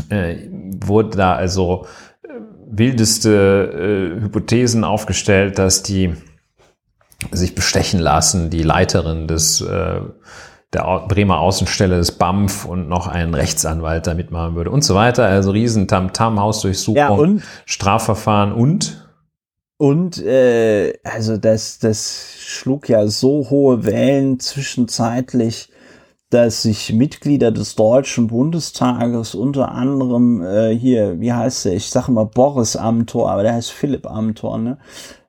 äh, 0.09 0.35
wurde 0.83 1.17
da 1.17 1.33
also 1.33 1.85
äh, 2.23 2.29
wildeste 2.69 4.17
äh, 4.17 4.21
Hypothesen 4.23 4.83
aufgestellt, 4.83 5.59
dass 5.59 5.83
die 5.83 6.13
sich 7.31 7.55
bestechen 7.55 7.99
lassen, 7.99 8.49
die 8.49 8.63
Leiterin 8.63 9.27
des 9.27 9.61
äh, 9.61 10.01
der 10.73 11.05
Bremer 11.07 11.39
Außenstelle 11.39 11.97
des 11.97 12.13
BAMF 12.13 12.65
und 12.65 12.87
noch 12.87 13.07
ein 13.07 13.33
Rechtsanwalt 13.33 14.07
da 14.07 14.13
mitmachen 14.13 14.55
würde 14.55 14.71
und 14.71 14.83
so 14.83 14.95
weiter. 14.95 15.25
Also 15.25 15.51
riesen 15.51 15.87
Tamtam, 15.87 16.39
Hausdurchsuchung, 16.39 16.97
ja, 16.97 17.09
und, 17.09 17.43
Strafverfahren 17.65 18.53
und 18.53 19.07
und 19.77 20.23
äh, 20.23 20.93
also 21.03 21.37
das, 21.37 21.79
das 21.79 22.35
schlug 22.37 22.87
ja 22.87 23.07
so 23.07 23.49
hohe 23.49 23.83
Wellen 23.83 24.39
zwischenzeitlich, 24.39 25.69
dass 26.29 26.61
sich 26.61 26.93
Mitglieder 26.93 27.51
des 27.51 27.73
Deutschen 27.75 28.27
Bundestages 28.27 29.33
unter 29.33 29.71
anderem 29.71 30.43
äh, 30.43 30.77
hier, 30.77 31.19
wie 31.19 31.33
heißt 31.33 31.65
der? 31.65 31.73
Ich 31.73 31.89
sage 31.89 32.11
immer 32.11 32.25
Boris 32.25 32.75
Amthor, 32.75 33.31
aber 33.31 33.41
der 33.41 33.53
heißt 33.53 33.71
Philipp 33.71 34.05
Amthor, 34.05 34.59
ne? 34.59 34.77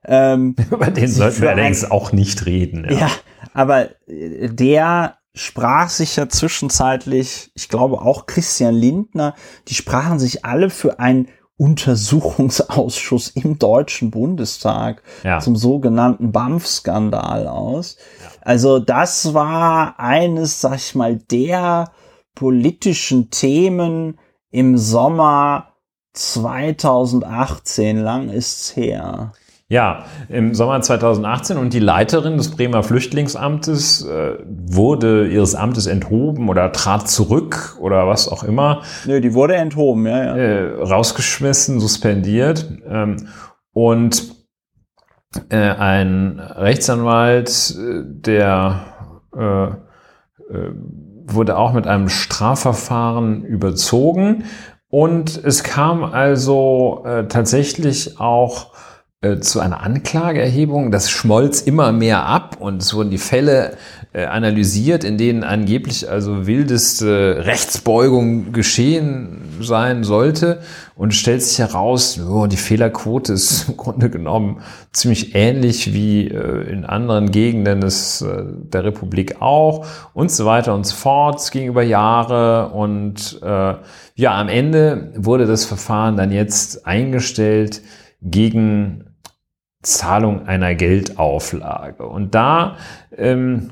Ähm, 0.05 0.55
Über 0.71 0.91
den 0.91 1.07
sollten 1.07 1.41
wir 1.41 1.49
allerdings 1.49 1.89
auch 1.89 2.11
nicht 2.11 2.45
reden. 2.45 2.85
Ja, 2.89 2.97
ja 2.97 3.11
aber 3.53 3.89
äh, 4.07 4.49
der 4.49 5.17
sprach 5.33 5.89
sich 5.89 6.15
ja 6.15 6.29
zwischenzeitlich, 6.29 7.51
ich 7.55 7.69
glaube 7.69 8.01
auch 8.01 8.25
Christian 8.27 8.75
Lindner, 8.75 9.35
die 9.67 9.73
sprachen 9.73 10.19
sich 10.19 10.45
alle 10.45 10.69
für 10.69 10.99
einen 10.99 11.27
Untersuchungsausschuss 11.57 13.29
im 13.29 13.59
Deutschen 13.59 14.11
Bundestag 14.11 15.03
ja. 15.23 15.39
zum 15.39 15.55
sogenannten 15.55 16.31
BAMF-Skandal 16.31 17.47
aus. 17.47 17.97
Ja. 18.21 18.29
Also 18.41 18.79
das 18.79 19.33
war 19.33 19.99
eines, 19.99 20.61
sag 20.61 20.75
ich 20.75 20.95
mal, 20.95 21.15
der 21.15 21.91
politischen 22.35 23.29
Themen 23.29 24.19
im 24.49 24.77
Sommer 24.77 25.73
2018, 26.13 27.97
lang 27.97 28.29
ist's 28.29 28.75
her. 28.75 29.33
Ja, 29.69 30.05
im 30.29 30.53
Sommer 30.53 30.81
2018 30.81 31.57
und 31.57 31.73
die 31.73 31.79
Leiterin 31.79 32.37
des 32.37 32.51
Bremer 32.51 32.83
Flüchtlingsamtes 32.83 34.05
äh, 34.05 34.35
wurde 34.45 35.27
ihres 35.27 35.55
Amtes 35.55 35.87
enthoben 35.87 36.49
oder 36.49 36.71
trat 36.71 37.09
zurück 37.09 37.77
oder 37.79 38.07
was 38.07 38.27
auch 38.27 38.43
immer. 38.43 38.83
Nö, 39.05 39.21
die 39.21 39.33
wurde 39.33 39.55
enthoben, 39.55 40.05
ja, 40.05 40.23
ja. 40.23 40.35
Äh, 40.35 40.81
rausgeschmissen, 40.83 41.79
suspendiert. 41.79 42.69
Ähm, 42.87 43.29
und 43.71 44.35
äh, 45.49 45.57
ein 45.57 46.39
Rechtsanwalt, 46.39 47.75
äh, 47.77 48.03
der 48.05 48.85
äh, 49.35 49.65
äh, 49.65 50.71
wurde 51.25 51.57
auch 51.57 51.73
mit 51.73 51.87
einem 51.87 52.09
Strafverfahren 52.09 53.43
überzogen. 53.43 54.43
Und 54.89 55.43
es 55.43 55.63
kam 55.63 56.03
also 56.03 57.03
tatsächlich 57.29 58.19
auch 58.19 58.73
zu 59.39 59.59
einer 59.59 59.81
Anklageerhebung. 59.81 60.91
Das 60.91 61.09
schmolz 61.09 61.61
immer 61.61 61.91
mehr 61.91 62.25
ab 62.25 62.57
und 62.59 62.81
es 62.81 62.93
wurden 62.93 63.09
die 63.09 63.17
Fälle 63.17 63.77
äh, 64.15 64.25
analysiert, 64.25 65.03
in 65.03 65.17
denen 65.17 65.43
angeblich 65.43 66.07
also 66.07 66.45
wildeste 66.45 67.45
Rechtsbeugung 67.45 68.51
geschehen 68.53 69.41
sein 69.59 70.03
sollte. 70.03 70.61
Und 70.95 71.15
stellt 71.15 71.41
sich 71.41 71.57
heraus, 71.57 72.19
oh, 72.19 72.45
die 72.45 72.57
Fehlerquote 72.57 73.33
ist 73.33 73.67
im 73.69 73.77
Grunde 73.77 74.11
genommen 74.11 74.61
ziemlich 74.91 75.33
ähnlich 75.33 75.93
wie 75.93 76.27
äh, 76.27 76.69
in 76.71 76.85
anderen 76.85 77.31
Gegenden 77.31 77.81
des, 77.81 78.21
äh, 78.21 78.43
der 78.45 78.83
Republik 78.83 79.41
auch 79.41 79.87
und 80.13 80.29
so 80.29 80.45
weiter 80.45 80.75
und 80.75 80.85
so 80.85 80.95
fort. 80.95 81.39
Es 81.39 81.49
ging 81.49 81.67
über 81.67 81.81
Jahre 81.81 82.69
und 82.69 83.39
äh, 83.41 83.73
ja, 84.15 84.39
am 84.39 84.47
Ende 84.47 85.11
wurde 85.15 85.47
das 85.47 85.65
Verfahren 85.65 86.17
dann 86.17 86.31
jetzt 86.31 86.85
eingestellt 86.85 87.81
gegen 88.21 89.12
Zahlung 89.83 90.47
einer 90.47 90.75
Geldauflage. 90.75 92.07
Und 92.07 92.33
da 92.33 92.77
ähm, 93.15 93.71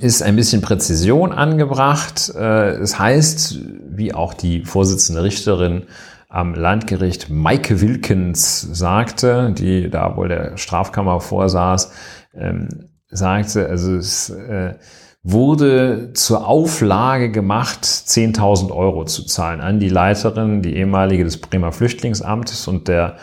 ist 0.00 0.22
ein 0.22 0.36
bisschen 0.36 0.62
Präzision 0.62 1.32
angebracht. 1.32 2.32
Äh, 2.34 2.72
es 2.76 2.98
heißt, 2.98 3.60
wie 3.88 4.14
auch 4.14 4.34
die 4.34 4.64
Vorsitzende 4.64 5.22
Richterin 5.22 5.84
am 6.28 6.54
Landgericht 6.54 7.30
Maike 7.30 7.80
Wilkens 7.80 8.60
sagte, 8.60 9.54
die 9.56 9.88
da 9.88 10.16
wohl 10.16 10.28
der 10.28 10.56
Strafkammer 10.56 11.20
vorsaß, 11.20 11.92
ähm, 12.34 12.68
sagte, 13.08 13.68
also 13.68 13.94
es 13.94 14.30
äh, 14.30 14.74
wurde 15.22 16.12
zur 16.14 16.46
Auflage 16.48 17.30
gemacht, 17.30 17.84
10.000 17.84 18.72
Euro 18.72 19.04
zu 19.04 19.24
zahlen 19.24 19.60
an 19.60 19.78
die 19.78 19.88
Leiterin, 19.88 20.60
die 20.60 20.76
ehemalige 20.76 21.24
des 21.24 21.40
Bremer 21.40 21.72
Flüchtlingsamtes 21.72 22.66
und 22.68 22.88
der 22.88 23.16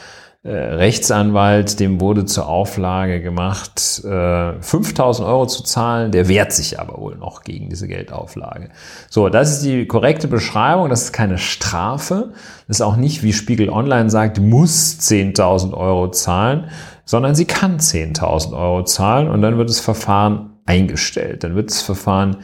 äh, 0.43 0.49
Rechtsanwalt, 0.49 1.79
dem 1.79 2.01
wurde 2.01 2.25
zur 2.25 2.47
Auflage 2.47 3.21
gemacht, 3.21 4.03
äh, 4.03 4.59
5000 4.59 5.27
Euro 5.27 5.45
zu 5.45 5.61
zahlen. 5.61 6.11
Der 6.11 6.27
wehrt 6.27 6.51
sich 6.51 6.79
aber 6.79 6.99
wohl 6.99 7.15
noch 7.15 7.43
gegen 7.43 7.69
diese 7.69 7.87
Geldauflage. 7.87 8.69
So, 9.07 9.29
das 9.29 9.51
ist 9.51 9.63
die 9.63 9.85
korrekte 9.85 10.27
Beschreibung. 10.27 10.89
Das 10.89 11.03
ist 11.03 11.13
keine 11.13 11.37
Strafe. 11.37 12.33
Das 12.67 12.77
ist 12.77 12.81
auch 12.81 12.95
nicht, 12.95 13.21
wie 13.21 13.33
Spiegel 13.33 13.69
Online 13.69 14.09
sagt, 14.09 14.39
muss 14.39 14.97
10.000 14.99 15.75
Euro 15.75 16.09
zahlen, 16.09 16.71
sondern 17.05 17.35
sie 17.35 17.45
kann 17.45 17.77
10.000 17.77 18.57
Euro 18.57 18.83
zahlen 18.83 19.29
und 19.29 19.43
dann 19.43 19.59
wird 19.59 19.69
das 19.69 19.79
Verfahren 19.79 20.57
eingestellt. 20.65 21.43
Dann 21.43 21.53
wird 21.53 21.69
das 21.69 21.83
Verfahren 21.83 22.37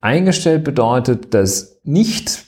eingestellt 0.00 0.64
bedeutet, 0.64 1.32
dass 1.32 1.80
nicht 1.84 2.44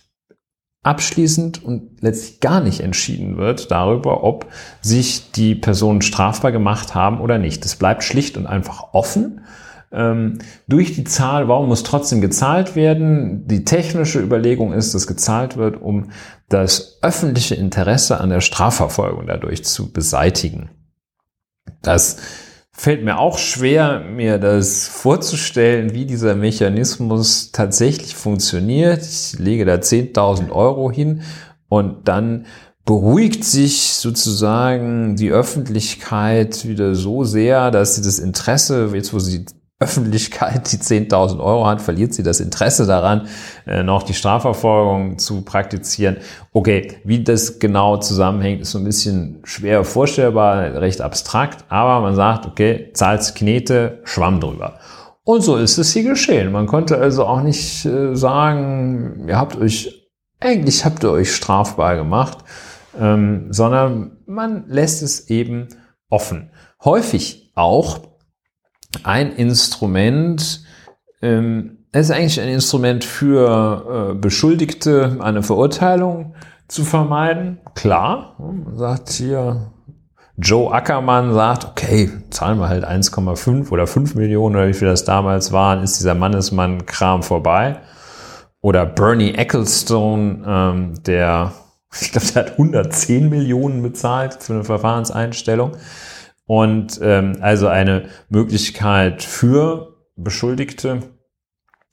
abschließend 0.87 1.65
und 1.65 2.01
letztlich 2.01 2.41
gar 2.41 2.61
nicht 2.61 2.81
entschieden 2.81 3.37
wird 3.37 3.71
darüber, 3.71 4.23
ob 4.23 4.47
sich 4.81 5.33
die 5.33 5.55
Personen 5.55 6.01
strafbar 6.01 6.53
gemacht 6.53 6.95
haben 6.95 7.21
oder 7.21 7.39
nicht. 7.39 7.65
Es 7.65 7.77
bleibt 7.77 8.05
schlicht 8.05 8.37
und 8.37 8.47
einfach 8.47 8.93
offen. 8.93 9.41
Ähm, 9.93 10.39
durch 10.69 10.95
die 10.95 11.05
Zahl, 11.05 11.49
warum 11.49 11.69
muss 11.69 11.83
trotzdem 11.83 12.21
gezahlt 12.21 12.77
werden? 12.77 13.49
Die 13.49 13.65
technische 13.65 14.21
Überlegung 14.21 14.73
ist, 14.73 14.95
dass 14.95 15.07
gezahlt 15.07 15.57
wird, 15.57 15.81
um 15.81 16.11
das 16.49 16.99
öffentliche 17.03 17.57
Interesse 17.57 18.21
an 18.21 18.31
der 18.31 18.41
Strafverfolgung 18.41 19.27
dadurch 19.27 19.65
zu 19.65 19.93
beseitigen. 19.93 20.71
Das 21.83 22.19
fällt 22.77 23.03
mir 23.03 23.19
auch 23.19 23.39
schwer, 23.39 24.01
mir 24.01 24.39
das 24.39 24.87
vorzustellen, 24.87 25.95
wie 25.95 26.05
dieser 26.05 26.35
Mechanismus 26.35 27.51
tatsächlich 27.51 28.15
funktioniert. 28.15 29.03
Ich 29.03 29.39
lege 29.39 29.65
da 29.65 29.77
10.000 29.77 30.51
Euro 30.51 30.93
hin 30.93 31.23
und 31.69 32.07
dann 32.07 32.45
beruhigt 32.85 33.45
sich 33.45 33.95
sozusagen 33.95 35.17
die 35.17 35.31
Öffentlichkeit 35.31 36.69
wieder 36.69 36.95
so 36.95 37.25
sehr, 37.25 37.71
dass 37.71 37.97
sie 37.97 38.03
das 38.03 38.19
Interesse, 38.19 38.91
jetzt 38.93 39.13
wo 39.13 39.19
sie 39.19 39.47
Öffentlichkeit 39.79 40.73
die 40.73 40.79
10.000 40.79 41.39
Euro 41.39 41.67
hat, 41.67 41.83
verliert 41.83 42.15
sie 42.15 42.23
das 42.23 42.41
Interesse 42.41 42.87
daran, 42.87 43.29
äh, 43.67 43.83
noch 43.83 44.05
die 44.05 44.15
Strafverfolgung 44.15 45.19
zu 45.19 45.43
praktizieren. 45.43 46.17
Okay, 46.53 46.97
wie 47.05 47.23
das 47.23 47.59
genau 47.59 47.99
zusammenhängt, 47.99 48.63
ist 48.63 48.71
so 48.71 48.79
ein 48.79 48.85
bisschen 48.85 49.41
schwer 49.45 49.85
vorstellbar, 49.85 50.81
recht 50.81 51.03
abstrakt, 51.03 51.67
aber 51.69 52.01
man 52.01 52.15
sagt, 52.15 52.47
okay, 52.47 52.91
zahlst 52.95 53.35
Knete, 53.35 54.01
Schwamm 54.05 54.41
drüber. 54.41 54.79
Und 55.25 55.43
so 55.43 55.57
ist 55.57 55.77
es 55.77 55.93
hier 55.93 56.05
geschehen. 56.05 56.53
Man 56.53 56.67
konnte 56.67 56.97
also 56.97 57.27
auch 57.27 57.43
nicht 57.43 57.85
äh, 57.85 58.17
sagen, 58.17 59.27
ihr 59.29 59.37
habt 59.37 59.57
euch, 59.57 60.09
eigentlich 60.41 60.87
habt 60.87 61.05
ihr 61.05 61.11
euch 61.11 61.35
strafbar 61.35 61.97
gemacht, 61.97 62.39
ähm, 62.99 63.49
sondern 63.51 64.19
man 64.25 64.65
lässt 64.69 65.03
es 65.03 65.29
eben 65.29 65.69
offen. 66.09 66.51
Häufig 66.83 67.53
auch 67.55 68.16
ein 69.05 69.33
Instrument, 69.33 70.65
ähm, 71.23 71.79
es 71.93 72.11
ist 72.11 72.17
eigentlich 72.17 72.41
ein 72.41 72.49
Instrument 72.49 73.05
für 73.05 74.11
äh, 74.11 74.15
Beschuldigte, 74.15 75.17
eine 75.21 75.43
Verurteilung 75.43 76.35
zu 76.69 76.85
vermeiden. 76.85 77.59
Klar, 77.75 78.35
man 78.39 78.77
sagt 78.77 79.11
hier, 79.11 79.73
Joe 80.39 80.71
Ackermann 80.71 81.33
sagt, 81.33 81.65
okay, 81.65 82.11
zahlen 82.29 82.59
wir 82.59 82.69
halt 82.69 82.85
1,5 82.85 83.71
oder 83.71 83.87
5 83.87 84.15
Millionen 84.17 84.57
oder 84.57 84.69
wie 84.69 84.75
viel 84.75 84.89
das 84.89 85.05
damals 85.05 85.53
waren, 85.53 85.83
ist 85.83 85.99
dieser 85.99 86.15
Mannesmann-Kram 86.15 87.23
vorbei. 87.23 87.81
Oder 88.61 88.85
Bernie 88.85 89.33
Ecclestone, 89.33 90.43
ähm, 90.47 91.03
der, 91.05 91.53
ich 92.01 92.13
glaube, 92.13 92.27
der 92.27 92.43
hat 92.43 92.53
110 92.53 93.31
Millionen 93.31 93.83
bezahlt 93.83 94.43
für 94.43 94.53
eine 94.53 94.65
Verfahrenseinstellung. 94.65 95.73
Und 96.47 97.01
ähm, 97.03 97.39
also 97.41 97.69
eine 97.69 98.09
Möglichkeit 98.29 99.23
für 99.23 99.97
Beschuldigte, 100.17 101.01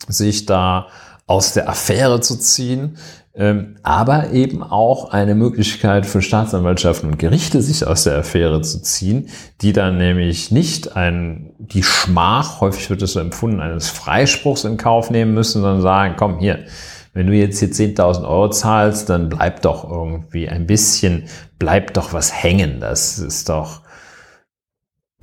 sich 0.07 0.45
da 0.45 0.87
aus 1.25 1.53
der 1.53 1.69
Affäre 1.69 2.21
zu 2.21 2.37
ziehen, 2.37 2.97
ähm, 3.35 3.77
aber 3.81 4.29
eben 4.31 4.61
auch 4.61 5.09
eine 5.11 5.33
Möglichkeit 5.33 6.05
für 6.05 6.21
Staatsanwaltschaften 6.21 7.09
und 7.09 7.17
Gerichte, 7.17 7.61
sich 7.63 7.87
aus 7.87 8.03
der 8.03 8.17
Affäre 8.17 8.61
zu 8.61 8.81
ziehen, 8.81 9.29
die 9.61 9.73
dann 9.73 9.97
nämlich 9.97 10.51
nicht 10.51 10.95
ein, 10.95 11.53
die 11.57 11.81
Schmach, 11.81 12.61
häufig 12.61 12.91
wird 12.91 13.01
es 13.01 13.13
so 13.13 13.19
empfunden, 13.19 13.59
eines 13.59 13.89
Freispruchs 13.89 14.65
in 14.65 14.77
Kauf 14.77 15.09
nehmen 15.09 15.33
müssen, 15.33 15.61
sondern 15.61 15.81
sagen, 15.81 16.13
komm 16.15 16.37
hier, 16.37 16.65
wenn 17.13 17.27
du 17.27 17.33
jetzt 17.33 17.59
hier 17.59 17.69
10.000 17.69 18.23
Euro 18.23 18.49
zahlst, 18.49 19.09
dann 19.09 19.29
bleibt 19.29 19.65
doch 19.65 19.89
irgendwie 19.89 20.49
ein 20.49 20.67
bisschen, 20.67 21.23
bleibt 21.59 21.97
doch 21.97 22.11
was 22.13 22.33
hängen. 22.33 22.79
Das 22.79 23.19
ist 23.19 23.49
doch, 23.49 23.81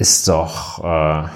ist 0.00 0.26
doch, 0.28 0.82
äh, 0.82 1.28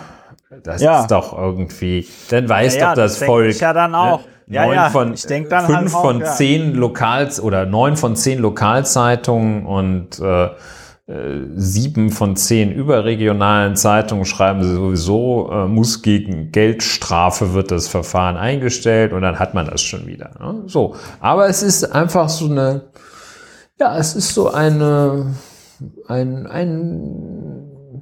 das 0.62 0.80
ja. 0.80 1.02
ist 1.02 1.10
doch 1.10 1.36
irgendwie, 1.36 2.08
dann 2.30 2.48
weiß 2.48 2.76
ja, 2.76 2.88
doch 2.88 2.94
das, 2.94 3.18
das 3.18 3.26
Volk. 3.26 3.50
Ich 3.50 3.60
ja 3.60 3.74
dann 3.74 3.90
ne? 3.90 3.98
auch. 3.98 4.20
Ne? 4.20 4.24
Ja, 4.46 4.66
neun 4.66 4.74
ja, 4.74 4.90
von, 4.90 5.14
ich 5.14 5.26
denk 5.26 5.48
dann 5.48 5.66
fünf 5.66 5.94
halt 5.94 6.02
von 6.04 6.22
auch, 6.22 6.34
zehn 6.34 6.74
Lokals 6.74 7.40
oder 7.40 7.64
neun 7.64 7.96
von 7.96 8.14
zehn 8.14 8.38
Lokalzeitungen 8.38 9.64
und 9.64 10.18
äh, 10.18 10.44
äh, 10.44 11.46
sieben 11.56 12.10
von 12.10 12.36
zehn 12.36 12.70
überregionalen 12.70 13.74
Zeitungen 13.74 14.26
schreiben 14.26 14.62
sie 14.62 14.74
sowieso, 14.74 15.50
äh, 15.50 15.66
muss 15.66 16.02
gegen 16.02 16.52
Geldstrafe 16.52 17.54
wird 17.54 17.70
das 17.70 17.88
Verfahren 17.88 18.36
eingestellt 18.36 19.14
und 19.14 19.22
dann 19.22 19.38
hat 19.38 19.54
man 19.54 19.66
das 19.66 19.80
schon 19.80 20.06
wieder. 20.06 20.30
Ne? 20.38 20.62
So, 20.66 20.94
aber 21.20 21.48
es 21.48 21.62
ist 21.62 21.84
einfach 21.84 22.28
so 22.28 22.46
eine, 22.46 22.82
ja, 23.80 23.96
es 23.96 24.14
ist 24.14 24.34
so 24.34 24.50
eine, 24.50 25.34
ein, 26.06 26.46
ein 26.46 27.33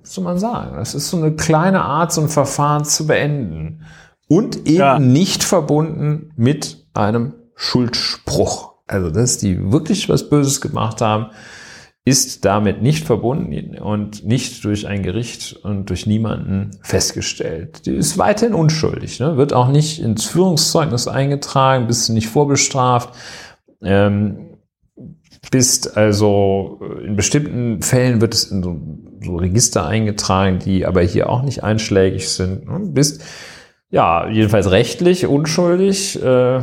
soll 0.03 0.25
man 0.25 0.39
sagen? 0.39 0.77
Das 0.77 0.95
ist 0.95 1.09
so 1.09 1.17
eine 1.17 1.33
kleine 1.33 1.83
Art, 1.83 2.13
so 2.13 2.21
ein 2.21 2.29
Verfahren 2.29 2.85
zu 2.85 3.07
beenden. 3.07 3.85
Und 4.29 4.67
eben 4.67 4.79
ja. 4.79 4.99
nicht 4.99 5.45
verbunden 5.45 6.33
mit 6.37 6.87
einem 6.95 7.35
Schuldspruch. 7.55 8.73
Also, 8.87 9.11
dass 9.11 9.39
die 9.39 9.73
wirklich 9.73 10.09
was 10.09 10.29
Böses 10.29 10.61
gemacht 10.61 11.01
haben, 11.01 11.31
ist 12.05 12.45
damit 12.45 12.83
nicht 12.83 13.07
verbunden 13.07 13.79
und 13.79 14.25
nicht 14.27 14.65
durch 14.65 14.89
ein 14.89 15.05
Gericht 15.05 15.53
und 15.63 15.89
durch 15.89 16.07
niemanden 16.07 16.73
festgestellt. 16.83 17.87
Die 17.87 17.95
ist 17.95 18.19
weiterhin 18.19 18.55
unschuldig, 18.55 19.21
ne? 19.21 19.37
wird 19.37 19.53
auch 19.53 19.69
nicht 19.69 20.01
ins 20.01 20.25
Führungszeugnis 20.25 21.07
eingetragen, 21.07 21.87
bist 21.87 22.09
du 22.09 22.13
nicht 22.13 22.29
vorbestraft. 22.29 23.15
Ähm, 23.83 24.49
bist 25.53 25.97
also 25.97 26.81
in 27.05 27.15
bestimmten 27.15 27.83
Fällen 27.83 28.21
wird 28.21 28.35
es 28.35 28.45
in 28.45 28.63
so 28.63 28.71
so 28.71 28.81
Register 29.29 29.87
eingetragen, 29.87 30.59
die 30.59 30.87
aber 30.87 31.03
hier 31.03 31.29
auch 31.29 31.43
nicht 31.43 31.63
einschlägig 31.63 32.29
sind. 32.29 32.67
Du 32.67 32.93
bist 32.93 33.23
ja 33.91 34.29
jedenfalls 34.29 34.71
rechtlich 34.71 35.27
unschuldig. 35.27 36.23
Äh, 36.23 36.63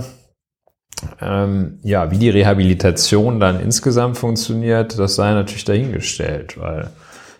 ähm, 1.22 1.80
ja, 1.84 2.12
wie 2.12 2.18
die 2.18 2.30
Rehabilitation 2.30 3.40
dann 3.40 3.60
insgesamt 3.60 4.18
funktioniert, 4.18 5.00
das 5.00 5.16
sei 5.16 5.32
natürlich 5.32 5.64
dahingestellt, 5.64 6.60
weil 6.60 6.90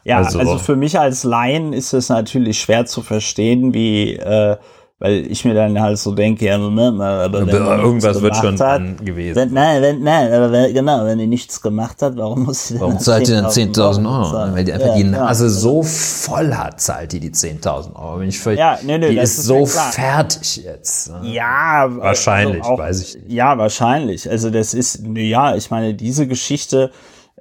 ja, 0.06 0.18
also, 0.18 0.40
also 0.40 0.58
für 0.58 0.76
mich 0.76 0.98
als 0.98 1.24
Laien 1.24 1.74
ist 1.74 1.94
es 1.94 2.10
natürlich 2.10 2.62
schwer 2.62 2.86
zu 2.86 3.02
verstehen, 3.02 3.74
wie 3.74 4.16
äh, 4.16 4.56
weil 5.00 5.32
ich 5.32 5.46
mir 5.46 5.54
dann 5.54 5.80
halt 5.80 5.98
so 5.98 6.14
denke, 6.14 6.46
ja, 6.46 6.58
Moment 6.58 6.98
mal, 6.98 7.22
aber 7.22 7.48
wenn 7.48 7.62
aber 7.62 7.82
irgendwas 7.82 8.22
wird 8.22 8.36
schon 8.36 8.60
hat, 8.60 9.06
gewesen. 9.06 9.38
Wenn, 9.38 9.54
nein, 9.54 9.82
wenn, 9.82 10.04
nein, 10.04 10.32
aber 10.34 10.52
wenn, 10.52 10.74
genau, 10.74 11.06
wenn 11.06 11.18
die 11.18 11.28
nichts 11.28 11.62
gemacht 11.62 12.02
hat, 12.02 12.18
warum 12.18 12.44
muss 12.44 12.68
sie 12.68 12.74
denn 12.74 12.82
Warum 12.82 13.00
zahlt 13.00 13.28
die 13.28 13.32
dann 13.32 13.46
10.000 13.46 14.06
Euro? 14.06 14.32
Zahlen? 14.32 14.56
Weil 14.56 14.66
die 14.66 14.74
einfach 14.74 14.88
ja, 14.90 14.96
die 14.98 15.04
Nase 15.06 15.46
ja. 15.46 15.50
so 15.50 15.84
voll 15.84 16.54
hat, 16.54 16.82
zahlt 16.82 17.14
die 17.14 17.22
die 17.22 17.32
10.000 17.32 17.96
Euro. 17.96 18.20
Wenn 18.20 18.28
ich 18.28 18.40
völlig, 18.40 18.60
ja, 18.60 18.78
nee, 18.84 18.98
nee, 18.98 19.12
die 19.12 19.18
ist, 19.18 19.40
ist 19.40 19.46
so 19.46 19.66
fertig 19.66 20.58
jetzt. 20.58 21.12
Ne? 21.12 21.32
Ja, 21.32 21.88
wahrscheinlich, 21.90 22.62
also 22.62 22.74
auch, 22.74 22.80
weiß 22.80 23.02
ich. 23.02 23.16
Nicht. 23.24 23.32
Ja, 23.32 23.58
wahrscheinlich. 23.58 24.30
Also 24.30 24.50
das 24.50 24.74
ist, 24.74 25.02
ja, 25.16 25.56
ich 25.56 25.72
meine, 25.72 25.94
diese 25.94 26.28
Geschichte, 26.28 26.92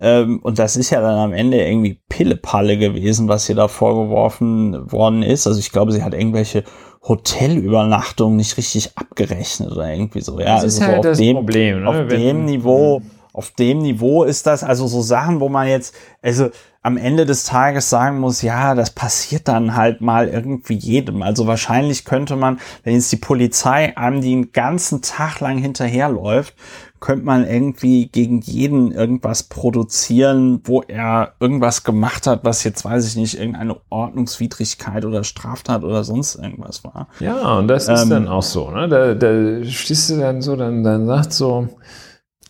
ähm, 0.00 0.38
und 0.44 0.60
das 0.60 0.76
ist 0.76 0.90
ja 0.90 1.00
dann 1.00 1.18
am 1.18 1.32
Ende 1.32 1.60
irgendwie 1.60 2.00
Pillepalle 2.08 2.78
gewesen, 2.78 3.26
was 3.26 3.46
hier 3.46 3.56
da 3.56 3.66
vorgeworfen 3.66 4.92
worden 4.92 5.24
ist. 5.24 5.48
Also 5.48 5.58
ich 5.58 5.72
glaube, 5.72 5.90
sie 5.90 6.04
hat 6.04 6.14
irgendwelche 6.14 6.62
Hotelübernachtung 7.08 8.36
nicht 8.36 8.56
richtig 8.56 8.96
abgerechnet 8.96 9.72
oder 9.72 9.90
irgendwie 9.90 10.20
so. 10.20 10.38
Ja, 10.38 10.56
das 10.56 10.64
ist 10.64 10.80
also 10.80 10.92
halt 10.92 11.02
so 11.02 11.08
das 11.10 11.18
dem, 11.18 11.36
Problem. 11.36 11.82
Ne? 11.82 11.88
Auf 11.88 11.96
Wenn, 11.96 12.20
dem 12.20 12.44
Niveau, 12.44 13.02
auf 13.32 13.50
dem 13.52 13.78
Niveau 13.78 14.24
ist 14.24 14.46
das 14.46 14.62
also 14.62 14.86
so 14.86 15.00
Sachen, 15.00 15.40
wo 15.40 15.48
man 15.48 15.68
jetzt, 15.68 15.94
also 16.22 16.50
am 16.82 16.96
Ende 16.96 17.26
des 17.26 17.44
Tages 17.44 17.90
sagen 17.90 18.18
muss, 18.18 18.42
ja, 18.42 18.74
das 18.74 18.90
passiert 18.90 19.48
dann 19.48 19.74
halt 19.74 20.00
mal 20.00 20.28
irgendwie 20.28 20.74
jedem. 20.74 21.22
Also 21.22 21.46
wahrscheinlich 21.46 22.04
könnte 22.04 22.36
man, 22.36 22.60
wenn 22.84 22.94
jetzt 22.94 23.10
die 23.12 23.16
Polizei 23.16 23.96
einem 23.96 24.20
den 24.20 24.52
ganzen 24.52 25.02
Tag 25.02 25.40
lang 25.40 25.58
hinterherläuft, 25.58 26.54
könnte 27.00 27.24
man 27.24 27.46
irgendwie 27.46 28.08
gegen 28.08 28.40
jeden 28.40 28.92
irgendwas 28.92 29.44
produzieren, 29.44 30.60
wo 30.64 30.82
er 30.82 31.34
irgendwas 31.40 31.84
gemacht 31.84 32.26
hat, 32.26 32.44
was 32.44 32.64
jetzt, 32.64 32.84
weiß 32.84 33.06
ich 33.06 33.16
nicht, 33.16 33.38
irgendeine 33.38 33.76
Ordnungswidrigkeit 33.88 35.04
oder 35.04 35.24
Straftat 35.24 35.84
oder 35.84 36.04
sonst 36.04 36.36
irgendwas 36.36 36.84
war. 36.84 37.08
Ja, 37.20 37.58
und 37.58 37.68
das 37.68 37.88
ist 37.88 38.02
ähm, 38.02 38.10
dann 38.10 38.28
auch 38.28 38.42
so, 38.42 38.70
ne? 38.70 38.88
Da, 38.88 39.14
da 39.14 39.64
stehst 39.64 40.10
du 40.10 40.18
dann 40.18 40.42
so, 40.42 40.56
dann, 40.56 40.82
dann 40.82 41.06
sagt 41.06 41.32
so, 41.32 41.68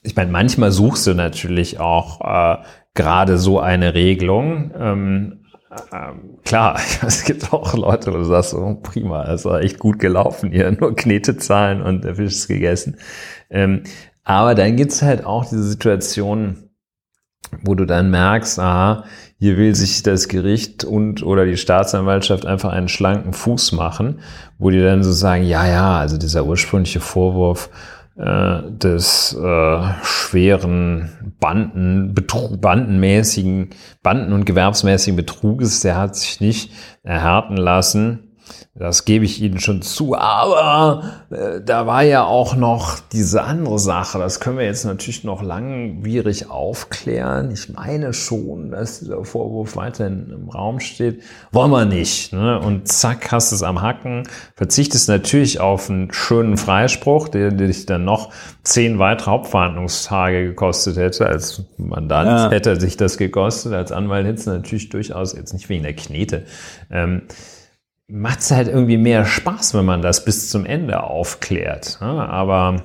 ich 0.02 0.16
meine, 0.16 0.30
manchmal 0.30 0.70
suchst 0.70 1.06
du 1.06 1.14
natürlich 1.14 1.80
auch 1.80 2.20
äh, 2.20 2.62
gerade 2.94 3.38
so 3.38 3.60
eine 3.60 3.94
Regelung. 3.94 4.70
Ähm, 4.78 5.38
ähm, 5.92 6.38
klar, 6.44 6.80
es 7.06 7.24
gibt 7.24 7.52
auch 7.52 7.74
Leute, 7.74 8.12
wo 8.12 8.16
du 8.16 8.24
sagst, 8.24 8.54
oh, 8.54 8.74
prima, 8.74 9.30
es 9.32 9.44
war 9.44 9.60
echt 9.60 9.78
gut 9.78 9.98
gelaufen 9.98 10.50
hier, 10.50 10.70
nur 10.70 10.96
Knete 10.96 11.36
zahlen 11.36 11.82
und 11.82 12.04
der 12.04 12.16
Fisch 12.16 12.34
ist 12.34 12.48
gegessen. 12.48 12.96
Ähm, 13.50 13.82
aber 14.28 14.54
dann 14.54 14.76
gibt's 14.76 15.00
halt 15.00 15.24
auch 15.24 15.46
diese 15.46 15.62
Situation, 15.62 16.68
wo 17.62 17.74
du 17.74 17.86
dann 17.86 18.10
merkst, 18.10 18.58
aha, 18.58 19.04
hier 19.38 19.56
will 19.56 19.74
sich 19.74 20.02
das 20.02 20.28
Gericht 20.28 20.84
und 20.84 21.22
oder 21.22 21.46
die 21.46 21.56
Staatsanwaltschaft 21.56 22.44
einfach 22.44 22.70
einen 22.70 22.88
schlanken 22.88 23.32
Fuß 23.32 23.72
machen, 23.72 24.20
wo 24.58 24.68
die 24.68 24.82
dann 24.82 25.02
so 25.02 25.12
sagen, 25.12 25.44
ja, 25.44 25.66
ja, 25.66 25.96
also 25.96 26.18
dieser 26.18 26.44
ursprüngliche 26.44 27.00
Vorwurf 27.00 27.70
äh, 28.18 28.70
des 28.70 29.32
äh, 29.32 29.82
schweren 30.02 31.34
Banden, 31.40 32.12
Betrug, 32.12 32.60
bandenmäßigen, 32.60 33.70
banden- 34.02 34.34
und 34.34 34.44
gewerbsmäßigen 34.44 35.16
Betruges, 35.16 35.80
der 35.80 35.96
hat 35.96 36.16
sich 36.16 36.38
nicht 36.42 36.70
erhärten 37.02 37.56
lassen 37.56 38.27
das 38.78 39.04
gebe 39.04 39.24
ich 39.24 39.42
Ihnen 39.42 39.58
schon 39.58 39.82
zu. 39.82 40.14
Aber 40.14 41.02
äh, 41.30 41.60
da 41.60 41.86
war 41.86 42.02
ja 42.02 42.24
auch 42.24 42.54
noch 42.54 43.00
diese 43.12 43.42
andere 43.42 43.78
Sache. 43.80 44.18
Das 44.18 44.38
können 44.38 44.58
wir 44.58 44.64
jetzt 44.64 44.84
natürlich 44.84 45.24
noch 45.24 45.42
langwierig 45.42 46.48
aufklären. 46.48 47.50
Ich 47.50 47.72
meine 47.72 48.12
schon, 48.12 48.70
dass 48.70 49.00
dieser 49.00 49.24
Vorwurf 49.24 49.74
weiterhin 49.74 50.30
im 50.30 50.48
Raum 50.48 50.78
steht. 50.78 51.22
Wollen 51.50 51.72
wir 51.72 51.86
nicht. 51.86 52.32
Ne? 52.32 52.60
Und 52.60 52.86
zack, 52.86 53.32
hast 53.32 53.50
es 53.50 53.64
am 53.64 53.82
Hacken. 53.82 54.28
Verzichtest 54.54 55.08
natürlich 55.08 55.58
auf 55.60 55.90
einen 55.90 56.12
schönen 56.12 56.56
Freispruch, 56.56 57.28
der, 57.28 57.50
der 57.50 57.66
dich 57.66 57.84
dann 57.86 58.04
noch 58.04 58.30
zehn 58.62 59.00
weitere 59.00 59.32
Hauptverhandlungstage 59.32 60.44
gekostet 60.46 60.96
hätte. 60.96 61.26
Als 61.26 61.64
Mandant 61.78 62.28
ja. 62.28 62.50
hätte 62.50 62.78
sich 62.80 62.96
das 62.96 63.18
gekostet. 63.18 63.72
Als 63.72 63.90
Anwalt 63.90 64.24
hätte 64.24 64.38
es 64.38 64.46
natürlich 64.46 64.88
durchaus, 64.88 65.32
jetzt 65.32 65.52
nicht 65.52 65.68
wegen 65.68 65.82
der 65.82 65.94
Knete, 65.94 66.44
ähm, 66.92 67.22
macht 68.08 68.40
es 68.40 68.50
halt 68.50 68.68
irgendwie 68.68 68.96
mehr 68.96 69.24
Spaß, 69.24 69.74
wenn 69.74 69.84
man 69.84 70.02
das 70.02 70.24
bis 70.24 70.50
zum 70.50 70.64
Ende 70.64 71.02
aufklärt. 71.02 71.98
Ne? 72.00 72.06
Aber 72.06 72.82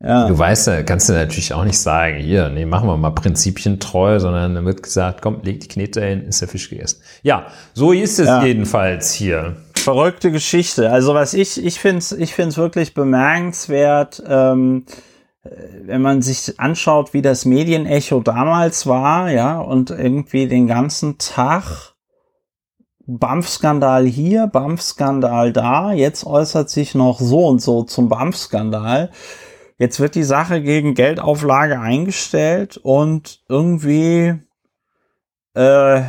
ja. 0.00 0.26
du 0.26 0.38
weißt, 0.38 0.70
kannst 0.86 1.08
du 1.08 1.12
natürlich 1.12 1.52
auch 1.52 1.64
nicht 1.64 1.78
sagen, 1.78 2.16
hier, 2.16 2.48
nee, 2.48 2.64
machen 2.64 2.88
wir 2.88 2.96
mal 2.96 3.10
prinzipientreu, 3.10 4.18
sondern 4.18 4.54
dann 4.54 4.64
wird 4.64 4.82
gesagt, 4.82 5.20
komm, 5.22 5.40
leg 5.42 5.60
die 5.60 5.68
Knete 5.68 6.04
hin, 6.04 6.26
ist 6.26 6.40
der 6.40 6.48
Fisch 6.48 6.70
gegessen. 6.70 7.02
Ja, 7.22 7.46
so 7.74 7.92
ist 7.92 8.18
es 8.18 8.26
ja. 8.26 8.44
jedenfalls 8.44 9.12
hier. 9.12 9.56
Verrückte 9.76 10.32
Geschichte. 10.32 10.90
Also 10.90 11.14
was 11.14 11.34
ich, 11.34 11.62
ich 11.62 11.78
finde 11.78 11.98
es 11.98 12.12
ich 12.12 12.34
find's 12.34 12.56
wirklich 12.56 12.94
bemerkenswert, 12.94 14.22
ähm, 14.26 14.84
wenn 15.84 16.02
man 16.02 16.22
sich 16.22 16.58
anschaut, 16.58 17.14
wie 17.14 17.22
das 17.22 17.44
Medienecho 17.44 18.20
damals 18.20 18.86
war, 18.86 19.30
ja, 19.30 19.60
und 19.60 19.90
irgendwie 19.90 20.48
den 20.48 20.66
ganzen 20.66 21.18
Tag 21.18 21.94
BAMF-Skandal 23.06 24.06
hier, 24.06 24.48
BAMF-Skandal 24.48 25.52
da, 25.52 25.92
jetzt 25.92 26.24
äußert 26.24 26.70
sich 26.70 26.94
noch 26.94 27.20
so 27.20 27.46
und 27.46 27.62
so 27.62 27.82
zum 27.84 28.08
BAMF-Skandal. 28.08 29.10
Jetzt 29.78 30.00
wird 30.00 30.14
die 30.14 30.24
Sache 30.24 30.62
gegen 30.62 30.94
Geldauflage 30.94 31.78
eingestellt 31.78 32.78
und 32.78 33.42
irgendwie, 33.48 34.34
äh, 35.54 36.00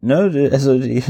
ne, 0.00 0.50
also 0.52 0.78
die, 0.78 1.02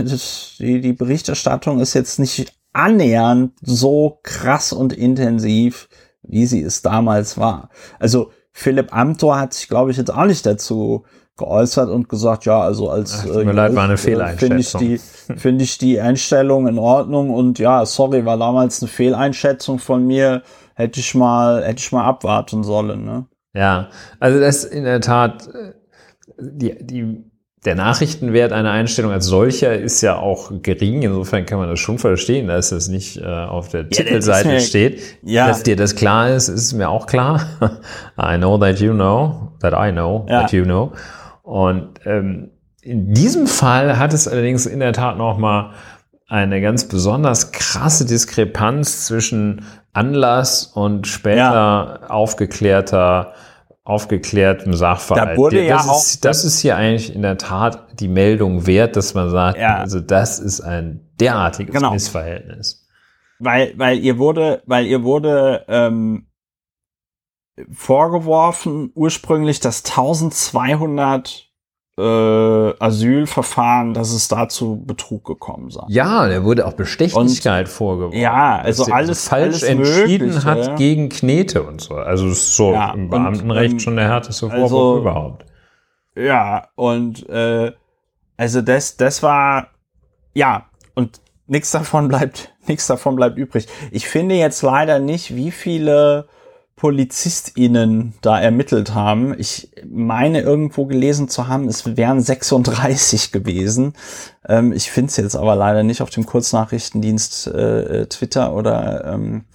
die, 0.59 0.81
die 0.81 0.93
Berichterstattung 0.93 1.81
ist 1.81 1.95
jetzt 1.95 2.19
nicht 2.19 2.53
annähernd 2.73 3.53
so 3.61 4.19
krass 4.23 4.73
und 4.73 4.93
intensiv, 4.93 5.89
wie 6.23 6.47
sie 6.47 6.63
es 6.63 6.83
damals 6.83 7.39
war. 7.39 7.71
Also 7.99 8.33
Philipp 8.53 8.95
Amthor 8.95 9.39
hat 9.39 9.55
sich, 9.55 9.69
glaube 9.69 9.91
ich, 9.91 9.97
jetzt 9.97 10.13
auch 10.13 10.25
nicht 10.25 10.45
dazu 10.45 11.05
geäußert 11.37 11.91
und 11.91 12.09
gesagt, 12.09 12.47
ja, 12.47 12.61
also 12.61 12.89
als 12.89 13.25
Ach, 13.29 13.37
äh, 13.37 13.43
leid, 13.43 13.75
war 13.75 13.85
eine 13.85 13.95
äh, 13.95 14.37
finde 14.37 14.59
ich 14.59 14.73
die 14.73 14.99
finde 15.37 15.65
ich 15.65 15.79
die 15.79 16.01
Einstellung 16.01 16.67
in 16.67 16.79
Ordnung 16.79 17.31
und 17.31 17.59
ja, 17.59 17.85
sorry, 17.85 18.25
war 18.25 18.39
damals 18.39 18.83
eine 18.83 18.89
Fehleinschätzung 18.89 19.79
von 19.79 20.07
mir, 20.07 20.43
hätte 20.75 21.01
ich 21.01 21.15
mal 21.15 21.63
hätte 21.63 21.81
ich 21.81 21.93
mal 21.93 22.05
abwarten 22.05 22.65
sollen, 22.65 23.05
ne? 23.05 23.27
Ja, 23.55 23.89
also 24.19 24.41
das 24.41 24.65
in 24.65 24.85
der 24.85 25.01
Tat 25.01 25.49
äh, 25.49 25.73
die 26.39 26.77
die 26.81 27.25
der 27.67 27.75
Nachrichtenwert 27.75 28.53
einer 28.53 28.71
Einstellung 28.71 29.11
als 29.11 29.27
solcher 29.27 29.77
ist 29.77 30.01
ja 30.01 30.17
auch 30.17 30.53
gering. 30.63 31.03
Insofern 31.03 31.45
kann 31.47 31.59
man 31.59 31.69
das 31.69 31.81
schon 31.81 31.99
verstehen, 31.99 32.47
dass 32.47 32.71
es 32.71 32.87
nicht 32.87 33.17
äh, 33.17 33.25
auf 33.25 33.69
der 33.69 33.83
ja, 33.83 33.89
Titelseite 33.89 34.49
mir, 34.49 34.61
steht. 34.61 35.03
Ja. 35.23 35.49
Dass 35.49 35.65
dir 35.65 35.75
das 35.75 35.97
klar 35.97 36.31
ist, 36.31 36.49
ist 36.49 36.75
mir 36.75 36.89
auch 36.89 37.07
klar. 37.07 37.45
I 38.21 38.37
know 38.37 38.57
that 38.59 38.79
you 38.79 38.93
know, 38.93 39.53
that 39.61 39.75
I 39.75 39.91
know 39.91 40.27
ja. 40.29 40.43
that 40.43 40.53
you 40.53 40.63
know. 40.63 40.93
Und 41.47 42.01
ähm, 42.05 42.51
in 42.83 43.15
diesem 43.15 43.47
Fall 43.47 43.99
hat 43.99 44.13
es 44.13 44.27
allerdings 44.27 44.67
in 44.67 44.81
der 44.81 44.93
Tat 44.93 45.17
nochmal 45.17 45.71
eine 46.27 46.61
ganz 46.61 46.89
besonders 46.89 47.53
krasse 47.53 48.05
Diskrepanz 48.05 49.07
zwischen 49.07 49.65
Anlass 49.93 50.65
und 50.67 51.07
später 51.07 52.01
ja. 52.03 52.11
aufgeklärter 52.11 53.33
aufgeklärtem 53.85 54.75
Sachverhalt. 54.75 55.35
Da 55.35 55.37
wurde 55.37 55.59
das 55.59 55.69
ja 55.69 55.93
auch 55.93 55.99
ist, 55.99 56.25
das 56.25 56.45
ist 56.45 56.59
hier 56.59 56.75
eigentlich 56.75 57.15
in 57.15 57.23
der 57.23 57.39
Tat 57.39 58.01
die 58.01 58.09
Meldung 58.09 58.67
wert, 58.67 58.97
dass 58.97 59.15
man 59.15 59.31
sagt, 59.31 59.57
ja. 59.57 59.77
also 59.77 60.01
das 60.01 60.41
ist 60.41 60.61
ein 60.61 61.09
derartiges 61.21 61.73
genau. 61.73 61.93
Missverhältnis. 61.93 62.89
Weil, 63.39 63.75
weil 63.77 64.01
ihr 64.01 64.19
wurde, 64.19 64.63
weil 64.67 64.87
ihr 64.87 65.05
wurde 65.05 65.65
ähm, 65.69 66.27
vorgeworfen, 67.73 68.91
ursprünglich 68.95 69.61
das 69.61 69.85
1200 69.85 71.47
äh, 71.99 72.03
Asylverfahren, 72.03 73.95
dass 73.95 74.13
es 74.13 74.29
dazu 74.29 74.83
Betrug 74.85 75.25
gekommen 75.25 75.71
sei. 75.71 75.85
Ja, 75.89 76.29
der 76.29 76.45
wurde 76.45 76.67
auch 76.67 76.75
Bestechlichkeit 76.75 77.67
und, 77.67 77.73
vorgeworfen. 77.73 78.19
Ja, 78.19 78.59
also 78.59 78.85
alles 78.93 79.29
falsch 79.29 79.63
alles 79.63 79.63
entschieden 79.63 80.29
mögliche. 80.29 80.45
hat 80.45 80.77
gegen 80.77 81.09
Knete 81.09 81.63
und 81.63 81.81
so. 81.81 81.95
Also 81.95 82.29
ist 82.29 82.55
so 82.55 82.73
ja, 82.73 82.93
im 82.93 83.09
Beamtenrecht 83.09 83.75
und, 83.75 83.83
schon 83.83 83.97
der 83.97 84.09
härteste 84.09 84.51
Vorwurf 84.51 84.63
also, 84.63 84.99
überhaupt. 84.99 85.47
Ja, 86.15 86.69
und 86.75 87.27
äh, 87.31 87.73
also 88.37 88.61
das, 88.61 88.99
das 88.99 89.23
war 89.23 89.69
ja 90.35 90.67
und 90.95 91.21
nichts 91.47 91.71
davon 91.71 92.09
bleibt, 92.09 92.55
nichts 92.67 92.87
davon 92.87 93.17
bleibt 93.17 93.39
übrig. 93.39 93.69
Ich 93.91 94.07
finde 94.07 94.35
jetzt 94.35 94.61
leider 94.61 94.99
nicht, 94.99 95.35
wie 95.35 95.51
viele 95.51 96.29
PolizistInnen 96.77 98.13
da 98.21 98.39
ermittelt 98.39 98.95
haben. 98.95 99.35
Ich 99.39 99.71
meine 99.91 100.43
irgendwo 100.43 100.85
gelesen 100.85 101.29
zu 101.29 101.49
haben, 101.49 101.69
es 101.69 101.97
wären 101.97 102.21
36 102.21 103.33
gewesen. 103.33 103.95
Ähm, 104.47 104.73
ich 104.73 104.91
finde 104.91 105.09
es 105.09 105.17
jetzt 105.17 105.37
aber 105.37 105.57
leider 105.57 105.83
nicht 105.83 106.03
auf 106.03 106.11
dem 106.11 106.27
Kurznachrichtendienst 106.27 107.47
äh, 107.49 108.03
äh 108.03 108.07
Twitter 108.07 108.55
oder 108.55 109.07
ähm, 109.07 109.47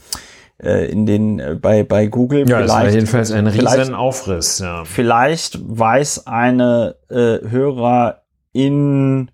äh, 0.61 0.91
in 0.91 1.05
den 1.05 1.39
äh, 1.39 1.55
bei 1.61 1.84
bei 1.84 2.07
Google. 2.07 2.49
Ja, 2.49 2.61
das 2.61 2.72
war 2.72 2.89
jedenfalls 2.89 3.32
ein 3.32 3.45
riesen 3.45 3.93
Aufriss. 3.93 4.57
Ja. 4.57 4.84
Vielleicht 4.86 5.59
weiß 5.61 6.26
eine 6.26 6.95
äh, 7.09 7.38
Hörerin 7.47 9.30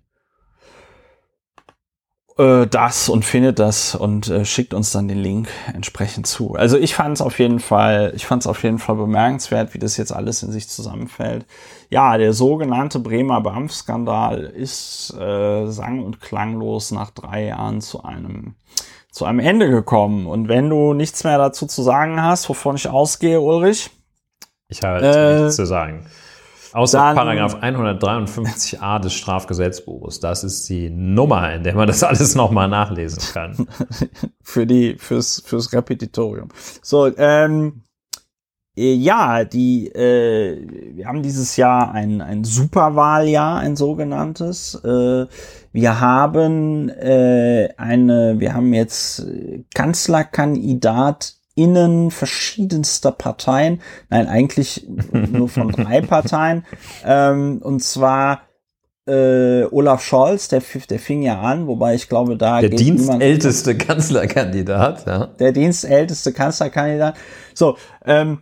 äh, 2.38 2.66
das 2.66 3.08
und 3.08 3.24
findet 3.24 3.58
das 3.58 3.94
und 3.94 4.28
äh, 4.28 4.44
schickt 4.44 4.72
uns 4.72 4.92
dann 4.92 5.08
den 5.08 5.18
Link 5.18 5.48
entsprechend 5.72 6.26
zu. 6.26 6.54
Also 6.54 6.78
ich 6.78 6.94
fand 6.94 7.16
es 7.16 7.20
auf 7.20 7.38
jeden 7.38 7.60
Fall, 7.60 8.12
ich 8.14 8.26
fand 8.26 8.42
es 8.42 8.46
auf 8.46 8.62
jeden 8.62 8.78
Fall 8.78 8.96
bemerkenswert, 8.96 9.74
wie 9.74 9.78
das 9.78 9.96
jetzt 9.96 10.12
alles 10.12 10.42
in 10.42 10.52
sich 10.52 10.68
zusammenfällt. 10.68 11.46
Ja, 11.90 12.16
der 12.16 12.32
sogenannte 12.32 13.00
Bremer 13.00 13.40
BAMF-Skandal 13.40 14.40
ist 14.40 15.14
äh, 15.18 15.66
sang- 15.66 16.04
und 16.04 16.20
klanglos 16.20 16.92
nach 16.92 17.10
drei 17.10 17.46
Jahren 17.46 17.80
zu 17.80 18.04
einem 18.04 18.54
zu 19.10 19.24
einem 19.24 19.40
Ende 19.40 19.68
gekommen. 19.68 20.26
Und 20.26 20.48
wenn 20.48 20.70
du 20.70 20.92
nichts 20.94 21.24
mehr 21.24 21.38
dazu 21.38 21.66
zu 21.66 21.82
sagen 21.82 22.22
hast, 22.22 22.48
wovon 22.48 22.76
ich 22.76 22.88
ausgehe, 22.88 23.40
Ulrich. 23.40 23.90
Ich 24.68 24.82
habe 24.82 25.00
äh, 25.00 25.40
nichts 25.40 25.56
zu 25.56 25.66
sagen. 25.66 26.06
Außer 26.72 26.98
dann, 26.98 27.16
Paragraph 27.16 27.56
153a 27.56 29.00
des 29.00 29.14
Strafgesetzbuches. 29.14 30.20
Das 30.20 30.44
ist 30.44 30.68
die 30.68 30.90
Nummer, 30.90 31.54
in 31.54 31.62
der 31.62 31.74
man 31.74 31.86
das 31.86 32.02
alles 32.02 32.34
nochmal 32.34 32.68
nachlesen 32.68 33.22
kann. 33.32 33.66
Für 34.42 34.66
die, 34.66 34.96
fürs, 34.98 35.42
fürs 35.44 35.72
Repetitorium. 35.72 36.48
So, 36.82 37.10
ähm, 37.16 37.82
äh, 38.78 38.94
ja, 38.94 39.44
die, 39.44 39.88
äh, 39.88 40.94
wir 40.94 41.06
haben 41.06 41.22
dieses 41.22 41.56
Jahr 41.56 41.92
ein, 41.92 42.20
ein 42.20 42.44
Superwahljahr, 42.44 43.58
ein 43.58 43.76
sogenanntes. 43.76 44.74
Äh, 44.84 45.26
wir 45.72 46.00
haben 46.00 46.88
äh, 46.88 47.70
eine, 47.76 48.36
wir 48.38 48.54
haben 48.54 48.72
jetzt 48.72 49.26
Kanzlerkandidat 49.74 51.37
innen 51.58 52.12
verschiedenster 52.12 53.10
Parteien, 53.10 53.82
nein, 54.10 54.28
eigentlich 54.28 54.86
nur 55.12 55.48
von 55.48 55.72
drei 55.72 56.00
Parteien, 56.00 56.64
ähm, 57.04 57.60
und 57.62 57.82
zwar 57.82 58.42
äh, 59.06 59.64
Olaf 59.70 60.04
Scholz, 60.04 60.48
der, 60.48 60.62
der 60.88 60.98
fing 60.98 61.22
ja 61.22 61.40
an, 61.40 61.66
wobei 61.66 61.94
ich 61.94 62.08
glaube, 62.08 62.36
da 62.36 62.60
der 62.60 62.70
dienstälteste 62.70 63.76
Kanzlerkandidat, 63.76 65.06
ja. 65.06 65.26
Der 65.26 65.52
dienstälteste 65.52 66.32
Kanzlerkandidat. 66.32 67.16
So, 67.54 67.76
ähm, 68.04 68.38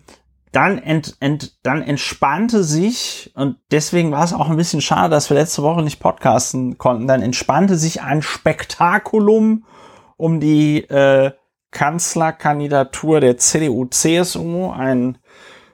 dann, 0.53 0.79
ent, 0.79 1.17
ent, 1.21 1.57
dann 1.63 1.83
entspannte 1.83 2.65
sich, 2.65 3.31
und 3.35 3.57
deswegen 3.71 4.11
war 4.11 4.25
es 4.25 4.33
auch 4.33 4.51
ein 4.51 4.57
bisschen 4.57 4.81
schade, 4.81 5.11
dass 5.11 5.31
wir 5.31 5.37
letzte 5.37 5.63
Woche 5.63 5.83
nicht 5.83 6.01
podcasten 6.01 6.79
konnten, 6.79 7.07
dann 7.07 7.23
entspannte 7.23 7.77
sich 7.77 8.03
ein 8.03 8.23
Spektakulum 8.23 9.65
um 10.17 10.41
die 10.41 10.79
äh, 10.89 11.33
Kanzlerkandidatur 11.77 13.21
der 13.21 13.37
CDU-CSU, 13.37 14.71
ein, 14.71 15.19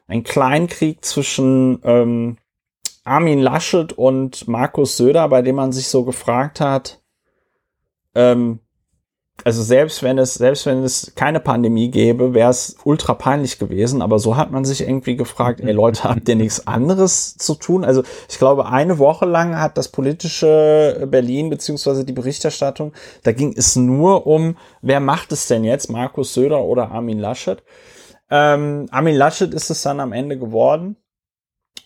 ein 0.08 0.24
Kleinkrieg 0.24 1.04
zwischen 1.04 1.78
ähm, 1.84 2.38
Armin 3.04 3.38
Laschet 3.38 3.92
und 3.92 4.48
Markus 4.48 4.96
Söder, 4.96 5.28
bei 5.28 5.42
dem 5.42 5.54
man 5.54 5.70
sich 5.70 5.86
so 5.86 6.02
gefragt 6.04 6.58
hat, 6.58 7.00
ähm, 8.16 8.58
also 9.44 9.62
selbst 9.62 10.02
wenn 10.02 10.18
es, 10.18 10.34
selbst 10.34 10.66
wenn 10.66 10.84
es 10.84 11.12
keine 11.16 11.40
Pandemie 11.40 11.90
gäbe, 11.90 12.32
wäre 12.32 12.50
es 12.50 12.76
ultra 12.84 13.14
peinlich 13.14 13.58
gewesen. 13.58 14.00
Aber 14.00 14.18
so 14.18 14.36
hat 14.36 14.52
man 14.52 14.64
sich 14.64 14.82
irgendwie 14.82 15.16
gefragt, 15.16 15.60
ey 15.60 15.72
Leute, 15.72 16.04
habt 16.08 16.28
ihr 16.28 16.36
nichts 16.36 16.66
anderes 16.66 17.36
zu 17.36 17.54
tun? 17.54 17.84
Also 17.84 18.02
ich 18.28 18.38
glaube, 18.38 18.66
eine 18.66 18.98
Woche 18.98 19.26
lang 19.26 19.58
hat 19.58 19.76
das 19.76 19.88
politische 19.88 21.06
Berlin 21.10 21.50
beziehungsweise 21.50 22.04
die 22.04 22.12
Berichterstattung, 22.12 22.92
da 23.24 23.32
ging 23.32 23.54
es 23.56 23.74
nur 23.74 24.26
um, 24.26 24.56
wer 24.80 25.00
macht 25.00 25.32
es 25.32 25.48
denn 25.48 25.64
jetzt, 25.64 25.90
Markus 25.90 26.34
Söder 26.34 26.62
oder 26.62 26.92
Armin 26.92 27.18
Laschet? 27.18 27.62
Ähm, 28.30 28.86
Armin 28.90 29.16
Laschet 29.16 29.52
ist 29.52 29.70
es 29.70 29.82
dann 29.82 30.00
am 30.00 30.12
Ende 30.12 30.38
geworden. 30.38 30.96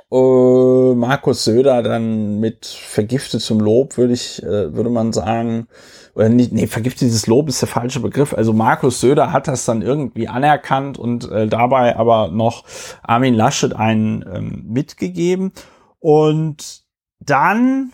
Uh, 0.08 0.94
Markus 0.94 1.44
Söder 1.44 1.82
dann 1.82 2.38
mit 2.38 2.64
vergiftetem 2.64 3.58
Lob, 3.58 3.96
würde 3.96 4.12
ich, 4.12 4.40
äh, 4.40 4.72
würde 4.72 4.88
man 4.88 5.12
sagen, 5.12 5.66
oder 6.14 6.28
nicht, 6.28 6.52
nee, 6.52 6.68
vergiftetes 6.68 7.26
Lob 7.26 7.48
ist 7.48 7.60
der 7.60 7.68
falsche 7.68 8.00
Begriff. 8.00 8.32
Also 8.32 8.52
Markus 8.52 9.00
Söder 9.00 9.32
hat 9.32 9.48
das 9.48 9.64
dann 9.64 9.82
irgendwie 9.82 10.28
anerkannt 10.28 10.96
und 10.96 11.30
äh, 11.30 11.48
dabei 11.48 11.96
aber 11.96 12.28
noch 12.28 12.64
Armin 13.02 13.34
Laschet 13.34 13.74
einen 13.74 14.24
ähm, 14.32 14.64
mitgegeben. 14.68 15.52
Und 15.98 16.84
dann 17.20 17.92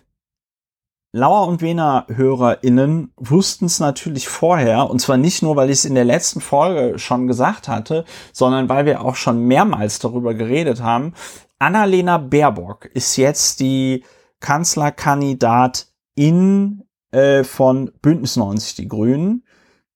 Lauer 1.14 1.46
und 1.46 1.60
Wener 1.60 2.06
HörerInnen 2.08 3.12
wussten 3.16 3.66
es 3.66 3.80
natürlich 3.80 4.28
vorher, 4.28 4.88
und 4.88 4.98
zwar 4.98 5.18
nicht 5.18 5.42
nur, 5.42 5.56
weil 5.56 5.68
ich 5.68 5.78
es 5.78 5.84
in 5.84 5.94
der 5.94 6.06
letzten 6.06 6.40
Folge 6.40 6.98
schon 6.98 7.26
gesagt 7.26 7.68
hatte, 7.68 8.06
sondern 8.32 8.70
weil 8.70 8.86
wir 8.86 9.02
auch 9.02 9.16
schon 9.16 9.44
mehrmals 9.44 9.98
darüber 9.98 10.32
geredet 10.32 10.82
haben. 10.82 11.12
Annalena 11.62 12.18
Baerbock 12.18 12.84
ist 12.86 13.16
jetzt 13.16 13.60
die 13.60 14.02
Kanzlerkandidatin 14.40 16.82
äh, 17.12 17.44
von 17.44 17.92
Bündnis 18.02 18.34
90 18.34 18.74
Die 18.74 18.88
Grünen, 18.88 19.44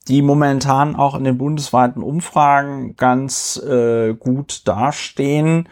die 0.06 0.22
momentan 0.22 0.94
auch 0.94 1.16
in 1.16 1.24
den 1.24 1.38
bundesweiten 1.38 2.04
Umfragen 2.04 2.94
ganz 2.94 3.56
äh, 3.56 4.14
gut 4.14 4.68
dastehen. 4.68 5.68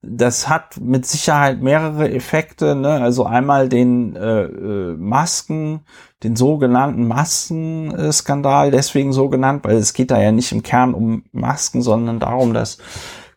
Das 0.00 0.48
hat 0.48 0.80
mit 0.80 1.04
Sicherheit 1.04 1.60
mehrere 1.60 2.10
Effekte. 2.10 2.74
Ne? 2.74 3.02
Also 3.02 3.26
einmal 3.26 3.68
den 3.68 4.16
äh, 4.16 4.44
äh 4.44 4.96
Masken, 4.96 5.80
den 6.22 6.36
sogenannten 6.36 7.06
Maskenskandal, 7.06 8.70
deswegen 8.70 9.12
so 9.12 9.28
genannt, 9.28 9.62
weil 9.64 9.76
es 9.76 9.92
geht 9.92 10.10
da 10.10 10.18
ja 10.18 10.32
nicht 10.32 10.52
im 10.52 10.62
Kern 10.62 10.94
um 10.94 11.24
Masken, 11.32 11.82
sondern 11.82 12.18
darum, 12.18 12.54
dass 12.54 12.78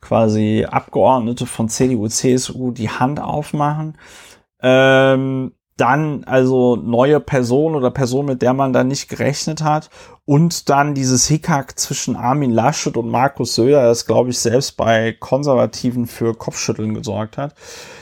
quasi 0.07 0.65
Abgeordnete 0.69 1.45
von 1.45 1.69
CDU, 1.69 2.07
CSU 2.07 2.71
die 2.71 2.89
Hand 2.89 3.19
aufmachen. 3.19 3.97
Ähm, 4.61 5.51
dann 5.77 6.23
also 6.23 6.75
neue 6.75 7.19
Person 7.19 7.75
oder 7.75 7.91
Person, 7.91 8.25
mit 8.25 8.41
der 8.41 8.53
man 8.53 8.73
da 8.73 8.83
nicht 8.83 9.09
gerechnet 9.09 9.63
hat 9.63 9.91
und 10.25 10.69
dann 10.69 10.95
dieses 10.95 11.27
Hickhack 11.27 11.77
zwischen 11.77 12.15
Armin 12.15 12.51
Laschet 12.51 12.97
und 12.97 13.09
Markus 13.09 13.53
Söder, 13.53 13.83
das 13.83 14.07
glaube 14.07 14.31
ich 14.31 14.39
selbst 14.39 14.75
bei 14.75 15.13
Konservativen 15.13 16.07
für 16.07 16.33
Kopfschütteln 16.33 16.95
gesorgt 16.95 17.37
hat. 17.37 17.53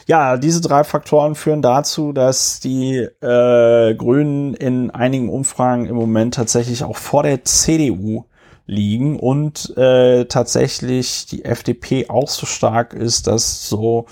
Ja, 0.08 0.38
diese 0.38 0.62
drei 0.62 0.86
Faktoren 0.86 1.36
führen 1.36 1.62
dazu, 1.62 2.14
dass 2.14 2.62
die 2.62 2.96
äh, 2.96 3.96
Grünen 3.96 4.54
in 4.54 4.92
einigen 4.92 5.28
Umfragen 5.28 5.86
im 5.86 5.96
Moment 5.96 6.36
tatsächlich 6.36 6.84
auch 6.84 6.98
vor 6.98 7.24
der 7.24 7.44
CDU 7.44 8.24
liegen 8.66 9.20
und 9.20 9.76
äh, 9.78 10.26
tatsächlich 10.26 11.26
die 11.28 11.46
FDP 11.46 12.10
auch 12.10 12.28
so 12.28 12.46
stark 12.46 12.94
ist, 12.94 13.28
dass 13.28 13.70
so 13.70 14.08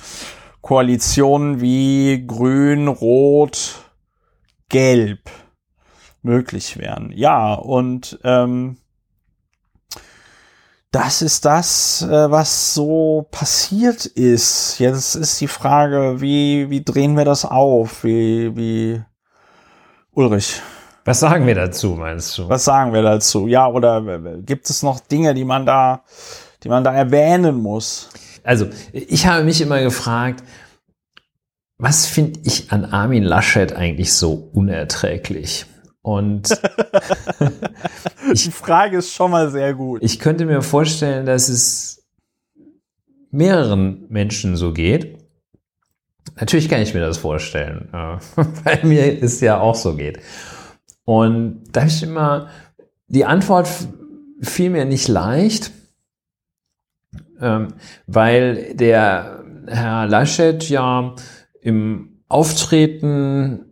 Koalitionen 0.61 1.59
wie 1.59 2.23
Grün, 2.25 2.87
Rot, 2.87 3.75
Gelb 4.69 5.29
möglich 6.21 6.77
wären. 6.77 7.11
Ja, 7.11 7.53
und 7.53 8.19
ähm, 8.23 8.77
das 10.91 11.23
ist 11.23 11.45
das, 11.45 12.03
äh, 12.03 12.31
was 12.31 12.75
so 12.75 13.27
passiert 13.31 14.05
ist. 14.05 14.77
Jetzt 14.77 15.15
ist 15.15 15.41
die 15.41 15.47
Frage, 15.47 16.21
wie, 16.21 16.69
wie 16.69 16.83
drehen 16.83 17.17
wir 17.17 17.25
das 17.25 17.45
auf? 17.45 18.03
Wie, 18.03 18.55
wie 18.55 19.03
Ulrich. 20.11 20.61
Was 21.05 21.19
sagen 21.19 21.45
wir 21.47 21.55
dazu, 21.55 21.95
meinst 21.95 22.37
du? 22.37 22.47
Was 22.47 22.63
sagen 22.63 22.93
wir 22.93 23.01
dazu? 23.01 23.47
Ja, 23.47 23.67
oder 23.67 24.19
gibt 24.37 24.69
es 24.69 24.83
noch 24.83 24.99
Dinge, 25.01 25.33
die 25.33 25.43
man 25.43 25.65
da, 25.65 26.03
die 26.63 26.69
man 26.69 26.83
da 26.83 26.93
erwähnen 26.93 27.61
muss? 27.61 28.09
Also, 28.43 28.67
ich 28.91 29.25
habe 29.25 29.43
mich 29.43 29.59
immer 29.61 29.81
gefragt, 29.81 30.43
was 31.77 32.05
finde 32.05 32.39
ich 32.43 32.71
an 32.71 32.85
Armin 32.85 33.23
Laschet 33.23 33.75
eigentlich 33.75 34.13
so 34.13 34.49
unerträglich? 34.53 35.65
Und 36.01 36.49
ich, 38.31 38.43
die 38.45 38.51
Frage 38.51 38.97
ist 38.97 39.13
schon 39.13 39.31
mal 39.31 39.49
sehr 39.49 39.73
gut. 39.73 40.01
Ich 40.03 40.19
könnte 40.19 40.45
mir 40.45 40.61
vorstellen, 40.61 41.25
dass 41.25 41.49
es 41.49 42.05
mehreren 43.31 44.05
Menschen 44.09 44.55
so 44.55 44.71
geht. 44.71 45.17
Natürlich 46.35 46.69
kann 46.69 46.81
ich 46.81 46.93
mir 46.93 47.01
das 47.01 47.17
vorstellen, 47.17 47.89
weil 48.63 48.83
mir 48.83 49.21
es 49.21 49.41
ja 49.41 49.59
auch 49.59 49.75
so 49.75 49.95
geht. 49.95 50.19
Und 51.05 51.63
da 51.71 51.81
habe 51.81 51.89
ich 51.89 52.03
immer, 52.03 52.49
die 53.07 53.25
Antwort 53.25 53.67
fiel 54.41 54.69
mir 54.69 54.85
nicht 54.85 55.07
leicht, 55.07 55.71
ähm, 57.39 57.73
weil 58.07 58.73
der 58.75 59.43
Herr 59.67 60.07
Laschet 60.07 60.67
ja 60.69 61.15
im 61.61 62.21
Auftreten 62.27 63.65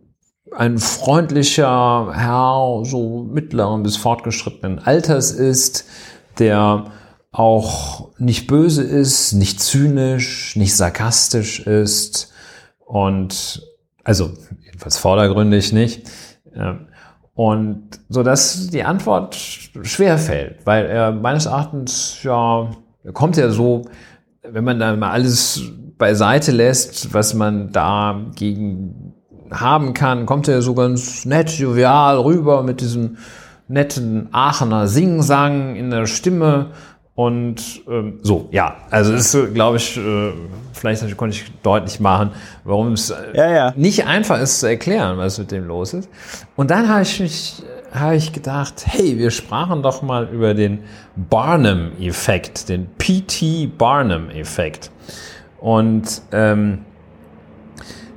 ein 0.54 0.78
freundlicher 0.78 2.12
Herr 2.14 2.82
so 2.84 3.24
mittleren 3.24 3.82
bis 3.82 3.96
fortgeschrittenen 3.96 4.78
Alters 4.78 5.32
ist, 5.32 5.86
der 6.38 6.92
auch 7.30 8.10
nicht 8.18 8.46
böse 8.46 8.82
ist, 8.82 9.32
nicht 9.32 9.60
zynisch, 9.60 10.54
nicht 10.56 10.76
sarkastisch 10.76 11.60
ist 11.60 12.32
und 12.78 13.66
also 14.04 14.32
jedenfalls 14.64 14.98
vordergründig 14.98 15.72
nicht. 15.72 16.10
Und 17.34 17.88
so 18.08 18.22
dass 18.22 18.68
die 18.68 18.84
Antwort 18.84 19.34
schwer 19.34 20.18
fällt, 20.18 20.66
weil 20.66 20.86
er 20.86 21.12
meines 21.12 21.46
Erachtens 21.46 22.22
ja, 22.22 22.70
kommt 23.14 23.36
ja 23.36 23.48
so, 23.50 23.82
wenn 24.42 24.64
man 24.64 24.78
da 24.78 24.94
mal 24.96 25.10
alles 25.10 25.62
beiseite 25.96 26.52
lässt, 26.52 27.14
was 27.14 27.32
man 27.34 27.72
da 27.72 28.20
gegen 28.34 29.14
haben 29.50 29.94
kann, 29.94 30.26
kommt 30.26 30.48
er 30.48 30.62
so 30.62 30.74
ganz 30.74 31.24
nett, 31.24 31.50
jovial 31.50 32.18
rüber 32.18 32.62
mit 32.62 32.80
diesem 32.80 33.18
netten 33.68 34.28
Aachener 34.32 34.86
Singsang 34.86 35.76
in 35.76 35.90
der 35.90 36.06
Stimme 36.06 36.70
und 37.14 37.82
ähm, 37.88 38.20
so, 38.22 38.48
ja, 38.52 38.76
also 38.90 39.12
es 39.12 39.34
ist, 39.34 39.54
glaube 39.54 39.76
ich, 39.76 39.98
äh, 39.98 40.32
vielleicht 40.72 41.16
konnte 41.18 41.36
ich 41.36 41.44
deutlich 41.62 42.00
machen, 42.00 42.30
warum 42.64 42.92
es 42.92 43.10
äh, 43.10 43.16
ja, 43.34 43.50
ja. 43.50 43.72
nicht 43.76 44.06
einfach 44.06 44.40
ist 44.40 44.60
zu 44.60 44.66
erklären, 44.66 45.18
was 45.18 45.38
mit 45.38 45.50
dem 45.50 45.66
los 45.66 45.92
ist. 45.92 46.08
Und 46.56 46.70
dann 46.70 46.88
habe 46.88 47.02
ich 47.02 47.20
mich, 47.20 47.62
habe 47.92 48.16
ich 48.16 48.32
gedacht, 48.32 48.84
hey, 48.86 49.18
wir 49.18 49.30
sprachen 49.30 49.82
doch 49.82 50.00
mal 50.00 50.26
über 50.32 50.54
den 50.54 50.84
Barnum-Effekt, 51.16 52.70
den 52.70 52.86
P.T. 52.96 53.66
Barnum-Effekt. 53.76 54.90
Und 55.60 56.22
ähm, 56.32 56.78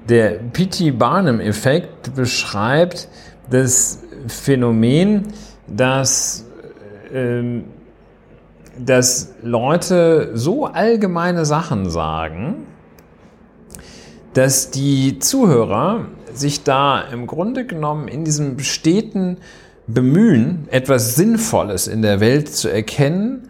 der 0.08 0.40
P.T. 0.54 0.92
Barnum-Effekt 0.92 2.16
beschreibt 2.16 3.10
das 3.50 4.04
Phänomen, 4.28 5.34
dass 5.68 6.46
ähm, 7.14 7.66
dass 8.78 9.34
Leute 9.42 10.32
so 10.34 10.66
allgemeine 10.66 11.46
Sachen 11.46 11.90
sagen, 11.90 12.66
dass 14.34 14.70
die 14.72 15.20
Zuhörer 15.20 16.08
sich 16.34 16.64
da 16.64 17.02
im 17.02 17.28
Grunde 17.28 17.66
genommen 17.66 18.08
in 18.08 18.26
diesem 18.26 18.60
steten 18.60 19.38
Bemühen, 19.88 20.68
etwas 20.72 21.16
Sinnvolles 21.16 21.88
in 21.88 22.02
der 22.02 22.20
Welt 22.20 22.50
zu 22.50 22.70
erkennen, 22.70 23.50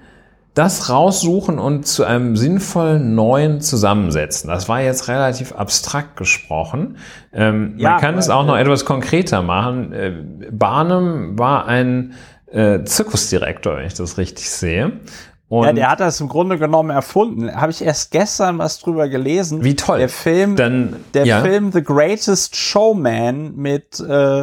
das 0.53 0.89
raussuchen 0.89 1.59
und 1.59 1.85
zu 1.85 2.05
einem 2.05 2.37
sinnvollen 2.37 3.13
neuen 3.13 3.59
zusammensetzen. 3.59 4.49
Das 4.49 4.69
war 4.69 4.81
jetzt 4.81 5.09
relativ 5.09 5.51
abstrakt 5.51 6.15
gesprochen. 6.15 6.97
Ähm, 7.33 7.73
ja, 7.77 7.91
man 7.91 8.01
kann 8.01 8.17
es 8.17 8.29
auch 8.29 8.45
noch 8.45 8.55
etwas 8.55 8.85
konkreter 8.85 9.41
machen. 9.41 9.91
Äh, 9.91 10.13
Barnum 10.51 11.37
war 11.37 11.65
ein 11.65 12.13
äh, 12.55 12.83
Zirkusdirektor, 12.85 13.77
wenn 13.77 13.87
ich 13.87 13.93
das 13.93 14.17
richtig 14.17 14.49
sehe. 14.49 14.99
Und 15.47 15.67
ja, 15.67 15.73
der 15.73 15.91
hat 15.91 15.99
das 15.99 16.19
im 16.21 16.27
Grunde 16.27 16.57
genommen 16.57 16.89
erfunden. 16.89 17.53
Habe 17.53 17.71
ich 17.71 17.83
erst 17.83 18.11
gestern 18.11 18.57
was 18.57 18.79
drüber 18.79 19.07
gelesen. 19.09 19.63
Wie 19.63 19.75
toll. 19.75 19.99
Der 19.99 20.09
Film, 20.09 20.55
Dann, 20.55 20.95
der 21.13 21.25
ja. 21.25 21.41
Film 21.41 21.71
The 21.71 21.83
Greatest 21.83 22.55
Showman 22.55 23.55
mit, 23.55 23.99
äh, 23.99 24.41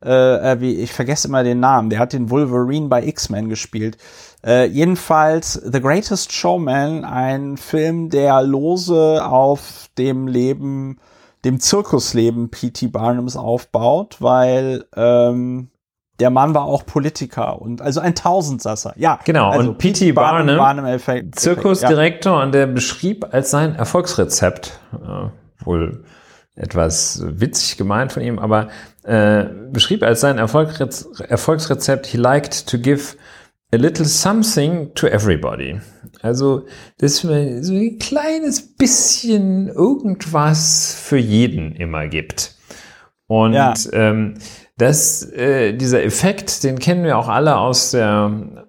äh, 0.00 0.60
wie, 0.60 0.74
ich 0.74 0.92
vergesse 0.92 1.28
immer 1.28 1.42
den 1.42 1.60
Namen. 1.60 1.88
Der 1.88 2.00
hat 2.00 2.12
den 2.12 2.28
Wolverine 2.28 2.88
bei 2.88 3.06
X-Men 3.06 3.48
gespielt. 3.48 3.96
Äh, 4.44 4.66
jedenfalls 4.66 5.54
The 5.54 5.80
Greatest 5.80 6.32
Showman, 6.32 7.04
ein 7.04 7.56
Film, 7.56 8.10
der 8.10 8.42
lose 8.42 9.24
auf 9.24 9.88
dem 9.96 10.26
Leben, 10.26 10.98
dem 11.44 11.60
Zirkusleben 11.60 12.50
P.T. 12.50 12.88
Barnums 12.88 13.36
aufbaut, 13.36 14.16
weil 14.20 14.84
ähm, 14.96 15.68
der 16.22 16.30
Mann 16.30 16.54
war 16.54 16.66
auch 16.66 16.86
Politiker 16.86 17.60
und 17.60 17.82
also 17.82 17.98
ein 17.98 18.14
Tausendsasser. 18.14 18.94
Ja, 18.96 19.18
genau. 19.24 19.50
Also 19.50 19.70
und 19.70 19.78
P.T. 19.78 20.12
Barnum, 20.12 20.56
Barnum 20.56 20.86
Zirkusdirektor, 21.32 22.38
ja. 22.38 22.44
und 22.44 22.54
der 22.54 22.68
beschrieb 22.68 23.26
als 23.34 23.50
sein 23.50 23.74
Erfolgsrezept, 23.74 24.78
äh, 24.92 25.64
wohl 25.64 26.04
etwas 26.54 27.24
witzig 27.26 27.76
gemeint 27.76 28.12
von 28.12 28.22
ihm, 28.22 28.38
aber 28.38 28.68
äh, 29.02 29.46
beschrieb 29.72 30.04
als 30.04 30.20
sein 30.20 30.38
Erfolgsrez 30.38 31.08
Erfolgsrezept, 31.26 32.06
he 32.06 32.18
liked 32.18 32.68
to 32.68 32.78
give 32.78 33.16
a 33.72 33.76
little 33.76 34.06
something 34.06 34.94
to 34.94 35.08
everybody. 35.08 35.80
Also, 36.20 36.66
dass 36.98 37.24
man 37.24 37.64
so 37.64 37.74
ein 37.74 37.98
kleines 37.98 38.76
bisschen 38.76 39.70
irgendwas 39.70 40.94
für 40.94 41.18
jeden 41.18 41.74
immer 41.74 42.06
gibt. 42.06 42.54
Und 43.26 43.54
ja. 43.54 43.74
ähm, 43.92 44.34
das, 44.76 45.22
äh, 45.32 45.74
dieser 45.74 46.02
Effekt, 46.02 46.64
den 46.64 46.78
kennen 46.78 47.04
wir 47.04 47.18
auch 47.18 47.28
alle 47.28 47.56
aus 47.58 47.90
der, 47.90 48.66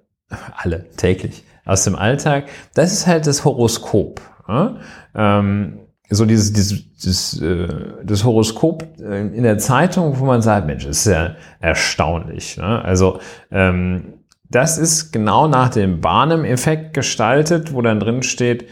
alle 0.55 0.89
täglich, 0.97 1.43
aus 1.65 1.83
dem 1.83 1.95
Alltag. 1.95 2.45
Das 2.73 2.91
ist 2.91 3.07
halt 3.07 3.27
das 3.27 3.45
Horoskop. 3.45 4.21
Ja? 4.47 4.77
Ähm, 5.15 5.79
so 6.09 6.25
dieses, 6.25 6.53
dieses, 6.53 6.93
dieses 6.95 7.41
äh, 7.41 7.67
das 8.03 8.23
Horoskop 8.23 8.99
äh, 8.99 9.21
in 9.21 9.43
der 9.43 9.57
Zeitung, 9.57 10.19
wo 10.19 10.25
man 10.25 10.41
sagt, 10.41 10.67
Mensch, 10.67 10.85
ist 10.85 11.05
ja 11.05 11.35
erstaunlich. 11.59 12.57
Ne? 12.57 12.83
Also 12.83 13.19
ähm, 13.51 14.19
das 14.49 14.77
ist 14.77 15.11
genau 15.11 15.47
nach 15.47 15.69
dem 15.69 16.01
Barnum-Effekt 16.01 16.93
gestaltet, 16.93 17.73
wo 17.73 17.81
dann 17.81 17.99
drin 17.99 18.21
steht, 18.21 18.69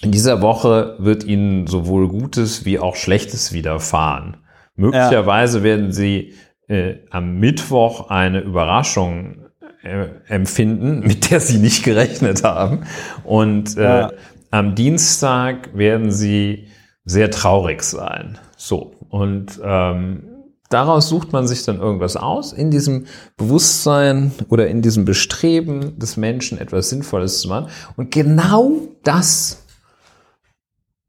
in 0.00 0.10
dieser 0.10 0.42
Woche 0.42 0.96
wird 0.98 1.24
Ihnen 1.24 1.66
sowohl 1.66 2.08
Gutes 2.08 2.64
wie 2.64 2.78
auch 2.78 2.96
Schlechtes 2.96 3.52
widerfahren. 3.52 4.38
Möglicherweise 4.76 5.58
ja. 5.58 5.64
werden 5.64 5.92
Sie 5.92 6.34
äh, 6.68 6.96
am 7.10 7.38
Mittwoch 7.38 8.10
eine 8.10 8.40
Überraschung 8.40 9.46
äh, 9.82 10.06
empfinden, 10.28 11.00
mit 11.06 11.30
der 11.30 11.40
Sie 11.40 11.58
nicht 11.58 11.84
gerechnet 11.84 12.42
haben. 12.42 12.84
Und 13.22 13.76
äh, 13.76 13.82
ja. 13.82 14.12
am 14.50 14.74
Dienstag 14.74 15.76
werden 15.76 16.10
Sie 16.10 16.68
sehr 17.04 17.30
traurig 17.30 17.82
sein. 17.82 18.38
So. 18.56 18.94
Und 19.10 19.60
ähm, 19.62 20.24
daraus 20.70 21.08
sucht 21.08 21.32
man 21.32 21.46
sich 21.46 21.64
dann 21.64 21.78
irgendwas 21.78 22.16
aus, 22.16 22.52
in 22.52 22.70
diesem 22.70 23.06
Bewusstsein 23.36 24.32
oder 24.48 24.66
in 24.66 24.82
diesem 24.82 25.04
Bestreben 25.04 25.98
des 25.98 26.16
Menschen 26.16 26.58
etwas 26.58 26.88
Sinnvolles 26.88 27.40
zu 27.40 27.48
machen. 27.48 27.70
Und 27.96 28.10
genau 28.10 28.72
das 29.04 29.64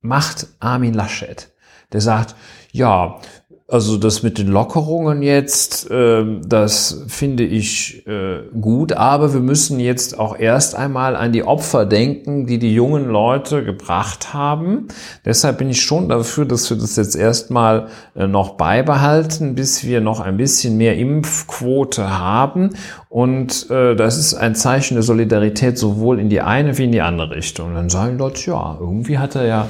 macht 0.01 0.47
Armin 0.59 0.93
Laschet. 0.93 1.51
Der 1.93 2.01
sagt, 2.01 2.35
ja, 2.71 3.19
also 3.67 3.97
das 3.97 4.21
mit 4.21 4.37
den 4.37 4.47
Lockerungen 4.47 5.23
jetzt, 5.23 5.89
äh, 5.89 6.23
das 6.45 7.03
finde 7.07 7.43
ich 7.43 8.05
äh, 8.05 8.43
gut, 8.59 8.93
aber 8.93 9.33
wir 9.33 9.39
müssen 9.39 9.79
jetzt 9.79 10.19
auch 10.19 10.37
erst 10.37 10.75
einmal 10.75 11.15
an 11.15 11.31
die 11.31 11.43
Opfer 11.43 11.87
denken, 11.87 12.45
die 12.45 12.59
die 12.59 12.75
jungen 12.75 13.09
Leute 13.09 13.63
gebracht 13.63 14.35
haben. 14.35 14.87
Deshalb 15.25 15.57
bin 15.57 15.71
ich 15.71 15.81
schon 15.81 16.09
dafür, 16.09 16.45
dass 16.45 16.69
wir 16.69 16.77
das 16.77 16.95
jetzt 16.95 17.15
erstmal 17.15 17.87
äh, 18.15 18.27
noch 18.27 18.51
beibehalten, 18.51 19.55
bis 19.55 19.83
wir 19.83 19.99
noch 19.99 20.19
ein 20.19 20.37
bisschen 20.37 20.77
mehr 20.77 20.95
Impfquote 20.97 22.19
haben. 22.19 22.69
Und 23.09 23.71
äh, 23.71 23.95
das 23.95 24.19
ist 24.19 24.35
ein 24.35 24.53
Zeichen 24.53 24.93
der 24.93 25.03
Solidarität 25.03 25.79
sowohl 25.79 26.19
in 26.19 26.29
die 26.29 26.41
eine 26.41 26.77
wie 26.77 26.83
in 26.83 26.91
die 26.91 27.01
andere 27.01 27.31
Richtung. 27.31 27.69
Und 27.69 27.75
dann 27.75 27.89
sagen 27.89 28.19
Leute, 28.19 28.51
ja, 28.51 28.77
irgendwie 28.79 29.17
hat 29.17 29.33
er 29.33 29.45
ja 29.45 29.67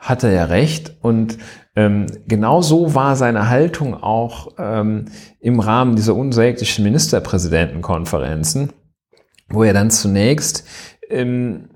hat 0.00 0.24
er 0.24 0.32
ja 0.32 0.44
recht. 0.46 0.96
Und 1.02 1.38
ähm, 1.76 2.06
genau 2.26 2.62
so 2.62 2.94
war 2.94 3.16
seine 3.16 3.48
Haltung 3.48 3.94
auch 3.94 4.48
ähm, 4.58 5.06
im 5.40 5.60
Rahmen 5.60 5.96
dieser 5.96 6.14
unsäglichen 6.14 6.84
Ministerpräsidentenkonferenzen, 6.84 8.72
wo 9.48 9.62
er 9.62 9.72
dann 9.72 9.90
zunächst 9.90 10.66
ähm, 11.08 11.70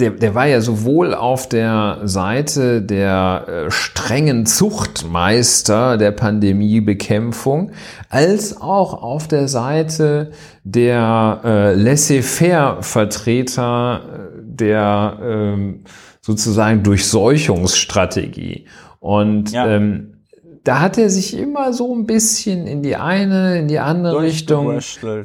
der, 0.00 0.10
der 0.10 0.34
war 0.34 0.46
ja 0.46 0.60
sowohl 0.60 1.14
auf 1.14 1.48
der 1.48 2.00
Seite 2.04 2.82
der 2.82 3.44
äh, 3.46 3.70
strengen 3.70 4.44
Zuchtmeister 4.46 5.96
der 5.96 6.10
Pandemiebekämpfung 6.10 7.70
als 8.08 8.60
auch 8.60 9.00
auf 9.02 9.28
der 9.28 9.46
Seite 9.46 10.32
der 10.64 11.40
äh, 11.44 11.74
Laissez-faire-Vertreter 11.74 14.00
äh, 14.02 14.08
der 14.42 15.18
ähm, 15.22 15.84
sozusagen 16.20 16.82
Durchseuchungsstrategie. 16.82 18.66
Und 19.00 19.50
ja. 19.50 19.66
ähm, 19.66 20.20
da 20.62 20.80
hat 20.80 20.98
er 20.98 21.08
sich 21.08 21.36
immer 21.36 21.72
so 21.72 21.94
ein 21.94 22.04
bisschen 22.04 22.66
in 22.66 22.82
die 22.82 22.96
eine, 22.96 23.58
in 23.58 23.66
die 23.66 23.78
andere 23.78 24.20
Richtung 24.20 24.78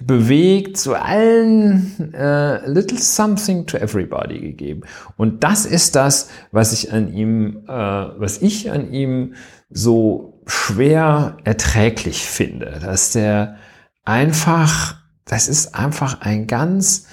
bewegt, 0.05 0.77
zu 0.77 0.95
allen 0.95 2.13
äh, 2.13 2.67
little 2.69 2.97
something 2.97 3.65
to 3.65 3.77
everybody 3.77 4.39
gegeben. 4.39 4.81
Und 5.17 5.43
das 5.43 5.65
ist 5.65 5.95
das, 5.95 6.29
was 6.51 6.71
ich 6.71 6.93
an 6.93 7.13
ihm, 7.13 7.63
äh, 7.67 7.71
was 7.71 8.41
ich 8.41 8.71
an 8.71 8.91
ihm 8.91 9.33
so 9.69 10.41
schwer 10.47 11.37
erträglich 11.43 12.25
finde, 12.25 12.79
dass 12.81 13.11
der 13.11 13.57
einfach, 14.05 15.01
das 15.25 15.49
ist 15.49 15.75
einfach 15.75 16.21
ein 16.21 16.47
ganz 16.47 17.07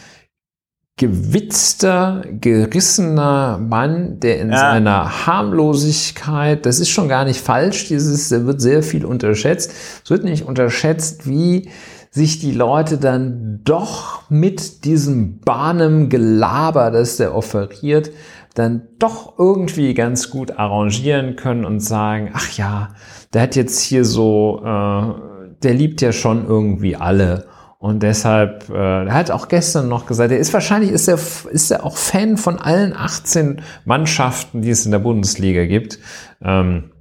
gewitzter, 0.99 2.23
gerissener 2.41 3.59
Mann, 3.59 4.21
der 4.21 4.41
in 4.41 4.51
ja. 4.51 4.59
seiner 4.59 5.27
Harmlosigkeit, 5.27 6.67
das 6.67 6.81
ist 6.81 6.91
schon 6.91 7.09
gar 7.09 7.25
nicht 7.25 7.41
falsch, 7.41 7.89
dieses, 7.89 8.29
da 8.29 8.45
wird 8.45 8.61
sehr 8.61 8.83
viel 8.83 9.05
unterschätzt. 9.05 9.73
Es 10.05 10.11
wird 10.11 10.25
nicht 10.25 10.45
unterschätzt, 10.47 11.27
wie 11.27 11.71
sich 12.11 12.41
die 12.41 12.53
Leute 12.53 12.99
dann 12.99 13.61
doch 13.65 14.29
mit 14.29 14.85
diesem 14.85 15.41
Bahnem 15.41 16.11
Gelaber, 16.11 16.91
das 16.91 17.17
der 17.17 17.35
offeriert, 17.35 18.11
dann 18.55 18.83
doch 18.99 19.39
irgendwie 19.39 19.95
ganz 19.95 20.29
gut 20.29 20.59
arrangieren 20.59 21.37
können 21.37 21.65
und 21.65 21.81
sagen, 21.81 22.31
ach 22.35 22.51
ja, 22.59 22.91
der 23.33 23.43
hat 23.43 23.57
jetzt 23.57 23.81
hier 23.81 24.05
so, 24.05 24.61
äh, 24.63 25.55
der 25.63 25.73
liebt 25.73 26.03
ja 26.03 26.13
schon 26.13 26.47
irgendwie 26.47 26.97
alle. 26.97 27.47
Und 27.83 28.05
deshalb, 28.05 28.71
äh, 28.71 29.07
er 29.07 29.13
hat 29.13 29.33
auch 29.33 29.49
gestern 29.49 29.89
noch 29.89 30.07
gesagt, 30.07 30.31
er 30.31 30.39
ist 30.39 30.53
wahrscheinlich, 30.53 30.93
ist 30.93 31.09
er, 31.09 31.19
ist 31.51 31.69
er 31.73 31.85
auch 31.85 31.97
Fan 31.97 32.37
von 32.37 32.61
allen 32.61 32.95
18 32.95 33.61
Mannschaften, 33.85 34.63
die 34.63 34.71
es 34.71 34.87
in 34.87 34.93
der 34.93 35.01
Bundesliga 35.01 35.67
gibt. 35.67 35.99
Ähm, 36.41 36.93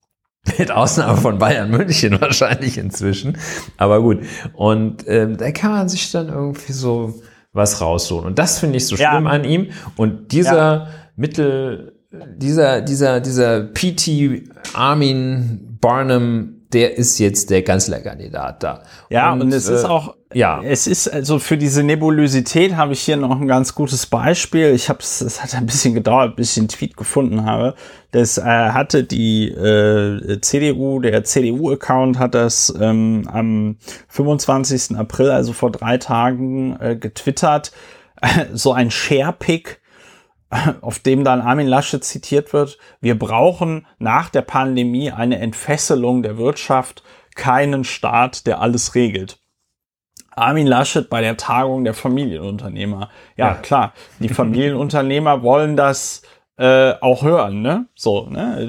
mit 0.58 0.70
Ausnahme 0.70 1.18
von 1.18 1.38
Bayern 1.38 1.70
München 1.70 2.18
wahrscheinlich 2.22 2.78
inzwischen. 2.78 3.36
Aber 3.76 4.00
gut. 4.00 4.20
Und 4.54 5.06
ähm, 5.06 5.36
da 5.36 5.50
kann 5.50 5.72
man 5.72 5.90
sich 5.90 6.10
dann 6.10 6.30
irgendwie 6.30 6.72
so 6.72 7.20
was 7.52 7.82
rausholen. 7.82 8.24
Und 8.24 8.38
das 8.38 8.60
finde 8.60 8.78
ich 8.78 8.86
so 8.86 8.96
schlimm 8.96 9.24
ja. 9.26 9.30
an 9.30 9.44
ihm. 9.44 9.68
Und 9.96 10.32
dieser 10.32 10.54
ja. 10.56 10.88
Mittel, 11.16 12.00
dieser, 12.10 12.80
dieser, 12.80 13.20
dieser 13.20 13.64
PT 13.64 14.48
Armin 14.72 15.76
Barnum 15.82 16.56
der 16.72 16.96
ist 16.96 17.18
jetzt 17.18 17.50
der 17.50 17.64
Kanzlerkandidat 17.64 18.62
da. 18.62 18.82
Ja, 19.08 19.32
und, 19.32 19.42
und 19.42 19.52
es 19.52 19.68
äh, 19.68 19.74
ist 19.74 19.84
auch, 19.84 20.14
ja, 20.32 20.62
es 20.62 20.86
ist 20.86 21.08
also 21.08 21.38
für 21.38 21.56
diese 21.58 21.82
Nebulosität 21.82 22.76
habe 22.76 22.92
ich 22.92 23.00
hier 23.00 23.16
noch 23.16 23.40
ein 23.40 23.48
ganz 23.48 23.74
gutes 23.74 24.06
Beispiel. 24.06 24.72
Ich 24.74 24.88
habe 24.88 25.00
es, 25.00 25.20
es 25.20 25.42
hat 25.42 25.54
ein 25.54 25.66
bisschen 25.66 25.94
gedauert, 25.94 26.36
bis 26.36 26.50
ich 26.50 26.54
den 26.54 26.68
Tweet 26.68 26.96
gefunden 26.96 27.44
habe. 27.44 27.74
Das 28.12 28.38
äh, 28.38 28.42
hatte 28.42 29.02
die 29.02 29.48
äh, 29.48 30.40
CDU, 30.40 31.00
der 31.00 31.24
CDU-Account 31.24 32.18
hat 32.18 32.34
das 32.34 32.72
ähm, 32.80 33.28
am 33.32 33.76
25. 34.08 34.96
April, 34.96 35.30
also 35.30 35.52
vor 35.52 35.72
drei 35.72 35.98
Tagen, 35.98 36.76
äh, 36.80 36.96
getwittert. 36.96 37.72
so 38.52 38.72
ein 38.72 38.90
Share-Pick 38.90 39.80
auf 40.80 40.98
dem 40.98 41.24
dann 41.24 41.40
Armin 41.40 41.66
Laschet 41.66 42.04
zitiert 42.04 42.52
wird, 42.52 42.78
wir 43.00 43.18
brauchen 43.18 43.86
nach 43.98 44.28
der 44.28 44.42
Pandemie 44.42 45.10
eine 45.10 45.38
Entfesselung 45.38 46.22
der 46.22 46.38
Wirtschaft, 46.38 47.02
keinen 47.34 47.84
Staat, 47.84 48.46
der 48.46 48.60
alles 48.60 48.94
regelt. 48.94 49.38
Armin 50.40 50.66
Laschet 50.66 51.08
bei 51.08 51.20
der 51.20 51.36
Tagung 51.36 51.84
der 51.84 51.94
Familienunternehmer. 51.94 53.10
Ja, 53.36 53.48
ja. 53.48 53.54
klar, 53.54 53.92
die 54.18 54.28
Familienunternehmer 54.28 55.42
wollen 55.44 55.76
das 55.76 56.22
äh, 56.56 56.94
auch 57.00 57.22
hören, 57.22 57.62
ne? 57.62 57.86
So, 57.94 58.26
ne? 58.26 58.68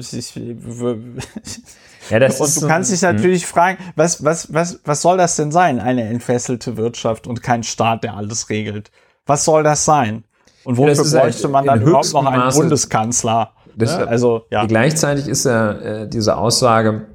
Ja, 2.10 2.18
das 2.18 2.40
und 2.40 2.62
du 2.62 2.66
kannst 2.66 2.90
dich 2.90 3.02
hm. 3.02 3.14
natürlich 3.14 3.46
fragen, 3.46 3.78
was, 3.94 4.24
was, 4.24 4.52
was, 4.52 4.80
was 4.84 5.02
soll 5.02 5.18
das 5.18 5.36
denn 5.36 5.52
sein? 5.52 5.78
Eine 5.78 6.02
entfesselte 6.02 6.76
Wirtschaft 6.76 7.28
und 7.28 7.44
kein 7.44 7.62
Staat, 7.62 8.02
der 8.02 8.16
alles 8.16 8.50
regelt. 8.50 8.90
Was 9.24 9.44
soll 9.44 9.62
das 9.62 9.84
sein? 9.84 10.24
Und 10.64 10.78
wofür 10.78 11.04
ja, 11.04 11.20
bräuchte 11.20 11.48
man 11.48 11.64
dann 11.64 11.82
überhaupt 11.82 12.12
noch 12.12 12.26
einen 12.26 12.38
Maße, 12.38 12.60
Bundeskanzler? 12.60 13.52
Das, 13.76 13.98
ne? 13.98 14.08
Also 14.08 14.46
ja. 14.50 14.66
Gleichzeitig 14.66 15.28
ist 15.28 15.44
ja 15.44 15.72
äh, 15.72 16.08
diese 16.08 16.36
Aussage 16.36 17.06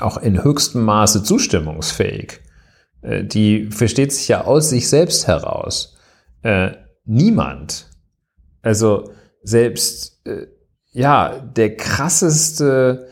auch 0.00 0.16
in 0.16 0.42
höchstem 0.42 0.84
Maße 0.84 1.22
zustimmungsfähig. 1.22 2.40
Äh, 3.02 3.24
die 3.24 3.66
versteht 3.70 4.12
sich 4.12 4.28
ja 4.28 4.44
aus 4.44 4.70
sich 4.70 4.88
selbst 4.88 5.26
heraus. 5.26 5.96
Äh, 6.42 6.72
niemand, 7.04 7.86
also 8.62 9.10
selbst 9.42 10.26
äh, 10.26 10.46
ja 10.92 11.38
der 11.38 11.76
krasseste 11.76 13.08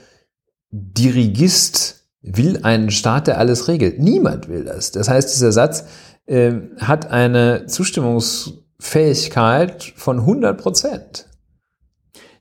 Dirigist 0.70 2.06
will 2.22 2.60
einen 2.62 2.90
Staat, 2.90 3.26
der 3.26 3.38
alles 3.38 3.68
regelt. 3.68 3.98
Niemand 3.98 4.48
will 4.48 4.64
das. 4.64 4.92
Das 4.92 5.08
heißt, 5.08 5.34
dieser 5.34 5.52
Satz 5.52 5.84
äh, 6.26 6.52
hat 6.78 7.10
eine 7.10 7.66
Zustimmungs 7.66 8.52
Fähigkeit 8.78 9.92
von 9.96 10.20
100 10.20 10.58
Prozent. 10.58 11.26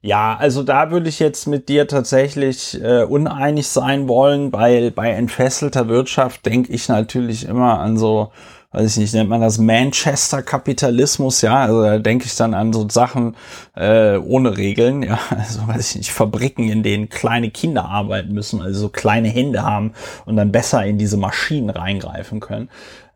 Ja, 0.01 0.37
also 0.37 0.63
da 0.63 0.91
würde 0.91 1.09
ich 1.09 1.19
jetzt 1.19 1.45
mit 1.45 1.67
dir 1.67 1.85
tatsächlich 1.85 2.81
äh, 2.81 3.03
uneinig 3.03 3.67
sein 3.67 4.07
wollen, 4.07 4.53
weil 4.53 4.91
bei 4.91 5.11
entfesselter 5.11 5.89
Wirtschaft 5.89 6.45
denke 6.45 6.71
ich 6.71 6.87
natürlich 6.87 7.45
immer 7.45 7.79
an 7.81 7.97
so, 7.97 8.31
weiß 8.71 8.91
ich 8.91 8.97
nicht, 8.97 9.13
nennt 9.13 9.29
man 9.29 9.41
das 9.41 9.57
Manchester-Kapitalismus, 9.57 11.41
ja, 11.41 11.63
also 11.63 11.83
da 11.83 11.99
denke 11.99 12.27
ich 12.27 12.35
dann 12.37 12.53
an 12.53 12.71
so 12.71 12.87
Sachen 12.87 13.35
äh, 13.75 14.15
ohne 14.15 14.55
Regeln, 14.55 15.03
ja, 15.03 15.19
also 15.31 15.67
weiß 15.67 15.89
ich 15.89 15.97
nicht, 15.97 16.11
Fabriken, 16.13 16.69
in 16.69 16.81
denen 16.81 17.09
kleine 17.09 17.51
Kinder 17.51 17.83
arbeiten 17.83 18.31
müssen, 18.33 18.61
also 18.61 18.79
so 18.79 18.89
kleine 18.89 19.27
Hände 19.27 19.63
haben 19.63 19.91
und 20.25 20.37
dann 20.37 20.53
besser 20.53 20.85
in 20.85 20.97
diese 20.97 21.17
Maschinen 21.17 21.69
reingreifen 21.69 22.39
können. 22.39 22.69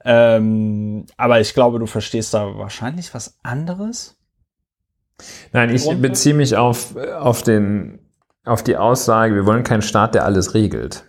Ähm, 0.03 1.05
aber 1.15 1.39
ich 1.39 1.53
glaube, 1.53 1.79
du 1.79 1.85
verstehst 1.85 2.33
da 2.33 2.57
wahrscheinlich 2.57 3.13
was 3.13 3.37
anderes. 3.41 4.17
Nein, 5.51 5.69
ich 5.69 5.87
beziehe 5.99 6.35
mich 6.35 6.55
auf, 6.55 6.95
auf, 6.95 7.43
den, 7.43 7.99
auf 8.45 8.63
die 8.63 8.77
Aussage, 8.77 9.35
wir 9.35 9.45
wollen 9.45 9.63
keinen 9.63 9.81
Staat, 9.81 10.15
der 10.15 10.25
alles 10.25 10.53
regelt. 10.53 11.03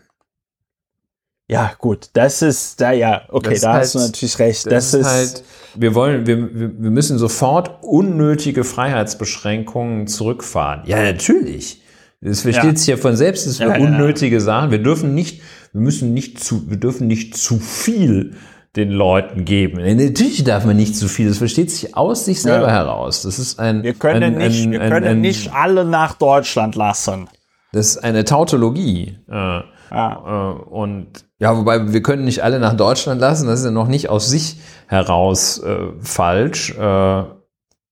Ja, 1.47 1.73
gut, 1.79 2.09
das 2.15 2.41
ist 2.41 2.81
da 2.81 2.93
ja, 2.93 3.23
okay, 3.29 3.59
da 3.61 3.75
halt, 3.75 3.83
hast 3.83 3.95
du 3.95 3.99
natürlich 3.99 4.39
recht. 4.39 4.67
Das, 4.67 4.93
das 4.93 4.95
ist, 4.95 5.07
halt, 5.07 5.45
wir 5.75 5.95
wollen, 5.95 6.27
wir, 6.27 6.39
wir 6.55 6.91
müssen 6.91 7.19
sofort 7.19 7.83
unnötige 7.83 8.65
Freiheitsbeschränkungen 8.65 10.07
zurückfahren. 10.07 10.83
Ja, 10.87 11.03
natürlich. 11.03 11.83
Das 12.23 12.41
versteht 12.41 12.65
ja. 12.65 12.77
sich 12.77 12.87
ja 12.87 12.97
von 12.97 13.17
selbst, 13.17 13.47
dass 13.47 13.61
wir 13.61 13.69
ja, 13.69 13.77
unnötige 13.77 14.37
ja. 14.37 14.41
Sachen, 14.41 14.71
wir 14.71 14.83
dürfen 14.83 15.15
nicht, 15.15 15.43
wir 15.73 15.83
müssen 15.83 16.15
nicht 16.15 16.43
zu, 16.43 16.71
wir 16.71 16.79
dürfen 16.79 17.07
nicht 17.07 17.37
zu 17.37 17.59
viel 17.59 18.37
den 18.77 18.91
Leuten 18.91 19.45
geben. 19.45 19.79
Natürlich 19.97 20.43
darf 20.43 20.64
man 20.64 20.77
nicht 20.77 20.97
zu 20.97 21.09
viel. 21.09 21.29
Das 21.29 21.39
versteht 21.39 21.70
sich 21.70 21.97
aus 21.97 22.25
sich 22.25 22.43
selber 22.43 22.66
ja. 22.66 22.72
heraus. 22.72 23.22
Das 23.22 23.39
ist 23.39 23.61
ein. 23.61 23.83
Wir 23.83 23.95
können 23.95 24.22
ein, 24.22 24.39
nicht, 24.39 24.64
ein, 24.64 24.72
wir 24.72 24.81
können 24.81 25.07
ein, 25.07 25.20
nicht 25.20 25.55
alle 25.55 25.85
nach 25.85 26.14
Deutschland 26.14 26.75
lassen. 26.75 27.29
Das 27.72 27.87
ist 27.87 27.99
eine 27.99 28.25
Tautologie. 28.25 29.18
Äh, 29.29 29.33
ja. 29.33 29.62
Äh, 29.91 30.62
und 30.70 31.25
ja, 31.39 31.57
wobei 31.57 31.93
wir 31.93 32.03
können 32.03 32.25
nicht 32.25 32.43
alle 32.43 32.59
nach 32.59 32.75
Deutschland 32.75 33.20
lassen. 33.20 33.47
Das 33.47 33.61
ist 33.61 33.64
ja 33.64 33.70
noch 33.70 33.89
nicht 33.89 34.09
aus 34.09 34.29
sich 34.29 34.59
heraus 34.89 35.59
äh, 35.59 35.93
falsch. 36.01 36.77
Äh, 36.77 37.25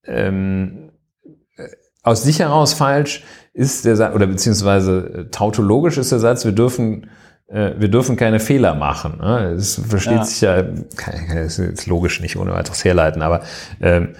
ähm, 0.05 0.91
äh, 1.55 1.67
aus 2.01 2.23
sich 2.23 2.39
heraus 2.39 2.73
falsch 2.73 3.23
ist 3.53 3.85
der 3.85 3.95
Satz, 3.95 4.15
oder 4.15 4.27
beziehungsweise 4.27 4.99
äh, 4.99 5.29
tautologisch 5.29 5.97
ist 5.97 6.11
der 6.11 6.19
Satz, 6.19 6.43
wir 6.43 6.51
dürfen 6.51 7.09
wir 7.47 7.87
dürfen 7.89 8.15
keine 8.15 8.39
Fehler 8.39 8.73
machen. 8.73 9.19
Ne? 9.19 9.53
Es 9.55 9.75
versteht 9.75 10.13
ja. 10.13 10.23
sich 10.23 10.41
ja, 10.41 10.63
kann, 10.95 11.37
ist 11.37 11.59
jetzt 11.59 11.87
logisch 11.87 12.19
nicht 12.21 12.37
ohne 12.37 12.53
weiteres 12.53 12.83
herleiten, 12.83 13.21
aber 13.21 13.41
ähm, 13.81 14.15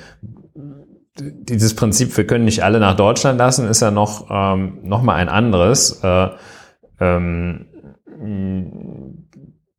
dieses 1.20 1.76
Prinzip, 1.76 2.16
wir 2.18 2.26
können 2.26 2.46
nicht 2.46 2.64
alle 2.64 2.80
nach 2.80 2.96
Deutschland 2.96 3.38
lassen, 3.38 3.68
ist 3.68 3.82
ja 3.82 3.92
noch, 3.92 4.28
ähm, 4.30 4.80
noch 4.84 5.02
mal 5.02 5.16
ein 5.16 5.30
anderes. 5.30 6.04
Äh, 6.04 6.30
ähm, 7.00 7.66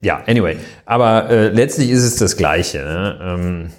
ja, 0.01 0.23
anyway. 0.27 0.57
Aber 0.85 1.31
äh, 1.31 1.49
letztlich 1.49 1.91
ist 1.91 2.05
es 2.05 2.17
das 2.17 2.37
Gleiche. 2.37 2.79
Ne? 2.79 3.19
Ähm, 3.23 3.71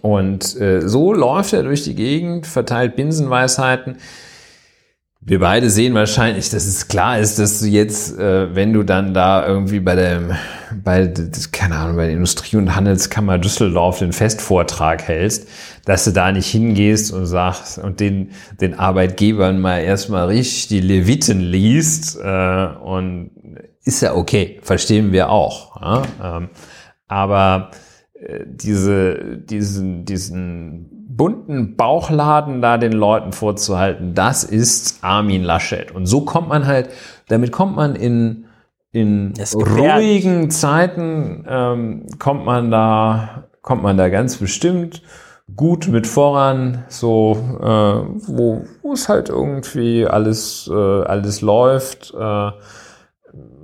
und 0.00 0.58
äh, 0.60 0.88
so 0.88 1.12
läuft 1.12 1.52
er 1.52 1.62
durch 1.62 1.84
die 1.84 1.94
Gegend, 1.94 2.46
verteilt 2.46 2.96
Binsenweisheiten. 2.96 3.96
Wir 5.24 5.38
beide 5.38 5.70
sehen 5.70 5.94
wahrscheinlich, 5.94 6.50
dass 6.50 6.66
es 6.66 6.88
klar 6.88 7.20
ist, 7.20 7.38
dass 7.38 7.60
du 7.60 7.66
jetzt, 7.66 8.18
äh, 8.18 8.52
wenn 8.56 8.72
du 8.72 8.82
dann 8.82 9.14
da 9.14 9.46
irgendwie 9.46 9.78
bei 9.78 9.94
dem, 9.94 10.32
bei, 10.82 11.14
keine 11.52 11.76
Ahnung, 11.76 11.96
bei 11.96 12.06
der 12.06 12.14
Industrie- 12.14 12.56
und 12.56 12.74
Handelskammer 12.74 13.38
Düsseldorf 13.38 14.00
den 14.00 14.12
Festvortrag 14.12 15.06
hältst, 15.06 15.46
dass 15.84 16.04
du 16.04 16.10
da 16.10 16.32
nicht 16.32 16.48
hingehst 16.48 17.12
und 17.12 17.26
sagst 17.26 17.78
und 17.78 18.00
den, 18.00 18.32
den 18.60 18.76
Arbeitgebern 18.76 19.60
mal 19.60 19.78
erstmal 19.78 20.26
richtig 20.26 20.66
die 20.66 20.80
Leviten 20.80 21.38
liest, 21.38 22.18
äh, 22.20 22.66
und 22.82 23.30
ist 23.84 24.02
ja 24.02 24.16
okay, 24.16 24.58
verstehen 24.62 25.12
wir 25.12 25.30
auch. 25.30 25.80
Ja? 25.80 26.02
Ähm, 26.20 26.48
aber 27.06 27.70
äh, 28.14 28.40
diese, 28.44 29.38
diesen, 29.38 30.04
diesen 30.04 30.91
bunten 31.16 31.76
Bauchladen 31.76 32.62
da 32.62 32.78
den 32.78 32.92
Leuten 32.92 33.32
vorzuhalten, 33.32 34.14
das 34.14 34.44
ist 34.44 35.02
Armin 35.02 35.42
Laschet. 35.42 35.92
Und 35.92 36.06
so 36.06 36.22
kommt 36.22 36.48
man 36.48 36.66
halt, 36.66 36.90
damit 37.28 37.52
kommt 37.52 37.76
man 37.76 37.94
in, 37.96 38.46
in 38.92 39.34
ruhigen 39.54 40.50
Zeiten, 40.50 41.44
ähm, 41.48 42.06
kommt 42.18 42.44
man 42.44 42.70
da, 42.70 43.44
kommt 43.62 43.82
man 43.82 43.96
da 43.96 44.08
ganz 44.08 44.36
bestimmt 44.36 45.02
gut 45.54 45.88
mit 45.88 46.06
voran, 46.06 46.84
so 46.88 47.36
äh, 47.60 47.66
wo, 47.66 48.64
wo 48.82 48.92
es 48.92 49.08
halt 49.08 49.28
irgendwie 49.28 50.06
alles, 50.06 50.70
äh, 50.72 51.02
alles 51.02 51.40
läuft. 51.40 52.14
Äh, 52.14 52.50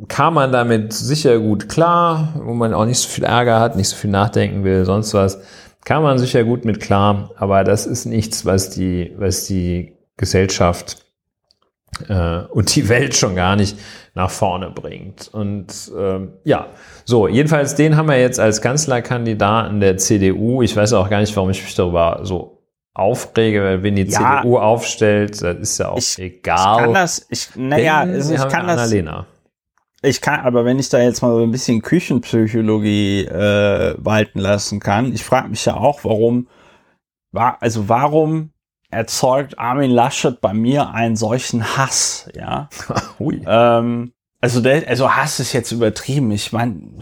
kam 0.09 0.35
man 0.35 0.53
damit 0.53 0.93
sicher 0.93 1.39
gut 1.39 1.69
klar, 1.69 2.29
wo 2.43 2.55
man 2.55 2.73
auch 2.73 2.87
nicht 2.87 2.99
so 2.99 3.09
viel 3.09 3.25
Ärger 3.25 3.61
hat, 3.61 3.77
nicht 3.77 3.89
so 3.89 3.97
viel 3.97 4.11
nachdenken 4.11 4.65
will, 4.65 4.85
sonst 4.85 5.13
was 5.15 5.41
kann 5.85 6.03
man 6.03 6.19
sicher 6.19 6.45
gut 6.45 6.65
mit 6.65 6.81
klar, 6.81 7.31
aber 7.37 7.65
das 7.65 7.87
ist 7.87 8.05
nichts, 8.05 8.45
was 8.45 8.71
die, 8.71 9.15
was 9.17 9.47
die 9.47 9.97
Gesellschaft 10.17 11.07
äh, 12.09 12.41
und 12.51 12.75
die 12.75 12.89
Welt 12.89 13.15
schon 13.15 13.35
gar 13.35 13.57
nicht 13.57 13.79
nach 14.15 14.31
vorne 14.31 14.71
bringt. 14.71 15.29
Und 15.33 15.91
ähm, 15.97 16.33
ja, 16.45 16.67
so, 17.05 17.29
jedenfalls 17.29 17.75
den 17.75 17.97
haben 17.97 18.09
wir 18.09 18.21
jetzt 18.21 18.41
als 18.41 18.61
Kanzlerkandidaten 18.61 19.81
der 19.81 19.97
CDU. 19.97 20.63
Ich 20.63 20.77
weiß 20.77 20.93
auch 20.93 21.09
gar 21.09 21.21
nicht, 21.21 21.35
warum 21.37 21.51
ich 21.51 21.63
mich 21.63 21.75
darüber 21.75 22.21
so 22.23 22.59
aufrege, 22.95 23.63
weil 23.63 23.83
wenn 23.83 23.95
die 23.95 24.03
ja, 24.03 24.41
CDU 24.41 24.59
aufstellt, 24.59 25.41
das 25.41 25.57
ist 25.57 25.79
ja 25.79 25.91
auch 25.91 25.99
ich, 25.99 26.19
egal. 26.19 26.81
Ich 26.81 26.85
kann 26.85 26.95
das, 26.95 27.27
ich, 27.31 27.49
naja, 27.55 28.01
also 28.01 28.35
ich 28.35 28.49
kann 28.49 28.67
das. 28.67 28.93
Ich 30.03 30.21
kann, 30.21 30.41
aber 30.41 30.65
wenn 30.65 30.79
ich 30.79 30.89
da 30.89 30.99
jetzt 31.01 31.23
mal 31.23 31.35
so 31.35 31.43
ein 31.43 31.51
bisschen 31.51 31.83
Küchenpsychologie 31.83 33.25
äh, 33.25 33.95
walten 33.99 34.39
lassen 34.39 34.79
kann, 34.79 35.13
ich 35.13 35.25
frage 35.25 35.49
mich 35.49 35.65
ja 35.65 35.75
auch, 35.75 36.05
warum, 36.05 36.49
war, 37.33 37.61
also 37.61 37.89
warum 37.89 38.53
erzeugt 38.91 39.59
Armin 39.59 39.91
Laschet 39.91 40.41
bei 40.41 40.55
mir 40.55 40.91
einen 40.91 41.17
solchen 41.17 41.77
Hass, 41.77 42.29
ja? 42.35 42.69
ähm, 43.47 44.13
also, 44.41 44.61
der, 44.61 44.89
also 44.89 45.15
Hass 45.17 45.41
ist 45.41 45.53
jetzt 45.53 45.73
übertrieben. 45.73 46.31
Ich 46.31 46.53
meine, 46.53 47.01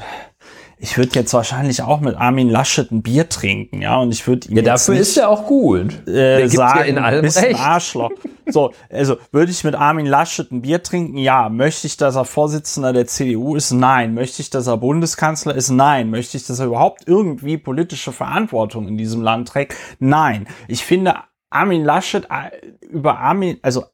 ich 0.79 0.99
würde 0.99 1.12
jetzt 1.14 1.33
wahrscheinlich 1.33 1.83
auch 1.83 2.01
mit 2.01 2.16
Armin 2.16 2.51
Laschet 2.51 2.91
ein 2.91 3.03
Bier 3.03 3.29
trinken, 3.29 3.81
ja, 3.81 3.97
und 3.97 4.12
ich 4.12 4.27
würde 4.27 4.49
ihm 4.49 4.57
ja 4.57 4.62
dafür 4.62 4.95
nicht, 4.95 5.03
ist 5.03 5.16
er 5.16 5.31
auch 5.31 5.47
gut. 5.47 6.07
Äh, 6.07 6.47
sagen, 6.49 6.79
ja 6.81 6.85
in 6.85 6.99
allem 6.99 7.22
bist 7.22 7.39
ein 7.39 7.55
Arschloch. 7.55 8.11
so, 8.47 8.72
also 8.91 9.16
würde 9.33 9.51
ich 9.51 9.64
mit 9.64 9.74
Armin 9.74 10.05
Laschet 10.05 10.51
ein 10.53 10.61
Bier 10.62 10.83
trinken? 10.83 11.16
Ja. 11.16 11.49
Möchte 11.49 11.87
ich, 11.87 11.97
dass 11.97 12.16
er 12.16 12.27
Vorsitzender 12.27 12.93
der 12.93 13.07
CDU 13.07 13.57
ist? 13.57 13.72
Nein. 13.72 14.12
Möchte 14.14 14.43
ich, 14.43 14.51
dass 14.51 14.66
er 14.66 14.77
Bundeskanzler 14.77 15.55
ist? 15.55 15.70
Nein. 15.70 16.11
Möchte 16.11 16.37
ich, 16.37 16.47
dass 16.47 16.59
er 16.59 16.66
überhaupt 16.66 17.05
irgendwie 17.07 17.57
politische 17.57 18.12
Verantwortung 18.12 18.87
in 18.87 18.99
diesem 18.99 19.22
Land 19.22 19.49
trägt? 19.49 19.74
Nein. 19.99 20.47
Ich 20.68 20.85
finde 20.85 21.14
Armin 21.51 21.85
Laschet 21.85 22.24
äh, 22.24 22.87
über 22.87 23.18
Armin, 23.18 23.59
also 23.62 23.85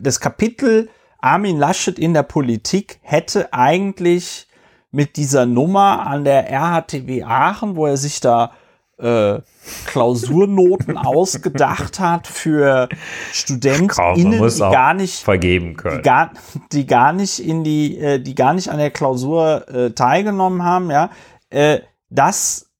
das 0.00 0.18
Kapitel 0.18 0.88
Armin 1.18 1.58
Laschet 1.58 1.98
in 1.98 2.14
der 2.14 2.22
Politik 2.22 2.98
hätte 3.02 3.52
eigentlich 3.52 4.46
mit 4.94 5.16
dieser 5.16 5.44
Nummer 5.44 6.06
an 6.06 6.24
der 6.24 6.48
RHTW 6.50 7.24
Aachen, 7.24 7.76
wo 7.76 7.86
er 7.86 7.96
sich 7.96 8.20
da 8.20 8.52
äh, 8.98 9.40
Klausurnoten 9.86 10.96
ausgedacht 10.96 11.98
hat 11.98 12.26
für 12.28 12.88
StudentInnen, 13.32 14.40
die 14.40 14.58
gar 14.58 14.94
nicht 14.94 15.22
vergeben 15.22 15.76
können, 15.76 15.98
die 15.98 16.02
gar, 16.02 16.30
die 16.72 16.86
gar 16.86 17.12
nicht 17.12 17.40
in 17.40 17.64
die, 17.64 17.98
äh, 17.98 18.20
die 18.20 18.36
gar 18.36 18.54
nicht 18.54 18.68
an 18.68 18.78
der 18.78 18.92
Klausur 18.92 19.68
äh, 19.68 19.90
teilgenommen 19.90 20.62
haben, 20.62 20.90
ja, 20.90 21.10
äh, 21.50 21.80
das 22.08 22.70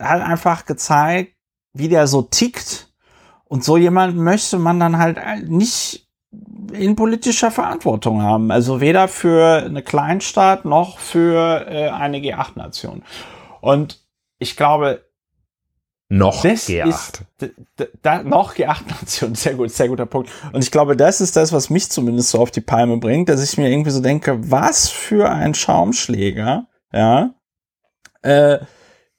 hat 0.00 0.20
einfach 0.20 0.66
gezeigt, 0.66 1.34
wie 1.72 1.88
der 1.88 2.08
so 2.08 2.22
tickt. 2.22 2.88
Und 3.44 3.62
so 3.62 3.76
jemand 3.76 4.16
möchte 4.16 4.58
man 4.58 4.80
dann 4.80 4.98
halt 4.98 5.48
nicht 5.48 6.08
in 6.72 6.96
politischer 6.96 7.50
Verantwortung 7.50 8.22
haben. 8.22 8.50
Also 8.50 8.80
weder 8.80 9.08
für 9.08 9.64
eine 9.64 9.82
Kleinstaat 9.82 10.64
noch 10.64 10.98
für 10.98 11.66
äh, 11.68 11.88
eine 11.88 12.18
G8-Nation. 12.18 13.02
Und 13.60 14.00
ich 14.38 14.56
glaube, 14.56 15.04
noch 16.08 16.44
G8. 16.44 16.88
Ist, 16.88 17.24
da, 18.02 18.22
noch 18.22 18.54
G8-Nation, 18.54 19.34
sehr 19.34 19.54
gut, 19.54 19.70
sehr 19.70 19.88
guter 19.88 20.04
Punkt. 20.04 20.30
Und 20.52 20.62
ich 20.62 20.70
glaube, 20.70 20.94
das 20.94 21.20
ist 21.20 21.36
das, 21.36 21.52
was 21.52 21.70
mich 21.70 21.90
zumindest 21.90 22.30
so 22.30 22.38
auf 22.38 22.50
die 22.50 22.60
Palme 22.60 22.98
bringt, 22.98 23.30
dass 23.30 23.42
ich 23.42 23.56
mir 23.56 23.70
irgendwie 23.70 23.90
so 23.90 24.00
denke, 24.00 24.50
was 24.50 24.90
für 24.90 25.30
ein 25.30 25.54
Schaumschläger, 25.54 26.66
ja, 26.92 27.34
äh, 28.20 28.58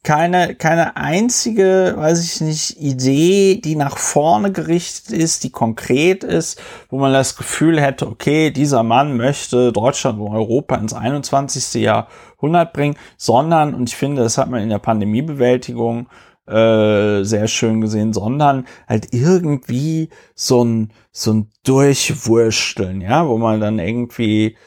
keine, 0.03 0.55
keine 0.55 0.97
einzige, 0.97 1.93
weiß 1.95 2.23
ich 2.23 2.41
nicht, 2.41 2.77
Idee, 2.81 3.61
die 3.63 3.77
nach 3.77 3.97
vorne 3.97 4.51
gerichtet 4.51 5.15
ist, 5.15 5.45
die 5.45 5.49
konkret 5.49 6.25
ist, 6.25 6.61
wo 6.89 6.97
man 6.97 7.13
das 7.13 7.37
Gefühl 7.37 7.81
hätte, 7.81 8.07
okay, 8.07 8.51
dieser 8.51 8.83
Mann 8.83 9.15
möchte 9.15 9.71
Deutschland 9.71 10.19
und 10.19 10.35
Europa 10.35 10.75
ins 10.75 10.93
21. 10.93 11.81
Jahrhundert 11.81 12.73
bringen, 12.73 12.97
sondern, 13.15 13.73
und 13.73 13.89
ich 13.89 13.95
finde, 13.95 14.23
das 14.23 14.37
hat 14.37 14.49
man 14.49 14.61
in 14.61 14.69
der 14.69 14.79
Pandemiebewältigung 14.79 16.07
äh, 16.47 17.23
sehr 17.23 17.47
schön 17.47 17.79
gesehen, 17.79 18.11
sondern 18.11 18.67
halt 18.89 19.13
irgendwie 19.13 20.09
so 20.35 20.65
ein, 20.65 20.91
so 21.13 21.31
ein 21.31 21.49
Durchwursteln, 21.63 22.99
ja, 22.99 23.25
wo 23.25 23.37
man 23.37 23.61
dann 23.61 23.79
irgendwie, 23.79 24.57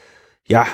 ja, 0.47 0.65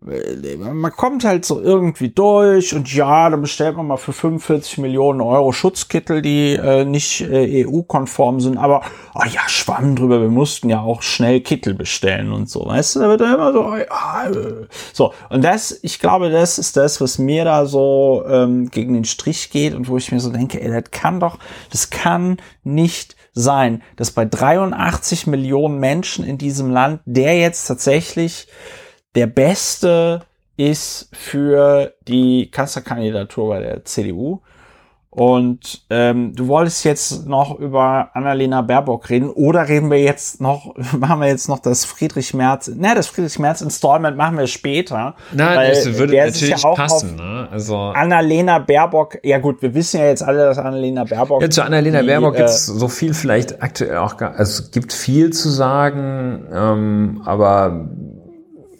man 0.00 0.92
kommt 0.92 1.24
halt 1.24 1.46
so 1.46 1.60
irgendwie 1.60 2.10
durch 2.10 2.74
und 2.74 2.92
ja, 2.92 3.30
dann 3.30 3.40
bestellt 3.40 3.76
man 3.76 3.86
mal 3.86 3.96
für 3.96 4.12
45 4.12 4.78
Millionen 4.78 5.22
Euro 5.22 5.52
Schutzkittel, 5.52 6.20
die 6.20 6.52
äh, 6.54 6.84
nicht 6.84 7.22
äh, 7.22 7.66
EU-konform 7.66 8.40
sind, 8.40 8.58
aber 8.58 8.82
oh 9.14 9.24
ja, 9.24 9.48
schwamm 9.48 9.96
drüber, 9.96 10.20
wir 10.20 10.28
mussten 10.28 10.68
ja 10.68 10.80
auch 10.80 11.00
schnell 11.00 11.40
Kittel 11.40 11.74
bestellen 11.74 12.30
und 12.30 12.50
so, 12.50 12.66
weißt 12.66 12.96
du, 12.96 13.00
da 13.00 13.08
wird 13.08 13.20
dann 13.22 13.34
immer 13.34 13.52
so, 13.52 13.62
ah, 13.88 14.28
äh. 14.28 14.66
so, 14.92 15.14
und 15.30 15.42
das, 15.42 15.78
ich 15.82 15.98
glaube, 15.98 16.30
das 16.30 16.58
ist 16.58 16.76
das, 16.76 17.00
was 17.00 17.18
mir 17.18 17.44
da 17.44 17.64
so 17.64 18.22
ähm, 18.28 18.70
gegen 18.70 18.92
den 18.92 19.04
Strich 19.04 19.50
geht 19.50 19.74
und 19.74 19.88
wo 19.88 19.96
ich 19.96 20.12
mir 20.12 20.20
so 20.20 20.30
denke, 20.30 20.60
ey, 20.60 20.70
das 20.70 20.90
kann 20.90 21.20
doch, 21.20 21.38
das 21.70 21.88
kann 21.88 22.36
nicht 22.64 23.16
sein, 23.32 23.82
dass 23.96 24.10
bei 24.10 24.26
83 24.26 25.26
Millionen 25.26 25.78
Menschen 25.78 26.24
in 26.24 26.38
diesem 26.38 26.70
Land 26.70 27.00
der 27.06 27.38
jetzt 27.38 27.66
tatsächlich 27.66 28.46
der 29.16 29.26
beste 29.26 30.20
ist 30.56 31.08
für 31.12 31.94
die 32.06 32.50
Kanzlerkandidatur 32.50 33.48
bei 33.48 33.60
der 33.60 33.84
CDU. 33.84 34.40
Und 35.16 35.80
ähm, 35.88 36.34
du 36.34 36.46
wolltest 36.46 36.84
jetzt 36.84 37.26
noch 37.26 37.58
über 37.58 38.10
Annalena 38.12 38.60
Baerbock 38.60 39.08
reden 39.08 39.30
oder 39.30 39.66
reden 39.66 39.90
wir 39.90 39.98
jetzt 39.98 40.42
noch, 40.42 40.74
machen 40.92 41.22
wir 41.22 41.28
jetzt 41.28 41.48
noch 41.48 41.58
das 41.58 41.86
Friedrich 41.86 42.34
Merz, 42.34 42.68
ne, 42.68 42.94
das 42.94 43.06
Friedrich 43.06 43.38
Merz 43.38 43.62
Installment 43.62 44.18
machen 44.18 44.36
wir 44.36 44.46
später. 44.46 45.14
Nein, 45.32 45.70
das 45.70 45.86
würde 45.98 46.18
natürlich 46.18 46.62
ja 46.62 46.74
passen. 46.74 47.16
Ne? 47.16 47.48
Also 47.50 47.78
Annalena 47.78 48.58
Baerbock, 48.58 49.18
ja 49.22 49.38
gut, 49.38 49.62
wir 49.62 49.72
wissen 49.72 50.00
ja 50.00 50.06
jetzt 50.06 50.22
alle, 50.22 50.44
dass 50.44 50.58
Annalena 50.58 51.04
Baerbock. 51.04 51.40
Ja, 51.40 51.48
zu 51.48 51.62
Annalena 51.62 52.02
die, 52.02 52.08
Baerbock 52.08 52.34
äh, 52.34 52.38
gibt 52.38 52.50
es 52.50 52.66
so 52.66 52.88
viel 52.88 53.14
vielleicht 53.14 53.62
aktuell 53.62 53.96
auch 53.96 54.18
gar, 54.18 54.34
also 54.34 54.64
es 54.64 54.70
gibt 54.70 54.92
viel 54.92 55.32
zu 55.32 55.48
sagen, 55.48 56.46
ähm, 56.52 57.22
aber 57.24 57.88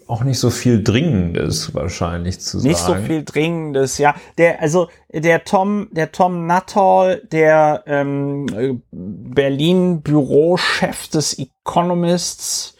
auch 0.07 0.23
nicht 0.23 0.39
so 0.39 0.49
viel 0.49 0.83
Dringendes 0.83 1.75
wahrscheinlich 1.75 2.39
zu 2.39 2.59
sagen. 2.59 2.69
Nicht 2.69 2.79
so 2.79 2.95
viel 2.95 3.23
Dringendes, 3.23 3.97
ja. 3.97 4.15
Der, 4.37 4.61
also 4.61 4.87
der 5.11 5.43
Tom, 5.43 5.89
der 5.91 6.11
Tom 6.11 6.47
Nuttall, 6.47 7.21
der 7.31 7.83
ähm, 7.85 8.81
Berlin-Bürochef 8.91 11.09
des 11.09 11.37
Economists, 11.37 12.76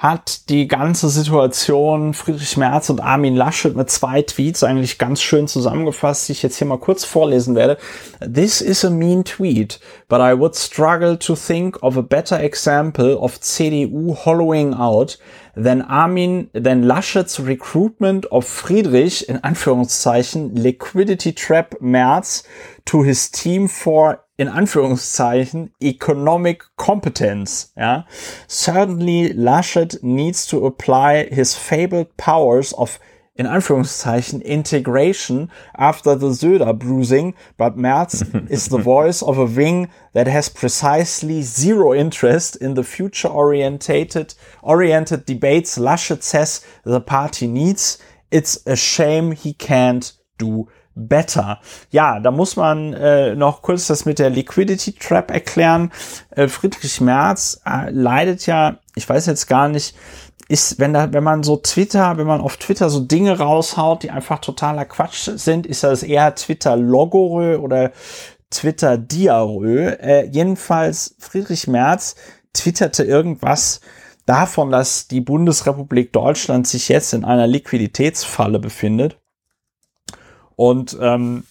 hat 0.00 0.48
die 0.48 0.66
ganze 0.66 1.10
Situation 1.10 2.14
Friedrich 2.14 2.56
Merz 2.56 2.88
und 2.88 3.02
Armin 3.02 3.36
Laschet 3.36 3.76
mit 3.76 3.90
zwei 3.90 4.22
Tweets 4.22 4.64
eigentlich 4.64 4.96
ganz 4.96 5.20
schön 5.20 5.46
zusammengefasst, 5.46 6.26
die 6.26 6.32
ich 6.32 6.42
jetzt 6.42 6.56
hier 6.56 6.66
mal 6.66 6.78
kurz 6.78 7.04
vorlesen 7.04 7.54
werde. 7.54 7.76
This 8.20 8.62
is 8.62 8.82
a 8.82 8.88
mean 8.88 9.24
tweet, 9.24 9.78
but 10.08 10.20
I 10.20 10.32
would 10.32 10.56
struggle 10.56 11.18
to 11.18 11.36
think 11.36 11.82
of 11.82 11.98
a 11.98 12.02
better 12.02 12.42
example 12.42 13.14
of 13.18 13.40
CDU 13.42 14.16
hollowing 14.24 14.72
out 14.72 15.18
than 15.54 15.82
Armin, 15.82 16.48
than 16.54 16.82
Laschets 16.82 17.38
recruitment 17.38 18.24
of 18.32 18.46
Friedrich, 18.46 19.28
in 19.28 19.36
Anführungszeichen, 19.44 20.56
liquidity 20.56 21.34
trap 21.34 21.76
Merz 21.78 22.44
to 22.86 23.02
his 23.04 23.30
team 23.30 23.68
for 23.68 24.24
in 24.40 24.48
Anführungszeichen 24.48 25.70
economic 25.82 26.64
competence. 26.76 27.72
Ja? 27.76 28.06
Certainly 28.48 29.34
Laschet 29.34 30.02
needs 30.02 30.46
to 30.46 30.66
apply 30.66 31.28
his 31.30 31.54
fabled 31.54 32.16
powers 32.16 32.72
of 32.72 32.98
in 33.34 33.46
Anführungszeichen 33.46 34.40
integration 34.40 35.50
after 35.74 36.18
the 36.18 36.30
Söder 36.32 36.72
bruising, 36.72 37.34
but 37.58 37.76
Merz 37.76 38.22
is 38.48 38.68
the 38.70 38.82
voice 38.82 39.22
of 39.22 39.36
a 39.36 39.44
wing 39.44 39.88
that 40.14 40.26
has 40.26 40.48
precisely 40.48 41.42
zero 41.42 41.92
interest 41.92 42.56
in 42.56 42.74
the 42.74 42.82
future 42.82 43.28
orientated 43.28 44.34
oriented 44.62 45.26
debates 45.26 45.76
Laschet 45.76 46.22
says 46.22 46.64
the 46.84 47.00
party 47.00 47.46
needs. 47.46 47.98
It's 48.30 48.58
a 48.66 48.74
shame 48.74 49.32
he 49.32 49.52
can't 49.52 50.10
do 50.38 50.66
better. 51.08 51.60
Ja, 51.90 52.20
da 52.20 52.30
muss 52.30 52.56
man 52.56 52.92
äh, 52.94 53.34
noch 53.34 53.62
kurz 53.62 53.86
das 53.86 54.04
mit 54.04 54.18
der 54.18 54.30
Liquidity 54.30 54.92
Trap 54.92 55.30
erklären. 55.30 55.92
Äh, 56.30 56.48
Friedrich 56.48 57.00
Merz 57.00 57.60
äh, 57.66 57.90
leidet 57.90 58.46
ja, 58.46 58.78
ich 58.94 59.08
weiß 59.08 59.26
jetzt 59.26 59.46
gar 59.46 59.68
nicht, 59.68 59.94
ist, 60.48 60.80
wenn 60.80 60.92
da, 60.92 61.12
wenn 61.12 61.22
man 61.22 61.44
so 61.44 61.56
Twitter, 61.56 62.18
wenn 62.18 62.26
man 62.26 62.40
auf 62.40 62.56
Twitter 62.56 62.90
so 62.90 62.98
Dinge 63.00 63.38
raushaut, 63.38 64.02
die 64.02 64.10
einfach 64.10 64.40
totaler 64.40 64.84
Quatsch 64.84 65.30
sind, 65.36 65.64
ist 65.64 65.84
das 65.84 66.02
eher 66.02 66.34
Twitter 66.34 66.76
Logorö 66.76 67.56
oder 67.58 67.92
Twitter 68.50 68.98
Diarö. 68.98 69.90
Äh, 69.90 70.26
jedenfalls 70.26 71.14
Friedrich 71.20 71.68
Merz 71.68 72.16
twitterte 72.52 73.04
irgendwas 73.04 73.80
davon, 74.26 74.72
dass 74.72 75.06
die 75.06 75.20
Bundesrepublik 75.20 76.12
Deutschland 76.12 76.66
sich 76.66 76.88
jetzt 76.88 77.14
in 77.14 77.24
einer 77.24 77.46
Liquiditätsfalle 77.46 78.58
befindet 78.58 79.19
und 80.60 80.98
ähm, 81.00 81.44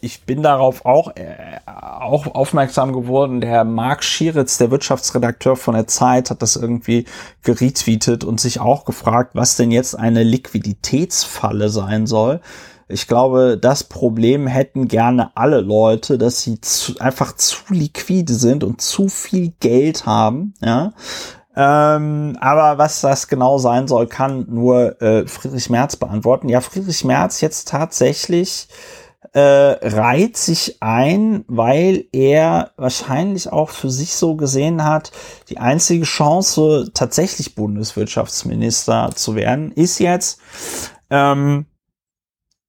ich 0.00 0.22
bin 0.22 0.42
darauf 0.42 0.86
auch, 0.86 1.14
äh, 1.16 1.58
auch 1.66 2.34
aufmerksam 2.34 2.94
geworden. 2.94 3.42
Der 3.42 3.62
Marc 3.64 4.02
Schieritz, 4.02 4.56
der 4.56 4.70
Wirtschaftsredakteur 4.70 5.54
von 5.54 5.74
der 5.74 5.86
Zeit, 5.86 6.30
hat 6.30 6.40
das 6.40 6.56
irgendwie 6.56 7.04
geretweetet 7.42 8.24
und 8.24 8.40
sich 8.40 8.58
auch 8.58 8.86
gefragt, 8.86 9.32
was 9.34 9.56
denn 9.56 9.70
jetzt 9.70 9.98
eine 9.98 10.22
Liquiditätsfalle 10.22 11.68
sein 11.68 12.06
soll. 12.06 12.40
Ich 12.88 13.06
glaube, 13.06 13.58
das 13.60 13.84
Problem 13.84 14.46
hätten 14.46 14.88
gerne 14.88 15.36
alle 15.36 15.60
Leute, 15.60 16.16
dass 16.16 16.40
sie 16.40 16.58
zu, 16.62 16.98
einfach 17.00 17.36
zu 17.36 17.58
liquide 17.68 18.32
sind 18.32 18.64
und 18.64 18.80
zu 18.80 19.10
viel 19.10 19.52
Geld 19.60 20.06
haben, 20.06 20.54
ja. 20.62 20.94
Ähm, 21.54 22.36
aber 22.40 22.78
was 22.78 23.02
das 23.02 23.28
genau 23.28 23.58
sein 23.58 23.86
soll, 23.86 24.06
kann 24.06 24.46
nur 24.48 25.00
äh, 25.02 25.26
Friedrich 25.26 25.68
Merz 25.68 25.96
beantworten. 25.96 26.48
Ja, 26.48 26.60
Friedrich 26.60 27.04
Merz 27.04 27.40
jetzt 27.42 27.68
tatsächlich 27.68 28.68
äh, 29.32 29.40
reiht 29.40 30.36
sich 30.36 30.78
ein, 30.80 31.44
weil 31.48 32.04
er 32.12 32.72
wahrscheinlich 32.76 33.52
auch 33.52 33.70
für 33.70 33.90
sich 33.90 34.14
so 34.14 34.36
gesehen 34.36 34.84
hat, 34.84 35.12
die 35.48 35.58
einzige 35.58 36.04
Chance, 36.04 36.90
tatsächlich 36.94 37.54
Bundeswirtschaftsminister 37.54 39.10
zu 39.14 39.34
werden, 39.34 39.72
ist 39.72 40.00
jetzt 40.00 40.40
ähm, 41.10 41.66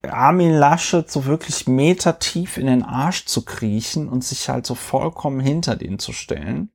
Armin 0.02 0.52
Laschet 0.52 1.10
so 1.10 1.24
wirklich 1.24 1.66
metertief 1.66 2.58
in 2.58 2.66
den 2.66 2.82
Arsch 2.82 3.24
zu 3.26 3.44
kriechen 3.44 4.08
und 4.08 4.24
sich 4.24 4.48
halt 4.48 4.66
so 4.66 4.74
vollkommen 4.74 5.40
hinter 5.40 5.76
den 5.76 5.98
zu 5.98 6.12
stellen. 6.12 6.70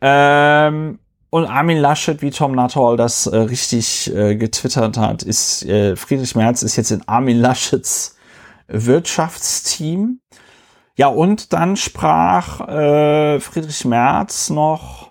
Ähm, 0.00 0.98
und 1.30 1.46
Armin 1.46 1.78
Laschet, 1.78 2.22
wie 2.22 2.30
Tom 2.30 2.52
Nuttall 2.52 2.96
das 2.96 3.26
äh, 3.26 3.36
richtig 3.36 4.14
äh, 4.14 4.36
getwittert 4.36 4.96
hat, 4.96 5.24
ist 5.24 5.64
äh, 5.64 5.96
Friedrich 5.96 6.36
Merz 6.36 6.62
ist 6.62 6.76
jetzt 6.76 6.92
in 6.92 7.08
Armin 7.08 7.40
Laschets 7.40 8.16
Wirtschaftsteam. 8.68 10.20
Ja, 10.96 11.08
und 11.08 11.52
dann 11.52 11.76
sprach 11.76 12.60
äh, 12.68 13.40
Friedrich 13.40 13.84
Merz 13.84 14.48
noch, 14.48 15.10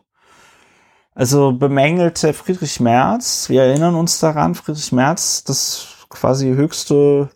also 1.13 1.51
bemängelte 1.51 2.33
Friedrich 2.33 2.79
Merz, 2.79 3.49
wir 3.49 3.63
erinnern 3.63 3.95
uns 3.95 4.19
daran, 4.19 4.55
Friedrich 4.55 4.93
Merz, 4.93 5.43
das 5.43 6.07
quasi 6.09 6.53
höchste 6.53 7.29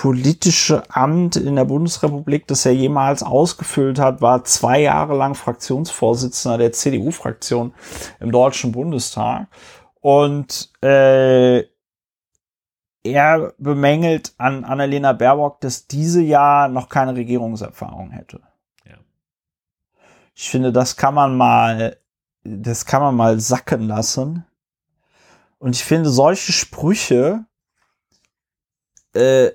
politische 0.00 0.84
Amt 0.94 1.34
in 1.34 1.56
der 1.56 1.64
Bundesrepublik, 1.64 2.46
das 2.46 2.64
er 2.64 2.72
jemals 2.72 3.24
ausgefüllt 3.24 3.98
hat, 3.98 4.20
war 4.20 4.44
zwei 4.44 4.82
Jahre 4.82 5.16
lang 5.16 5.34
Fraktionsvorsitzender 5.34 6.56
der 6.56 6.70
CDU-Fraktion 6.70 7.74
im 8.20 8.30
Deutschen 8.30 8.70
Bundestag. 8.70 9.48
Und 10.00 10.70
äh, 10.84 11.64
er 13.02 13.54
bemängelt 13.58 14.34
an 14.38 14.62
Annalena 14.64 15.14
Baerbock, 15.14 15.60
dass 15.62 15.88
diese 15.88 16.22
ja 16.22 16.68
noch 16.68 16.88
keine 16.88 17.16
Regierungserfahrung 17.16 18.12
hätte. 18.12 18.40
Ja. 18.84 18.98
Ich 20.32 20.48
finde, 20.48 20.70
das 20.70 20.96
kann 20.96 21.14
man 21.14 21.36
mal, 21.36 21.96
das 22.44 22.86
kann 22.86 23.02
man 23.02 23.16
mal 23.16 23.40
sacken 23.40 23.88
lassen. 23.88 24.46
Und 25.58 25.74
ich 25.74 25.82
finde, 25.82 26.08
solche 26.08 26.52
Sprüche 26.52 27.46
äh, 29.12 29.50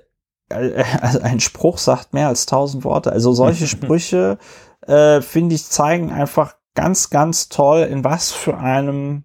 also 1.00 1.20
ein 1.20 1.40
Spruch 1.40 1.78
sagt 1.78 2.14
mehr 2.14 2.28
als 2.28 2.46
tausend 2.46 2.84
Worte. 2.84 3.12
Also 3.12 3.32
solche 3.32 3.66
Sprüche, 3.68 4.38
äh, 4.86 5.20
finde 5.20 5.54
ich, 5.54 5.66
zeigen 5.66 6.10
einfach 6.10 6.56
ganz, 6.74 7.10
ganz 7.10 7.48
toll, 7.48 7.80
in 7.82 8.04
was 8.04 8.32
für 8.32 8.58
einem 8.58 9.24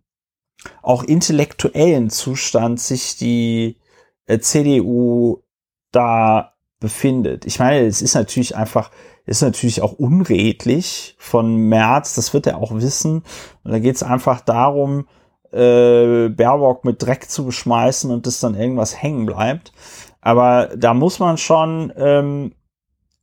auch 0.81 1.03
intellektuellen 1.03 2.09
Zustand 2.09 2.79
sich 2.79 3.17
die 3.17 3.77
äh, 4.25 4.39
CDU 4.39 5.43
da 5.91 6.53
befindet. 6.79 7.45
Ich 7.45 7.59
meine, 7.59 7.85
es 7.85 8.01
ist 8.01 8.15
natürlich 8.15 8.55
einfach, 8.55 8.91
ist 9.25 9.41
natürlich 9.41 9.81
auch 9.81 9.93
unredlich 9.93 11.15
von 11.17 11.55
März, 11.55 12.15
das 12.15 12.33
wird 12.33 12.47
er 12.47 12.57
auch 12.57 12.73
wissen. 12.73 13.23
Und 13.63 13.71
da 13.71 13.79
geht 13.79 13.95
es 13.95 14.03
einfach 14.03 14.41
darum, 14.41 15.07
äh, 15.51 16.29
Baerbock 16.29 16.85
mit 16.85 17.01
Dreck 17.01 17.29
zu 17.29 17.45
beschmeißen 17.45 18.11
und 18.11 18.27
dass 18.27 18.39
dann 18.39 18.55
irgendwas 18.55 19.01
hängen 19.01 19.25
bleibt. 19.25 19.71
Aber 20.21 20.69
da 20.75 20.93
muss 20.93 21.19
man 21.19 21.37
schon 21.37 21.93
ähm, 21.95 22.53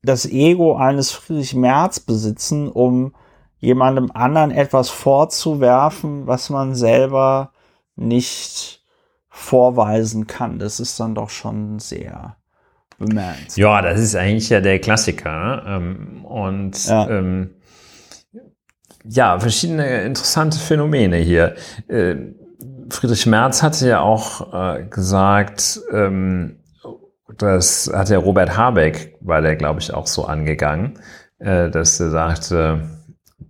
das 0.03 0.27
Ego 0.27 0.77
eines 0.77 1.13
Friedrich 1.13 1.55
Merz 1.55 2.01
besitzen, 2.01 2.69
um 2.69 3.15
jemandem 3.59 4.11
anderen 4.13 4.51
etwas 4.51 4.91
vorzuwerfen, 4.91 6.27
was 6.27 6.51
man 6.51 6.75
selber 6.75 7.53
nicht 7.97 8.85
vorweisen 9.29 10.27
kann. 10.27 10.59
Das 10.59 10.81
ist 10.81 10.99
dann 11.01 11.15
doch 11.15 11.31
schon 11.31 11.79
sehr 11.79 12.37
bemerkenswert. 12.99 13.57
Ja, 13.57 13.83
das 13.83 14.01
ist 14.01 14.17
eigentlich 14.17 14.49
ja 14.49 14.61
der 14.61 14.79
Klassiker. 14.79 15.31
Ne? 15.31 15.63
Ähm, 15.67 16.25
und 16.25 16.87
ja. 16.87 17.09
Ähm, 17.09 17.51
ja, 19.09 19.39
verschiedene 19.39 20.03
interessante 20.03 20.59
Phänomene 20.59 21.17
hier. 21.19 21.55
Äh, 21.89 22.17
Friedrich 22.89 23.27
Merz 23.27 23.63
hatte 23.63 23.89
ja 23.89 24.01
auch 24.01 24.53
äh, 24.53 24.85
gesagt, 24.85 25.81
ähm, 25.93 26.56
das 27.39 27.91
hat 27.93 28.11
der 28.11 28.19
Robert 28.19 28.57
Habeck, 28.57 29.17
war 29.21 29.43
der, 29.43 29.57
glaube 29.57 29.81
ich, 29.81 29.93
auch 29.93 30.07
so 30.07 30.25
angegangen, 30.25 30.99
äh, 31.39 31.71
dass 31.71 32.01
er 32.01 32.11
sagte, 32.11 32.81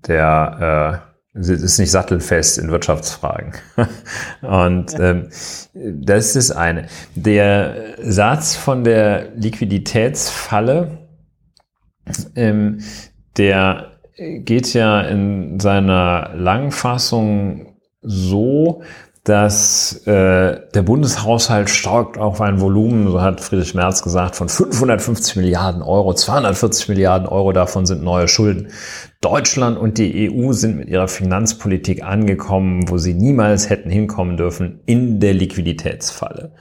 der 0.06 1.02
äh, 1.34 1.40
ist 1.40 1.78
nicht 1.78 1.90
sattelfest 1.90 2.58
in 2.58 2.70
Wirtschaftsfragen. 2.70 3.52
Und 4.42 4.98
ähm, 4.98 5.28
das 5.74 6.26
ist 6.26 6.36
das 6.36 6.50
eine. 6.50 6.86
Der 7.14 7.94
Satz 8.00 8.56
von 8.56 8.84
der 8.84 9.32
Liquiditätsfalle, 9.36 11.08
ähm, 12.34 12.78
der 13.36 13.92
geht 14.16 14.72
ja 14.72 15.02
in 15.02 15.60
seiner 15.60 16.30
Langfassung 16.34 17.76
so, 18.00 18.82
dass 19.26 20.06
äh, 20.06 20.60
der 20.72 20.82
Bundeshaushalt 20.82 21.68
staugt 21.68 22.16
auf 22.16 22.40
ein 22.40 22.60
Volumen, 22.60 23.10
so 23.10 23.20
hat 23.20 23.40
Friedrich 23.40 23.74
Merz 23.74 24.02
gesagt, 24.02 24.36
von 24.36 24.48
550 24.48 25.34
Milliarden 25.34 25.82
Euro. 25.82 26.14
240 26.14 26.88
Milliarden 26.90 27.26
Euro 27.26 27.50
davon 27.50 27.86
sind 27.86 28.04
neue 28.04 28.28
Schulden. 28.28 28.68
Deutschland 29.20 29.78
und 29.78 29.98
die 29.98 30.30
EU 30.30 30.52
sind 30.52 30.76
mit 30.76 30.88
ihrer 30.88 31.08
Finanzpolitik 31.08 32.04
angekommen, 32.04 32.88
wo 32.88 32.98
sie 32.98 33.14
niemals 33.14 33.68
hätten 33.68 33.90
hinkommen 33.90 34.36
dürfen, 34.36 34.78
in 34.86 35.18
der 35.18 35.34
Liquiditätsfalle. 35.34 36.52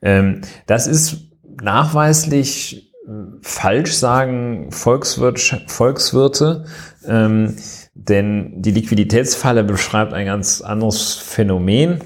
Ähm, 0.00 0.40
das 0.64 0.86
ist 0.86 1.28
nachweislich 1.62 2.90
äh, 3.06 3.10
falsch, 3.42 3.92
sagen 3.92 4.68
Volkswirt, 4.70 5.62
Volkswirte. 5.66 6.64
Ähm, 7.06 7.56
denn 7.92 8.62
die 8.62 8.70
Liquiditätsfalle 8.70 9.62
beschreibt 9.62 10.14
ein 10.14 10.24
ganz 10.24 10.62
anderes 10.62 11.12
Phänomen 11.12 12.00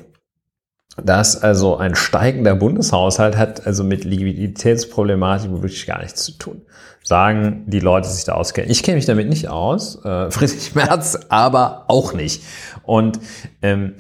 dass 1.05 1.43
also 1.43 1.77
ein 1.77 1.95
steigender 1.95 2.55
Bundeshaushalt 2.55 3.37
hat 3.37 3.67
also 3.67 3.85
mit 3.85 4.05
Liquiditätsproblematik 4.05 5.51
wirklich 5.51 5.87
gar 5.87 6.03
nichts 6.03 6.25
zu 6.25 6.33
tun. 6.33 6.63
Sagen 7.03 7.65
die 7.67 7.81
Leute, 7.81 8.09
die 8.09 8.15
sich 8.15 8.25
da 8.25 8.35
auskennen. 8.35 8.71
Ich 8.71 8.83
kenne 8.83 8.97
mich 8.97 9.07
damit 9.07 9.29
nicht 9.29 9.49
aus, 9.49 10.05
äh, 10.05 10.31
Friedrich 10.31 10.75
Merz 10.75 11.19
aber 11.29 11.85
auch 11.89 12.13
nicht. 12.13 12.43
Und 12.83 13.21
ähm, 13.63 13.95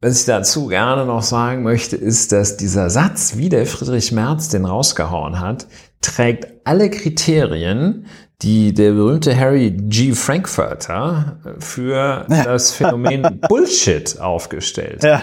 was 0.00 0.20
ich 0.20 0.26
dazu 0.26 0.66
gerne 0.66 1.06
noch 1.06 1.22
sagen 1.22 1.62
möchte, 1.62 1.96
ist, 1.96 2.32
dass 2.32 2.56
dieser 2.56 2.90
Satz, 2.90 3.36
wie 3.36 3.48
der 3.48 3.66
Friedrich 3.66 4.10
Merz 4.10 4.48
den 4.48 4.64
rausgehauen 4.64 5.38
hat, 5.38 5.68
trägt 6.00 6.48
alle 6.64 6.90
Kriterien, 6.90 8.06
die 8.42 8.74
der 8.74 8.92
berühmte 8.92 9.38
Harry 9.38 9.70
G. 9.70 10.12
Frankfurter 10.12 11.38
für 11.60 12.26
das 12.28 12.72
Phänomen 12.72 13.40
Bullshit 13.48 14.18
aufgestellt 14.20 15.04
ja. 15.04 15.22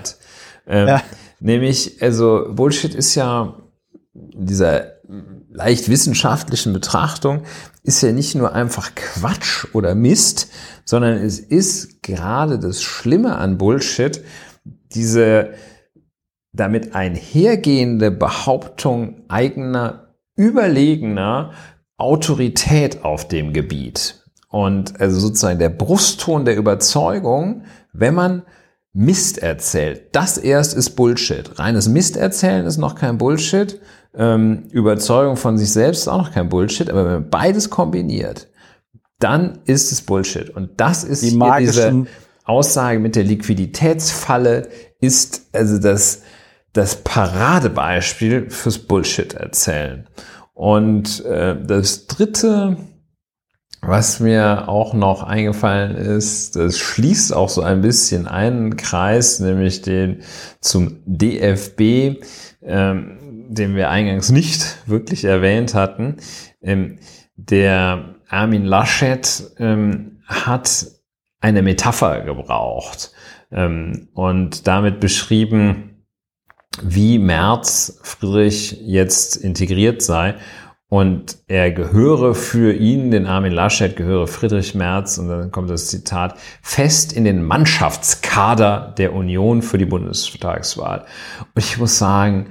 Ähm, 0.69 0.87
ja. 0.87 1.01
Nämlich, 1.39 2.01
also 2.01 2.45
Bullshit 2.49 2.95
ist 2.95 3.15
ja 3.15 3.55
dieser 4.13 4.99
leicht 5.51 5.89
wissenschaftlichen 5.89 6.73
Betrachtung 6.73 7.43
ist 7.83 8.01
ja 8.01 8.11
nicht 8.11 8.35
nur 8.35 8.53
einfach 8.53 8.93
Quatsch 8.93 9.65
oder 9.73 9.95
Mist, 9.95 10.49
sondern 10.85 11.17
es 11.17 11.39
ist 11.39 12.03
gerade 12.03 12.59
das 12.59 12.83
Schlimme 12.83 13.37
an 13.37 13.57
Bullshit, 13.57 14.23
diese 14.93 15.53
damit 16.53 16.95
einhergehende 16.95 18.11
Behauptung 18.11 19.23
eigener, 19.27 20.15
überlegener 20.35 21.53
Autorität 21.97 23.03
auf 23.03 23.27
dem 23.27 23.53
Gebiet. 23.53 24.23
Und 24.49 24.99
also 24.99 25.19
sozusagen 25.19 25.59
der 25.59 25.69
Brustton 25.69 26.45
der 26.45 26.57
Überzeugung, 26.57 27.63
wenn 27.93 28.15
man 28.15 28.43
Mist 28.93 29.37
erzählt. 29.37 30.09
Das 30.13 30.37
erst 30.37 30.75
ist 30.75 30.91
Bullshit. 30.91 31.59
Reines 31.59 31.87
Mist 31.87 32.17
erzählen 32.17 32.65
ist 32.65 32.77
noch 32.77 32.95
kein 32.95 33.17
Bullshit. 33.17 33.79
Ähm, 34.15 34.63
Überzeugung 34.71 35.37
von 35.37 35.57
sich 35.57 35.71
selbst 35.71 36.01
ist 36.01 36.07
auch 36.07 36.23
noch 36.23 36.31
kein 36.31 36.49
Bullshit. 36.49 36.89
Aber 36.89 37.05
wenn 37.05 37.13
man 37.13 37.29
beides 37.29 37.69
kombiniert, 37.69 38.47
dann 39.19 39.59
ist 39.65 39.91
es 39.91 40.01
Bullshit. 40.01 40.49
Und 40.49 40.71
das 40.77 41.03
ist 41.03 41.21
Die 41.21 41.31
hier 41.31 41.55
diese 41.59 42.07
Aussage 42.45 42.99
mit 42.99 43.15
der 43.15 43.23
Liquiditätsfalle 43.23 44.69
ist 44.99 45.49
also 45.53 45.77
das, 45.77 46.23
das 46.73 46.95
Paradebeispiel 46.95 48.49
fürs 48.49 48.79
Bullshit 48.79 49.33
erzählen. 49.33 50.07
Und 50.53 51.23
äh, 51.25 51.55
das 51.63 52.07
Dritte, 52.07 52.77
was 53.81 54.19
mir 54.19 54.67
auch 54.67 54.93
noch 54.93 55.23
eingefallen 55.23 55.95
ist, 55.95 56.55
das 56.55 56.77
schließt 56.77 57.33
auch 57.33 57.49
so 57.49 57.61
ein 57.61 57.81
bisschen 57.81 58.27
einen 58.27 58.75
Kreis, 58.77 59.39
nämlich 59.39 59.81
den 59.81 60.21
zum 60.59 60.97
DFB, 61.05 62.21
ähm, 62.61 63.17
den 63.49 63.75
wir 63.75 63.89
eingangs 63.89 64.29
nicht 64.31 64.87
wirklich 64.87 65.23
erwähnt 65.23 65.73
hatten. 65.73 66.17
Ähm, 66.61 66.99
der 67.35 68.15
Armin 68.27 68.65
Laschet 68.65 69.43
ähm, 69.57 70.21
hat 70.25 70.87
eine 71.39 71.61
Metapher 71.61 72.21
gebraucht 72.21 73.11
ähm, 73.51 74.09
und 74.13 74.67
damit 74.67 74.99
beschrieben, 74.99 76.05
wie 76.81 77.17
Merz 77.17 77.99
Friedrich 78.03 78.77
jetzt 78.81 79.37
integriert 79.37 80.01
sei. 80.01 80.35
Und 80.89 81.37
er 81.45 81.71
gehöre 81.71 82.33
für 82.33 82.73
ihn, 82.73 83.11
den 83.11 83.27
Armin 83.27 83.51
Laschet, 83.51 83.95
gehöre 83.95 84.25
Friedrich 84.25 84.73
Merz, 84.73 85.19
und 85.19 85.27
dann 85.27 85.51
kommt 85.51 85.69
das 85.69 85.87
Zitat, 85.87 86.35
fest 86.63 87.13
in 87.13 87.23
den 87.23 87.43
Mannschaftskader 87.43 88.95
der 88.97 89.13
Union 89.13 89.61
für 89.61 89.77
die 89.77 89.85
Bundestagswahl. 89.85 91.05
Und 91.53 91.63
ich 91.63 91.77
muss 91.77 91.99
sagen, 91.99 92.47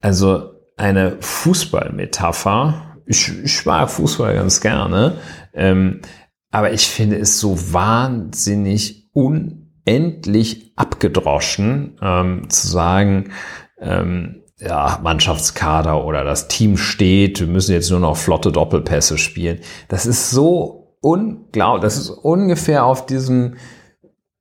also 0.00 0.52
eine 0.78 1.18
Fußballmetapher, 1.20 2.96
ich, 3.04 3.30
ich 3.44 3.66
mag 3.66 3.90
Fußball 3.90 4.34
ganz 4.34 4.62
gerne, 4.62 5.18
ähm, 5.52 6.00
aber 6.50 6.72
ich 6.72 6.86
finde 6.86 7.18
es 7.18 7.38
so 7.38 7.72
wahnsinnig 7.74 9.10
unendlich 9.12 10.72
abgedroschen, 10.76 11.98
ähm, 12.00 12.48
zu 12.48 12.68
sagen, 12.68 13.32
ähm, 13.80 14.44
ja, 14.60 14.98
Mannschaftskader 15.02 16.04
oder 16.04 16.24
das 16.24 16.48
Team 16.48 16.76
steht, 16.76 17.40
wir 17.40 17.46
müssen 17.46 17.72
jetzt 17.72 17.90
nur 17.90 18.00
noch 18.00 18.16
flotte 18.16 18.50
Doppelpässe 18.50 19.18
spielen. 19.18 19.60
Das 19.88 20.06
ist 20.06 20.30
so 20.30 20.96
unglaublich, 21.00 21.82
das 21.82 21.96
ist 21.96 22.10
ungefähr 22.10 22.84
auf 22.84 23.06
diesem 23.06 23.56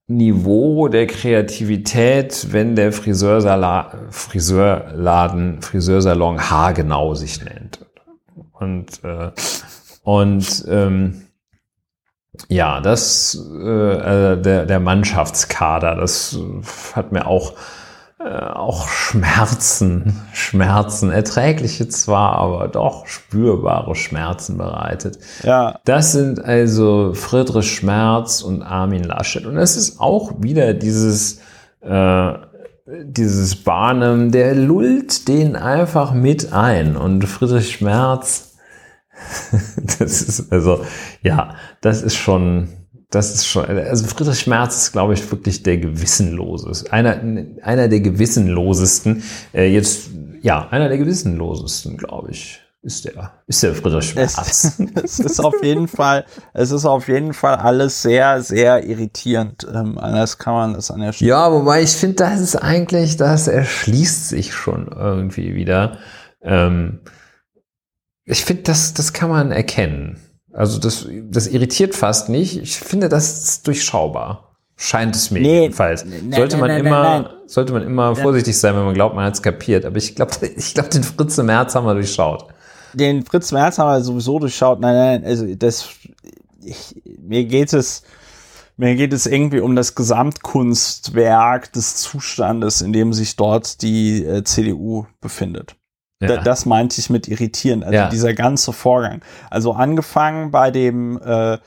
Niveau 0.07 0.87
der 0.87 1.05
Kreativität, 1.05 2.47
wenn 2.51 2.75
der 2.75 2.93
Friseursalat, 2.93 3.97
Friseurladen, 4.09 5.61
Friseursalon 5.61 6.49
haargenau 6.49 7.13
sich 7.13 7.43
nennt. 7.43 7.85
Und, 8.53 9.03
äh, 9.03 9.31
und 10.03 10.65
ähm, 10.69 11.23
ja, 12.47 12.79
das 12.79 13.37
äh, 13.51 14.33
äh 14.33 14.41
der, 14.41 14.65
der 14.65 14.79
Mannschaftskader, 14.79 15.95
das 15.95 16.39
hat 16.95 17.11
mir 17.11 17.27
auch 17.27 17.53
äh, 18.19 18.23
auch 18.23 18.87
Schmerzen, 18.87 20.23
Schmerzen, 20.33 21.11
erträgliche 21.11 21.87
zwar, 21.87 22.33
aber 22.33 22.67
doch 22.67 23.05
spürbare 23.05 23.93
Schmerzen 23.93 24.57
bereitet. 24.57 25.19
Ja. 25.43 25.79
Das 25.85 26.13
sind 26.13 26.43
also 26.43 27.13
Friedrich 27.13 27.71
Schmerz 27.71 28.41
und 28.41 28.63
Armin 28.63 29.03
Laschet. 29.03 29.45
Und 29.45 29.57
es 29.57 29.77
ist 29.77 29.99
auch 29.99 30.31
wieder 30.39 30.73
dieses, 30.73 31.41
äh, 31.81 32.33
dieses 32.87 33.55
Bahnen, 33.63 34.31
der 34.31 34.55
lullt 34.55 35.27
den 35.27 35.55
einfach 35.55 36.13
mit 36.13 36.53
ein. 36.53 36.97
Und 36.97 37.23
Friedrich 37.25 37.71
Schmerz, 37.71 38.55
das 39.99 40.21
ist 40.23 40.51
also, 40.51 40.83
ja, 41.21 41.55
das 41.81 42.01
ist 42.01 42.15
schon, 42.15 42.69
das 43.09 43.33
ist 43.33 43.47
schon, 43.47 43.65
also 43.65 44.05
Friedrich 44.05 44.47
Merz 44.47 44.75
ist, 44.75 44.91
glaube 44.91 45.13
ich, 45.13 45.31
wirklich 45.31 45.63
der 45.63 45.77
gewissenloseste, 45.77 46.91
einer, 46.91 47.21
einer 47.61 47.87
der 47.87 48.01
gewissenlosesten, 48.01 49.23
äh, 49.53 49.71
jetzt, 49.71 50.09
ja, 50.41 50.67
einer 50.69 50.89
der 50.89 50.97
gewissenlosesten, 50.97 51.97
glaube 51.97 52.31
ich, 52.31 52.61
ist 52.81 53.05
der, 53.05 53.31
ist 53.47 53.63
der 53.63 53.75
Friedrich 53.75 54.13
Merz. 54.15 54.37
Es, 54.37 54.79
es, 55.03 55.19
ist 55.19 55.39
auf 55.39 55.55
jeden 55.63 55.87
Fall, 55.87 56.25
es 56.53 56.71
ist 56.71 56.85
auf 56.85 57.07
jeden 57.07 57.33
Fall 57.33 57.55
alles 57.55 58.01
sehr, 58.01 58.41
sehr 58.41 58.85
irritierend. 58.85 59.65
Ähm, 59.73 59.97
anders 59.97 60.37
kann 60.37 60.53
man 60.53 60.73
das 60.73 60.91
an 60.91 61.01
der 61.01 61.13
Stelle. 61.13 61.29
Ja, 61.29 61.51
wobei 61.51 61.83
ich 61.83 61.91
finde, 61.91 62.15
das 62.15 62.41
ist 62.41 62.55
eigentlich, 62.57 63.17
das 63.17 63.47
erschließt 63.47 64.29
sich 64.29 64.53
schon 64.53 64.87
irgendwie 64.87 65.55
wieder. 65.55 65.97
Ähm, 66.41 66.99
ich 68.25 68.43
finde, 68.43 68.63
das, 68.63 68.93
das 68.93 69.13
kann 69.13 69.29
man 69.29 69.51
erkennen. 69.51 70.19
Also 70.57 70.79
das, 70.79 71.07
das 71.29 71.45
irritiert 71.45 71.93
fast 71.93 72.29
nicht. 72.29 72.57
Ich 72.57 72.79
finde, 72.79 73.09
das 73.09 73.43
ist 73.43 73.67
durchschaubar. 73.67 74.55
Scheint 74.75 75.15
es 75.15 75.29
mir 75.29 75.39
nee, 75.39 75.61
jedenfalls. 75.61 76.03
Nein, 76.03 76.31
sollte 76.31 76.57
man 76.57 76.69
nein, 76.69 76.83
immer, 76.83 77.03
nein, 77.03 77.29
sollte 77.45 77.73
man 77.73 77.83
immer 77.83 78.15
vorsichtig 78.15 78.57
sein, 78.57 78.75
wenn 78.75 78.85
man 78.85 78.95
glaubt, 78.95 79.15
man 79.15 79.25
hat 79.25 79.35
es 79.35 79.43
kapiert. 79.43 79.85
Aber 79.85 79.97
ich 79.97 80.15
glaube, 80.15 80.31
ich 80.57 80.73
glaube, 80.73 80.89
den 80.89 81.03
Fritz 81.03 81.37
März 81.37 81.75
haben 81.75 81.85
wir 81.85 81.93
durchschaut. 81.93 82.47
Den 82.93 83.23
Fritz 83.23 83.51
März 83.51 83.77
haben 83.77 83.87
wir 83.87 84.01
sowieso 84.01 84.39
durchschaut. 84.39 84.79
Nein, 84.79 84.95
nein, 84.95 85.25
also 85.25 85.45
das, 85.53 85.89
ich, 86.65 87.03
mir 87.21 87.45
geht 87.45 87.73
es, 87.73 88.01
mir 88.77 88.95
geht 88.95 89.13
es 89.13 89.27
irgendwie 89.27 89.59
um 89.59 89.75
das 89.75 89.93
Gesamtkunstwerk 89.93 91.71
des 91.73 91.97
Zustandes, 91.97 92.81
in 92.81 92.93
dem 92.93 93.13
sich 93.13 93.35
dort 93.35 93.83
die 93.83 94.25
äh, 94.25 94.43
CDU 94.43 95.05
befindet. 95.21 95.75
Ja. 96.19 96.37
Das 96.37 96.65
meinte 96.65 96.99
ich 96.99 97.09
mit 97.09 97.27
irritieren, 97.27 97.83
also 97.83 97.93
ja. 97.93 98.09
dieser 98.09 98.33
ganze 98.33 98.73
Vorgang. 98.73 99.21
Also 99.51 99.73
angefangen 99.73 100.49
bei 100.49 100.71
dem 100.71 101.19
äh, 101.21 101.57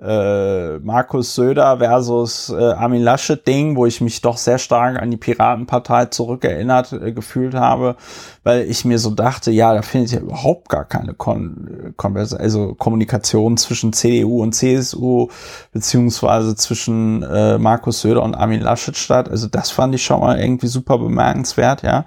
äh, 0.00 0.78
Markus 0.78 1.34
Söder 1.34 1.78
versus 1.78 2.50
äh, 2.50 2.54
Armin 2.54 3.02
Laschet 3.02 3.44
Ding, 3.44 3.74
wo 3.74 3.84
ich 3.84 4.00
mich 4.00 4.20
doch 4.20 4.36
sehr 4.36 4.58
stark 4.58 5.02
an 5.02 5.10
die 5.10 5.16
Piratenpartei 5.16 6.06
zurückerinnert 6.06 6.92
äh, 6.92 7.12
gefühlt 7.12 7.54
habe, 7.54 7.96
weil 8.44 8.62
ich 8.70 8.84
mir 8.84 9.00
so 9.00 9.10
dachte, 9.10 9.50
ja, 9.50 9.74
da 9.74 9.82
findet 9.82 10.12
ja 10.12 10.20
überhaupt 10.20 10.68
gar 10.68 10.84
keine 10.84 11.14
Kon 11.14 11.94
Konvers 11.96 12.32
also 12.32 12.74
Kommunikation 12.74 13.56
zwischen 13.56 13.92
CDU 13.92 14.40
und 14.40 14.54
CSU 14.54 15.28
beziehungsweise 15.72 16.54
zwischen 16.54 17.24
äh, 17.24 17.58
Markus 17.58 18.00
Söder 18.02 18.22
und 18.22 18.36
Armin 18.36 18.60
Laschet 18.60 18.96
statt. 18.96 19.28
Also 19.28 19.48
das 19.48 19.70
fand 19.70 19.96
ich 19.96 20.04
schon 20.04 20.20
mal 20.20 20.38
irgendwie 20.38 20.68
super 20.68 20.98
bemerkenswert, 20.98 21.82
ja. 21.82 22.06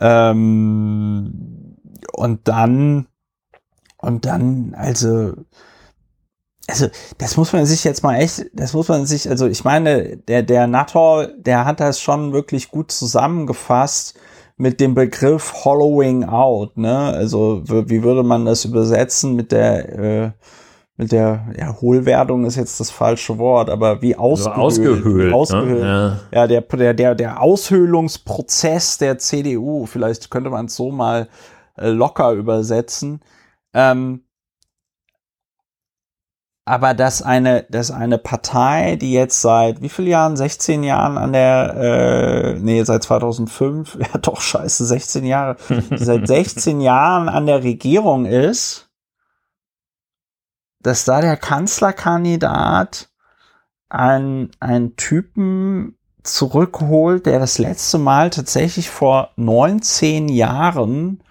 Ähm, 0.00 1.76
und 2.12 2.48
dann, 2.48 3.06
und 3.98 4.26
dann, 4.26 4.74
also, 4.76 5.34
also, 6.66 6.88
das 7.18 7.36
muss 7.36 7.52
man 7.52 7.66
sich 7.66 7.84
jetzt 7.84 8.02
mal 8.02 8.16
echt, 8.16 8.46
das 8.54 8.72
muss 8.72 8.88
man 8.88 9.04
sich, 9.06 9.28
also 9.28 9.46
ich 9.46 9.64
meine, 9.64 10.16
der, 10.16 10.42
der 10.42 10.66
Nator, 10.66 11.26
der 11.26 11.64
hat 11.64 11.80
das 11.80 12.00
schon 12.00 12.32
wirklich 12.32 12.70
gut 12.70 12.92
zusammengefasst 12.92 14.18
mit 14.56 14.80
dem 14.80 14.94
Begriff 14.94 15.64
Hollowing 15.64 16.24
out, 16.24 16.76
ne? 16.76 17.12
Also, 17.14 17.62
wie 17.66 18.02
würde 18.02 18.22
man 18.22 18.44
das 18.44 18.64
übersetzen 18.64 19.34
mit 19.34 19.52
der, 19.52 19.98
äh, 19.98 20.30
mit 21.00 21.12
der 21.12 21.46
ja, 21.58 21.80
Hohlwerdung 21.80 22.44
ist 22.44 22.56
jetzt 22.56 22.78
das 22.78 22.90
falsche 22.90 23.38
Wort, 23.38 23.70
aber 23.70 24.02
wie 24.02 24.16
ausgehöhlt. 24.16 24.58
Also 24.58 24.82
ausgehöhlt. 24.82 25.32
ausgehöhlt. 25.32 25.80
Ne? 25.80 26.20
Ja, 26.30 26.46
der, 26.46 26.60
der, 26.60 26.92
der, 26.92 27.14
der 27.14 27.40
Aushöhlungsprozess 27.40 28.98
der 28.98 29.16
CDU, 29.16 29.86
vielleicht 29.86 30.30
könnte 30.30 30.50
man 30.50 30.66
es 30.66 30.76
so 30.76 30.90
mal 30.90 31.28
äh, 31.78 31.88
locker 31.88 32.32
übersetzen. 32.32 33.20
Ähm, 33.72 34.24
aber 36.66 36.92
dass 36.92 37.22
eine, 37.22 37.64
dass 37.70 37.90
eine 37.90 38.18
Partei, 38.18 38.96
die 38.96 39.14
jetzt 39.14 39.40
seit 39.40 39.80
wie 39.80 39.88
vielen 39.88 40.08
Jahren, 40.08 40.36
16 40.36 40.82
Jahren 40.82 41.16
an 41.16 41.32
der, 41.32 41.76
äh, 41.76 42.60
nee, 42.60 42.84
seit 42.84 43.04
2005, 43.04 43.94
ja 44.00 44.18
doch, 44.20 44.42
scheiße, 44.42 44.84
16 44.84 45.24
Jahre, 45.24 45.56
die 45.70 45.96
seit 46.04 46.26
16 46.26 46.82
Jahren 46.82 47.30
an 47.30 47.46
der 47.46 47.64
Regierung 47.64 48.26
ist, 48.26 48.89
dass 50.82 51.04
da 51.04 51.20
der 51.20 51.36
Kanzlerkandidat 51.36 53.08
einen, 53.88 54.50
einen 54.60 54.96
Typen 54.96 55.96
zurückholt, 56.22 57.26
der 57.26 57.38
das 57.38 57.58
letzte 57.58 57.98
Mal 57.98 58.30
tatsächlich 58.30 58.90
vor 58.90 59.30
19 59.36 60.28
Jahren 60.28 61.22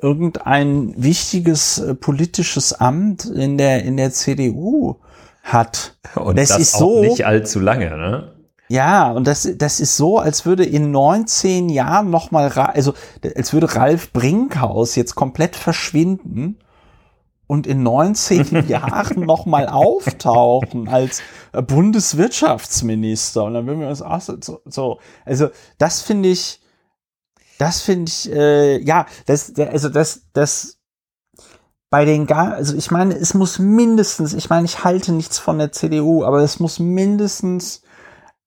irgendein 0.00 0.94
wichtiges 0.96 1.78
äh, 1.78 1.94
politisches 1.94 2.74
Amt 2.74 3.24
in 3.24 3.56
der, 3.56 3.82
in 3.84 3.96
der 3.96 4.12
CDU 4.12 4.96
hat. 5.42 5.96
Und 6.14 6.38
das, 6.38 6.50
das 6.50 6.58
ist 6.58 6.72
so, 6.72 7.00
nicht 7.00 7.24
allzu 7.24 7.60
lange, 7.60 7.96
ne? 7.96 8.32
Ja, 8.68 9.12
und 9.12 9.28
das, 9.28 9.48
das 9.56 9.78
ist 9.78 9.96
so, 9.96 10.18
als 10.18 10.44
würde 10.44 10.64
in 10.64 10.90
19 10.90 11.68
Jahren 11.68 12.10
nochmal, 12.10 12.50
also 12.50 12.94
als 13.36 13.52
würde 13.52 13.74
Ralf 13.76 14.12
Brinkhaus 14.12 14.96
jetzt 14.96 15.14
komplett 15.14 15.54
verschwinden 15.54 16.58
und 17.46 17.66
in 17.66 17.82
19 17.82 18.66
Jahren 18.68 19.20
nochmal 19.20 19.68
auftauchen 19.68 20.88
als 20.88 21.22
Bundeswirtschaftsminister. 21.52 23.44
Und 23.44 23.54
dann 23.54 23.66
würden 23.66 23.80
wir 23.80 23.88
uns 23.88 24.02
auch 24.02 24.20
so, 24.20 24.60
so 24.64 24.98
also 25.24 25.48
das 25.78 26.02
finde 26.02 26.28
ich, 26.30 26.60
das 27.58 27.80
finde 27.80 28.10
ich, 28.10 28.30
äh, 28.30 28.78
ja, 28.82 29.06
das, 29.26 29.54
also 29.56 29.88
das, 29.88 30.22
das, 30.32 30.78
bei 31.88 32.04
den, 32.04 32.30
also 32.30 32.76
ich 32.76 32.90
meine, 32.90 33.14
es 33.14 33.32
muss 33.32 33.58
mindestens, 33.58 34.34
ich 34.34 34.50
meine, 34.50 34.66
ich 34.66 34.84
halte 34.84 35.12
nichts 35.12 35.38
von 35.38 35.58
der 35.58 35.72
CDU, 35.72 36.24
aber 36.24 36.40
es 36.40 36.58
muss 36.58 36.78
mindestens 36.78 37.82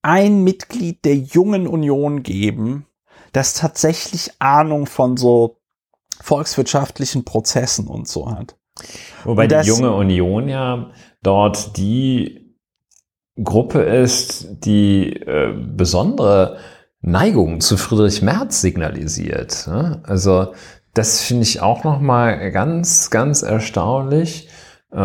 ein 0.02 0.44
Mitglied 0.44 1.06
der 1.06 1.16
jungen 1.16 1.68
Union 1.68 2.22
geben, 2.22 2.86
das 3.32 3.54
tatsächlich 3.54 4.32
Ahnung 4.40 4.86
von 4.86 5.18
so 5.18 5.58
volkswirtschaftlichen 6.22 7.26
Prozessen 7.26 7.88
und 7.88 8.08
so 8.08 8.30
hat. 8.30 8.59
Wobei 9.24 9.44
Und 9.44 9.52
die 9.52 9.56
das- 9.56 9.68
junge 9.68 9.92
Union 9.94 10.48
ja 10.50 10.92
dort 11.24 11.78
die 11.78 12.56
Gruppe 13.42 13.82
ist, 13.82 14.48
die 14.66 15.14
äh, 15.14 15.54
besondere 15.76 16.58
Neigung 17.02 17.62
zu 17.62 17.78
Friedrich 17.78 18.22
Merz 18.22 18.62
signalisiert. 18.62 19.68
Ne? 19.68 20.02
Also 20.06 20.54
das 20.94 21.22
finde 21.22 21.44
ich 21.44 21.62
auch 21.62 21.84
noch 21.86 22.02
mal 22.02 22.52
ganz, 22.52 23.10
ganz 23.10 23.42
erstaunlich. 23.42 24.50
Äh, 24.92 24.98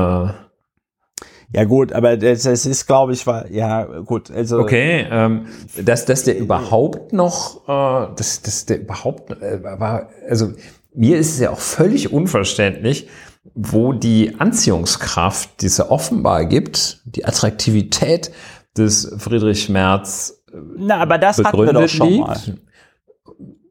Ja 1.53 1.65
gut, 1.69 1.93
aber 1.93 2.17
das, 2.17 2.43
das 2.43 2.67
ist, 2.67 2.87
glaube 2.87 3.13
ich, 3.13 3.27
war 3.29 3.49
ja 3.53 3.85
gut. 4.01 4.29
Also 4.33 4.59
Okay, 4.59 5.07
ähm, 5.09 5.47
dass, 5.85 6.05
dass 6.05 6.25
der 6.25 6.37
überhaupt 6.37 7.13
noch, 7.13 7.69
äh, 7.69 8.15
dass, 8.17 8.43
dass 8.43 8.67
der 8.67 8.81
überhaupt 8.81 9.31
äh, 9.41 9.63
war, 9.63 10.09
also 10.29 10.53
mir 10.95 11.19
ist 11.19 11.31
es 11.35 11.39
ja 11.41 11.51
auch 11.51 11.59
völlig 11.61 12.13
unverständlich, 12.13 13.09
wo 13.55 13.93
die 13.93 14.37
Anziehungskraft, 14.39 15.61
die 15.61 15.67
es 15.67 15.77
ja 15.77 15.91
offenbar 15.91 16.47
gibt, 16.47 17.01
die 17.05 17.25
Attraktivität 17.25 18.31
des 18.77 19.15
Friedrich 19.19 19.69
Merz 19.69 20.45
na, 20.77 20.99
aber 20.99 21.19
das 21.19 21.39
hatten 21.39 21.59
wir 21.59 21.73
doch 21.73 21.89
schon 21.89 22.19
mal. 22.19 22.37
liegt, 22.47 22.61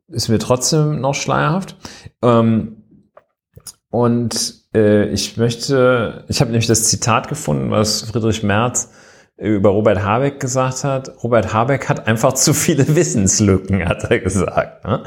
ist 0.08 0.30
mir 0.30 0.40
trotzdem 0.40 1.00
noch 1.00 1.16
schleierhaft. 1.16 1.76
Ähm, 2.22 2.84
und 3.90 4.56
äh, 4.76 5.06
ich 5.10 5.38
möchte, 5.38 6.26
ich 6.28 6.42
habe 6.42 6.52
nämlich 6.52 6.68
das 6.68 6.86
Zitat 6.86 7.30
gefunden, 7.30 7.72
was 7.72 8.02
Friedrich 8.02 8.44
Merz 8.44 8.92
über 9.38 9.70
Robert 9.70 10.04
Habeck 10.04 10.40
gesagt 10.40 10.84
hat. 10.84 11.24
Robert 11.24 11.54
Habeck 11.54 11.90
hat 11.90 12.08
einfach 12.08 12.34
zu 12.34 12.54
viele 12.54 12.88
Wissenslücken, 12.96 13.88
hat 13.88 14.04
er 14.06 14.20
gesagt. 14.20 14.86
Ne? 14.86 15.04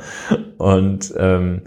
Und 0.58 1.12
ähm, 1.16 1.62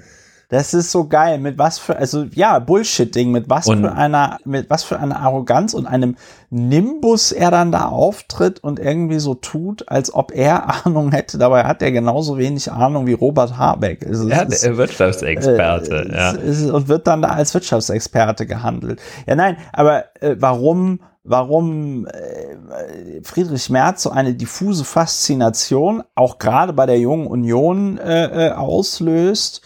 Das 0.50 0.74
ist 0.74 0.92
so 0.92 1.08
geil. 1.08 1.38
Mit 1.38 1.58
was 1.60 1.78
für, 1.78 1.96
also 1.96 2.24
ja, 2.34 2.58
Bullshit-Ding, 2.58 3.32
mit 3.32 3.50
was 3.50 3.68
Und- 3.68 3.82
für 3.82 3.92
einer, 3.94 4.40
mit 4.46 4.70
was 4.70 4.84
für 4.84 5.00
einer 5.00 5.20
Arroganz 5.20 5.74
und 5.76 5.86
einem 5.86 6.16
Nimbus 6.50 7.32
er 7.32 7.52
dann 7.52 7.72
da 7.72 7.86
auftritt 7.90 8.64
und 8.64 8.80
irgendwie 8.80 9.20
so 9.20 9.36
tut, 9.36 9.88
als 9.90 10.12
ob 10.14 10.32
er 10.36 10.64
Ahnung 10.86 11.12
hätte. 11.12 11.38
Dabei 11.38 11.66
hat 11.66 11.82
er 11.84 11.92
genauso 11.92 12.38
wenig 12.40 12.72
Ahnung 12.72 13.06
wie 13.06 13.14
Robert 13.14 13.58
Habeck. 13.58 14.02
Es 14.04 14.26
er 14.26 14.48
ist- 14.48 14.64
der 14.64 14.76
Wirtschaftsexperte. 14.78 16.08
äh, 16.10 16.16
ja. 16.16 16.32
ist- 16.32 16.70
und 16.72 16.88
wird 16.88 17.06
dann 17.06 17.22
da 17.22 17.30
als 17.30 17.54
Wirtschaftsexperte 17.54 18.48
gehandelt. 18.48 19.00
Ja, 19.28 19.36
nein, 19.36 19.58
aber 19.72 20.06
äh, 20.20 20.36
warum, 20.40 21.02
warum 21.24 22.08
äh, 22.08 23.22
Friedrich 23.24 23.70
Merz 23.70 24.02
so 24.02 24.10
eine 24.10 24.34
diffuse 24.34 24.84
Faszination 24.84 26.04
auch 26.16 26.40
gerade 26.40 26.74
bei 26.74 26.88
der 26.88 27.00
jungen 27.00 27.28
Union 27.28 28.00
äh, 28.00 28.48
äh, 28.48 28.52
auslöst, 28.54 29.62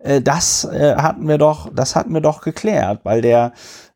äh, 0.00 0.20
das 0.20 0.64
äh, 0.64 0.96
hatten 0.96 1.28
wir 1.28 1.38
doch, 1.38 1.70
das 1.74 1.96
hatten 1.96 2.12
wir 2.12 2.20
doch 2.20 2.40
geklärt, 2.40 3.00
weil 3.04 3.22
der 3.22 3.52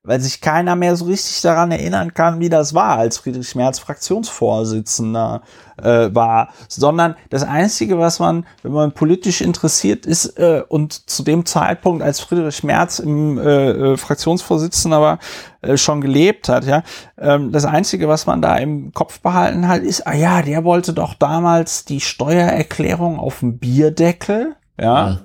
weil 0.07 0.21
sich 0.21 0.43
keiner 0.43 0.77
mehr 0.77 0.95
so 0.97 1.07
richtig 1.07 1.41
daran 1.41 1.73
erinnern 1.73 2.13
kann, 2.13 2.39
wie 2.39 2.51
das 2.51 2.75
war, 2.75 2.99
als 2.99 3.17
Friedrich 3.17 3.55
Merz 3.55 3.79
Fraktionsvorsitzender 3.79 5.41
äh, 5.83 6.15
war, 6.15 6.51
sondern 6.69 7.17
das 7.31 7.43
Einzige, 7.43 7.99
was 7.99 8.19
man, 8.19 8.45
wenn 8.63 8.73
man 8.73 8.93
politisch 8.93 9.41
interessiert 9.41 10.05
ist 10.05 10.39
äh, 10.39 10.63
und 10.69 11.09
zu 11.09 11.23
dem 11.23 11.47
Zeitpunkt, 11.47 12.03
als 12.03 12.21
Friedrich 12.21 12.63
Merz 12.63 12.99
im 12.99 13.39
äh, 13.39 13.71
äh, 13.71 13.97
Fraktionsvorsitzender 13.97 15.01
war, 15.01 15.19
äh, 15.63 15.79
schon 15.79 16.03
gelebt 16.03 16.51
hat, 16.51 16.67
ja, 16.67 16.83
ähm, 17.19 17.51
das 17.51 17.65
Einzige, 17.65 18.07
was 18.07 18.27
man 18.27 18.43
da 18.43 18.57
im 18.59 18.93
Kopf 18.93 19.21
behalten 19.21 19.69
hat, 19.69 19.81
ist, 19.81 20.07
ah 20.07 20.15
ja, 20.15 20.43
der 20.43 20.65
wollte 20.65 20.93
doch 20.93 21.15
damals 21.15 21.87
die 21.87 22.01
Steuererklärung 22.01 23.19
auf 23.19 23.41
dem 23.41 23.57
Bierdeckel, 23.57 24.55
ja. 24.79 25.09
Ja. 25.09 25.21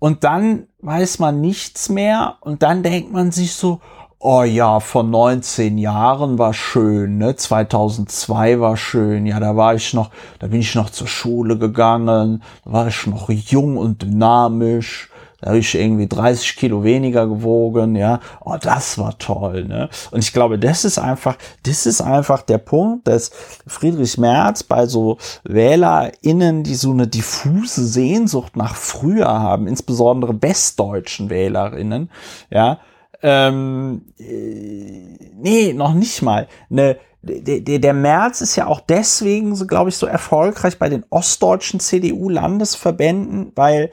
Und 0.00 0.24
dann 0.24 0.66
weiß 0.80 1.20
man 1.20 1.40
nichts 1.40 1.90
mehr 1.90 2.38
und 2.40 2.62
dann 2.62 2.82
denkt 2.82 3.12
man 3.12 3.30
sich 3.30 3.52
so, 3.52 3.80
oh 4.18 4.42
ja, 4.42 4.80
vor 4.80 5.02
19 5.02 5.76
Jahren 5.76 6.38
war 6.38 6.54
schön, 6.54 7.18
ne? 7.18 7.36
2002 7.36 8.60
war 8.60 8.76
schön. 8.78 9.26
Ja, 9.26 9.40
da 9.40 9.56
war 9.56 9.74
ich 9.74 9.92
noch, 9.92 10.10
da 10.38 10.46
bin 10.46 10.60
ich 10.60 10.74
noch 10.74 10.88
zur 10.88 11.06
Schule 11.06 11.58
gegangen, 11.58 12.42
da 12.64 12.72
war 12.72 12.88
ich 12.88 13.06
noch 13.06 13.28
jung 13.28 13.76
und 13.76 14.02
dynamisch. 14.02 15.09
Da 15.40 15.48
habe 15.48 15.58
ich 15.58 15.74
irgendwie 15.74 16.06
30 16.06 16.56
Kilo 16.56 16.84
weniger 16.84 17.26
gewogen, 17.26 17.96
ja. 17.96 18.20
Oh, 18.40 18.56
das 18.60 18.98
war 18.98 19.18
toll, 19.18 19.64
ne? 19.64 19.88
Und 20.10 20.20
ich 20.20 20.32
glaube, 20.32 20.58
das 20.58 20.84
ist 20.84 20.98
einfach, 20.98 21.36
das 21.64 21.86
ist 21.86 22.00
einfach 22.00 22.42
der 22.42 22.58
Punkt, 22.58 23.08
dass 23.08 23.30
Friedrich 23.66 24.18
Merz 24.18 24.62
bei 24.62 24.86
so 24.86 25.18
WählerInnen, 25.44 26.62
die 26.62 26.74
so 26.74 26.90
eine 26.90 27.06
diffuse 27.06 27.84
Sehnsucht 27.86 28.56
nach 28.56 28.76
früher 28.76 29.28
haben, 29.28 29.66
insbesondere 29.66 30.40
westdeutschen 30.42 31.30
WählerInnen, 31.30 32.10
ja, 32.50 32.80
ähm, 33.22 34.06
äh, 34.18 35.30
nee, 35.36 35.72
noch 35.72 35.94
nicht 35.94 36.22
mal. 36.22 36.48
Ne, 36.68 36.96
der, 37.22 37.60
der, 37.60 37.78
der 37.78 37.94
Merz 37.94 38.40
ist 38.40 38.56
ja 38.56 38.66
auch 38.66 38.80
deswegen, 38.80 39.54
so 39.54 39.66
glaube 39.66 39.90
ich, 39.90 39.96
so 39.96 40.06
erfolgreich 40.06 40.78
bei 40.78 40.88
den 40.88 41.04
ostdeutschen 41.10 41.80
CDU-Landesverbänden, 41.80 43.52
weil 43.54 43.90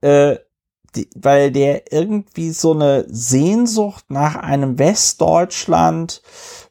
äh, 0.00 0.36
die, 0.96 1.08
weil 1.14 1.50
der 1.50 1.92
irgendwie 1.92 2.50
so 2.50 2.72
eine 2.72 3.04
Sehnsucht 3.08 4.06
nach 4.08 4.36
einem 4.36 4.78
Westdeutschland 4.78 6.22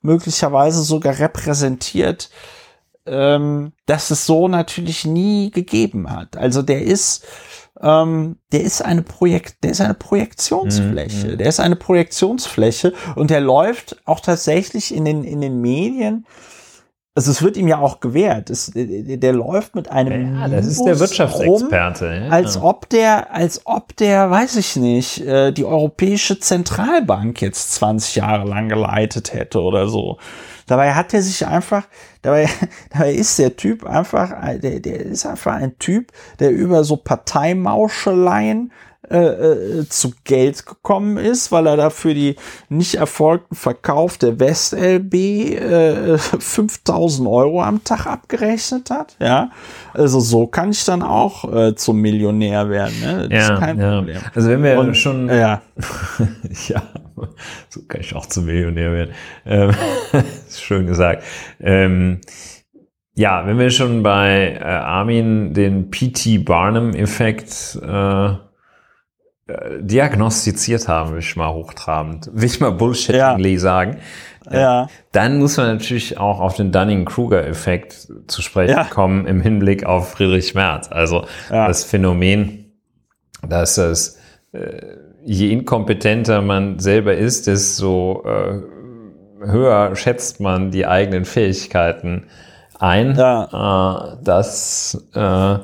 möglicherweise 0.02 0.82
sogar 0.82 1.20
repräsentiert, 1.20 2.30
ähm, 3.06 3.74
dass 3.86 4.12
es 4.12 4.26
so 4.26 4.48
natürlich 4.48 5.06
nie 5.06 5.52
gegeben 5.52 6.10
hat. 6.10 6.38
Also 6.38 6.62
der 6.62 6.82
ist, 6.82 7.24
ähm, 7.82 8.38
der 8.52 8.62
ist 8.62 8.84
eine 8.84 9.04
Projekt, 9.04 9.64
der 9.64 9.72
ist 9.72 9.82
eine 9.82 9.94
Projektionsfläche. 9.94 11.28
Mhm. 11.34 11.38
Der 11.38 11.48
ist 11.48 11.60
eine 11.60 11.76
Projektionsfläche 11.76 12.94
und 13.16 13.30
der 13.30 13.42
läuft 13.42 14.02
auch 14.06 14.20
tatsächlich 14.20 14.94
in 14.94 15.06
den 15.06 15.24
in 15.24 15.42
den 15.42 15.62
Medien. 15.62 16.26
Also 17.18 17.32
es 17.32 17.42
wird 17.42 17.56
ihm 17.56 17.70
ja 17.70 17.80
auch 17.80 18.02
gewährt. 18.02 18.50
Es, 18.50 18.72
der, 18.76 18.86
der 19.16 19.32
läuft 19.34 19.74
mit 19.74 19.90
einem 19.90 20.38
ja, 20.38 20.50
das 20.50 20.66
ist 20.66 20.84
der 20.84 20.94
rum, 20.94 21.00
Wirtschaftsexperte. 21.00 22.24
ja. 22.26 22.30
als 22.30 22.62
ob 22.62 22.90
der, 22.90 23.34
als 23.34 23.62
ob 23.66 23.96
der, 23.96 24.30
weiß 24.30 24.58
ich 24.58 24.76
nicht, 24.76 25.22
äh, 25.22 25.54
die 25.54 25.64
Europäische 25.64 26.40
Zentralbank 26.40 27.42
jetzt 27.42 27.72
20 27.76 28.18
Jahre 28.18 28.46
lang 28.46 28.68
geleitet 28.68 29.34
hätte 29.34 29.62
oder 29.62 29.88
so. 29.88 30.18
Dabei 30.68 30.94
hat 30.94 31.14
er 31.14 31.22
sich 31.22 31.48
einfach, 31.48 31.88
dabei, 32.22 32.50
dabei 32.92 33.14
ist 33.14 33.40
der 33.40 33.56
Typ 33.56 33.86
einfach, 33.86 34.32
äh, 34.44 34.60
der, 34.60 34.82
der 34.82 35.00
ist 35.00 35.26
einfach 35.26 35.54
ein 35.54 35.80
Typ, 35.80 36.12
der 36.40 36.52
über 36.52 36.84
so 36.84 36.98
Parteimauscheleien 36.98 38.74
äh, 39.10 39.18
äh, 39.18 39.90
zu 39.90 40.14
Geld 40.24 40.66
gekommen 40.66 41.18
ist, 41.18 41.52
weil 41.52 41.68
er 41.68 41.78
dafür 41.78 42.14
die 42.14 42.36
nicht 42.70 42.96
erfolgten 42.96 43.56
Verkauf 43.56 44.18
der 44.18 44.40
WestLB 44.40 45.14
äh, 45.14 46.18
5000 46.40 47.28
Euro 47.28 47.62
am 47.62 47.84
Tag 47.84 48.08
abgerechnet 48.08 48.90
hat. 48.90 49.16
Ja, 49.20 49.52
also 49.94 50.20
so 50.20 50.48
kann 50.48 50.72
ich 50.72 50.86
dann 50.86 51.04
auch 51.04 51.54
äh, 51.54 51.76
zum 51.76 52.02
Millionär 52.02 52.70
werden. 52.70 53.00
Ne? 53.02 53.30
Das 53.30 53.48
ja, 53.48 53.54
ist 53.54 53.60
kein 53.60 53.80
ja. 53.80 53.98
Problem. 53.98 54.18
Also 54.34 54.50
wenn 54.50 54.64
wir 54.64 54.80
Und, 54.80 54.98
schon 54.98 55.28
Ja, 55.30 55.62
ja, 56.68 56.84
so 57.70 57.82
kann 57.88 58.02
ich 58.02 58.16
auch 58.16 58.26
zum 58.26 58.46
Millionär 58.46 58.92
werden. 58.92 59.12
Ähm, 59.46 59.72
schön 60.50 60.88
gesagt. 60.88 61.24
Ähm, 61.60 62.22
ja, 63.18 63.48
wenn 63.48 63.58
wir 63.58 63.70
schon 63.70 64.04
bei 64.04 64.58
äh, 64.60 64.64
Armin 64.64 65.54
den 65.54 65.90
P.T. 65.90 66.40
Barnum-Effekt 66.40 67.80
äh, 67.82 68.34
äh, 69.48 69.82
diagnostiziert 69.82 70.88
haben, 70.88 71.12
will 71.14 71.20
ich 71.20 71.36
mal 71.36 71.54
hochtrabend, 71.54 72.30
will 72.34 72.46
ich 72.46 72.60
mal 72.60 72.72
bullshittingly 72.72 73.58
sagen, 73.58 73.98
ja, 74.52 74.88
dann 75.12 75.40
muss 75.40 75.58
man 75.58 75.68
natürlich 75.68 76.20
auch 76.20 76.40
auf 76.40 76.56
den 76.56 76.72
Dunning-Kruger-Effekt 76.72 78.08
zu 78.28 78.42
sprechen 78.44 78.74
Ja. 78.76 78.84
kommen 78.84 79.26
im 79.26 79.42
Hinblick 79.42 79.86
auf 79.86 80.10
Friedrich 80.12 80.54
Merz. 80.54 80.88
Also 80.92 81.26
Ja. 81.50 81.68
das 81.68 81.84
Phänomen, 81.84 82.72
dass 83.48 83.78
es 83.80 84.20
äh, 84.52 84.82
je 85.24 85.52
inkompetenter 85.52 86.42
man 86.44 86.78
selber 86.78 87.16
ist, 87.16 87.48
desto 87.48 88.24
äh, 88.26 88.62
höher 89.48 89.96
schätzt 89.96 90.40
man 90.40 90.70
die 90.70 90.86
eigenen 90.86 91.26
Fähigkeiten 91.26 92.26
ein. 92.80 93.18
Äh, 93.18 94.18
das 94.24 95.08
äh, 95.16 95.58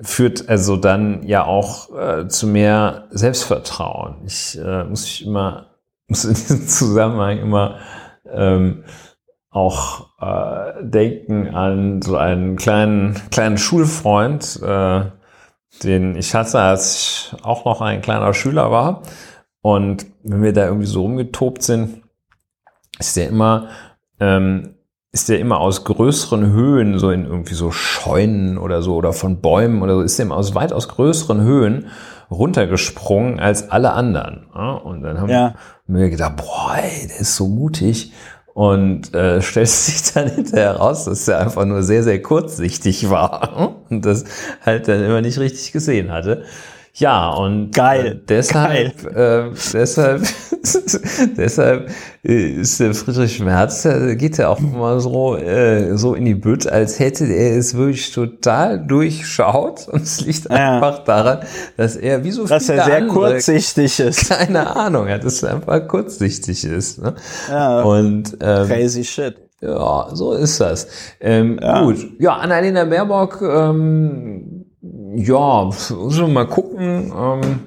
führt 0.00 0.48
also 0.48 0.76
dann 0.76 1.22
ja 1.24 1.44
auch 1.44 1.94
äh, 1.96 2.28
zu 2.28 2.46
mehr 2.46 3.08
Selbstvertrauen. 3.10 4.16
Ich 4.26 4.58
äh, 4.58 4.84
muss 4.84 5.04
ich 5.04 5.26
immer 5.26 5.66
muss 6.08 6.24
in 6.24 6.34
diesem 6.34 6.66
Zusammenhang 6.68 7.38
immer 7.38 7.78
ähm, 8.30 8.84
auch 9.50 10.08
äh, 10.20 10.82
denken 10.82 11.54
an 11.54 12.02
so 12.02 12.16
einen 12.16 12.56
kleinen 12.56 13.14
kleinen 13.30 13.58
Schulfreund, 13.58 14.60
äh, 14.62 15.04
den 15.82 16.16
ich 16.16 16.34
hatte, 16.34 16.60
als 16.60 16.96
ich 16.96 17.44
auch 17.44 17.64
noch 17.64 17.80
ein 17.80 18.02
kleiner 18.02 18.34
Schüler 18.34 18.70
war. 18.70 19.02
Und 19.60 20.06
wenn 20.22 20.42
wir 20.42 20.52
da 20.52 20.66
irgendwie 20.66 20.86
so 20.86 21.02
rumgetobt 21.02 21.62
sind, 21.62 22.02
ist 22.98 23.16
der 23.16 23.28
immer 23.28 23.68
ähm, 24.20 24.74
ist 25.14 25.28
der 25.28 25.38
immer 25.38 25.60
aus 25.60 25.84
größeren 25.84 26.50
Höhen, 26.52 26.98
so 26.98 27.10
in 27.10 27.24
irgendwie 27.24 27.54
so 27.54 27.70
Scheunen 27.70 28.58
oder 28.58 28.82
so 28.82 28.96
oder 28.96 29.12
von 29.12 29.40
Bäumen 29.40 29.80
oder 29.80 29.94
so, 29.94 30.00
ist 30.02 30.18
der 30.18 30.26
immer 30.26 30.36
aus 30.36 30.56
weitaus 30.56 30.88
größeren 30.88 31.40
Höhen 31.40 31.86
runtergesprungen 32.32 33.38
als 33.38 33.70
alle 33.70 33.92
anderen. 33.92 34.46
Und 34.82 35.02
dann 35.02 35.20
haben 35.20 35.28
Ja. 35.30 35.54
wir 35.86 36.10
gedacht, 36.10 36.36
boah, 36.36 36.74
ey, 36.82 37.06
der 37.06 37.20
ist 37.20 37.36
so 37.36 37.46
mutig. 37.46 38.12
Und 38.54 39.14
äh, 39.14 39.40
stellt 39.40 39.68
sich 39.68 40.12
dann 40.14 40.28
hinterher 40.30 40.76
raus, 40.76 41.04
dass 41.04 41.28
er 41.28 41.38
einfach 41.40 41.64
nur 41.64 41.84
sehr, 41.84 42.02
sehr 42.02 42.20
kurzsichtig 42.20 43.08
war 43.08 43.76
und 43.90 44.04
das 44.04 44.24
halt 44.66 44.88
dann 44.88 45.02
immer 45.04 45.20
nicht 45.20 45.38
richtig 45.38 45.70
gesehen 45.72 46.10
hatte. 46.10 46.42
Ja, 46.96 47.30
und 47.30 47.72
Geil, 47.74 48.06
Äh, 48.06 48.26
deshalb, 48.28 49.04
Äh, 49.16 49.50
deshalb, 49.72 50.22
deshalb 51.36 51.90
äh, 52.24 52.50
ist 52.60 52.78
der 52.78 52.94
Friedrich 52.94 53.40
Merz, 53.40 53.82
geht 54.16 54.38
ja 54.38 54.48
auch 54.48 54.60
mal 54.60 55.00
so, 55.00 55.36
äh, 55.36 55.96
so 55.96 56.14
in 56.14 56.24
die 56.24 56.36
Bütt, 56.36 56.68
als 56.68 57.00
hätte 57.00 57.24
er 57.26 57.56
es 57.58 57.74
wirklich 57.76 58.12
total 58.12 58.78
durchschaut. 58.86 59.88
Und 59.88 60.02
es 60.02 60.20
liegt 60.20 60.44
Ja. 60.48 60.76
einfach 60.76 61.02
daran, 61.04 61.40
dass 61.76 61.96
er 61.96 62.22
wie 62.22 62.30
so 62.30 62.46
Dass 62.46 62.66
viele 62.66 62.78
er 62.78 62.84
sehr 62.84 62.96
andere, 62.98 63.12
kurzsichtig 63.18 63.98
ist. 63.98 64.28
keine 64.28 64.76
Ahnung 64.76 65.08
hat, 65.08 65.24
dass 65.24 65.42
er 65.42 65.54
einfach 65.54 65.88
kurzsichtig 65.88 66.64
ist. 66.64 67.02
Ne? 67.02 67.14
Ja. 67.50 67.82
Und 67.82 68.36
ähm, 68.40 68.68
Crazy 68.68 69.02
shit. 69.02 69.34
ja, 69.60 70.08
so 70.12 70.32
ist 70.34 70.60
das. 70.60 70.86
Ähm, 71.20 71.58
Ja. 71.60 71.82
Gut, 71.82 71.96
ja, 72.20 72.34
Annalena 72.36 72.84
Baerbock, 72.84 73.42
ähm, 73.42 74.53
ja, 75.14 75.64
müssen 75.64 76.16
wir 76.16 76.28
mal 76.28 76.46
gucken. 76.46 77.12
Ähm, 77.16 77.60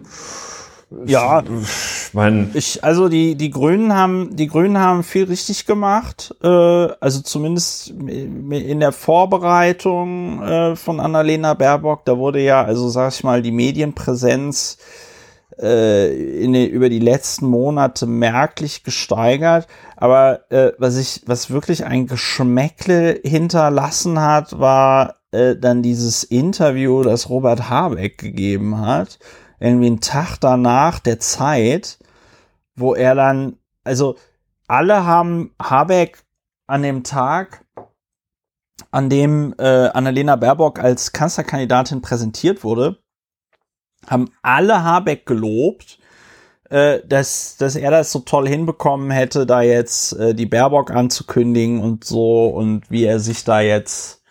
Ja, 1.06 1.42
ich 1.42 2.14
mein, 2.14 2.52
ich, 2.54 2.82
also 2.82 3.10
die, 3.10 3.36
die 3.36 3.50
Grünen 3.50 3.94
haben, 3.94 4.38
die 4.38 4.48
Grünen 4.48 4.80
haben 4.80 5.04
viel 5.04 5.26
richtig 5.26 5.66
gemacht, 5.66 6.34
äh, 6.42 6.48
also 6.48 7.22
zumindest 7.22 7.90
in 7.90 8.80
der 8.80 8.94
Vorbereitung 8.94 10.42
äh, 10.42 10.76
von 10.78 11.02
Annalena 11.02 11.56
Baerbock, 11.56 12.06
da 12.06 12.18
wurde 12.18 12.40
ja, 12.40 12.64
also 12.64 12.88
sag 12.88 13.12
ich 13.12 13.24
mal, 13.26 13.42
die 13.42 13.52
Medienpräsenz 13.52 14.78
äh, 15.60 16.44
in 16.44 16.56
über 16.56 16.88
die 16.88 17.00
letzten 17.00 17.48
Monate 17.48 18.06
merklich 18.06 18.84
gesteigert. 18.84 19.68
Aber 19.98 20.50
äh, 20.52 20.72
was 20.78 20.96
ich, 20.98 21.24
was 21.26 21.50
wirklich 21.50 21.84
ein 21.84 22.08
Geschmäckle 22.08 23.20
hinterlassen 23.24 24.22
hat, 24.22 24.58
war 24.58 25.17
äh, 25.32 25.56
dann 25.56 25.84
dieses 25.84 26.24
Interview, 26.24 27.04
das 27.04 27.30
Robert 27.30 27.70
Habeck 27.70 28.18
gegeben 28.18 28.80
hat, 28.80 29.20
irgendwie 29.60 29.88
einen 29.88 30.02
Tag 30.02 30.38
danach 30.38 31.00
der 31.00 31.20
Zeit, 31.20 32.00
wo 32.76 32.94
er 32.94 33.16
dann, 33.16 33.58
also 33.84 34.16
alle 34.68 35.06
haben 35.06 35.56
Habeck 35.62 36.24
an 36.68 36.84
dem 36.84 37.04
Tag, 37.04 37.66
an 38.92 39.10
dem 39.10 39.56
äh, 39.58 39.88
Annalena 39.88 40.36
Baerbock 40.36 40.80
als 40.80 41.12
Kanzlerkandidatin 41.12 42.02
präsentiert 42.02 42.64
wurde, 42.64 43.00
haben 44.06 44.30
alle 44.42 44.84
Habeck 44.84 45.26
gelobt, 45.26 46.00
äh, 46.70 47.00
dass, 47.08 47.58
dass 47.58 47.76
er 47.76 47.92
das 47.92 48.12
so 48.12 48.20
toll 48.20 48.48
hinbekommen 48.48 49.10
hätte, 49.10 49.46
da 49.46 49.62
jetzt 49.62 50.14
äh, 50.14 50.36
die 50.36 50.46
Baerbock 50.46 50.92
anzukündigen 50.92 51.82
und 51.82 52.04
so 52.04 52.48
und 52.48 52.90
wie 52.92 53.06
er 53.06 53.20
sich 53.20 53.44
da 53.44 53.62
jetzt 53.62 54.22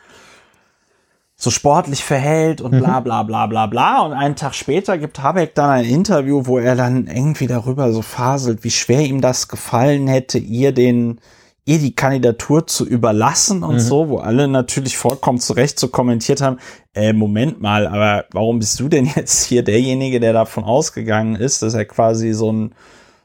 so 1.38 1.50
sportlich 1.50 2.02
verhält 2.02 2.62
und 2.62 2.78
bla 2.78 3.00
bla 3.00 3.22
bla 3.22 3.46
bla 3.46 3.66
bla. 3.66 4.00
Und 4.00 4.14
einen 4.14 4.36
Tag 4.36 4.54
später 4.54 4.96
gibt 4.96 5.22
Habeck 5.22 5.54
dann 5.54 5.70
ein 5.70 5.84
Interview, 5.84 6.46
wo 6.46 6.58
er 6.58 6.76
dann 6.76 7.06
irgendwie 7.06 7.46
darüber 7.46 7.92
so 7.92 8.00
faselt, 8.00 8.64
wie 8.64 8.70
schwer 8.70 9.00
ihm 9.02 9.20
das 9.20 9.48
gefallen 9.48 10.08
hätte, 10.08 10.38
ihr 10.38 10.72
den 10.72 11.20
ihr 11.68 11.80
die 11.80 11.94
Kandidatur 11.94 12.66
zu 12.68 12.86
überlassen 12.86 13.64
und 13.64 13.80
so, 13.80 14.08
wo 14.08 14.18
alle 14.18 14.46
natürlich 14.46 14.96
vollkommen 14.96 15.40
zu 15.40 15.52
Recht 15.52 15.80
so 15.80 15.88
kommentiert 15.88 16.40
haben, 16.40 16.58
äh, 16.94 17.12
Moment 17.12 17.60
mal, 17.60 17.88
aber 17.88 18.24
warum 18.30 18.60
bist 18.60 18.78
du 18.78 18.88
denn 18.88 19.06
jetzt 19.16 19.44
hier 19.44 19.64
derjenige, 19.64 20.20
der 20.20 20.32
davon 20.32 20.62
ausgegangen 20.62 21.34
ist, 21.34 21.62
dass 21.62 21.74
er 21.74 21.84
quasi 21.84 22.32
so 22.32 22.52
ein, 22.52 22.74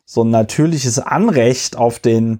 so 0.06 0.24
ein 0.24 0.32
natürliches 0.32 0.98
Anrecht 0.98 1.78
auf 1.78 2.00
den, 2.00 2.40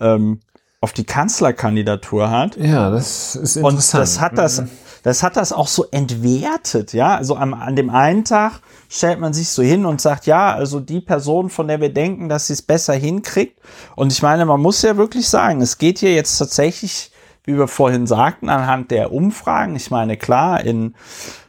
ähm, 0.00 0.40
auf 0.80 0.92
die 0.92 1.04
Kanzlerkandidatur 1.04 2.28
hat? 2.28 2.56
ja, 2.56 2.90
das 2.90 3.36
ist 3.36 3.56
Und 3.56 3.62
interessant. 3.62 4.02
das 4.02 4.20
hat 4.20 4.38
das, 4.38 4.64
das 5.06 5.22
hat 5.22 5.36
das 5.36 5.52
auch 5.52 5.68
so 5.68 5.86
entwertet, 5.92 6.92
ja. 6.92 7.14
Also 7.14 7.36
am, 7.36 7.54
an 7.54 7.76
dem 7.76 7.90
einen 7.90 8.24
Tag 8.24 8.60
stellt 8.88 9.20
man 9.20 9.32
sich 9.32 9.50
so 9.50 9.62
hin 9.62 9.86
und 9.86 10.00
sagt, 10.00 10.26
ja, 10.26 10.52
also 10.52 10.80
die 10.80 11.00
Person, 11.00 11.48
von 11.48 11.68
der 11.68 11.80
wir 11.80 11.94
denken, 11.94 12.28
dass 12.28 12.48
sie 12.48 12.54
es 12.54 12.62
besser 12.62 12.94
hinkriegt. 12.94 13.60
Und 13.94 14.12
ich 14.12 14.20
meine, 14.20 14.44
man 14.46 14.60
muss 14.60 14.82
ja 14.82 14.96
wirklich 14.96 15.28
sagen, 15.28 15.60
es 15.60 15.78
geht 15.78 16.00
hier 16.00 16.12
jetzt 16.12 16.36
tatsächlich, 16.38 17.12
wie 17.44 17.56
wir 17.56 17.68
vorhin 17.68 18.08
sagten, 18.08 18.48
anhand 18.48 18.90
der 18.90 19.12
Umfragen. 19.12 19.76
Ich 19.76 19.92
meine, 19.92 20.16
klar, 20.16 20.64
in 20.64 20.96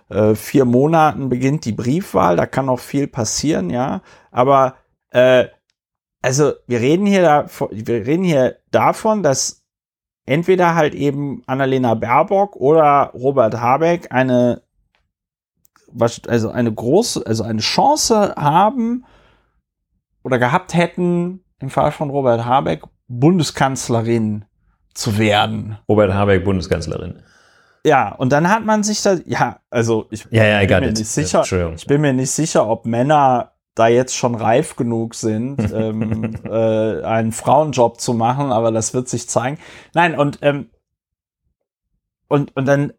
äh, 0.10 0.36
vier 0.36 0.66
Monaten 0.66 1.28
beginnt 1.28 1.66
die 1.66 1.72
Briefwahl, 1.72 2.36
da 2.36 2.46
kann 2.46 2.68
noch 2.68 2.80
viel 2.80 3.08
passieren, 3.08 3.72
ja. 3.72 4.04
Aber 4.30 4.76
äh, 5.10 5.46
also 6.22 6.54
wir 6.68 6.80
reden 6.80 7.08
hier 7.08 7.24
da, 7.24 7.48
wir 7.72 8.06
reden 8.06 8.24
hier 8.24 8.58
davon, 8.70 9.24
dass 9.24 9.64
entweder 10.28 10.76
halt 10.76 10.94
eben 10.94 11.42
Annalena 11.48 11.96
Baerbock 11.96 12.56
oder 12.56 13.12
Robert 13.14 13.60
Habeck 13.60 14.12
eine 14.12 14.62
also 16.28 16.50
eine 16.50 16.72
große, 16.72 17.26
also 17.26 17.44
eine 17.44 17.62
Chance 17.62 18.36
haben 18.38 19.06
oder 20.22 20.38
gehabt 20.38 20.74
hätten, 20.74 21.44
im 21.60 21.70
Fall 21.70 21.92
von 21.92 22.10
Robert 22.10 22.46
Habeck, 22.46 22.84
Bundeskanzlerin 23.08 24.46
zu 24.94 25.18
werden. 25.18 25.78
Robert 25.88 26.14
Habeck, 26.14 26.44
Bundeskanzlerin. 26.44 27.24
Ja, 27.86 28.14
und 28.14 28.32
dann 28.34 28.50
hat 28.50 28.66
man 28.66 28.84
sich 28.84 29.02
da, 29.02 29.16
ja, 29.26 29.62
also 29.70 30.08
ich 30.12 30.28
Ja, 30.30 30.44
ja, 30.44 30.62
I 30.62 30.68
bin 30.68 30.82
mir 30.82 30.90
it. 30.90 30.98
nicht 30.98 31.08
sicher, 31.08 31.74
ich 31.74 31.88
bin 31.88 32.02
mir 32.02 32.14
nicht 32.14 32.32
sicher, 32.32 32.68
ob 32.68 32.86
Männer 32.86 33.54
da 33.78 33.88
jetzt 33.88 34.16
schon 34.16 34.36
reif 34.36 34.76
genug 34.76 35.16
sind, 35.16 35.58
ähm, 35.74 36.36
äh, 36.46 37.02
einen 37.04 37.32
Frauenjob 37.32 38.00
zu 38.02 38.14
machen, 38.14 38.52
aber 38.52 38.72
das 38.72 38.94
wird 38.94 39.08
sich 39.10 39.28
zeigen. 39.30 39.58
Nein, 39.94 40.18
und 40.18 40.40
ähm, 40.42 40.70
und 42.28 42.56
und 42.56 42.66
dann 42.66 42.94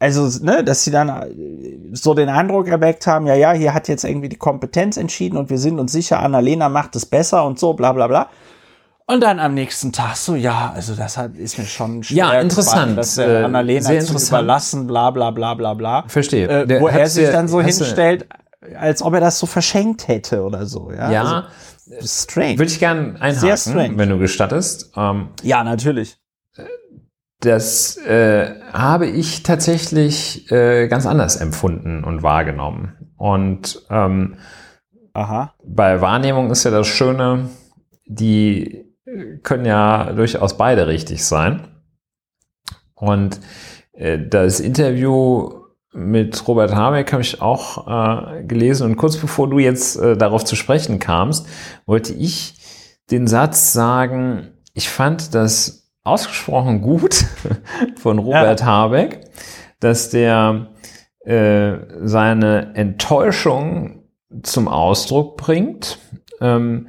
also 0.00 0.28
ne, 0.44 0.64
dass 0.64 0.84
sie 0.84 0.90
dann 0.90 1.08
äh, 1.08 1.94
so 1.94 2.14
den 2.14 2.28
Eindruck 2.28 2.68
erweckt 2.68 3.06
haben, 3.06 3.26
ja, 3.26 3.34
ja, 3.34 3.52
hier 3.52 3.72
hat 3.74 3.88
jetzt 3.88 4.04
irgendwie 4.04 4.28
die 4.28 4.36
Kompetenz 4.36 4.96
entschieden 4.96 5.36
und 5.36 5.50
wir 5.50 5.58
sind 5.58 5.78
uns 5.78 5.92
sicher, 5.92 6.18
Annalena 6.20 6.68
macht 6.68 6.96
es 6.96 7.06
besser 7.06 7.44
und 7.46 7.58
so, 7.58 7.74
bla 7.74 7.92
bla 7.92 8.06
bla. 8.08 8.28
Und 9.06 9.22
dann 9.22 9.38
am 9.38 9.52
nächsten 9.52 9.92
Tag 9.92 10.16
so, 10.16 10.34
ja, 10.34 10.72
also 10.74 10.94
das 10.94 11.18
hat, 11.18 11.36
ist 11.36 11.58
mir 11.58 11.66
schon 11.66 12.02
schwer 12.02 12.16
Ja, 12.16 12.40
interessant. 12.40 12.74
gefallen, 12.74 12.96
das 12.96 13.14
der 13.16 13.40
Äh, 13.40 13.44
Annalena 13.44 14.00
zu 14.00 14.16
überlassen, 14.16 14.86
bla 14.86 15.10
bla 15.10 15.30
bla 15.30 15.52
bla 15.54 15.74
bla. 15.74 16.04
Verstehe. 16.08 16.48
Äh, 16.48 16.66
Der- 16.66 16.80
wo 16.80 16.88
er 16.88 17.06
sich 17.06 17.28
dann 17.30 17.46
so 17.46 17.60
hinstellt, 17.60 18.26
als 18.78 19.02
ob 19.02 19.14
er 19.14 19.20
das 19.20 19.38
so 19.38 19.46
verschenkt 19.46 20.08
hätte 20.08 20.42
oder 20.42 20.66
so. 20.66 20.90
Ja, 20.90 21.10
Ja, 21.10 21.22
also, 21.90 22.06
strange. 22.06 22.58
würde 22.58 22.70
ich 22.70 22.78
gerne 22.78 23.20
einhaken, 23.20 23.98
wenn 23.98 24.08
du 24.08 24.18
gestattest. 24.18 24.92
Ähm, 24.96 25.28
ja, 25.42 25.62
natürlich. 25.64 26.18
das 27.40 27.96
äh, 27.98 28.60
habe 28.72 29.06
ich 29.06 29.42
tatsächlich 29.42 30.50
äh, 30.50 30.88
ganz 30.88 31.04
anders 31.06 31.36
empfunden 31.36 32.02
und 32.04 32.22
wahrgenommen. 32.22 33.12
Und 33.16 33.82
ähm, 33.90 34.36
Aha. 35.12 35.54
bei 35.62 36.00
Wahrnehmung 36.00 36.50
ist 36.50 36.64
ja 36.64 36.70
das 36.70 36.86
Schöne, 36.86 37.50
die 38.06 38.84
können 39.42 39.66
ja 39.66 40.12
durchaus 40.12 40.56
beide 40.56 40.86
richtig 40.86 41.24
sein. 41.24 41.68
Und 42.94 43.40
äh, 43.92 44.18
das 44.18 44.60
Interview 44.60 45.63
mit 45.94 46.46
Robert 46.48 46.74
Habeck 46.74 47.12
habe 47.12 47.22
ich 47.22 47.40
auch 47.40 47.86
äh, 47.86 48.42
gelesen. 48.44 48.84
Und 48.90 48.96
kurz 48.96 49.16
bevor 49.16 49.48
du 49.48 49.58
jetzt 49.58 49.96
äh, 49.96 50.16
darauf 50.16 50.44
zu 50.44 50.56
sprechen 50.56 50.98
kamst, 50.98 51.46
wollte 51.86 52.12
ich 52.12 52.58
den 53.10 53.26
Satz 53.26 53.72
sagen, 53.72 54.48
ich 54.72 54.88
fand 54.88 55.34
das 55.34 55.92
ausgesprochen 56.02 56.82
gut 56.82 57.24
von 57.96 58.18
Robert 58.18 58.64
Habeck, 58.64 59.20
dass 59.80 60.10
der 60.10 60.68
äh, 61.20 61.76
seine 62.02 62.74
Enttäuschung 62.74 64.02
zum 64.42 64.68
Ausdruck 64.68 65.36
bringt 65.36 65.98
ähm, 66.40 66.88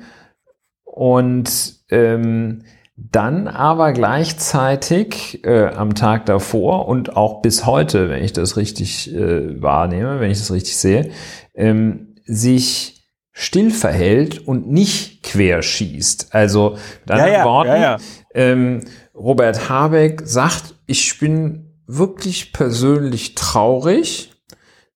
und 0.83 1.75
ähm, 1.89 2.63
dann 2.97 3.47
aber 3.47 3.91
gleichzeitig 3.91 5.43
äh, 5.45 5.67
am 5.67 5.95
Tag 5.95 6.25
davor 6.25 6.87
und 6.87 7.17
auch 7.17 7.41
bis 7.41 7.65
heute, 7.65 8.09
wenn 8.09 8.23
ich 8.23 8.31
das 8.31 8.55
richtig 8.55 9.13
äh, 9.13 9.61
wahrnehme, 9.61 10.19
wenn 10.19 10.31
ich 10.31 10.39
das 10.39 10.51
richtig 10.51 10.77
sehe, 10.77 11.11
ähm, 11.53 12.15
sich 12.25 12.95
still 13.31 13.71
verhält 13.71 14.47
und 14.47 14.71
nicht 14.71 15.23
querschießt. 15.23 16.33
Also 16.33 16.77
mit 17.01 17.11
anderen 17.11 17.33
ja, 17.33 17.43
Worten, 17.43 17.69
ja, 17.69 17.81
ja. 17.81 17.97
Ähm, 18.33 18.81
Robert 19.13 19.69
Habeck 19.69 20.21
sagt, 20.23 20.75
ich 20.85 21.19
bin 21.19 21.73
wirklich 21.87 22.53
persönlich 22.53 23.35
traurig, 23.35 24.31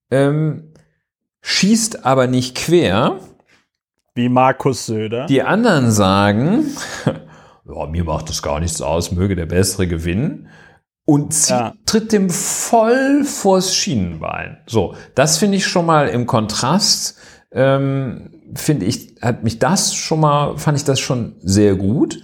ähm, 0.10 0.74
schießt 1.42 2.06
aber 2.06 2.28
nicht 2.28 2.56
quer. 2.56 3.20
Wie 4.16 4.30
Markus 4.30 4.86
Söder. 4.86 5.26
Die 5.26 5.42
anderen 5.42 5.92
sagen, 5.92 6.66
ja, 7.74 7.86
mir 7.88 8.04
macht 8.04 8.30
das 8.30 8.42
gar 8.42 8.60
nichts 8.60 8.82
aus, 8.82 9.12
möge 9.12 9.36
der 9.36 9.46
Bessere 9.46 9.88
gewinnen. 9.88 10.48
Und 11.06 11.34
sie 11.34 11.54
Ja. 11.54 11.74
tritt 11.86 12.12
dem 12.12 12.30
voll 12.30 13.24
vors 13.24 13.74
Schienenbein. 13.76 14.58
So, 14.68 14.94
das 15.16 15.38
finde 15.40 15.58
ich 15.58 15.66
schon 15.66 15.86
mal 15.86 16.08
im 16.08 16.26
Kontrast, 16.28 17.18
ähm, 17.52 18.30
finde 18.56 18.86
ich, 18.86 19.16
hat 19.22 19.44
mich 19.44 19.58
das 19.60 19.96
schon 19.96 20.20
mal, 20.20 20.58
fand 20.58 20.78
ich 20.78 20.84
das 20.84 21.00
schon 21.00 21.36
sehr 21.42 21.76
gut. 21.76 22.22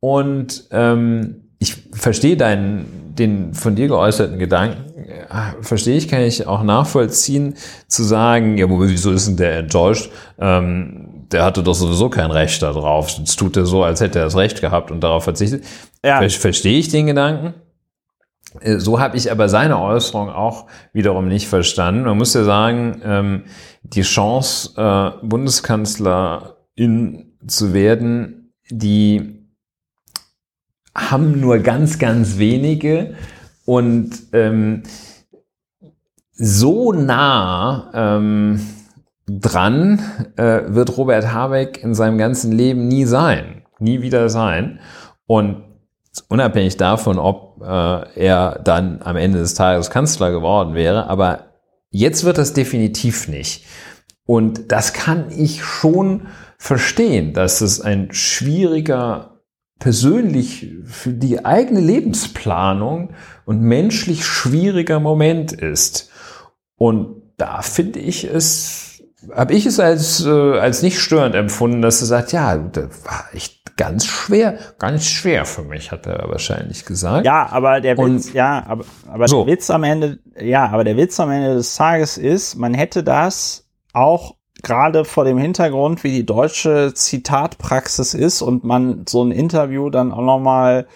Und 0.00 0.68
ähm, 0.70 1.48
ich 1.58 1.74
verstehe 1.92 2.36
deinen, 2.36 3.14
den 3.18 3.54
von 3.54 3.74
dir 3.74 3.88
geäußerten 3.88 4.38
Gedanken, 4.38 4.94
äh, 4.98 5.62
verstehe 5.62 5.96
ich, 5.96 6.06
kann 6.06 6.20
ich 6.20 6.46
auch 6.46 6.62
nachvollziehen, 6.62 7.54
zu 7.88 8.04
sagen, 8.04 8.58
ja, 8.58 8.66
wieso 8.68 9.10
ist 9.10 9.26
denn 9.26 9.36
der 9.38 9.58
enttäuscht? 9.58 10.10
Ähm, 10.38 11.07
der 11.32 11.44
hatte 11.44 11.62
doch 11.62 11.74
sowieso 11.74 12.08
kein 12.08 12.30
Recht 12.30 12.62
darauf. 12.62 13.10
Jetzt 13.10 13.36
tut 13.36 13.56
er 13.56 13.66
so, 13.66 13.84
als 13.84 14.00
hätte 14.00 14.18
er 14.18 14.26
das 14.26 14.36
Recht 14.36 14.60
gehabt 14.60 14.90
und 14.90 15.00
darauf 15.00 15.24
verzichtet. 15.24 15.64
Ja. 16.04 16.18
Ver 16.18 16.30
verstehe 16.30 16.78
ich 16.78 16.88
den 16.88 17.06
Gedanken. 17.06 17.54
Äh, 18.60 18.78
So 18.78 19.00
habe 19.00 19.16
ich 19.16 19.30
aber 19.30 19.48
seine 19.48 19.80
Äußerung 19.80 20.30
auch 20.30 20.66
wiederum 20.92 21.28
nicht 21.28 21.48
verstanden. 21.48 22.04
Man 22.04 22.18
muss 22.18 22.34
ja 22.34 22.44
sagen, 22.44 23.00
ähm, 23.04 23.44
die 23.82 24.02
Chance, 24.02 24.72
äh, 24.76 25.26
Bundeskanzlerin 25.26 27.36
zu 27.46 27.74
werden, 27.74 28.52
die 28.70 29.34
haben 30.94 31.40
nur 31.40 31.58
ganz, 31.58 31.98
ganz 31.98 32.38
wenige. 32.38 33.14
Und 33.64 34.10
ähm, 34.32 34.82
so 36.32 36.92
nah 36.92 37.90
ähm, 37.92 38.60
dran 39.28 40.00
äh, 40.36 40.62
wird 40.66 40.96
Robert 40.96 41.32
Habeck 41.32 41.82
in 41.82 41.94
seinem 41.94 42.18
ganzen 42.18 42.52
Leben 42.52 42.88
nie 42.88 43.04
sein, 43.04 43.62
nie 43.78 44.00
wieder 44.02 44.28
sein. 44.28 44.80
Und 45.26 45.64
unabhängig 46.28 46.76
davon, 46.76 47.18
ob 47.18 47.62
äh, 47.62 48.20
er 48.20 48.60
dann 48.64 49.00
am 49.02 49.16
Ende 49.16 49.38
des 49.38 49.54
Tages 49.54 49.90
Kanzler 49.90 50.32
geworden 50.32 50.74
wäre, 50.74 51.08
aber 51.08 51.52
jetzt 51.90 52.24
wird 52.24 52.38
das 52.38 52.52
definitiv 52.52 53.28
nicht. 53.28 53.66
Und 54.24 54.72
das 54.72 54.92
kann 54.92 55.30
ich 55.30 55.62
schon 55.62 56.26
verstehen, 56.58 57.32
dass 57.32 57.60
es 57.60 57.80
ein 57.80 58.08
schwieriger, 58.12 59.40
persönlich 59.78 60.72
für 60.84 61.12
die 61.12 61.44
eigene 61.44 61.80
Lebensplanung 61.80 63.14
und 63.46 63.60
menschlich 63.60 64.24
schwieriger 64.26 65.00
Moment 65.00 65.52
ist. 65.52 66.10
Und 66.76 67.22
da 67.36 67.62
finde 67.62 68.00
ich 68.00 68.24
es, 68.24 68.87
habe 69.34 69.54
ich 69.54 69.66
es 69.66 69.80
als, 69.80 70.24
äh, 70.24 70.30
als 70.30 70.82
nicht 70.82 70.98
störend 71.00 71.34
empfunden, 71.34 71.82
dass 71.82 72.00
er 72.00 72.06
sagt, 72.06 72.32
ja, 72.32 72.56
das 72.56 73.04
war 73.04 73.24
echt 73.32 73.76
ganz 73.76 74.06
schwer, 74.06 74.58
ganz 74.78 75.06
schwer 75.06 75.44
für 75.44 75.62
mich, 75.62 75.92
hat 75.92 76.06
er 76.06 76.28
wahrscheinlich 76.28 76.84
gesagt. 76.84 77.24
Ja, 77.26 77.48
aber 77.50 77.80
der 77.80 77.98
Und- 77.98 78.16
Witz, 78.16 78.32
ja, 78.32 78.64
aber, 78.66 78.84
aber 79.08 79.28
So. 79.28 79.44
der 79.44 79.54
Witz 79.54 79.70
am 79.70 79.84
Ende, 79.84 80.18
ja, 80.40 80.68
aber 80.68 80.84
der 80.84 80.96
Witz 80.96 81.18
am 81.20 81.30
Ende 81.30 81.54
des 81.54 81.74
Tages 81.76 82.18
ist, 82.18 82.56
man 82.56 82.74
hätte 82.74 83.02
das 83.04 83.68
auch 83.92 84.34
gerade 84.64 85.04
vor 85.04 85.24
dem 85.24 85.38
Hintergrund, 85.38 86.02
wie 86.02 86.10
die 86.10 86.26
deutsche 86.26 86.92
Zitatpraxis 86.92 88.14
ist 88.14 88.42
und 88.42 88.64
man 88.64 89.04
so 89.08 89.22
ein 89.24 89.30
Interview 89.30 89.90
dann 89.90 90.12
auch 90.12 90.22
noch 90.22 90.40
mal 90.40 90.86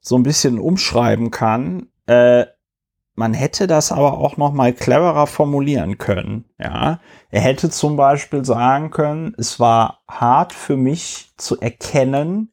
so 0.00 0.16
ein 0.16 0.24
bisschen 0.24 0.58
umschreiben 0.58 1.30
kann, 1.30 1.86
äh, 2.06 2.46
man 3.20 3.34
hätte 3.34 3.66
das 3.66 3.92
aber 3.92 4.16
auch 4.16 4.38
noch 4.38 4.54
mal 4.54 4.72
cleverer 4.72 5.26
formulieren 5.26 5.98
können. 5.98 6.46
Ja, 6.58 7.00
er 7.30 7.40
hätte 7.42 7.68
zum 7.68 7.96
Beispiel 7.96 8.46
sagen 8.46 8.90
können, 8.90 9.34
es 9.36 9.60
war 9.60 10.00
hart 10.08 10.54
für 10.54 10.78
mich 10.78 11.28
zu 11.36 11.60
erkennen, 11.60 12.50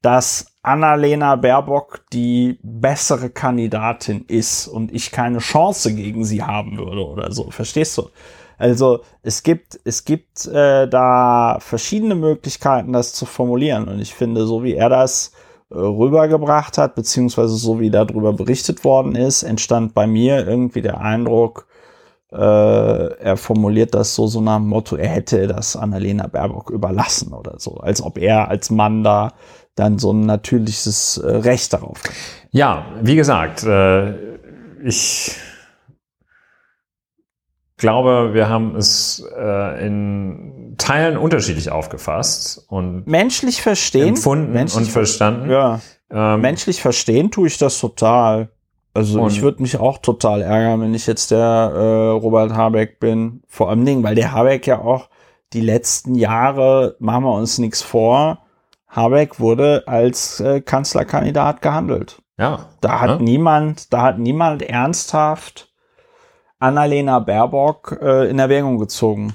dass 0.00 0.46
Annalena 0.62 1.34
Baerbock 1.34 2.04
die 2.12 2.60
bessere 2.62 3.30
Kandidatin 3.30 4.24
ist 4.28 4.68
und 4.68 4.94
ich 4.94 5.10
keine 5.10 5.38
Chance 5.38 5.92
gegen 5.92 6.24
sie 6.24 6.44
haben 6.44 6.78
würde 6.78 7.04
oder 7.04 7.32
so. 7.32 7.50
Verstehst 7.50 7.98
du? 7.98 8.10
Also 8.56 9.00
es 9.22 9.42
gibt 9.42 9.80
es 9.82 10.04
gibt 10.04 10.46
äh, 10.46 10.88
da 10.88 11.58
verschiedene 11.58 12.14
Möglichkeiten, 12.14 12.92
das 12.92 13.12
zu 13.12 13.26
formulieren 13.26 13.88
und 13.88 13.98
ich 13.98 14.14
finde, 14.14 14.46
so 14.46 14.62
wie 14.62 14.74
er 14.74 14.88
das 14.88 15.32
rübergebracht 15.70 16.78
hat, 16.78 16.94
beziehungsweise 16.94 17.56
so 17.56 17.80
wie 17.80 17.90
darüber 17.90 18.32
berichtet 18.32 18.84
worden 18.84 19.14
ist, 19.14 19.42
entstand 19.42 19.94
bei 19.94 20.06
mir 20.06 20.46
irgendwie 20.46 20.82
der 20.82 21.00
Eindruck, 21.00 21.66
äh, 22.32 22.36
er 22.36 23.36
formuliert 23.36 23.94
das 23.94 24.14
so 24.14 24.26
so 24.26 24.40
nach 24.40 24.56
dem 24.56 24.68
Motto, 24.68 24.96
er 24.96 25.08
hätte 25.08 25.46
das 25.46 25.76
Annalena 25.76 26.26
Baerbock 26.26 26.70
überlassen 26.70 27.32
oder 27.32 27.58
so, 27.58 27.76
als 27.76 28.02
ob 28.02 28.18
er 28.18 28.48
als 28.48 28.70
Mann 28.70 29.04
da 29.04 29.32
dann 29.76 29.98
so 29.98 30.12
ein 30.12 30.26
natürliches 30.26 31.18
äh, 31.18 31.28
Recht 31.28 31.72
darauf 31.72 32.02
hat. 32.02 32.12
Ja, 32.50 32.86
wie 33.02 33.16
gesagt, 33.16 33.64
äh, 33.64 34.34
ich 34.82 35.36
glaube, 37.76 38.30
wir 38.34 38.48
haben 38.48 38.76
es 38.76 39.24
äh, 39.36 39.86
in 39.86 40.53
Teilen 40.78 41.16
unterschiedlich 41.16 41.70
aufgefasst 41.70 42.64
und 42.68 43.06
Menschlich 43.06 43.62
verstehen, 43.62 44.08
empfunden 44.08 44.52
menschlich 44.52 44.86
und 44.86 44.92
verstanden. 44.92 45.50
ja, 45.50 45.80
Ähm, 46.10 46.40
menschlich 46.40 46.80
verstehen 46.80 47.30
tue 47.30 47.48
ich 47.48 47.58
das 47.58 47.78
total. 47.80 48.50
Also 48.96 49.26
ich 49.26 49.42
würde 49.42 49.60
mich 49.60 49.78
auch 49.78 49.98
total 49.98 50.40
ärgern, 50.42 50.80
wenn 50.80 50.94
ich 50.94 51.06
jetzt 51.08 51.32
der 51.32 51.40
äh, 51.74 52.10
Robert 52.10 52.52
Habeck 52.54 53.00
bin. 53.00 53.42
Vor 53.48 53.68
allem 53.68 53.84
Dingen, 53.84 54.04
weil 54.04 54.14
der 54.14 54.30
Habeck 54.32 54.66
ja 54.68 54.80
auch 54.80 55.08
die 55.52 55.60
letzten 55.60 56.14
Jahre, 56.14 56.94
machen 57.00 57.24
wir 57.24 57.32
uns 57.34 57.58
nichts 57.58 57.82
vor, 57.82 58.38
Habeck 58.88 59.40
wurde 59.40 59.82
als 59.86 60.38
äh, 60.40 60.60
Kanzlerkandidat 60.60 61.60
gehandelt. 61.62 62.22
ja, 62.38 62.68
Da 62.80 63.00
hat 63.00 63.10
Ja. 63.10 63.18
niemand, 63.18 63.92
da 63.92 64.02
hat 64.02 64.18
niemand 64.20 64.62
ernsthaft 64.62 65.72
Annalena 66.60 67.18
Baerbock 67.18 67.98
äh, 68.00 68.30
in 68.30 68.38
Erwägung 68.38 68.78
gezogen. 68.78 69.34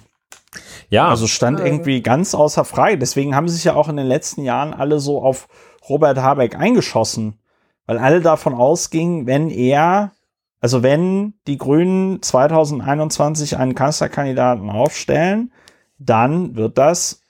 Ja, 0.89 1.07
Also 1.07 1.27
stand 1.27 1.59
irgendwie 1.59 2.01
ganz 2.01 2.33
außer 2.33 2.65
frei. 2.65 2.95
Deswegen 2.95 3.35
haben 3.35 3.47
sich 3.49 3.63
ja 3.63 3.75
auch 3.75 3.89
in 3.89 3.97
den 3.97 4.07
letzten 4.07 4.43
Jahren 4.43 4.73
alle 4.73 4.99
so 4.99 5.21
auf 5.21 5.47
Robert 5.87 6.17
Habeck 6.17 6.55
eingeschossen. 6.55 7.39
Weil 7.85 7.97
alle 7.97 8.21
davon 8.21 8.53
ausgingen, 8.53 9.25
wenn 9.27 9.49
er, 9.49 10.11
also 10.59 10.83
wenn 10.83 11.33
die 11.47 11.57
Grünen 11.57 12.21
2021 12.21 13.57
einen 13.57 13.75
Kanzlerkandidaten 13.75 14.69
aufstellen, 14.69 15.51
dann 15.97 16.55
wird 16.55 16.77
das 16.77 17.21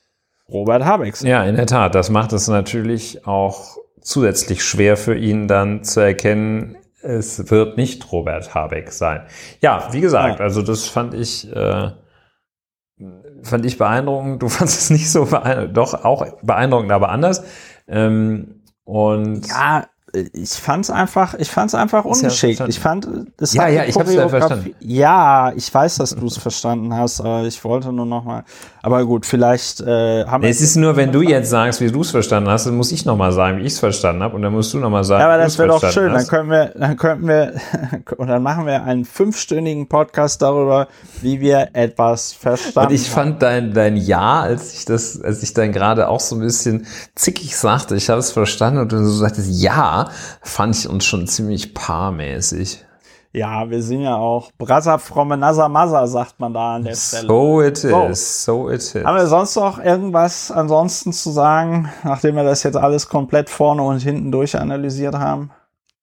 Robert 0.50 0.84
Habeck 0.84 1.16
sein. 1.16 1.30
Ja, 1.30 1.44
in 1.44 1.56
der 1.56 1.66
Tat. 1.68 1.96
Das 1.96 2.10
macht 2.10 2.34
es 2.34 2.48
natürlich 2.48 3.26
auch 3.28 3.78
zusätzlich 4.02 4.64
schwer 4.64 4.98
für 4.98 5.16
ihn 5.16 5.48
dann 5.48 5.84
zu 5.84 6.00
erkennen, 6.00 6.76
es 7.02 7.50
wird 7.50 7.78
nicht 7.78 8.12
Robert 8.12 8.54
Habeck 8.54 8.92
sein. 8.92 9.22
Ja, 9.62 9.88
wie 9.92 10.02
gesagt, 10.02 10.40
Ja. 10.40 10.46
also 10.46 10.62
das 10.62 10.88
fand 10.88 11.14
ich, 11.14 11.50
äh, 11.56 11.92
fand 13.44 13.66
ich 13.66 13.78
beeindruckend. 13.78 14.42
Du 14.42 14.50
fandest 14.50 14.80
es 14.80 14.90
nicht 14.90 15.12
so 15.12 15.26
beeindruckend, 15.26 15.78
doch 15.78 16.06
auch 16.06 16.26
beeindruckend, 16.42 16.92
aber 16.92 17.10
anders. 17.10 17.44
Ähm, 17.88 18.62
und 18.84 19.48
Ja, 19.48 19.88
ich 20.14 20.50
fand's 20.52 20.90
einfach, 20.90 21.34
ich 21.36 21.50
fand's 21.50 21.76
einfach 21.76 22.06
ja 22.06 22.12
ungeschickt. 22.12 22.58
verstanden. 22.58 22.70
ich 22.72 22.80
fand, 22.80 23.08
das 23.38 23.54
Ja, 23.54 23.64
hat 23.64 23.72
ja, 23.74 23.84
ich 23.86 23.96
hab's 23.96 24.14
ja 24.14 24.28
verstanden. 24.30 24.76
Ja, 24.80 25.52
ich 25.56 25.74
weiß, 25.74 25.98
dass 25.98 26.16
du 26.16 26.26
es 26.26 26.38
verstanden 26.38 26.94
hast, 26.96 27.20
aber 27.22 27.44
ich 27.44 27.64
wollte 27.64 27.92
nur 27.92 28.06
noch 28.06 28.24
mal. 28.24 28.44
Aber 28.82 29.06
gut, 29.06 29.26
vielleicht 29.26 29.82
äh, 29.82 30.26
haben 30.26 30.42
wir. 30.44 30.50
es 30.50 30.62
ist 30.62 30.78
nur, 30.78 30.96
wenn 30.96 31.12
du 31.12 31.22
jetzt 31.22 31.50
sagst, 31.50 31.82
wie 31.82 31.92
du 31.92 32.02
es 32.02 32.12
verstanden 32.12 32.50
hast, 32.50 32.66
dann 32.66 32.76
muss 32.76 32.92
ich 32.92 33.06
nochmal 33.06 33.32
sagen, 33.32 33.58
wie 33.58 33.64
ich 33.64 33.74
es 33.74 33.80
verstanden 33.80 34.24
habe, 34.24 34.36
und 34.36 34.42
dann 34.42 34.54
musst 34.54 34.74
du 34.74 34.78
nochmal 34.80 35.04
sagen, 35.04 35.22
Ja, 35.22 35.28
aber 35.28 35.38
das 35.38 35.58
wäre 35.58 35.68
doch 35.68 35.84
schön. 35.92 36.06
Dann 36.08 36.16
hast. 36.16 36.30
können 36.30 36.50
wir, 36.50 36.74
dann 36.78 36.96
könnten 36.98 37.28
wir, 37.28 37.54
und 38.18 38.28
dann 38.28 38.42
machen 38.42 38.66
wir 38.66 38.84
einen 38.84 39.04
fünfstündigen 39.06 39.88
Podcast 39.88 40.42
darüber, 40.42 40.88
wie 41.22 41.42
wir 41.42 41.70
etwas 41.74 42.32
verstanden 42.34 42.90
Und 42.90 42.96
ich 42.96 43.10
fand 43.10 43.42
dein, 43.42 43.74
dein 43.74 43.98
Ja, 43.98 44.40
als 44.42 44.74
ich 44.74 44.86
das, 44.86 45.22
als 45.22 45.44
ich 45.44 45.54
dann 45.54 45.72
gerade 45.74 46.08
auch 46.08 46.22
so 46.22 46.36
ein 46.36 46.42
bisschen 46.42 46.86
zickig 47.16 47.58
sagte, 47.58 47.96
ich 47.96 48.10
habe 48.10 48.20
es 48.20 48.32
verstanden 48.32 48.80
und 48.80 48.92
du 48.92 49.04
so 49.04 49.12
sagtest 49.12 49.50
Ja, 49.62 49.99
fand 50.42 50.76
ich 50.76 50.90
uns 50.90 51.06
schon 51.06 51.28
ziemlich 51.28 51.74
paarmäßig. 51.74 52.86
Ja, 53.32 53.70
wir 53.70 53.84
sind 53.84 54.02
ja 54.02 54.16
auch 54.16 54.52
Brother 54.58 54.98
from 54.98 55.32
another 55.32 55.70
mother, 55.70 56.08
sagt 56.08 56.40
man 56.40 56.52
da 56.54 56.76
an 56.76 56.84
der 56.84 56.96
Stelle. 56.96 57.28
So 57.28 57.62
it 57.62 57.78
So. 57.78 58.08
is, 58.08 58.44
so 58.44 58.70
it 58.70 58.82
is. 58.82 58.96
Haben 58.96 59.18
wir 59.18 59.28
sonst 59.28 59.56
noch 59.56 59.78
irgendwas 59.78 60.50
ansonsten 60.50 61.14
zu 61.14 61.30
sagen, 61.30 61.90
nachdem 62.04 62.36
wir 62.36 62.44
das 62.44 62.64
jetzt 62.64 62.76
alles 62.76 63.08
komplett 63.08 63.52
vorne 63.52 63.84
und 63.84 64.00
hinten 64.00 64.32
durchanalysiert 64.32 65.14
haben? 65.16 65.52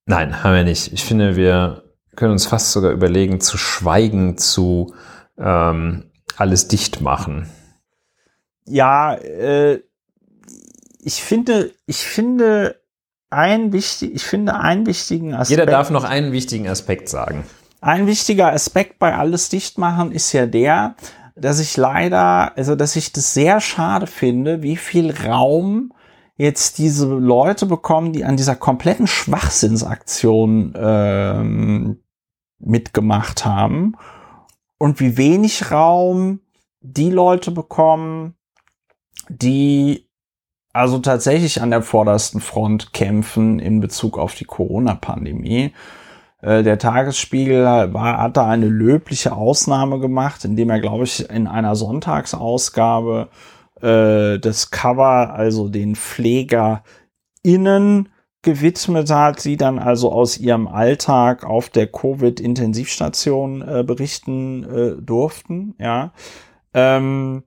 Nein, 0.05 0.45
haben 0.45 0.55
wir 0.55 0.63
nicht. 0.63 0.93
Ich 0.93 1.05
finde, 1.05 1.35
wir 1.35 1.83
können 2.15 2.31
uns 2.33 2.47
fast 2.47 2.71
sogar 2.71 2.93
überlegen, 2.93 3.41
zu 3.41 3.59
schweigen, 3.59 4.39
zu 4.39 4.95
ähm, 5.37 6.13
alles 6.37 6.69
dicht 6.69 7.01
machen. 7.01 7.51
Ja, 8.67 9.15
äh, 9.15 9.81
ich 11.01 11.23
finde, 11.23 11.73
ich 11.87 11.99
finde 11.99 12.81
ein 13.31 13.73
wichtig, 13.73 14.15
ich 14.15 14.25
finde 14.25 14.55
einen 14.55 14.87
wichtigen 14.87 15.35
Aspekt. 15.35 15.51
Jeder 15.51 15.67
darf 15.67 15.91
noch 15.91 16.05
einen 16.05 16.33
wichtigen 16.33 16.69
Aspekt 16.69 17.09
sagen. 17.09 17.45
Ein 17.81 18.07
wichtiger 18.07 18.53
Aspekt 18.53 18.99
bei 18.99 19.15
alles 19.15 19.49
dicht 19.49 19.79
machen 19.79 20.13
ist 20.13 20.33
ja 20.33 20.47
der, 20.47 20.97
dass 21.35 21.61
ich 21.61 21.77
leider, 21.77 22.57
also 22.57 22.75
dass 22.75 22.97
ich 22.97 23.13
das 23.13 23.35
sehr 23.35 23.61
schade 23.61 24.07
finde, 24.07 24.63
wie 24.63 24.77
viel 24.77 25.13
Raum 25.13 25.93
jetzt 26.37 26.79
diese 26.79 27.07
Leute 27.07 27.67
bekommen, 27.67 28.13
die 28.13 28.25
an 28.25 28.37
dieser 28.37 28.57
kompletten 28.57 29.07
Schwachsinnsaktion 29.07 30.75
ähm, 30.77 32.03
mitgemacht 32.59 33.45
haben 33.45 33.95
und 34.79 35.01
wie 35.01 35.17
wenig 35.17 35.71
Raum 35.71 36.41
die 36.81 37.11
Leute 37.11 37.51
bekommen, 37.51 38.35
die 39.29 40.06
also 40.77 40.99
tatsächlich 40.99 41.63
an 41.63 41.71
der 41.71 41.83
vordersten 41.83 42.41
Front 42.41 42.93
kämpfen 42.93 43.59
in 43.59 43.81
Bezug 43.81 44.19
auf 44.19 44.35
die 44.35 44.45
Corona-Pandemie. 44.45 45.73
Äh, 46.43 46.63
der 46.63 46.79
Tagesspiegel 46.79 47.65
war, 47.65 48.19
hat 48.19 48.37
da 48.37 48.47
eine 48.47 48.69
löbliche 48.69 49.33
Ausnahme 49.33 49.99
gemacht, 49.99 50.45
indem 50.45 50.71
er, 50.71 50.81
glaube 50.81 51.05
ich, 51.05 51.29
in 51.29 51.47
einer 51.47 51.77
Sonntagsausgabe 51.77 53.29
äh, 53.81 54.39
das 54.39 54.71
Cover, 54.71 55.35
also 55.35 55.69
den 55.69 55.97
PflegerInnen 55.97 58.09
gewidmet 58.43 59.11
hat, 59.11 59.41
sie 59.41 59.57
dann 59.57 59.79
also 59.79 60.13
aus 60.13 60.39
ihrem 60.39 60.69
Alltag 60.69 61.45
auf 61.45 61.69
der 61.69 61.89
Covid-Intensivstation 61.89 63.63
äh, 63.63 63.85
berichten 63.85 64.65
äh, 64.65 65.03
durften, 65.03 65.75
ja. 65.81 66.13
Ähm, 66.73 67.43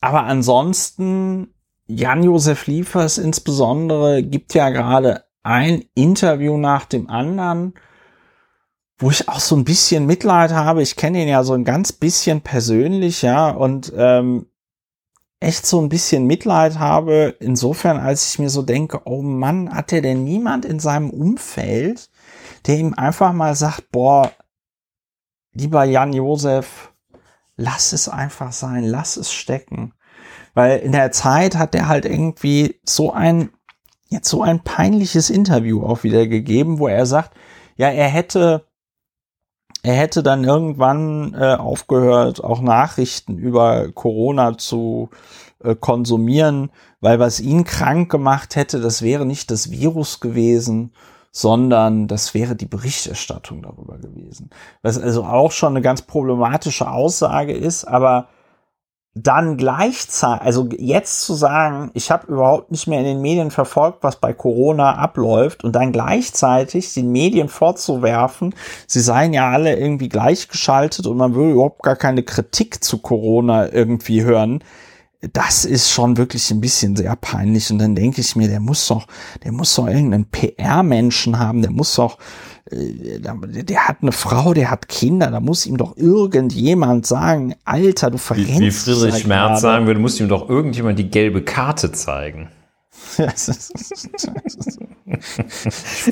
aber 0.00 0.24
ansonsten, 0.24 1.54
Jan-Josef 1.86 2.66
Liefers 2.66 3.18
insbesondere 3.18 4.22
gibt 4.22 4.54
ja 4.54 4.70
gerade 4.70 5.24
ein 5.42 5.84
Interview 5.94 6.56
nach 6.56 6.84
dem 6.84 7.08
anderen, 7.08 7.74
wo 8.98 9.10
ich 9.10 9.28
auch 9.28 9.40
so 9.40 9.54
ein 9.54 9.64
bisschen 9.64 10.06
Mitleid 10.06 10.52
habe. 10.52 10.82
Ich 10.82 10.96
kenne 10.96 11.22
ihn 11.22 11.28
ja 11.28 11.44
so 11.44 11.52
ein 11.52 11.64
ganz 11.64 11.92
bisschen 11.92 12.40
persönlich, 12.40 13.22
ja, 13.22 13.50
und 13.50 13.92
ähm, 13.96 14.46
echt 15.38 15.66
so 15.66 15.80
ein 15.80 15.88
bisschen 15.88 16.26
Mitleid 16.26 16.78
habe, 16.78 17.36
insofern, 17.40 17.98
als 17.98 18.32
ich 18.32 18.38
mir 18.38 18.50
so 18.50 18.62
denke, 18.62 19.02
oh 19.04 19.22
Mann, 19.22 19.72
hat 19.72 19.92
er 19.92 20.00
denn 20.00 20.24
niemand 20.24 20.64
in 20.64 20.80
seinem 20.80 21.10
Umfeld, 21.10 22.10
der 22.66 22.78
ihm 22.78 22.94
einfach 22.94 23.32
mal 23.32 23.54
sagt, 23.54 23.92
boah, 23.92 24.32
lieber 25.52 25.84
Jan 25.84 26.12
Josef, 26.12 26.92
lass 27.56 27.92
es 27.92 28.08
einfach 28.08 28.52
sein, 28.52 28.84
lass 28.84 29.16
es 29.16 29.32
stecken. 29.32 29.92
Weil 30.56 30.78
in 30.78 30.92
der 30.92 31.12
Zeit 31.12 31.58
hat 31.58 31.74
er 31.74 31.86
halt 31.86 32.06
irgendwie 32.06 32.80
so 32.82 33.12
ein, 33.12 33.50
jetzt 34.08 34.30
so 34.30 34.40
ein 34.40 34.60
peinliches 34.60 35.28
Interview 35.28 35.84
auch 35.84 36.02
wieder 36.02 36.26
gegeben, 36.26 36.78
wo 36.78 36.88
er 36.88 37.04
sagt, 37.04 37.36
ja, 37.76 37.88
er 37.88 38.08
hätte, 38.08 38.64
er 39.82 39.92
hätte 39.92 40.22
dann 40.22 40.44
irgendwann 40.44 41.34
äh, 41.34 41.56
aufgehört, 41.56 42.42
auch 42.42 42.62
Nachrichten 42.62 43.36
über 43.36 43.92
Corona 43.92 44.56
zu 44.56 45.10
äh, 45.62 45.74
konsumieren, 45.74 46.70
weil 47.02 47.18
was 47.18 47.38
ihn 47.38 47.64
krank 47.64 48.10
gemacht 48.10 48.56
hätte, 48.56 48.80
das 48.80 49.02
wäre 49.02 49.26
nicht 49.26 49.50
das 49.50 49.70
Virus 49.70 50.20
gewesen, 50.20 50.94
sondern 51.32 52.08
das 52.08 52.32
wäre 52.32 52.56
die 52.56 52.64
Berichterstattung 52.64 53.60
darüber 53.60 53.98
gewesen. 53.98 54.48
Was 54.80 54.96
also 54.96 55.24
auch 55.24 55.52
schon 55.52 55.74
eine 55.74 55.82
ganz 55.82 56.00
problematische 56.00 56.90
Aussage 56.90 57.52
ist, 57.52 57.84
aber 57.84 58.30
dann 59.18 59.56
gleichzeitig, 59.56 60.44
also 60.44 60.68
jetzt 60.76 61.22
zu 61.22 61.32
sagen, 61.32 61.90
ich 61.94 62.10
habe 62.10 62.30
überhaupt 62.30 62.70
nicht 62.70 62.86
mehr 62.86 62.98
in 62.98 63.06
den 63.06 63.22
Medien 63.22 63.50
verfolgt, 63.50 64.02
was 64.02 64.16
bei 64.16 64.34
Corona 64.34 64.96
abläuft 64.96 65.64
und 65.64 65.72
dann 65.72 65.90
gleichzeitig 65.90 66.92
den 66.92 67.10
Medien 67.10 67.48
vorzuwerfen, 67.48 68.54
sie 68.86 69.00
seien 69.00 69.32
ja 69.32 69.50
alle 69.50 69.76
irgendwie 69.76 70.10
gleichgeschaltet 70.10 71.06
und 71.06 71.16
man 71.16 71.34
würde 71.34 71.52
überhaupt 71.52 71.82
gar 71.82 71.96
keine 71.96 72.24
Kritik 72.24 72.84
zu 72.84 72.98
Corona 72.98 73.72
irgendwie 73.72 74.22
hören, 74.22 74.62
das 75.32 75.64
ist 75.64 75.90
schon 75.90 76.18
wirklich 76.18 76.50
ein 76.50 76.60
bisschen 76.60 76.94
sehr 76.94 77.16
peinlich. 77.16 77.70
Und 77.70 77.78
dann 77.78 77.94
denke 77.94 78.20
ich 78.20 78.36
mir, 78.36 78.48
der 78.48 78.60
muss 78.60 78.86
doch, 78.86 79.06
der 79.42 79.50
muss 79.50 79.74
doch 79.74 79.88
irgendeinen 79.88 80.26
PR-Menschen 80.26 81.38
haben, 81.38 81.62
der 81.62 81.70
muss 81.70 81.94
doch, 81.94 82.18
der 82.70 83.88
hat 83.88 83.98
eine 84.02 84.10
Frau, 84.12 84.52
der 84.52 84.70
hat 84.70 84.88
Kinder, 84.88 85.30
da 85.30 85.38
muss 85.38 85.66
ihm 85.66 85.76
doch 85.76 85.96
irgendjemand 85.96 87.06
sagen, 87.06 87.54
Alter, 87.64 88.10
du 88.10 88.18
verrennst 88.18 88.60
Wie, 88.60 88.66
wie 88.66 88.70
Friedrich 88.70 89.26
Merz 89.26 89.60
sagen 89.60 89.86
würde, 89.86 90.00
muss 90.00 90.18
ihm 90.18 90.28
doch 90.28 90.48
irgendjemand 90.48 90.98
die 90.98 91.08
gelbe 91.08 91.42
Karte 91.42 91.92
zeigen. 91.92 92.48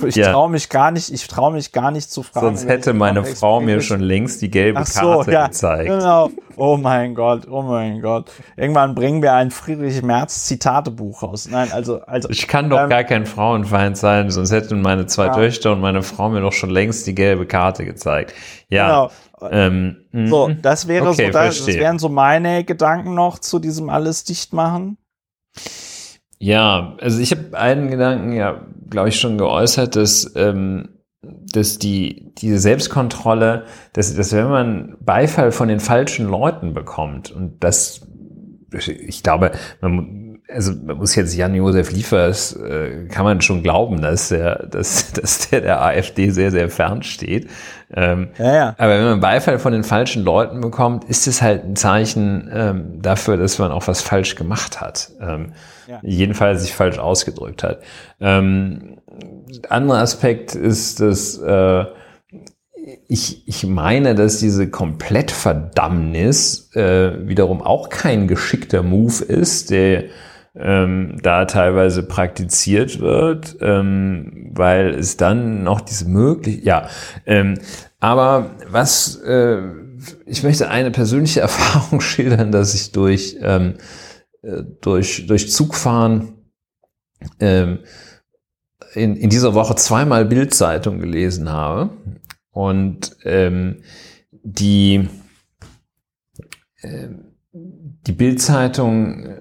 Ich 0.06 0.16
ja. 0.16 0.32
traue 0.32 0.50
mich 0.50 0.68
gar 0.68 0.90
nicht, 0.90 1.10
ich 1.12 1.26
traue 1.26 1.52
mich 1.52 1.72
gar 1.72 1.90
nicht 1.90 2.10
zu 2.10 2.22
fragen. 2.22 2.56
Sonst 2.56 2.68
hätte 2.68 2.92
meine 2.94 3.24
Frau 3.24 3.60
mir 3.60 3.80
schon 3.80 4.00
längst 4.00 4.40
die 4.42 4.50
gelbe 4.50 4.80
Ach 4.80 4.86
so, 4.86 5.00
Karte 5.00 5.32
ja, 5.32 5.46
gezeigt. 5.46 5.88
Genau. 5.88 6.30
Oh 6.56 6.76
mein 6.76 7.14
Gott, 7.14 7.48
oh 7.50 7.62
mein 7.62 8.00
Gott. 8.00 8.30
Irgendwann 8.56 8.94
bringen 8.94 9.22
wir 9.22 9.32
ein 9.34 9.50
Friedrich 9.50 10.02
Merz 10.02 10.46
Zitatebuch 10.46 11.22
raus. 11.22 11.48
Nein, 11.50 11.72
also, 11.72 12.00
also. 12.02 12.28
Ich 12.30 12.46
kann 12.46 12.70
doch 12.70 12.82
ähm, 12.82 12.90
gar 12.90 13.04
kein 13.04 13.26
Frauenfeind 13.26 13.96
sein, 13.96 14.30
sonst 14.30 14.52
hätten 14.52 14.80
meine 14.80 15.06
zwei 15.06 15.26
ja. 15.26 15.34
Töchter 15.34 15.72
und 15.72 15.80
meine 15.80 16.02
Frau 16.02 16.28
mir 16.28 16.40
doch 16.40 16.52
schon 16.52 16.70
längst 16.70 17.06
die 17.06 17.14
gelbe 17.14 17.46
Karte 17.46 17.84
gezeigt. 17.84 18.34
Ja. 18.68 18.86
Genau. 18.86 19.10
Ähm, 19.50 19.96
so, 20.12 20.48
mhm. 20.48 20.62
das 20.62 20.88
wäre 20.88 21.08
okay, 21.08 21.26
so, 21.26 21.32
das, 21.32 21.58
das 21.58 21.66
wären 21.66 21.98
so 21.98 22.08
meine 22.08 22.64
Gedanken 22.64 23.14
noch 23.14 23.38
zu 23.38 23.58
diesem 23.58 23.90
alles 23.90 24.24
dicht 24.24 24.52
machen. 24.52 24.96
Ja, 26.44 26.94
also 27.00 27.20
ich 27.20 27.30
habe 27.30 27.56
einen 27.56 27.88
Gedanken 27.88 28.32
ja, 28.32 28.60
glaube 28.90 29.08
ich, 29.08 29.18
schon 29.18 29.38
geäußert, 29.38 29.96
dass, 29.96 30.30
ähm, 30.36 30.90
dass 31.22 31.78
die, 31.78 32.34
diese 32.34 32.58
Selbstkontrolle, 32.58 33.64
dass, 33.94 34.14
dass 34.14 34.30
wenn 34.34 34.50
man 34.50 34.96
Beifall 35.00 35.52
von 35.52 35.68
den 35.68 35.80
falschen 35.80 36.28
Leuten 36.28 36.74
bekommt 36.74 37.30
und 37.30 37.64
das, 37.64 38.06
ich 38.70 39.22
glaube, 39.22 39.52
man, 39.80 40.23
also 40.48 40.72
man 40.72 40.98
muss 40.98 41.14
jetzt 41.14 41.34
Jan-Josef 41.34 41.90
Liefers, 41.90 42.54
äh, 42.56 43.06
kann 43.08 43.24
man 43.24 43.40
schon 43.40 43.62
glauben, 43.62 44.02
dass 44.02 44.28
der, 44.28 44.66
dass, 44.66 45.12
dass 45.12 45.50
der 45.50 45.62
der 45.62 45.82
AfD 45.82 46.30
sehr, 46.30 46.50
sehr 46.50 46.68
fern 46.68 47.02
steht. 47.02 47.48
Ähm, 47.94 48.28
ja, 48.38 48.54
ja. 48.54 48.74
Aber 48.78 48.98
wenn 48.98 49.04
man 49.04 49.20
Beifall 49.20 49.58
von 49.58 49.72
den 49.72 49.84
falschen 49.84 50.24
Leuten 50.24 50.60
bekommt, 50.60 51.04
ist 51.04 51.26
es 51.26 51.40
halt 51.40 51.64
ein 51.64 51.76
Zeichen 51.76 52.50
ähm, 52.52 53.02
dafür, 53.02 53.36
dass 53.36 53.58
man 53.58 53.72
auch 53.72 53.86
was 53.86 54.02
falsch 54.02 54.34
gemacht 54.34 54.80
hat. 54.80 55.10
Ähm, 55.20 55.52
ja. 55.86 56.00
Jedenfalls 56.02 56.62
sich 56.62 56.74
falsch 56.74 56.98
ausgedrückt 56.98 57.62
hat. 57.62 57.80
Ähm, 58.20 58.98
anderer 59.68 59.98
Aspekt 59.98 60.54
ist, 60.54 61.00
dass 61.00 61.38
äh, 61.38 61.84
ich, 63.08 63.48
ich 63.48 63.66
meine, 63.66 64.14
dass 64.14 64.38
diese 64.38 64.68
Komplettverdammnis 64.68 66.74
äh, 66.74 67.26
wiederum 67.26 67.62
auch 67.62 67.88
kein 67.88 68.28
geschickter 68.28 68.82
Move 68.82 69.24
ist, 69.24 69.70
der 69.70 70.04
ähm, 70.56 71.16
da 71.22 71.44
teilweise 71.46 72.02
praktiziert 72.02 73.00
wird, 73.00 73.56
ähm, 73.60 74.50
weil 74.52 74.90
es 74.90 75.16
dann 75.16 75.64
noch 75.64 75.80
diese 75.80 76.08
möglich, 76.08 76.64
ja, 76.64 76.88
ähm, 77.26 77.58
aber 77.98 78.50
was, 78.68 79.16
äh, 79.16 79.62
ich 80.26 80.42
möchte 80.42 80.68
eine 80.68 80.90
persönliche 80.90 81.40
Erfahrung 81.40 82.00
schildern, 82.00 82.52
dass 82.52 82.74
ich 82.74 82.92
durch, 82.92 83.36
ähm, 83.40 83.74
äh, 84.42 84.62
durch, 84.80 85.26
durch 85.26 85.50
Zugfahren 85.50 86.34
ähm, 87.40 87.80
in, 88.94 89.16
in 89.16 89.30
dieser 89.30 89.54
Woche 89.54 89.74
zweimal 89.74 90.24
Bildzeitung 90.24 91.00
gelesen 91.00 91.50
habe 91.50 91.90
und 92.52 93.16
ähm, 93.24 93.82
die 94.30 95.08
ähm, 96.82 97.33
die 98.06 98.12
Bildzeitung, 98.12 99.40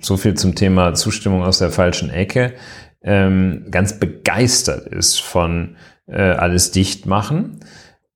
so 0.00 0.16
viel 0.16 0.34
zum 0.34 0.54
Thema 0.54 0.94
Zustimmung 0.94 1.42
aus 1.42 1.58
der 1.58 1.70
falschen 1.70 2.10
Ecke, 2.10 2.54
ähm, 3.02 3.66
ganz 3.70 3.98
begeistert 3.98 4.86
ist 4.86 5.20
von 5.20 5.76
äh, 6.06 6.20
alles 6.20 6.70
dicht 6.70 7.06
machen. 7.06 7.60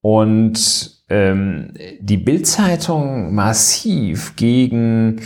Und 0.00 1.02
ähm, 1.08 1.72
die 2.00 2.18
Bildzeitung 2.18 3.34
massiv 3.34 4.36
gegen 4.36 5.20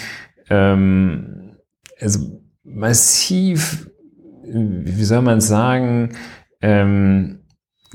ähm, 0.49 1.57
also 2.01 2.43
massiv 2.65 3.91
wie 4.53 5.05
soll 5.05 5.23
man 5.23 5.41
sagen 5.41 6.11
ähm, 6.61 7.41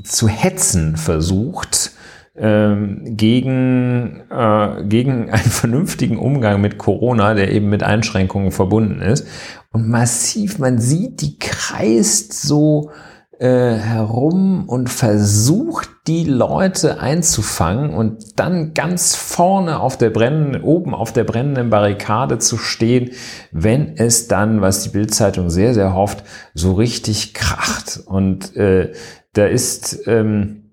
zu 0.04 0.28
hetzen 0.28 0.98
versucht 0.98 1.92
gegen, 2.38 4.24
äh, 4.30 4.84
gegen 4.84 5.30
einen 5.30 5.52
vernünftigen 5.52 6.18
Umgang 6.18 6.62
mit 6.62 6.78
Corona, 6.78 7.34
der 7.34 7.52
eben 7.52 7.70
mit 7.70 7.84
Einschränkungen 7.84 8.52
verbunden 8.52 9.02
ist. 9.02 9.28
Und 9.72 9.90
massiv, 9.90 10.60
man 10.60 10.80
sieht, 10.80 11.22
die 11.22 11.38
kreist 11.40 12.34
so 12.34 12.92
äh, 13.40 13.76
herum 13.76 14.70
und 14.70 14.90
versucht, 14.90 15.90
die 16.08 16.24
Leute 16.24 17.02
einzufangen 17.02 17.90
und 17.90 18.40
dann 18.40 18.74
ganz 18.74 19.16
vorne 19.16 19.80
auf 19.80 19.98
der 19.98 20.10
brennenden, 20.10 20.62
oben 20.64 20.94
auf 20.94 21.12
der 21.12 21.26
brennenden 21.26 21.70
Barrikade 21.70 22.38
zu 22.40 22.58
stehen, 22.58 23.12
wenn 23.52 23.98
es 23.98 24.28
dann, 24.28 24.62
was 24.62 24.84
die 24.84 24.90
Bildzeitung 24.90 25.50
sehr, 25.50 25.74
sehr 25.74 25.94
hofft, 25.94 26.24
so 26.54 26.74
richtig 26.74 27.34
kracht. 27.34 28.00
Und 28.06 28.56
äh, 28.56 28.94
da 29.34 29.46
ist 29.46 30.08
ähm, 30.08 30.65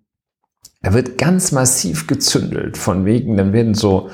da 0.82 0.92
wird 0.92 1.16
ganz 1.16 1.52
massiv 1.52 2.06
gezündelt 2.06 2.76
von 2.76 3.04
wegen, 3.04 3.36
dann 3.36 3.52
werden 3.52 3.74
so, 3.74 4.10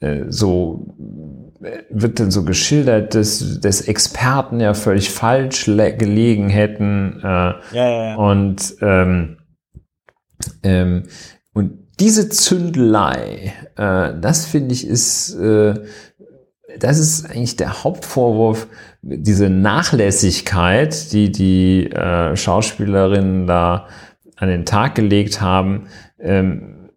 äh, 0.00 0.24
so 0.28 0.94
wird 1.90 2.20
dann 2.20 2.30
so 2.30 2.44
geschildert, 2.44 3.14
dass, 3.14 3.60
dass 3.60 3.80
Experten 3.82 4.60
ja 4.60 4.74
völlig 4.74 5.10
falsch 5.10 5.64
gelegen 5.64 6.48
hätten. 6.48 7.20
Äh, 7.20 7.24
ja, 7.24 7.58
ja, 7.72 8.04
ja. 8.10 8.16
Und, 8.16 8.76
ähm, 8.80 9.38
ähm, 10.62 11.04
und 11.52 11.84
diese 12.00 12.28
Zündelei, 12.28 13.54
äh, 13.76 14.12
das 14.20 14.46
finde 14.46 14.74
ich 14.74 14.86
ist, 14.86 15.34
äh, 15.34 15.74
das 16.78 16.98
ist 16.98 17.30
eigentlich 17.30 17.56
der 17.56 17.84
Hauptvorwurf, 17.84 18.66
diese 19.02 19.48
Nachlässigkeit, 19.48 21.12
die 21.12 21.30
die 21.30 21.90
äh, 21.90 22.34
Schauspielerinnen 22.36 23.46
da 23.46 23.88
an 24.36 24.48
den 24.48 24.64
Tag 24.64 24.94
gelegt 24.96 25.40
haben, 25.40 25.86
ähm, 26.24 26.90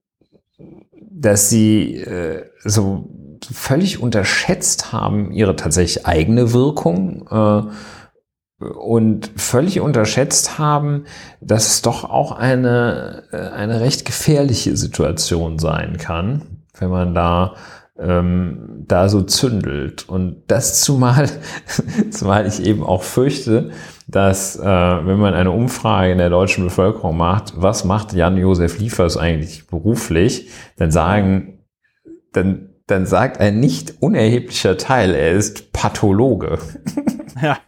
dass 1.11 1.49
sie 1.49 1.95
äh, 1.95 2.45
so 2.63 3.09
völlig 3.51 4.01
unterschätzt 4.01 4.91
haben 4.91 5.31
ihre 5.31 5.55
tatsächlich 5.55 6.05
eigene 6.05 6.53
Wirkung 6.53 7.27
äh, 7.29 8.63
und 8.63 9.31
völlig 9.35 9.79
unterschätzt 9.79 10.57
haben, 10.57 11.05
dass 11.41 11.67
es 11.67 11.81
doch 11.83 12.03
auch 12.03 12.31
eine, 12.31 13.23
äh, 13.31 13.37
eine 13.37 13.81
recht 13.81 14.05
gefährliche 14.05 14.75
Situation 14.75 15.59
sein 15.59 15.97
kann, 15.97 16.63
wenn 16.79 16.89
man 16.89 17.13
da 17.13 17.55
ähm, 17.99 18.83
da 18.87 19.09
so 19.09 19.21
zündelt. 19.23 20.07
Und 20.07 20.43
das 20.47 20.81
zumal, 20.81 21.29
zumal 22.11 22.47
ich 22.47 22.63
eben 22.63 22.83
auch 22.83 23.03
fürchte, 23.03 23.71
dass 24.07 24.55
äh, 24.57 24.63
wenn 24.63 25.19
man 25.19 25.33
eine 25.33 25.51
Umfrage 25.51 26.11
in 26.11 26.17
der 26.17 26.29
deutschen 26.29 26.63
Bevölkerung 26.63 27.17
macht, 27.17 27.53
was 27.55 27.83
macht 27.83 28.13
Jan-Josef 28.13 28.79
Liefers 28.79 29.17
eigentlich 29.17 29.67
beruflich, 29.67 30.49
dann 30.77 30.91
sagen, 30.91 31.59
dann 32.33 32.69
dann 32.87 33.05
sagt 33.05 33.39
ein 33.39 33.59
nicht 33.59 33.95
unerheblicher 33.99 34.77
Teil, 34.77 35.13
er 35.13 35.33
ist 35.33 35.71
Pathologe. 35.73 36.57
Ja. 37.39 37.59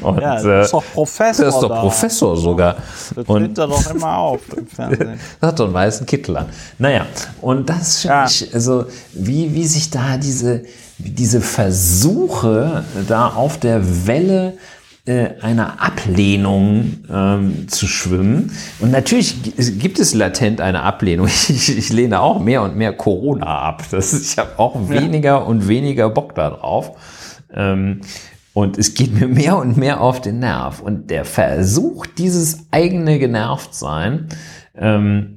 Und, 0.00 0.18
ja, 0.18 0.42
das 0.42 0.66
ist 0.66 0.72
doch 0.72 0.84
Professor. 0.94 1.44
Das 1.44 1.54
ist 1.56 1.60
doch 1.60 1.68
da. 1.68 1.80
Professor 1.82 2.36
sogar. 2.38 2.76
Das 3.14 3.26
tritt 3.26 3.58
er 3.58 3.66
doch 3.66 3.90
immer 3.90 4.16
auf 4.16 4.40
im 4.56 4.66
Fernsehen. 4.66 5.20
das 5.40 5.48
hat 5.50 5.60
doch 5.60 5.66
einen 5.66 5.74
weißen 5.74 6.06
Kittel 6.06 6.38
an. 6.38 6.46
Naja, 6.78 7.04
und 7.42 7.68
das 7.68 8.00
finde 8.00 8.14
ja. 8.14 8.24
ich, 8.24 8.54
also 8.54 8.86
wie, 9.12 9.52
wie 9.54 9.66
sich 9.66 9.90
da 9.90 10.16
diese, 10.16 10.62
diese 10.96 11.42
Versuche 11.42 12.84
da 13.08 13.28
auf 13.28 13.58
der 13.58 14.06
Welle 14.06 14.56
äh, 15.06 15.40
einer 15.42 15.82
Ablehnung 15.82 17.04
ähm, 17.12 17.68
zu 17.68 17.86
schwimmen. 17.86 18.52
Und 18.80 18.90
natürlich 18.90 19.36
gibt 19.78 19.98
es 19.98 20.14
latent 20.14 20.62
eine 20.62 20.82
Ablehnung. 20.82 21.26
Ich, 21.48 21.76
ich 21.76 21.92
lehne 21.92 22.20
auch 22.20 22.40
mehr 22.40 22.62
und 22.62 22.76
mehr 22.76 22.94
Corona 22.94 23.46
ab. 23.46 23.82
Das 23.90 24.18
ich 24.18 24.38
habe 24.38 24.58
auch 24.58 24.88
weniger 24.88 25.28
ja. 25.28 25.36
und 25.36 25.68
weniger 25.68 26.08
Bock 26.08 26.34
darauf. 26.34 26.92
Ähm, 27.52 28.00
und 28.54 28.78
es 28.78 28.94
geht 28.94 29.12
mir 29.12 29.28
mehr 29.28 29.58
und 29.58 29.76
mehr 29.76 30.00
auf 30.00 30.22
den 30.22 30.38
Nerv. 30.38 30.80
Und 30.80 31.10
der 31.10 31.26
Versuch, 31.26 32.06
dieses 32.06 32.66
eigene 32.70 33.18
Genervtsein 33.18 34.28
ähm, 34.74 35.36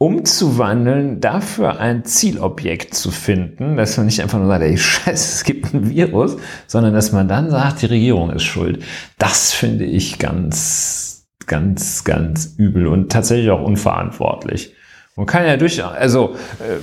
umzuwandeln, 0.00 1.20
dafür 1.20 1.78
ein 1.78 2.06
Zielobjekt 2.06 2.94
zu 2.94 3.10
finden, 3.10 3.76
dass 3.76 3.98
man 3.98 4.06
nicht 4.06 4.22
einfach 4.22 4.38
nur 4.38 4.46
sagt, 4.46 4.62
ey, 4.62 4.78
scheiße, 4.78 5.34
es 5.34 5.44
gibt 5.44 5.74
ein 5.74 5.90
Virus, 5.90 6.38
sondern 6.66 6.94
dass 6.94 7.12
man 7.12 7.28
dann 7.28 7.50
sagt, 7.50 7.82
die 7.82 7.86
Regierung 7.86 8.30
ist 8.30 8.44
schuld. 8.44 8.82
Das 9.18 9.52
finde 9.52 9.84
ich 9.84 10.18
ganz, 10.18 11.26
ganz, 11.46 12.02
ganz 12.04 12.54
übel 12.56 12.86
und 12.86 13.12
tatsächlich 13.12 13.50
auch 13.50 13.60
unverantwortlich. 13.60 14.74
Man 15.16 15.26
kann 15.26 15.44
ja 15.44 15.58
durchaus, 15.58 15.92
also, 15.92 16.34
äh, 16.60 16.78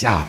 ja, 0.00 0.26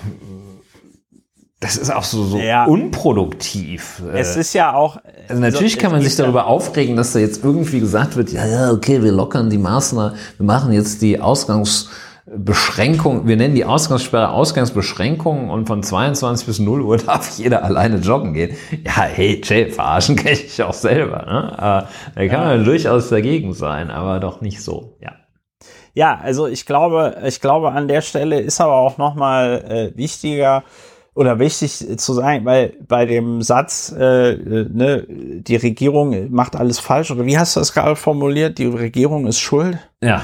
das 1.59 1.77
ist 1.77 1.89
auch 1.89 2.03
so, 2.03 2.23
so 2.25 2.37
ja. 2.37 2.65
unproduktiv. 2.65 4.03
Es 4.13 4.35
ist 4.35 4.53
ja 4.53 4.75
auch. 4.75 4.99
Also 5.27 5.41
natürlich 5.41 5.73
also, 5.73 5.81
kann 5.81 5.91
man 5.93 6.03
sich 6.03 6.15
darüber 6.15 6.45
aufregen, 6.45 6.95
dass 6.95 7.11
da 7.11 7.17
jetzt 7.17 7.43
irgendwie 7.43 7.79
gesagt 7.79 8.15
wird, 8.17 8.31
ja, 8.31 8.45
ja, 8.45 8.71
okay, 8.71 9.01
wir 9.01 9.11
lockern 9.11 9.49
die 9.49 9.57
Maßnahmen, 9.57 10.15
wir 10.37 10.45
machen 10.45 10.71
jetzt 10.71 11.01
die 11.01 11.19
Ausgangs- 11.19 11.89
Beschränkung, 12.35 13.27
wir 13.27 13.37
nennen 13.37 13.55
die 13.55 13.65
Ausgangssperre 13.65 14.29
Ausgangsbeschränkungen 14.29 15.49
und 15.49 15.67
von 15.67 15.81
22 15.81 16.45
bis 16.45 16.59
0 16.59 16.81
Uhr 16.81 16.97
darf 17.05 17.37
jeder 17.37 17.63
alleine 17.63 17.97
joggen 17.97 18.33
gehen. 18.33 18.55
Ja, 18.85 19.03
hey, 19.03 19.41
Jay, 19.43 19.69
verarschen 19.69 20.15
kann 20.17 20.33
ich 20.33 20.61
auch 20.61 20.73
selber. 20.73 21.25
Ne? 21.25 21.59
Aber 21.59 21.87
da 22.15 22.27
kann 22.27 22.47
man 22.47 22.65
durchaus 22.65 23.09
dagegen 23.09 23.53
sein, 23.53 23.89
aber 23.89 24.19
doch 24.19 24.41
nicht 24.41 24.61
so, 24.61 24.97
ja. 25.01 25.13
Ja, 25.93 26.19
also 26.21 26.47
ich 26.47 26.65
glaube, 26.65 27.17
ich 27.25 27.41
glaube, 27.41 27.71
an 27.71 27.87
der 27.87 28.01
Stelle 28.01 28.39
ist 28.39 28.61
aber 28.61 28.75
auch 28.75 28.97
nochmal 28.97 29.91
äh, 29.93 29.97
wichtiger 29.97 30.63
oder 31.15 31.39
wichtig 31.39 31.97
zu 31.97 32.13
sagen, 32.13 32.45
weil 32.45 32.73
bei 32.87 33.05
dem 33.05 33.41
Satz, 33.41 33.91
äh, 33.91 34.35
ne, 34.35 35.05
die 35.09 35.57
Regierung 35.57 36.31
macht 36.31 36.55
alles 36.55 36.79
falsch, 36.79 37.11
oder 37.11 37.25
wie 37.25 37.37
hast 37.37 37.55
du 37.55 37.59
das 37.59 37.73
gerade 37.73 37.95
formuliert? 37.95 38.57
Die 38.59 38.67
Regierung 38.67 39.27
ist 39.27 39.39
schuld? 39.39 39.79
Ja. 40.01 40.21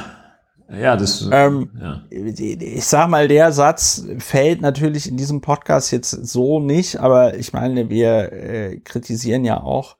Ja, 0.69 0.95
das. 0.95 1.27
Ähm, 1.31 1.69
ja. 1.79 2.01
Ich 2.09 2.85
sag 2.85 3.09
mal, 3.09 3.27
der 3.27 3.51
Satz 3.51 4.05
fällt 4.17 4.61
natürlich 4.61 5.07
in 5.07 5.17
diesem 5.17 5.41
Podcast 5.41 5.91
jetzt 5.91 6.09
so 6.11 6.59
nicht, 6.59 6.99
aber 6.99 7.37
ich 7.37 7.53
meine, 7.53 7.89
wir 7.89 8.31
äh, 8.33 8.77
kritisieren 8.77 9.45
ja 9.45 9.61
auch 9.61 9.97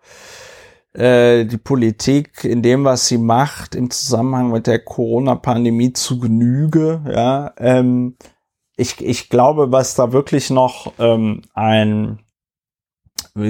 äh, 0.93 1.45
die 1.45 1.57
Politik 1.57 2.43
in 2.43 2.61
dem, 2.61 2.83
was 2.83 3.07
sie 3.07 3.17
macht 3.17 3.75
im 3.75 3.91
Zusammenhang 3.91 4.51
mit 4.51 4.65
der 4.65 4.79
Corona-Pandemie 4.79 5.93
zu 5.93 6.19
Genüge. 6.19 7.01
Ja, 7.13 7.53
ähm, 7.57 8.15
ich, 8.75 8.99
ich 9.01 9.29
glaube, 9.29 9.71
was 9.71 9.95
da 9.95 10.13
wirklich 10.13 10.49
noch 10.49 10.93
ähm, 10.99 11.41
ein 11.53 12.19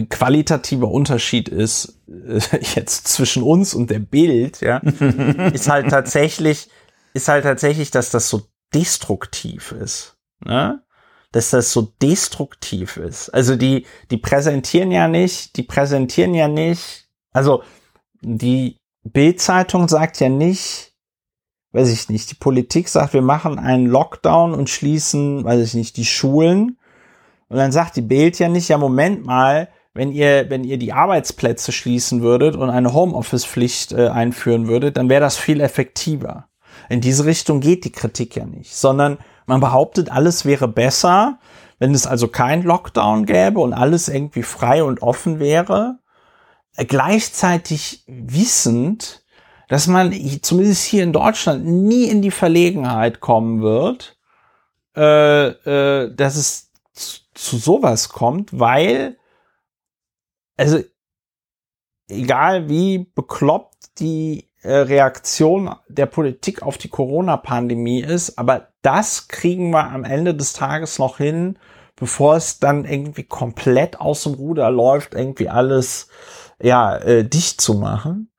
qualitativer 0.10 0.90
Unterschied 0.90 1.48
ist 1.48 2.02
äh, 2.08 2.40
jetzt 2.76 3.08
zwischen 3.08 3.44
uns 3.44 3.74
und 3.74 3.90
der 3.90 4.00
Bild, 4.00 4.62
ja, 4.62 4.78
ist 5.54 5.70
halt 5.70 5.90
tatsächlich 5.90 6.70
ist 7.16 7.30
halt 7.30 7.44
tatsächlich, 7.44 7.92
dass 7.92 8.10
das 8.12 8.30
so 8.30 8.44
destruktiv 8.74 9.72
ist. 9.72 10.18
Ne? 10.44 10.84
Dass 11.32 11.50
das 11.50 11.72
so 11.72 11.94
destruktiv 12.02 12.98
ist. 12.98 13.30
Also 13.30 13.56
die, 13.56 13.86
die 14.12 14.18
präsentieren 14.18 14.92
ja 14.92 15.08
nicht, 15.08 15.56
die 15.56 15.64
präsentieren 15.64 16.34
ja 16.34 16.48
nicht, 16.48 17.08
also 17.32 17.64
die 18.22 18.78
Bildzeitung 19.04 19.88
sagt 19.88 20.20
ja 20.20 20.30
nicht, 20.30 20.94
weiß 21.72 21.90
ich 21.92 22.10
nicht, 22.10 22.32
die 22.32 22.36
Politik 22.36 22.90
sagt, 22.90 23.14
wir 23.14 23.22
machen 23.22 23.60
einen 23.60 23.86
Lockdown 23.86 24.54
und 24.54 24.70
schließen, 24.70 25.44
weiß 25.44 25.62
ich 25.62 25.74
nicht, 25.74 25.98
die 25.98 26.06
Schulen. 26.06 26.78
Und 27.48 27.58
dann 27.58 27.72
sagt 27.72 27.96
die 27.96 28.02
Bild 28.02 28.40
ja 28.40 28.50
nicht, 28.50 28.70
ja, 28.70 28.78
Moment 28.78 29.26
mal, 29.26 29.70
wenn 29.94 30.12
ihr, 30.12 30.50
wenn 30.50 30.64
ihr 30.64 30.78
die 30.78 30.94
Arbeitsplätze 30.94 31.72
schließen 31.72 32.22
würdet 32.22 32.56
und 32.56 32.70
eine 32.70 32.94
Homeoffice-Pflicht 32.94 33.94
äh, 33.94 34.08
einführen 34.08 34.68
würdet, 34.68 34.98
dann 34.98 35.10
wäre 35.10 35.22
das 35.22 35.38
viel 35.38 35.62
effektiver. 35.62 36.50
In 36.90 37.02
diese 37.02 37.26
Richtung 37.26 37.60
geht 37.60 37.86
die 37.86 37.92
Kritik 37.92 38.36
ja 38.36 38.46
nicht, 38.46 38.76
sondern 38.76 39.18
man 39.46 39.60
behauptet, 39.60 40.12
alles 40.12 40.46
wäre 40.46 40.68
besser, 40.68 41.40
wenn 41.80 41.94
es 41.94 42.08
also 42.08 42.28
kein 42.28 42.64
Lockdown 42.64 43.26
gäbe 43.26 43.60
und 43.60 43.74
alles 43.74 44.08
irgendwie 44.08 44.44
frei 44.44 44.84
und 44.84 45.02
offen 45.02 45.40
wäre, 45.40 46.00
gleichzeitig 46.76 48.04
wissend, 48.08 49.24
dass 49.68 49.88
man 49.88 50.14
zumindest 50.42 50.84
hier 50.86 51.04
in 51.04 51.14
Deutschland 51.14 51.66
nie 51.66 52.06
in 52.06 52.22
die 52.22 52.32
Verlegenheit 52.32 53.20
kommen 53.20 53.62
wird, 53.62 54.18
äh, 54.96 55.48
äh, 55.48 56.16
dass 56.16 56.36
es 56.36 56.72
zu, 56.94 57.20
zu 57.34 57.58
sowas 57.58 58.10
kommt, 58.10 58.58
weil, 58.58 59.18
also 60.58 60.80
egal 62.08 62.70
wie 62.70 63.12
bekloppt 63.16 64.00
die 64.00 64.40
äh, 64.40 64.55
Reaktion 64.72 65.76
der 65.88 66.06
Politik 66.06 66.62
auf 66.62 66.78
die 66.78 66.90
Corona-Pandemie 66.90 68.02
ist. 68.02 68.38
Aber 68.38 68.70
das 68.82 69.28
kriegen 69.28 69.72
wir 69.72 69.92
am 69.92 70.04
Ende 70.04 70.36
des 70.36 70.54
Tages 70.54 71.00
noch 71.00 71.18
hin, 71.18 71.58
bevor 71.96 72.36
es 72.36 72.60
dann 72.60 72.86
irgendwie 72.86 73.24
komplett 73.24 74.00
aus 74.00 74.24
dem 74.24 74.34
Ruder 74.34 74.70
läuft, 74.70 75.14
irgendwie 75.14 75.50
alles 75.50 76.08
ja 76.62 76.96
äh, 76.98 77.28
dicht 77.28 77.62
zu 77.62 77.76
machen. 77.76 78.30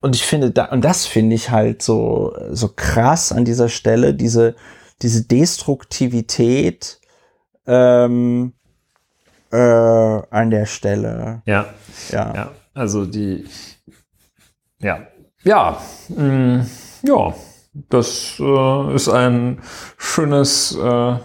Und 0.00 0.16
ich 0.16 0.24
finde 0.24 0.50
da 0.50 0.66
und 0.66 0.84
das 0.84 1.06
finde 1.06 1.36
ich 1.36 1.50
halt 1.50 1.82
so 1.82 2.34
so 2.50 2.68
krass 2.68 3.30
an 3.30 3.44
dieser 3.44 3.68
Stelle 3.68 4.14
diese 4.14 4.56
diese 5.00 5.24
Destruktivität 5.24 7.00
ähm, 7.66 8.54
äh, 9.50 9.56
an 9.56 10.50
der 10.50 10.66
Stelle. 10.66 11.42
Ja, 11.46 11.66
ja, 12.10 12.34
ja. 12.34 12.50
Also 12.74 13.06
die 13.06 13.44
ja, 14.82 15.06
ja, 15.44 15.78
mh, 16.08 16.22
mm, 16.22 16.70
ja, 17.04 17.34
das 17.88 18.36
äh, 18.38 18.94
ist 18.94 19.08
ein 19.08 19.60
schönes 19.96 20.76
äh, 20.76 21.16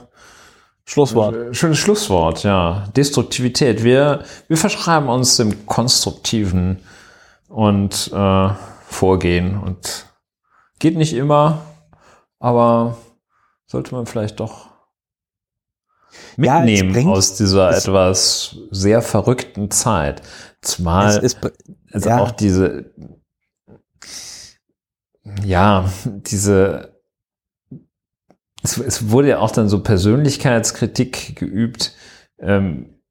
Schlusswort. 0.85 1.55
Schönes 1.55 1.77
Schlusswort, 1.77 2.43
ja. 2.43 2.87
Destruktivität. 2.95 3.83
Wir, 3.83 4.23
wir 4.47 4.57
verschreiben 4.57 5.09
uns 5.09 5.35
dem 5.35 5.65
konstruktiven 5.65 6.79
und 7.49 8.11
äh, 8.13 8.49
Vorgehen 8.89 9.59
und 9.59 10.05
geht 10.79 10.95
nicht 10.95 11.13
immer, 11.13 11.61
aber 12.39 12.97
sollte 13.65 13.93
man 13.93 14.05
vielleicht 14.05 14.39
doch 14.39 14.67
mitnehmen 16.37 16.95
ja, 16.95 17.11
aus 17.11 17.35
dieser 17.35 17.75
etwas 17.75 18.55
sehr 18.71 19.01
verrückten 19.01 19.69
Zeit. 19.69 20.21
Zumal 20.61 21.17
es, 21.17 21.33
es, 21.33 21.37
also 21.91 22.09
ja. 22.09 22.19
auch 22.19 22.31
diese, 22.31 22.93
ja, 25.43 25.91
diese, 26.05 27.01
es, 28.63 28.77
es, 28.77 29.09
wurde 29.09 29.29
ja 29.29 29.39
auch 29.39 29.51
dann 29.51 29.69
so 29.69 29.81
Persönlichkeitskritik 29.83 31.35
geübt, 31.35 31.93
ähm, 32.39 33.01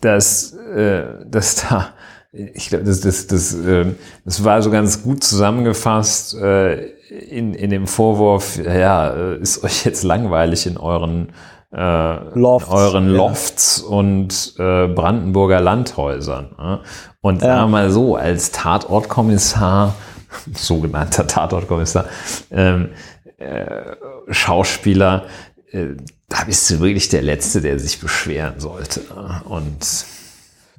dass, 0.00 0.52
äh, 0.52 1.24
dass 1.26 1.56
da, 1.68 1.94
ich 2.32 2.68
glaube, 2.68 2.84
das, 2.84 3.00
das, 3.00 3.26
das, 3.26 3.54
äh, 3.54 3.94
das 4.24 4.44
war 4.44 4.62
so 4.62 4.70
ganz 4.70 5.02
gut 5.02 5.24
zusammengefasst 5.24 6.34
äh, 6.34 6.86
in, 7.10 7.54
in 7.54 7.70
dem 7.70 7.86
Vorwurf, 7.86 8.56
ja, 8.56 9.12
äh, 9.12 9.40
ist 9.40 9.64
euch 9.64 9.84
jetzt 9.84 10.04
langweilig 10.04 10.66
in 10.66 10.76
euren 10.76 11.32
äh, 11.72 12.38
Lofts, 12.38 12.70
euren 12.70 13.08
Lofts 13.08 13.84
ja. 13.84 13.94
und 13.94 14.54
äh, 14.58 14.88
Brandenburger 14.88 15.60
Landhäusern. 15.60 16.50
Ne? 16.58 16.80
Und 17.20 17.42
ja. 17.42 17.66
mal 17.66 17.90
so, 17.90 18.16
als 18.16 18.50
Tatortkommissar, 18.50 19.94
sogenannter 20.54 21.26
Tatortkommissar, 21.26 22.06
ähm, 22.50 22.90
äh, 23.38 23.96
Schauspieler, 24.28 25.24
äh, 25.70 25.88
da 26.28 26.44
bist 26.44 26.70
du 26.70 26.80
wirklich 26.80 27.08
der 27.08 27.22
Letzte, 27.22 27.60
der 27.60 27.78
sich 27.78 28.00
beschweren 28.00 28.58
sollte. 28.58 29.00
Ne? 29.00 29.42
Und 29.48 30.06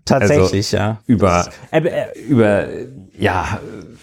Tatsächlich, 0.06 0.74
also 0.74 0.78
ja. 0.78 0.98
Über, 1.06 1.50
äh, 1.72 2.20
über, 2.28 2.68
ja, 3.18 3.60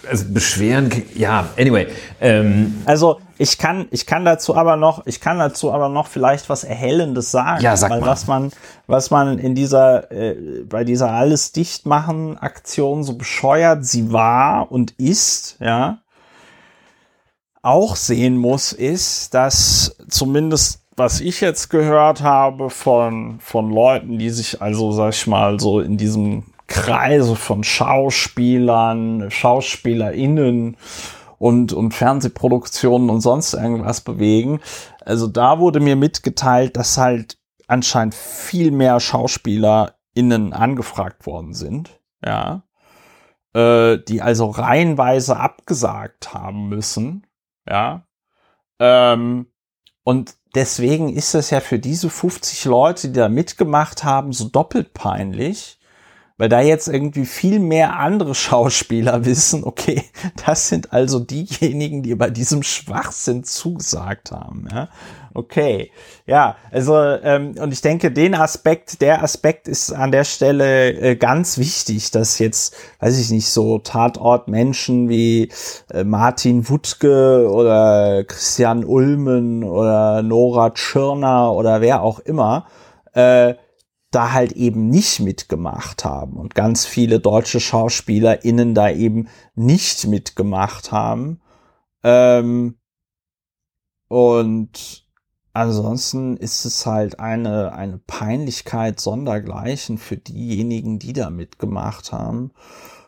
also 0.08 0.24
beschweren, 0.32 0.90
ja, 1.14 1.48
anyway. 1.58 1.88
Ähm, 2.20 2.82
also 2.84 3.20
ich 3.36 3.58
kann, 3.58 3.88
ich 3.90 4.06
kann 4.06 4.24
dazu 4.24 4.56
aber 4.56 4.76
noch, 4.76 5.06
ich 5.06 5.20
kann 5.20 5.38
dazu 5.38 5.72
aber 5.72 5.88
noch 5.88 6.06
vielleicht 6.06 6.48
was 6.48 6.64
Erhellendes 6.64 7.30
sagen. 7.30 7.62
Ja, 7.62 7.76
sag 7.76 7.90
weil 7.90 8.00
mal. 8.00 8.06
was 8.06 8.26
man, 8.26 8.50
was 8.86 9.10
man 9.10 9.38
in 9.38 9.54
dieser, 9.54 10.10
äh, 10.12 10.64
bei 10.64 10.84
dieser 10.84 11.10
alles 11.10 11.52
dicht 11.52 11.86
machen 11.86 12.38
Aktion 12.38 13.02
so 13.02 13.14
bescheuert 13.14 13.84
sie 13.84 14.12
war 14.12 14.70
und 14.70 14.92
ist, 14.92 15.56
ja, 15.60 15.98
auch 17.62 17.96
sehen 17.96 18.36
muss, 18.36 18.72
ist, 18.72 19.34
dass 19.34 19.96
zumindest 20.08 20.80
was 20.98 21.20
ich 21.20 21.40
jetzt 21.40 21.68
gehört 21.68 22.22
habe 22.22 22.70
von, 22.70 23.38
von 23.40 23.70
Leuten, 23.70 24.18
die 24.18 24.30
sich 24.30 24.60
also, 24.60 24.92
sag 24.92 25.14
ich 25.14 25.26
mal, 25.26 25.58
so 25.60 25.80
in 25.80 25.96
diesem 25.96 26.44
Kreise 26.66 27.36
von 27.36 27.64
Schauspielern, 27.64 29.30
SchauspielerInnen 29.30 30.76
und, 31.38 31.72
und 31.72 31.94
Fernsehproduktionen 31.94 33.10
und 33.10 33.20
sonst 33.20 33.54
irgendwas 33.54 34.02
bewegen. 34.02 34.60
Also 35.04 35.26
da 35.26 35.58
wurde 35.58 35.80
mir 35.80 35.96
mitgeteilt, 35.96 36.76
dass 36.76 36.98
halt 36.98 37.38
anscheinend 37.68 38.14
viel 38.14 38.70
mehr 38.70 39.00
SchauspielerInnen 39.00 40.52
angefragt 40.52 41.26
worden 41.26 41.54
sind. 41.54 42.00
Ja. 42.24 42.64
Äh, 43.54 43.98
die 44.06 44.20
also 44.20 44.50
reihenweise 44.50 45.38
abgesagt 45.38 46.34
haben 46.34 46.68
müssen. 46.68 47.26
Ja. 47.68 48.06
Ähm, 48.78 49.46
und 50.08 50.36
deswegen 50.54 51.14
ist 51.14 51.34
es 51.34 51.50
ja 51.50 51.60
für 51.60 51.78
diese 51.78 52.08
50 52.08 52.64
Leute, 52.64 53.08
die 53.08 53.12
da 53.12 53.28
mitgemacht 53.28 54.04
haben, 54.04 54.32
so 54.32 54.48
doppelt 54.48 54.94
peinlich, 54.94 55.77
weil 56.38 56.48
da 56.48 56.60
jetzt 56.60 56.88
irgendwie 56.88 57.26
viel 57.26 57.58
mehr 57.58 57.98
andere 57.98 58.34
Schauspieler 58.34 59.24
wissen, 59.24 59.64
okay, 59.64 60.02
das 60.46 60.68
sind 60.68 60.92
also 60.92 61.20
diejenigen, 61.20 62.02
die 62.02 62.14
bei 62.14 62.30
diesem 62.30 62.62
Schwachsinn 62.62 63.44
zugesagt 63.44 64.30
haben. 64.30 64.68
Ja? 64.72 64.88
Okay, 65.34 65.92
ja, 66.26 66.56
also 66.72 66.96
ähm, 66.98 67.54
und 67.60 67.72
ich 67.72 67.80
denke, 67.80 68.10
den 68.10 68.34
Aspekt, 68.34 69.00
der 69.02 69.22
Aspekt 69.22 69.68
ist 69.68 69.92
an 69.92 70.10
der 70.10 70.24
Stelle 70.24 70.90
äh, 70.92 71.16
ganz 71.16 71.58
wichtig, 71.58 72.10
dass 72.10 72.38
jetzt, 72.38 72.74
weiß 73.00 73.18
ich 73.18 73.30
nicht, 73.30 73.48
so 73.48 73.78
Tatortmenschen 73.78 75.08
wie 75.08 75.50
äh, 75.92 76.02
Martin 76.02 76.68
Wuttke 76.68 77.48
oder 77.50 78.24
Christian 78.24 78.84
Ulmen 78.84 79.62
oder 79.64 80.22
Nora 80.22 80.70
Tschirner 80.70 81.52
oder 81.52 81.80
wer 81.80 82.02
auch 82.02 82.20
immer, 82.20 82.66
äh, 83.12 83.54
da 84.10 84.32
halt 84.32 84.52
eben 84.52 84.88
nicht 84.88 85.20
mitgemacht 85.20 86.04
haben 86.04 86.36
und 86.36 86.54
ganz 86.54 86.86
viele 86.86 87.20
deutsche 87.20 87.60
SchauspielerInnen 87.60 88.74
da 88.74 88.90
eben 88.90 89.28
nicht 89.54 90.06
mitgemacht 90.06 90.92
haben. 90.92 91.40
Ähm, 92.02 92.78
und 94.08 95.06
ansonsten 95.52 96.36
ist 96.38 96.64
es 96.64 96.86
halt 96.86 97.20
eine, 97.20 97.72
eine 97.72 97.98
Peinlichkeit 97.98 98.98
sondergleichen 98.98 99.98
für 99.98 100.16
diejenigen, 100.16 100.98
die 100.98 101.12
da 101.12 101.28
mitgemacht 101.28 102.12
haben. 102.12 102.52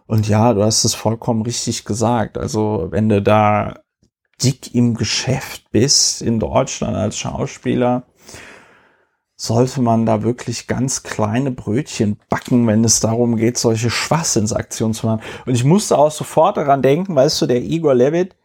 Und 0.06 0.28
ja, 0.28 0.52
du 0.52 0.62
hast 0.62 0.84
es 0.84 0.94
vollkommen 0.94 1.42
richtig 1.42 1.84
gesagt. 1.84 2.36
Also 2.36 2.88
wenn 2.90 3.08
du 3.08 3.22
da 3.22 3.80
dick 4.42 4.74
im 4.74 4.94
Geschäft 4.94 5.70
bist 5.70 6.20
in 6.20 6.40
Deutschland 6.40 6.96
als 6.96 7.16
Schauspieler, 7.16 8.06
sollte 9.40 9.80
man 9.80 10.04
da 10.04 10.22
wirklich 10.22 10.66
ganz 10.66 11.02
kleine 11.02 11.50
Brötchen 11.50 12.18
backen, 12.28 12.66
wenn 12.66 12.84
es 12.84 13.00
darum 13.00 13.36
geht, 13.36 13.56
solche 13.56 13.88
Schwachsinnsaktionen 13.88 14.92
zu 14.92 15.06
machen. 15.06 15.22
Und 15.46 15.54
ich 15.54 15.64
musste 15.64 15.96
auch 15.96 16.10
sofort 16.10 16.58
daran 16.58 16.82
denken, 16.82 17.16
weißt 17.16 17.40
du, 17.40 17.46
der 17.46 17.62
Igor 17.62 17.94
Levit, 17.94 18.36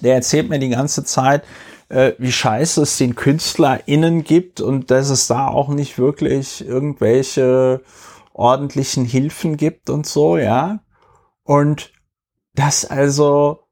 der 0.00 0.14
erzählt 0.14 0.48
mir 0.48 0.58
die 0.58 0.70
ganze 0.70 1.04
Zeit, 1.04 1.44
äh, 1.90 2.12
wie 2.16 2.32
scheiße 2.32 2.80
es 2.80 2.96
den 2.96 3.14
KünstlerInnen 3.14 4.24
gibt 4.24 4.62
und 4.62 4.90
dass 4.90 5.10
es 5.10 5.26
da 5.26 5.48
auch 5.48 5.68
nicht 5.68 5.98
wirklich 5.98 6.66
irgendwelche 6.66 7.82
ordentlichen 8.32 9.04
Hilfen 9.04 9.58
gibt 9.58 9.90
und 9.90 10.06
so, 10.06 10.38
ja. 10.38 10.80
Und 11.42 11.92
das 12.54 12.86
also, 12.86 13.64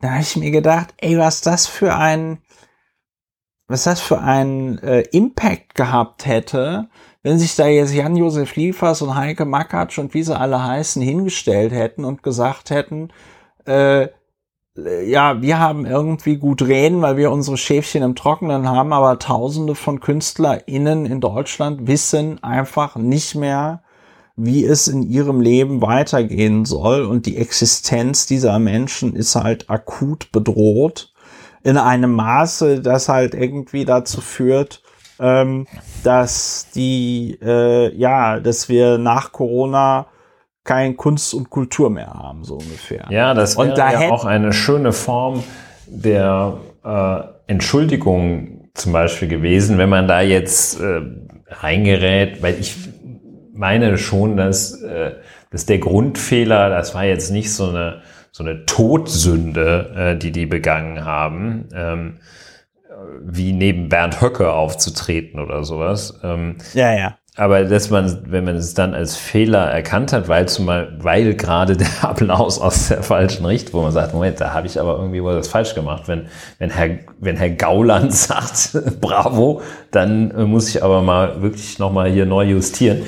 da 0.00 0.10
habe 0.10 0.20
ich 0.20 0.36
mir 0.36 0.50
gedacht, 0.50 0.92
ey, 0.98 1.16
was 1.16 1.40
das 1.40 1.66
für 1.66 1.94
ein 1.94 2.42
was 3.68 3.84
das 3.84 4.00
für 4.00 4.20
einen 4.20 4.78
äh, 4.78 5.02
Impact 5.12 5.74
gehabt 5.74 6.26
hätte, 6.26 6.88
wenn 7.22 7.38
sich 7.38 7.54
da 7.54 7.66
jetzt 7.66 7.94
Jan-Josef 7.94 8.56
Liefers 8.56 9.02
und 9.02 9.14
Heike 9.14 9.44
Makatsch 9.44 9.98
und 9.98 10.14
wie 10.14 10.22
sie 10.22 10.36
alle 10.36 10.64
heißen 10.64 11.02
hingestellt 11.02 11.72
hätten 11.72 12.04
und 12.04 12.22
gesagt 12.22 12.70
hätten, 12.70 13.10
äh, 13.66 14.08
ja, 15.04 15.42
wir 15.42 15.58
haben 15.58 15.86
irgendwie 15.86 16.36
gut 16.36 16.62
reden, 16.62 17.02
weil 17.02 17.16
wir 17.16 17.30
unsere 17.30 17.56
Schäfchen 17.56 18.02
im 18.02 18.14
Trockenen 18.14 18.68
haben, 18.68 18.92
aber 18.92 19.18
tausende 19.18 19.74
von 19.74 20.00
KünstlerInnen 20.00 21.04
in 21.04 21.20
Deutschland 21.20 21.86
wissen 21.86 22.42
einfach 22.42 22.96
nicht 22.96 23.34
mehr, 23.34 23.82
wie 24.36 24.64
es 24.64 24.86
in 24.86 25.02
ihrem 25.02 25.40
Leben 25.40 25.82
weitergehen 25.82 26.64
soll. 26.64 27.04
Und 27.04 27.26
die 27.26 27.36
Existenz 27.38 28.26
dieser 28.26 28.60
Menschen 28.60 29.16
ist 29.16 29.34
halt 29.34 29.68
akut 29.68 30.30
bedroht 30.30 31.12
in 31.68 31.76
einem 31.76 32.14
Maße, 32.14 32.80
das 32.80 33.10
halt 33.10 33.34
irgendwie 33.34 33.84
dazu 33.84 34.22
führt, 34.22 34.82
ähm, 35.20 35.66
dass 36.02 36.68
die, 36.74 37.38
äh, 37.42 37.94
ja, 37.94 38.40
dass 38.40 38.70
wir 38.70 38.96
nach 38.96 39.32
Corona 39.32 40.06
kein 40.64 40.96
Kunst 40.96 41.34
und 41.34 41.50
Kultur 41.50 41.90
mehr 41.90 42.14
haben, 42.14 42.42
so 42.42 42.54
ungefähr. 42.54 43.04
Ja, 43.10 43.34
das 43.34 43.58
wäre 43.58 43.74
da 43.74 43.92
ja 43.92 44.10
auch 44.10 44.24
eine 44.24 44.54
schöne 44.54 44.92
Form 44.92 45.44
der 45.86 46.56
äh, 46.82 47.20
Entschuldigung 47.48 48.70
zum 48.72 48.92
Beispiel 48.92 49.28
gewesen, 49.28 49.76
wenn 49.76 49.90
man 49.90 50.08
da 50.08 50.22
jetzt 50.22 50.80
äh, 50.80 51.02
reingerät, 51.48 52.42
weil 52.42 52.58
ich 52.58 52.76
meine 53.52 53.98
schon, 53.98 54.38
dass, 54.38 54.80
äh, 54.80 55.16
dass 55.50 55.66
der 55.66 55.80
Grundfehler, 55.80 56.70
das 56.70 56.94
war 56.94 57.04
jetzt 57.04 57.30
nicht 57.30 57.52
so 57.52 57.68
eine 57.68 58.00
so 58.38 58.44
eine 58.44 58.64
Todsünde, 58.66 59.90
äh, 59.96 60.16
die 60.16 60.30
die 60.30 60.46
begangen 60.46 61.04
haben, 61.04 61.68
ähm, 61.74 62.18
wie 63.20 63.52
neben 63.52 63.88
Bernd 63.88 64.20
Höcke 64.20 64.52
aufzutreten 64.52 65.40
oder 65.40 65.64
sowas. 65.64 66.20
Ähm, 66.22 66.56
ja, 66.72 66.94
ja. 66.94 67.18
Aber 67.34 67.64
dass 67.64 67.90
man, 67.90 68.30
wenn 68.30 68.44
man 68.44 68.54
es 68.54 68.74
dann 68.74 68.94
als 68.94 69.16
Fehler 69.16 69.70
erkannt 69.70 70.12
hat, 70.12 70.28
weil 70.28 70.46
zumal, 70.48 70.96
weil 71.00 71.34
gerade 71.34 71.76
der 71.76 71.88
Applaus 72.02 72.60
aus 72.60 72.88
der 72.88 73.02
falschen 73.02 73.44
Richtung, 73.44 73.80
wo 73.80 73.82
man 73.82 73.92
sagt, 73.92 74.14
Moment, 74.14 74.40
da 74.40 74.54
habe 74.54 74.68
ich 74.68 74.78
aber 74.78 74.96
irgendwie 74.98 75.22
was 75.22 75.48
falsch 75.48 75.74
gemacht. 75.74 76.04
Wenn, 76.06 76.26
wenn 76.58 76.70
Herr, 76.70 76.90
wenn 77.18 77.36
Herr 77.36 77.50
Gauland 77.50 78.12
sagt, 78.14 79.00
bravo, 79.00 79.62
dann 79.90 80.30
äh, 80.30 80.44
muss 80.44 80.68
ich 80.68 80.84
aber 80.84 81.02
mal 81.02 81.42
wirklich 81.42 81.80
nochmal 81.80 82.08
hier 82.08 82.24
neu 82.24 82.44
justieren. 82.44 83.02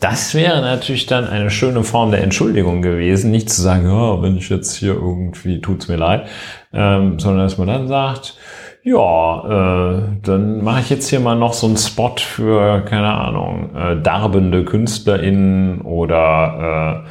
Das 0.00 0.34
wäre 0.34 0.60
natürlich 0.60 1.06
dann 1.06 1.26
eine 1.26 1.50
schöne 1.50 1.82
Form 1.82 2.10
der 2.12 2.22
Entschuldigung 2.22 2.82
gewesen, 2.82 3.30
nicht 3.32 3.50
zu 3.50 3.62
sagen, 3.62 3.86
ja, 3.88 4.22
wenn 4.22 4.36
ich 4.36 4.48
jetzt 4.48 4.76
hier 4.76 4.94
irgendwie 4.94 5.60
tut's 5.60 5.88
mir 5.88 5.96
leid, 5.96 6.26
ähm, 6.72 7.18
sondern 7.18 7.44
dass 7.44 7.58
man 7.58 7.66
dann 7.66 7.88
sagt, 7.88 8.36
ja, 8.84 9.96
äh, 9.96 10.02
dann 10.22 10.62
mache 10.62 10.80
ich 10.80 10.90
jetzt 10.90 11.08
hier 11.08 11.18
mal 11.20 11.34
noch 11.34 11.52
so 11.52 11.66
einen 11.66 11.76
Spot 11.76 12.14
für, 12.16 12.82
keine 12.82 13.12
Ahnung, 13.12 13.74
äh, 13.74 14.00
darbende 14.00 14.64
KünstlerInnen 14.64 15.80
oder 15.80 17.04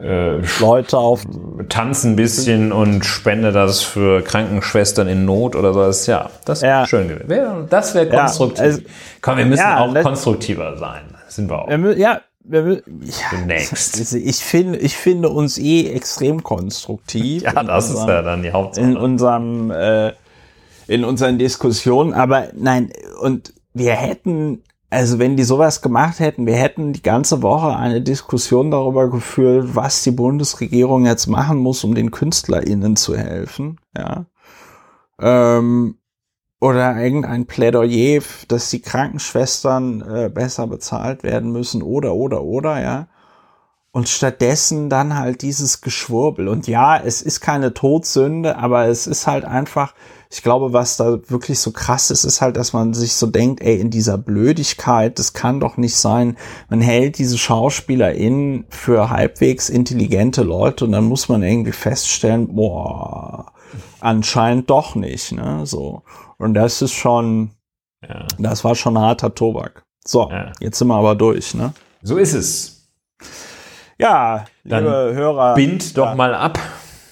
äh, 0.00 0.38
Leute 0.60 0.96
auf. 0.96 1.24
tanz 1.68 2.04
ein 2.04 2.16
bisschen 2.16 2.72
und 2.72 3.04
spende 3.04 3.52
das 3.52 3.82
für 3.82 4.22
Krankenschwestern 4.22 5.08
in 5.08 5.24
Not 5.24 5.56
oder 5.56 5.74
so. 5.74 5.80
Das 5.80 6.06
ja, 6.06 6.30
das 6.46 6.62
wäre 6.62 6.80
Ja. 6.80 6.86
schön 6.86 7.08
gewesen. 7.08 7.66
Das 7.68 7.94
wäre 7.94 8.06
Ja, 8.06 8.20
konstruktiv. 8.20 8.60
also- 8.62 8.80
Komm, 9.20 9.38
wir 9.38 9.46
müssen 9.46 9.60
Ja, 9.60 9.80
auch 9.80 9.94
konstruktiver 10.02 10.76
sein. 10.78 11.02
Sind 11.38 11.50
wir 11.50 11.62
auch. 11.62 11.68
Mü- 11.68 11.94
Ja, 11.96 12.20
ja. 12.20 12.20
Also 12.50 12.80
Ich 14.16 14.36
finde, 14.44 14.76
ich 14.78 14.96
finde 14.96 15.28
uns 15.30 15.56
eh 15.58 15.88
extrem 15.90 16.42
konstruktiv. 16.42 17.42
Ja, 17.44 17.60
in 17.60 17.66
das 17.68 17.84
ist 17.86 17.90
unserem- 17.92 18.08
ja 18.08 18.22
dann 18.22 18.42
die 18.42 18.48
in 18.48 18.54
Hauptsache. 18.54 18.98
unserem 18.98 19.70
äh, 19.70 20.12
in 20.88 21.04
unseren 21.04 21.38
Diskussionen, 21.38 22.14
aber 22.14 22.48
nein, 22.56 22.90
und 23.20 23.52
wir 23.74 23.92
hätten, 23.92 24.62
also 24.88 25.18
wenn 25.18 25.36
die 25.36 25.44
sowas 25.44 25.82
gemacht 25.82 26.18
hätten, 26.18 26.46
wir 26.46 26.56
hätten 26.56 26.94
die 26.94 27.02
ganze 27.02 27.42
Woche 27.42 27.76
eine 27.76 28.00
Diskussion 28.00 28.70
darüber 28.70 29.10
geführt, 29.10 29.74
was 29.76 30.02
die 30.02 30.10
Bundesregierung 30.12 31.04
jetzt 31.04 31.26
machen 31.26 31.58
muss, 31.58 31.84
um 31.84 31.94
den 31.94 32.10
KünstlerInnen 32.10 32.96
zu 32.96 33.14
helfen, 33.18 33.78
ja. 33.96 34.24
Ähm, 35.20 35.97
oder 36.60 36.96
irgendein 36.96 37.46
Plädoyer, 37.46 38.20
dass 38.48 38.70
die 38.70 38.80
Krankenschwestern 38.80 40.00
äh, 40.02 40.28
besser 40.28 40.66
bezahlt 40.66 41.22
werden 41.22 41.52
müssen, 41.52 41.82
oder, 41.82 42.14
oder, 42.14 42.42
oder, 42.42 42.80
ja. 42.80 43.08
Und 43.90 44.08
stattdessen 44.08 44.90
dann 44.90 45.16
halt 45.16 45.42
dieses 45.42 45.80
Geschwurbel. 45.80 46.46
Und 46.48 46.68
ja, 46.68 46.98
es 46.98 47.22
ist 47.22 47.40
keine 47.40 47.72
Todsünde, 47.74 48.56
aber 48.56 48.86
es 48.86 49.06
ist 49.06 49.26
halt 49.26 49.44
einfach, 49.44 49.94
ich 50.30 50.42
glaube, 50.42 50.72
was 50.72 50.98
da 50.98 51.18
wirklich 51.28 51.58
so 51.58 51.72
krass 51.72 52.10
ist, 52.10 52.24
ist 52.24 52.42
halt, 52.42 52.56
dass 52.58 52.74
man 52.74 52.92
sich 52.92 53.14
so 53.14 53.26
denkt, 53.26 53.62
ey, 53.62 53.80
in 53.80 53.90
dieser 53.90 54.18
Blödigkeit, 54.18 55.18
das 55.18 55.32
kann 55.32 55.58
doch 55.58 55.78
nicht 55.78 55.96
sein. 55.96 56.36
Man 56.68 56.82
hält 56.82 57.18
diese 57.18 57.38
SchauspielerInnen 57.38 58.66
für 58.68 59.10
halbwegs 59.10 59.70
intelligente 59.70 60.42
Leute 60.42 60.84
und 60.84 60.92
dann 60.92 61.04
muss 61.04 61.28
man 61.28 61.42
irgendwie 61.42 61.72
feststellen, 61.72 62.54
boah, 62.54 63.52
anscheinend 64.00 64.68
doch 64.68 64.94
nicht, 64.96 65.32
ne, 65.32 65.64
so. 65.64 66.02
Und 66.38 66.54
das 66.54 66.80
ist 66.82 66.92
schon, 66.92 67.50
Ja. 68.08 68.26
das 68.38 68.64
war 68.64 68.74
schon 68.74 68.98
harter 68.98 69.34
Tobak. 69.34 69.82
So, 70.04 70.30
Ja. 70.30 70.52
jetzt 70.60 70.78
sind 70.78 70.88
wir 70.88 70.94
aber 70.96 71.14
durch, 71.14 71.54
ne? 71.54 71.72
So 72.02 72.16
ist 72.16 72.32
es. 72.34 72.88
Ja, 73.98 74.44
Dann 74.64 74.84
liebe 74.84 75.14
Hörer. 75.14 75.54
Bind 75.54 75.96
doch 75.98 76.06
ja, 76.06 76.14
mal 76.14 76.34
ab. 76.34 76.58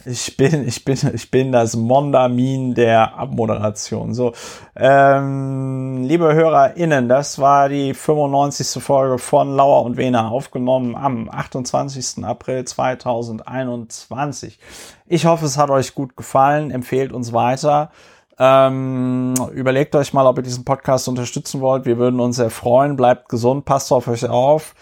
Ich 0.08 0.36
bin, 0.36 0.68
ich 0.68 0.84
bin, 0.84 0.96
ich 1.14 1.32
bin 1.32 1.50
das 1.50 1.74
Mondamin 1.74 2.74
der 2.74 3.18
Abmoderation. 3.18 4.14
So, 4.14 4.32
ähm, 4.76 6.04
liebe 6.04 6.32
HörerInnen, 6.32 7.08
das 7.08 7.40
war 7.40 7.68
die 7.68 7.92
95. 7.92 8.80
Folge 8.80 9.18
von 9.18 9.56
Lauer 9.56 9.82
und 9.82 9.96
Wena, 9.96 10.28
aufgenommen 10.28 10.94
am 10.94 11.28
28. 11.28 12.24
April 12.24 12.64
2021. 12.64 14.60
Ich 15.06 15.26
hoffe, 15.26 15.44
es 15.46 15.58
hat 15.58 15.70
euch 15.70 15.94
gut 15.96 16.16
gefallen. 16.16 16.70
Empfehlt 16.70 17.12
uns 17.12 17.32
weiter. 17.32 17.90
Ähm, 18.38 19.34
überlegt 19.52 19.94
euch 19.94 20.12
mal, 20.12 20.26
ob 20.26 20.36
ihr 20.38 20.42
diesen 20.42 20.64
Podcast 20.64 21.08
unterstützen 21.08 21.60
wollt. 21.60 21.86
Wir 21.86 21.98
würden 21.98 22.20
uns 22.20 22.36
sehr 22.36 22.50
freuen. 22.50 22.96
Bleibt 22.96 23.28
gesund, 23.28 23.64
passt 23.64 23.92
auf 23.92 24.08
euch 24.08 24.28
auf 24.28 24.74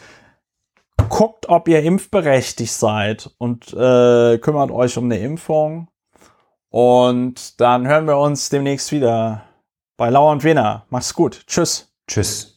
guckt, 1.09 1.49
ob 1.49 1.69
ihr 1.69 1.83
impfberechtigt 1.83 2.73
seid 2.73 3.31
und 3.39 3.73
äh, 3.73 4.39
kümmert 4.39 4.71
euch 4.71 4.99
um 4.99 5.05
eine 5.05 5.19
Impfung. 5.19 5.89
Und 6.71 7.61
dann 7.61 7.87
hören 7.87 8.07
wir 8.07 8.19
uns 8.19 8.49
demnächst 8.49 8.91
wieder 8.91 9.45
bei 9.97 10.11
Lauer 10.11 10.33
und 10.33 10.43
Wiener. 10.43 10.87
Macht's 10.91 11.15
gut. 11.15 11.45
Tschüss. 11.47 11.95
Tschüss. 12.09 12.54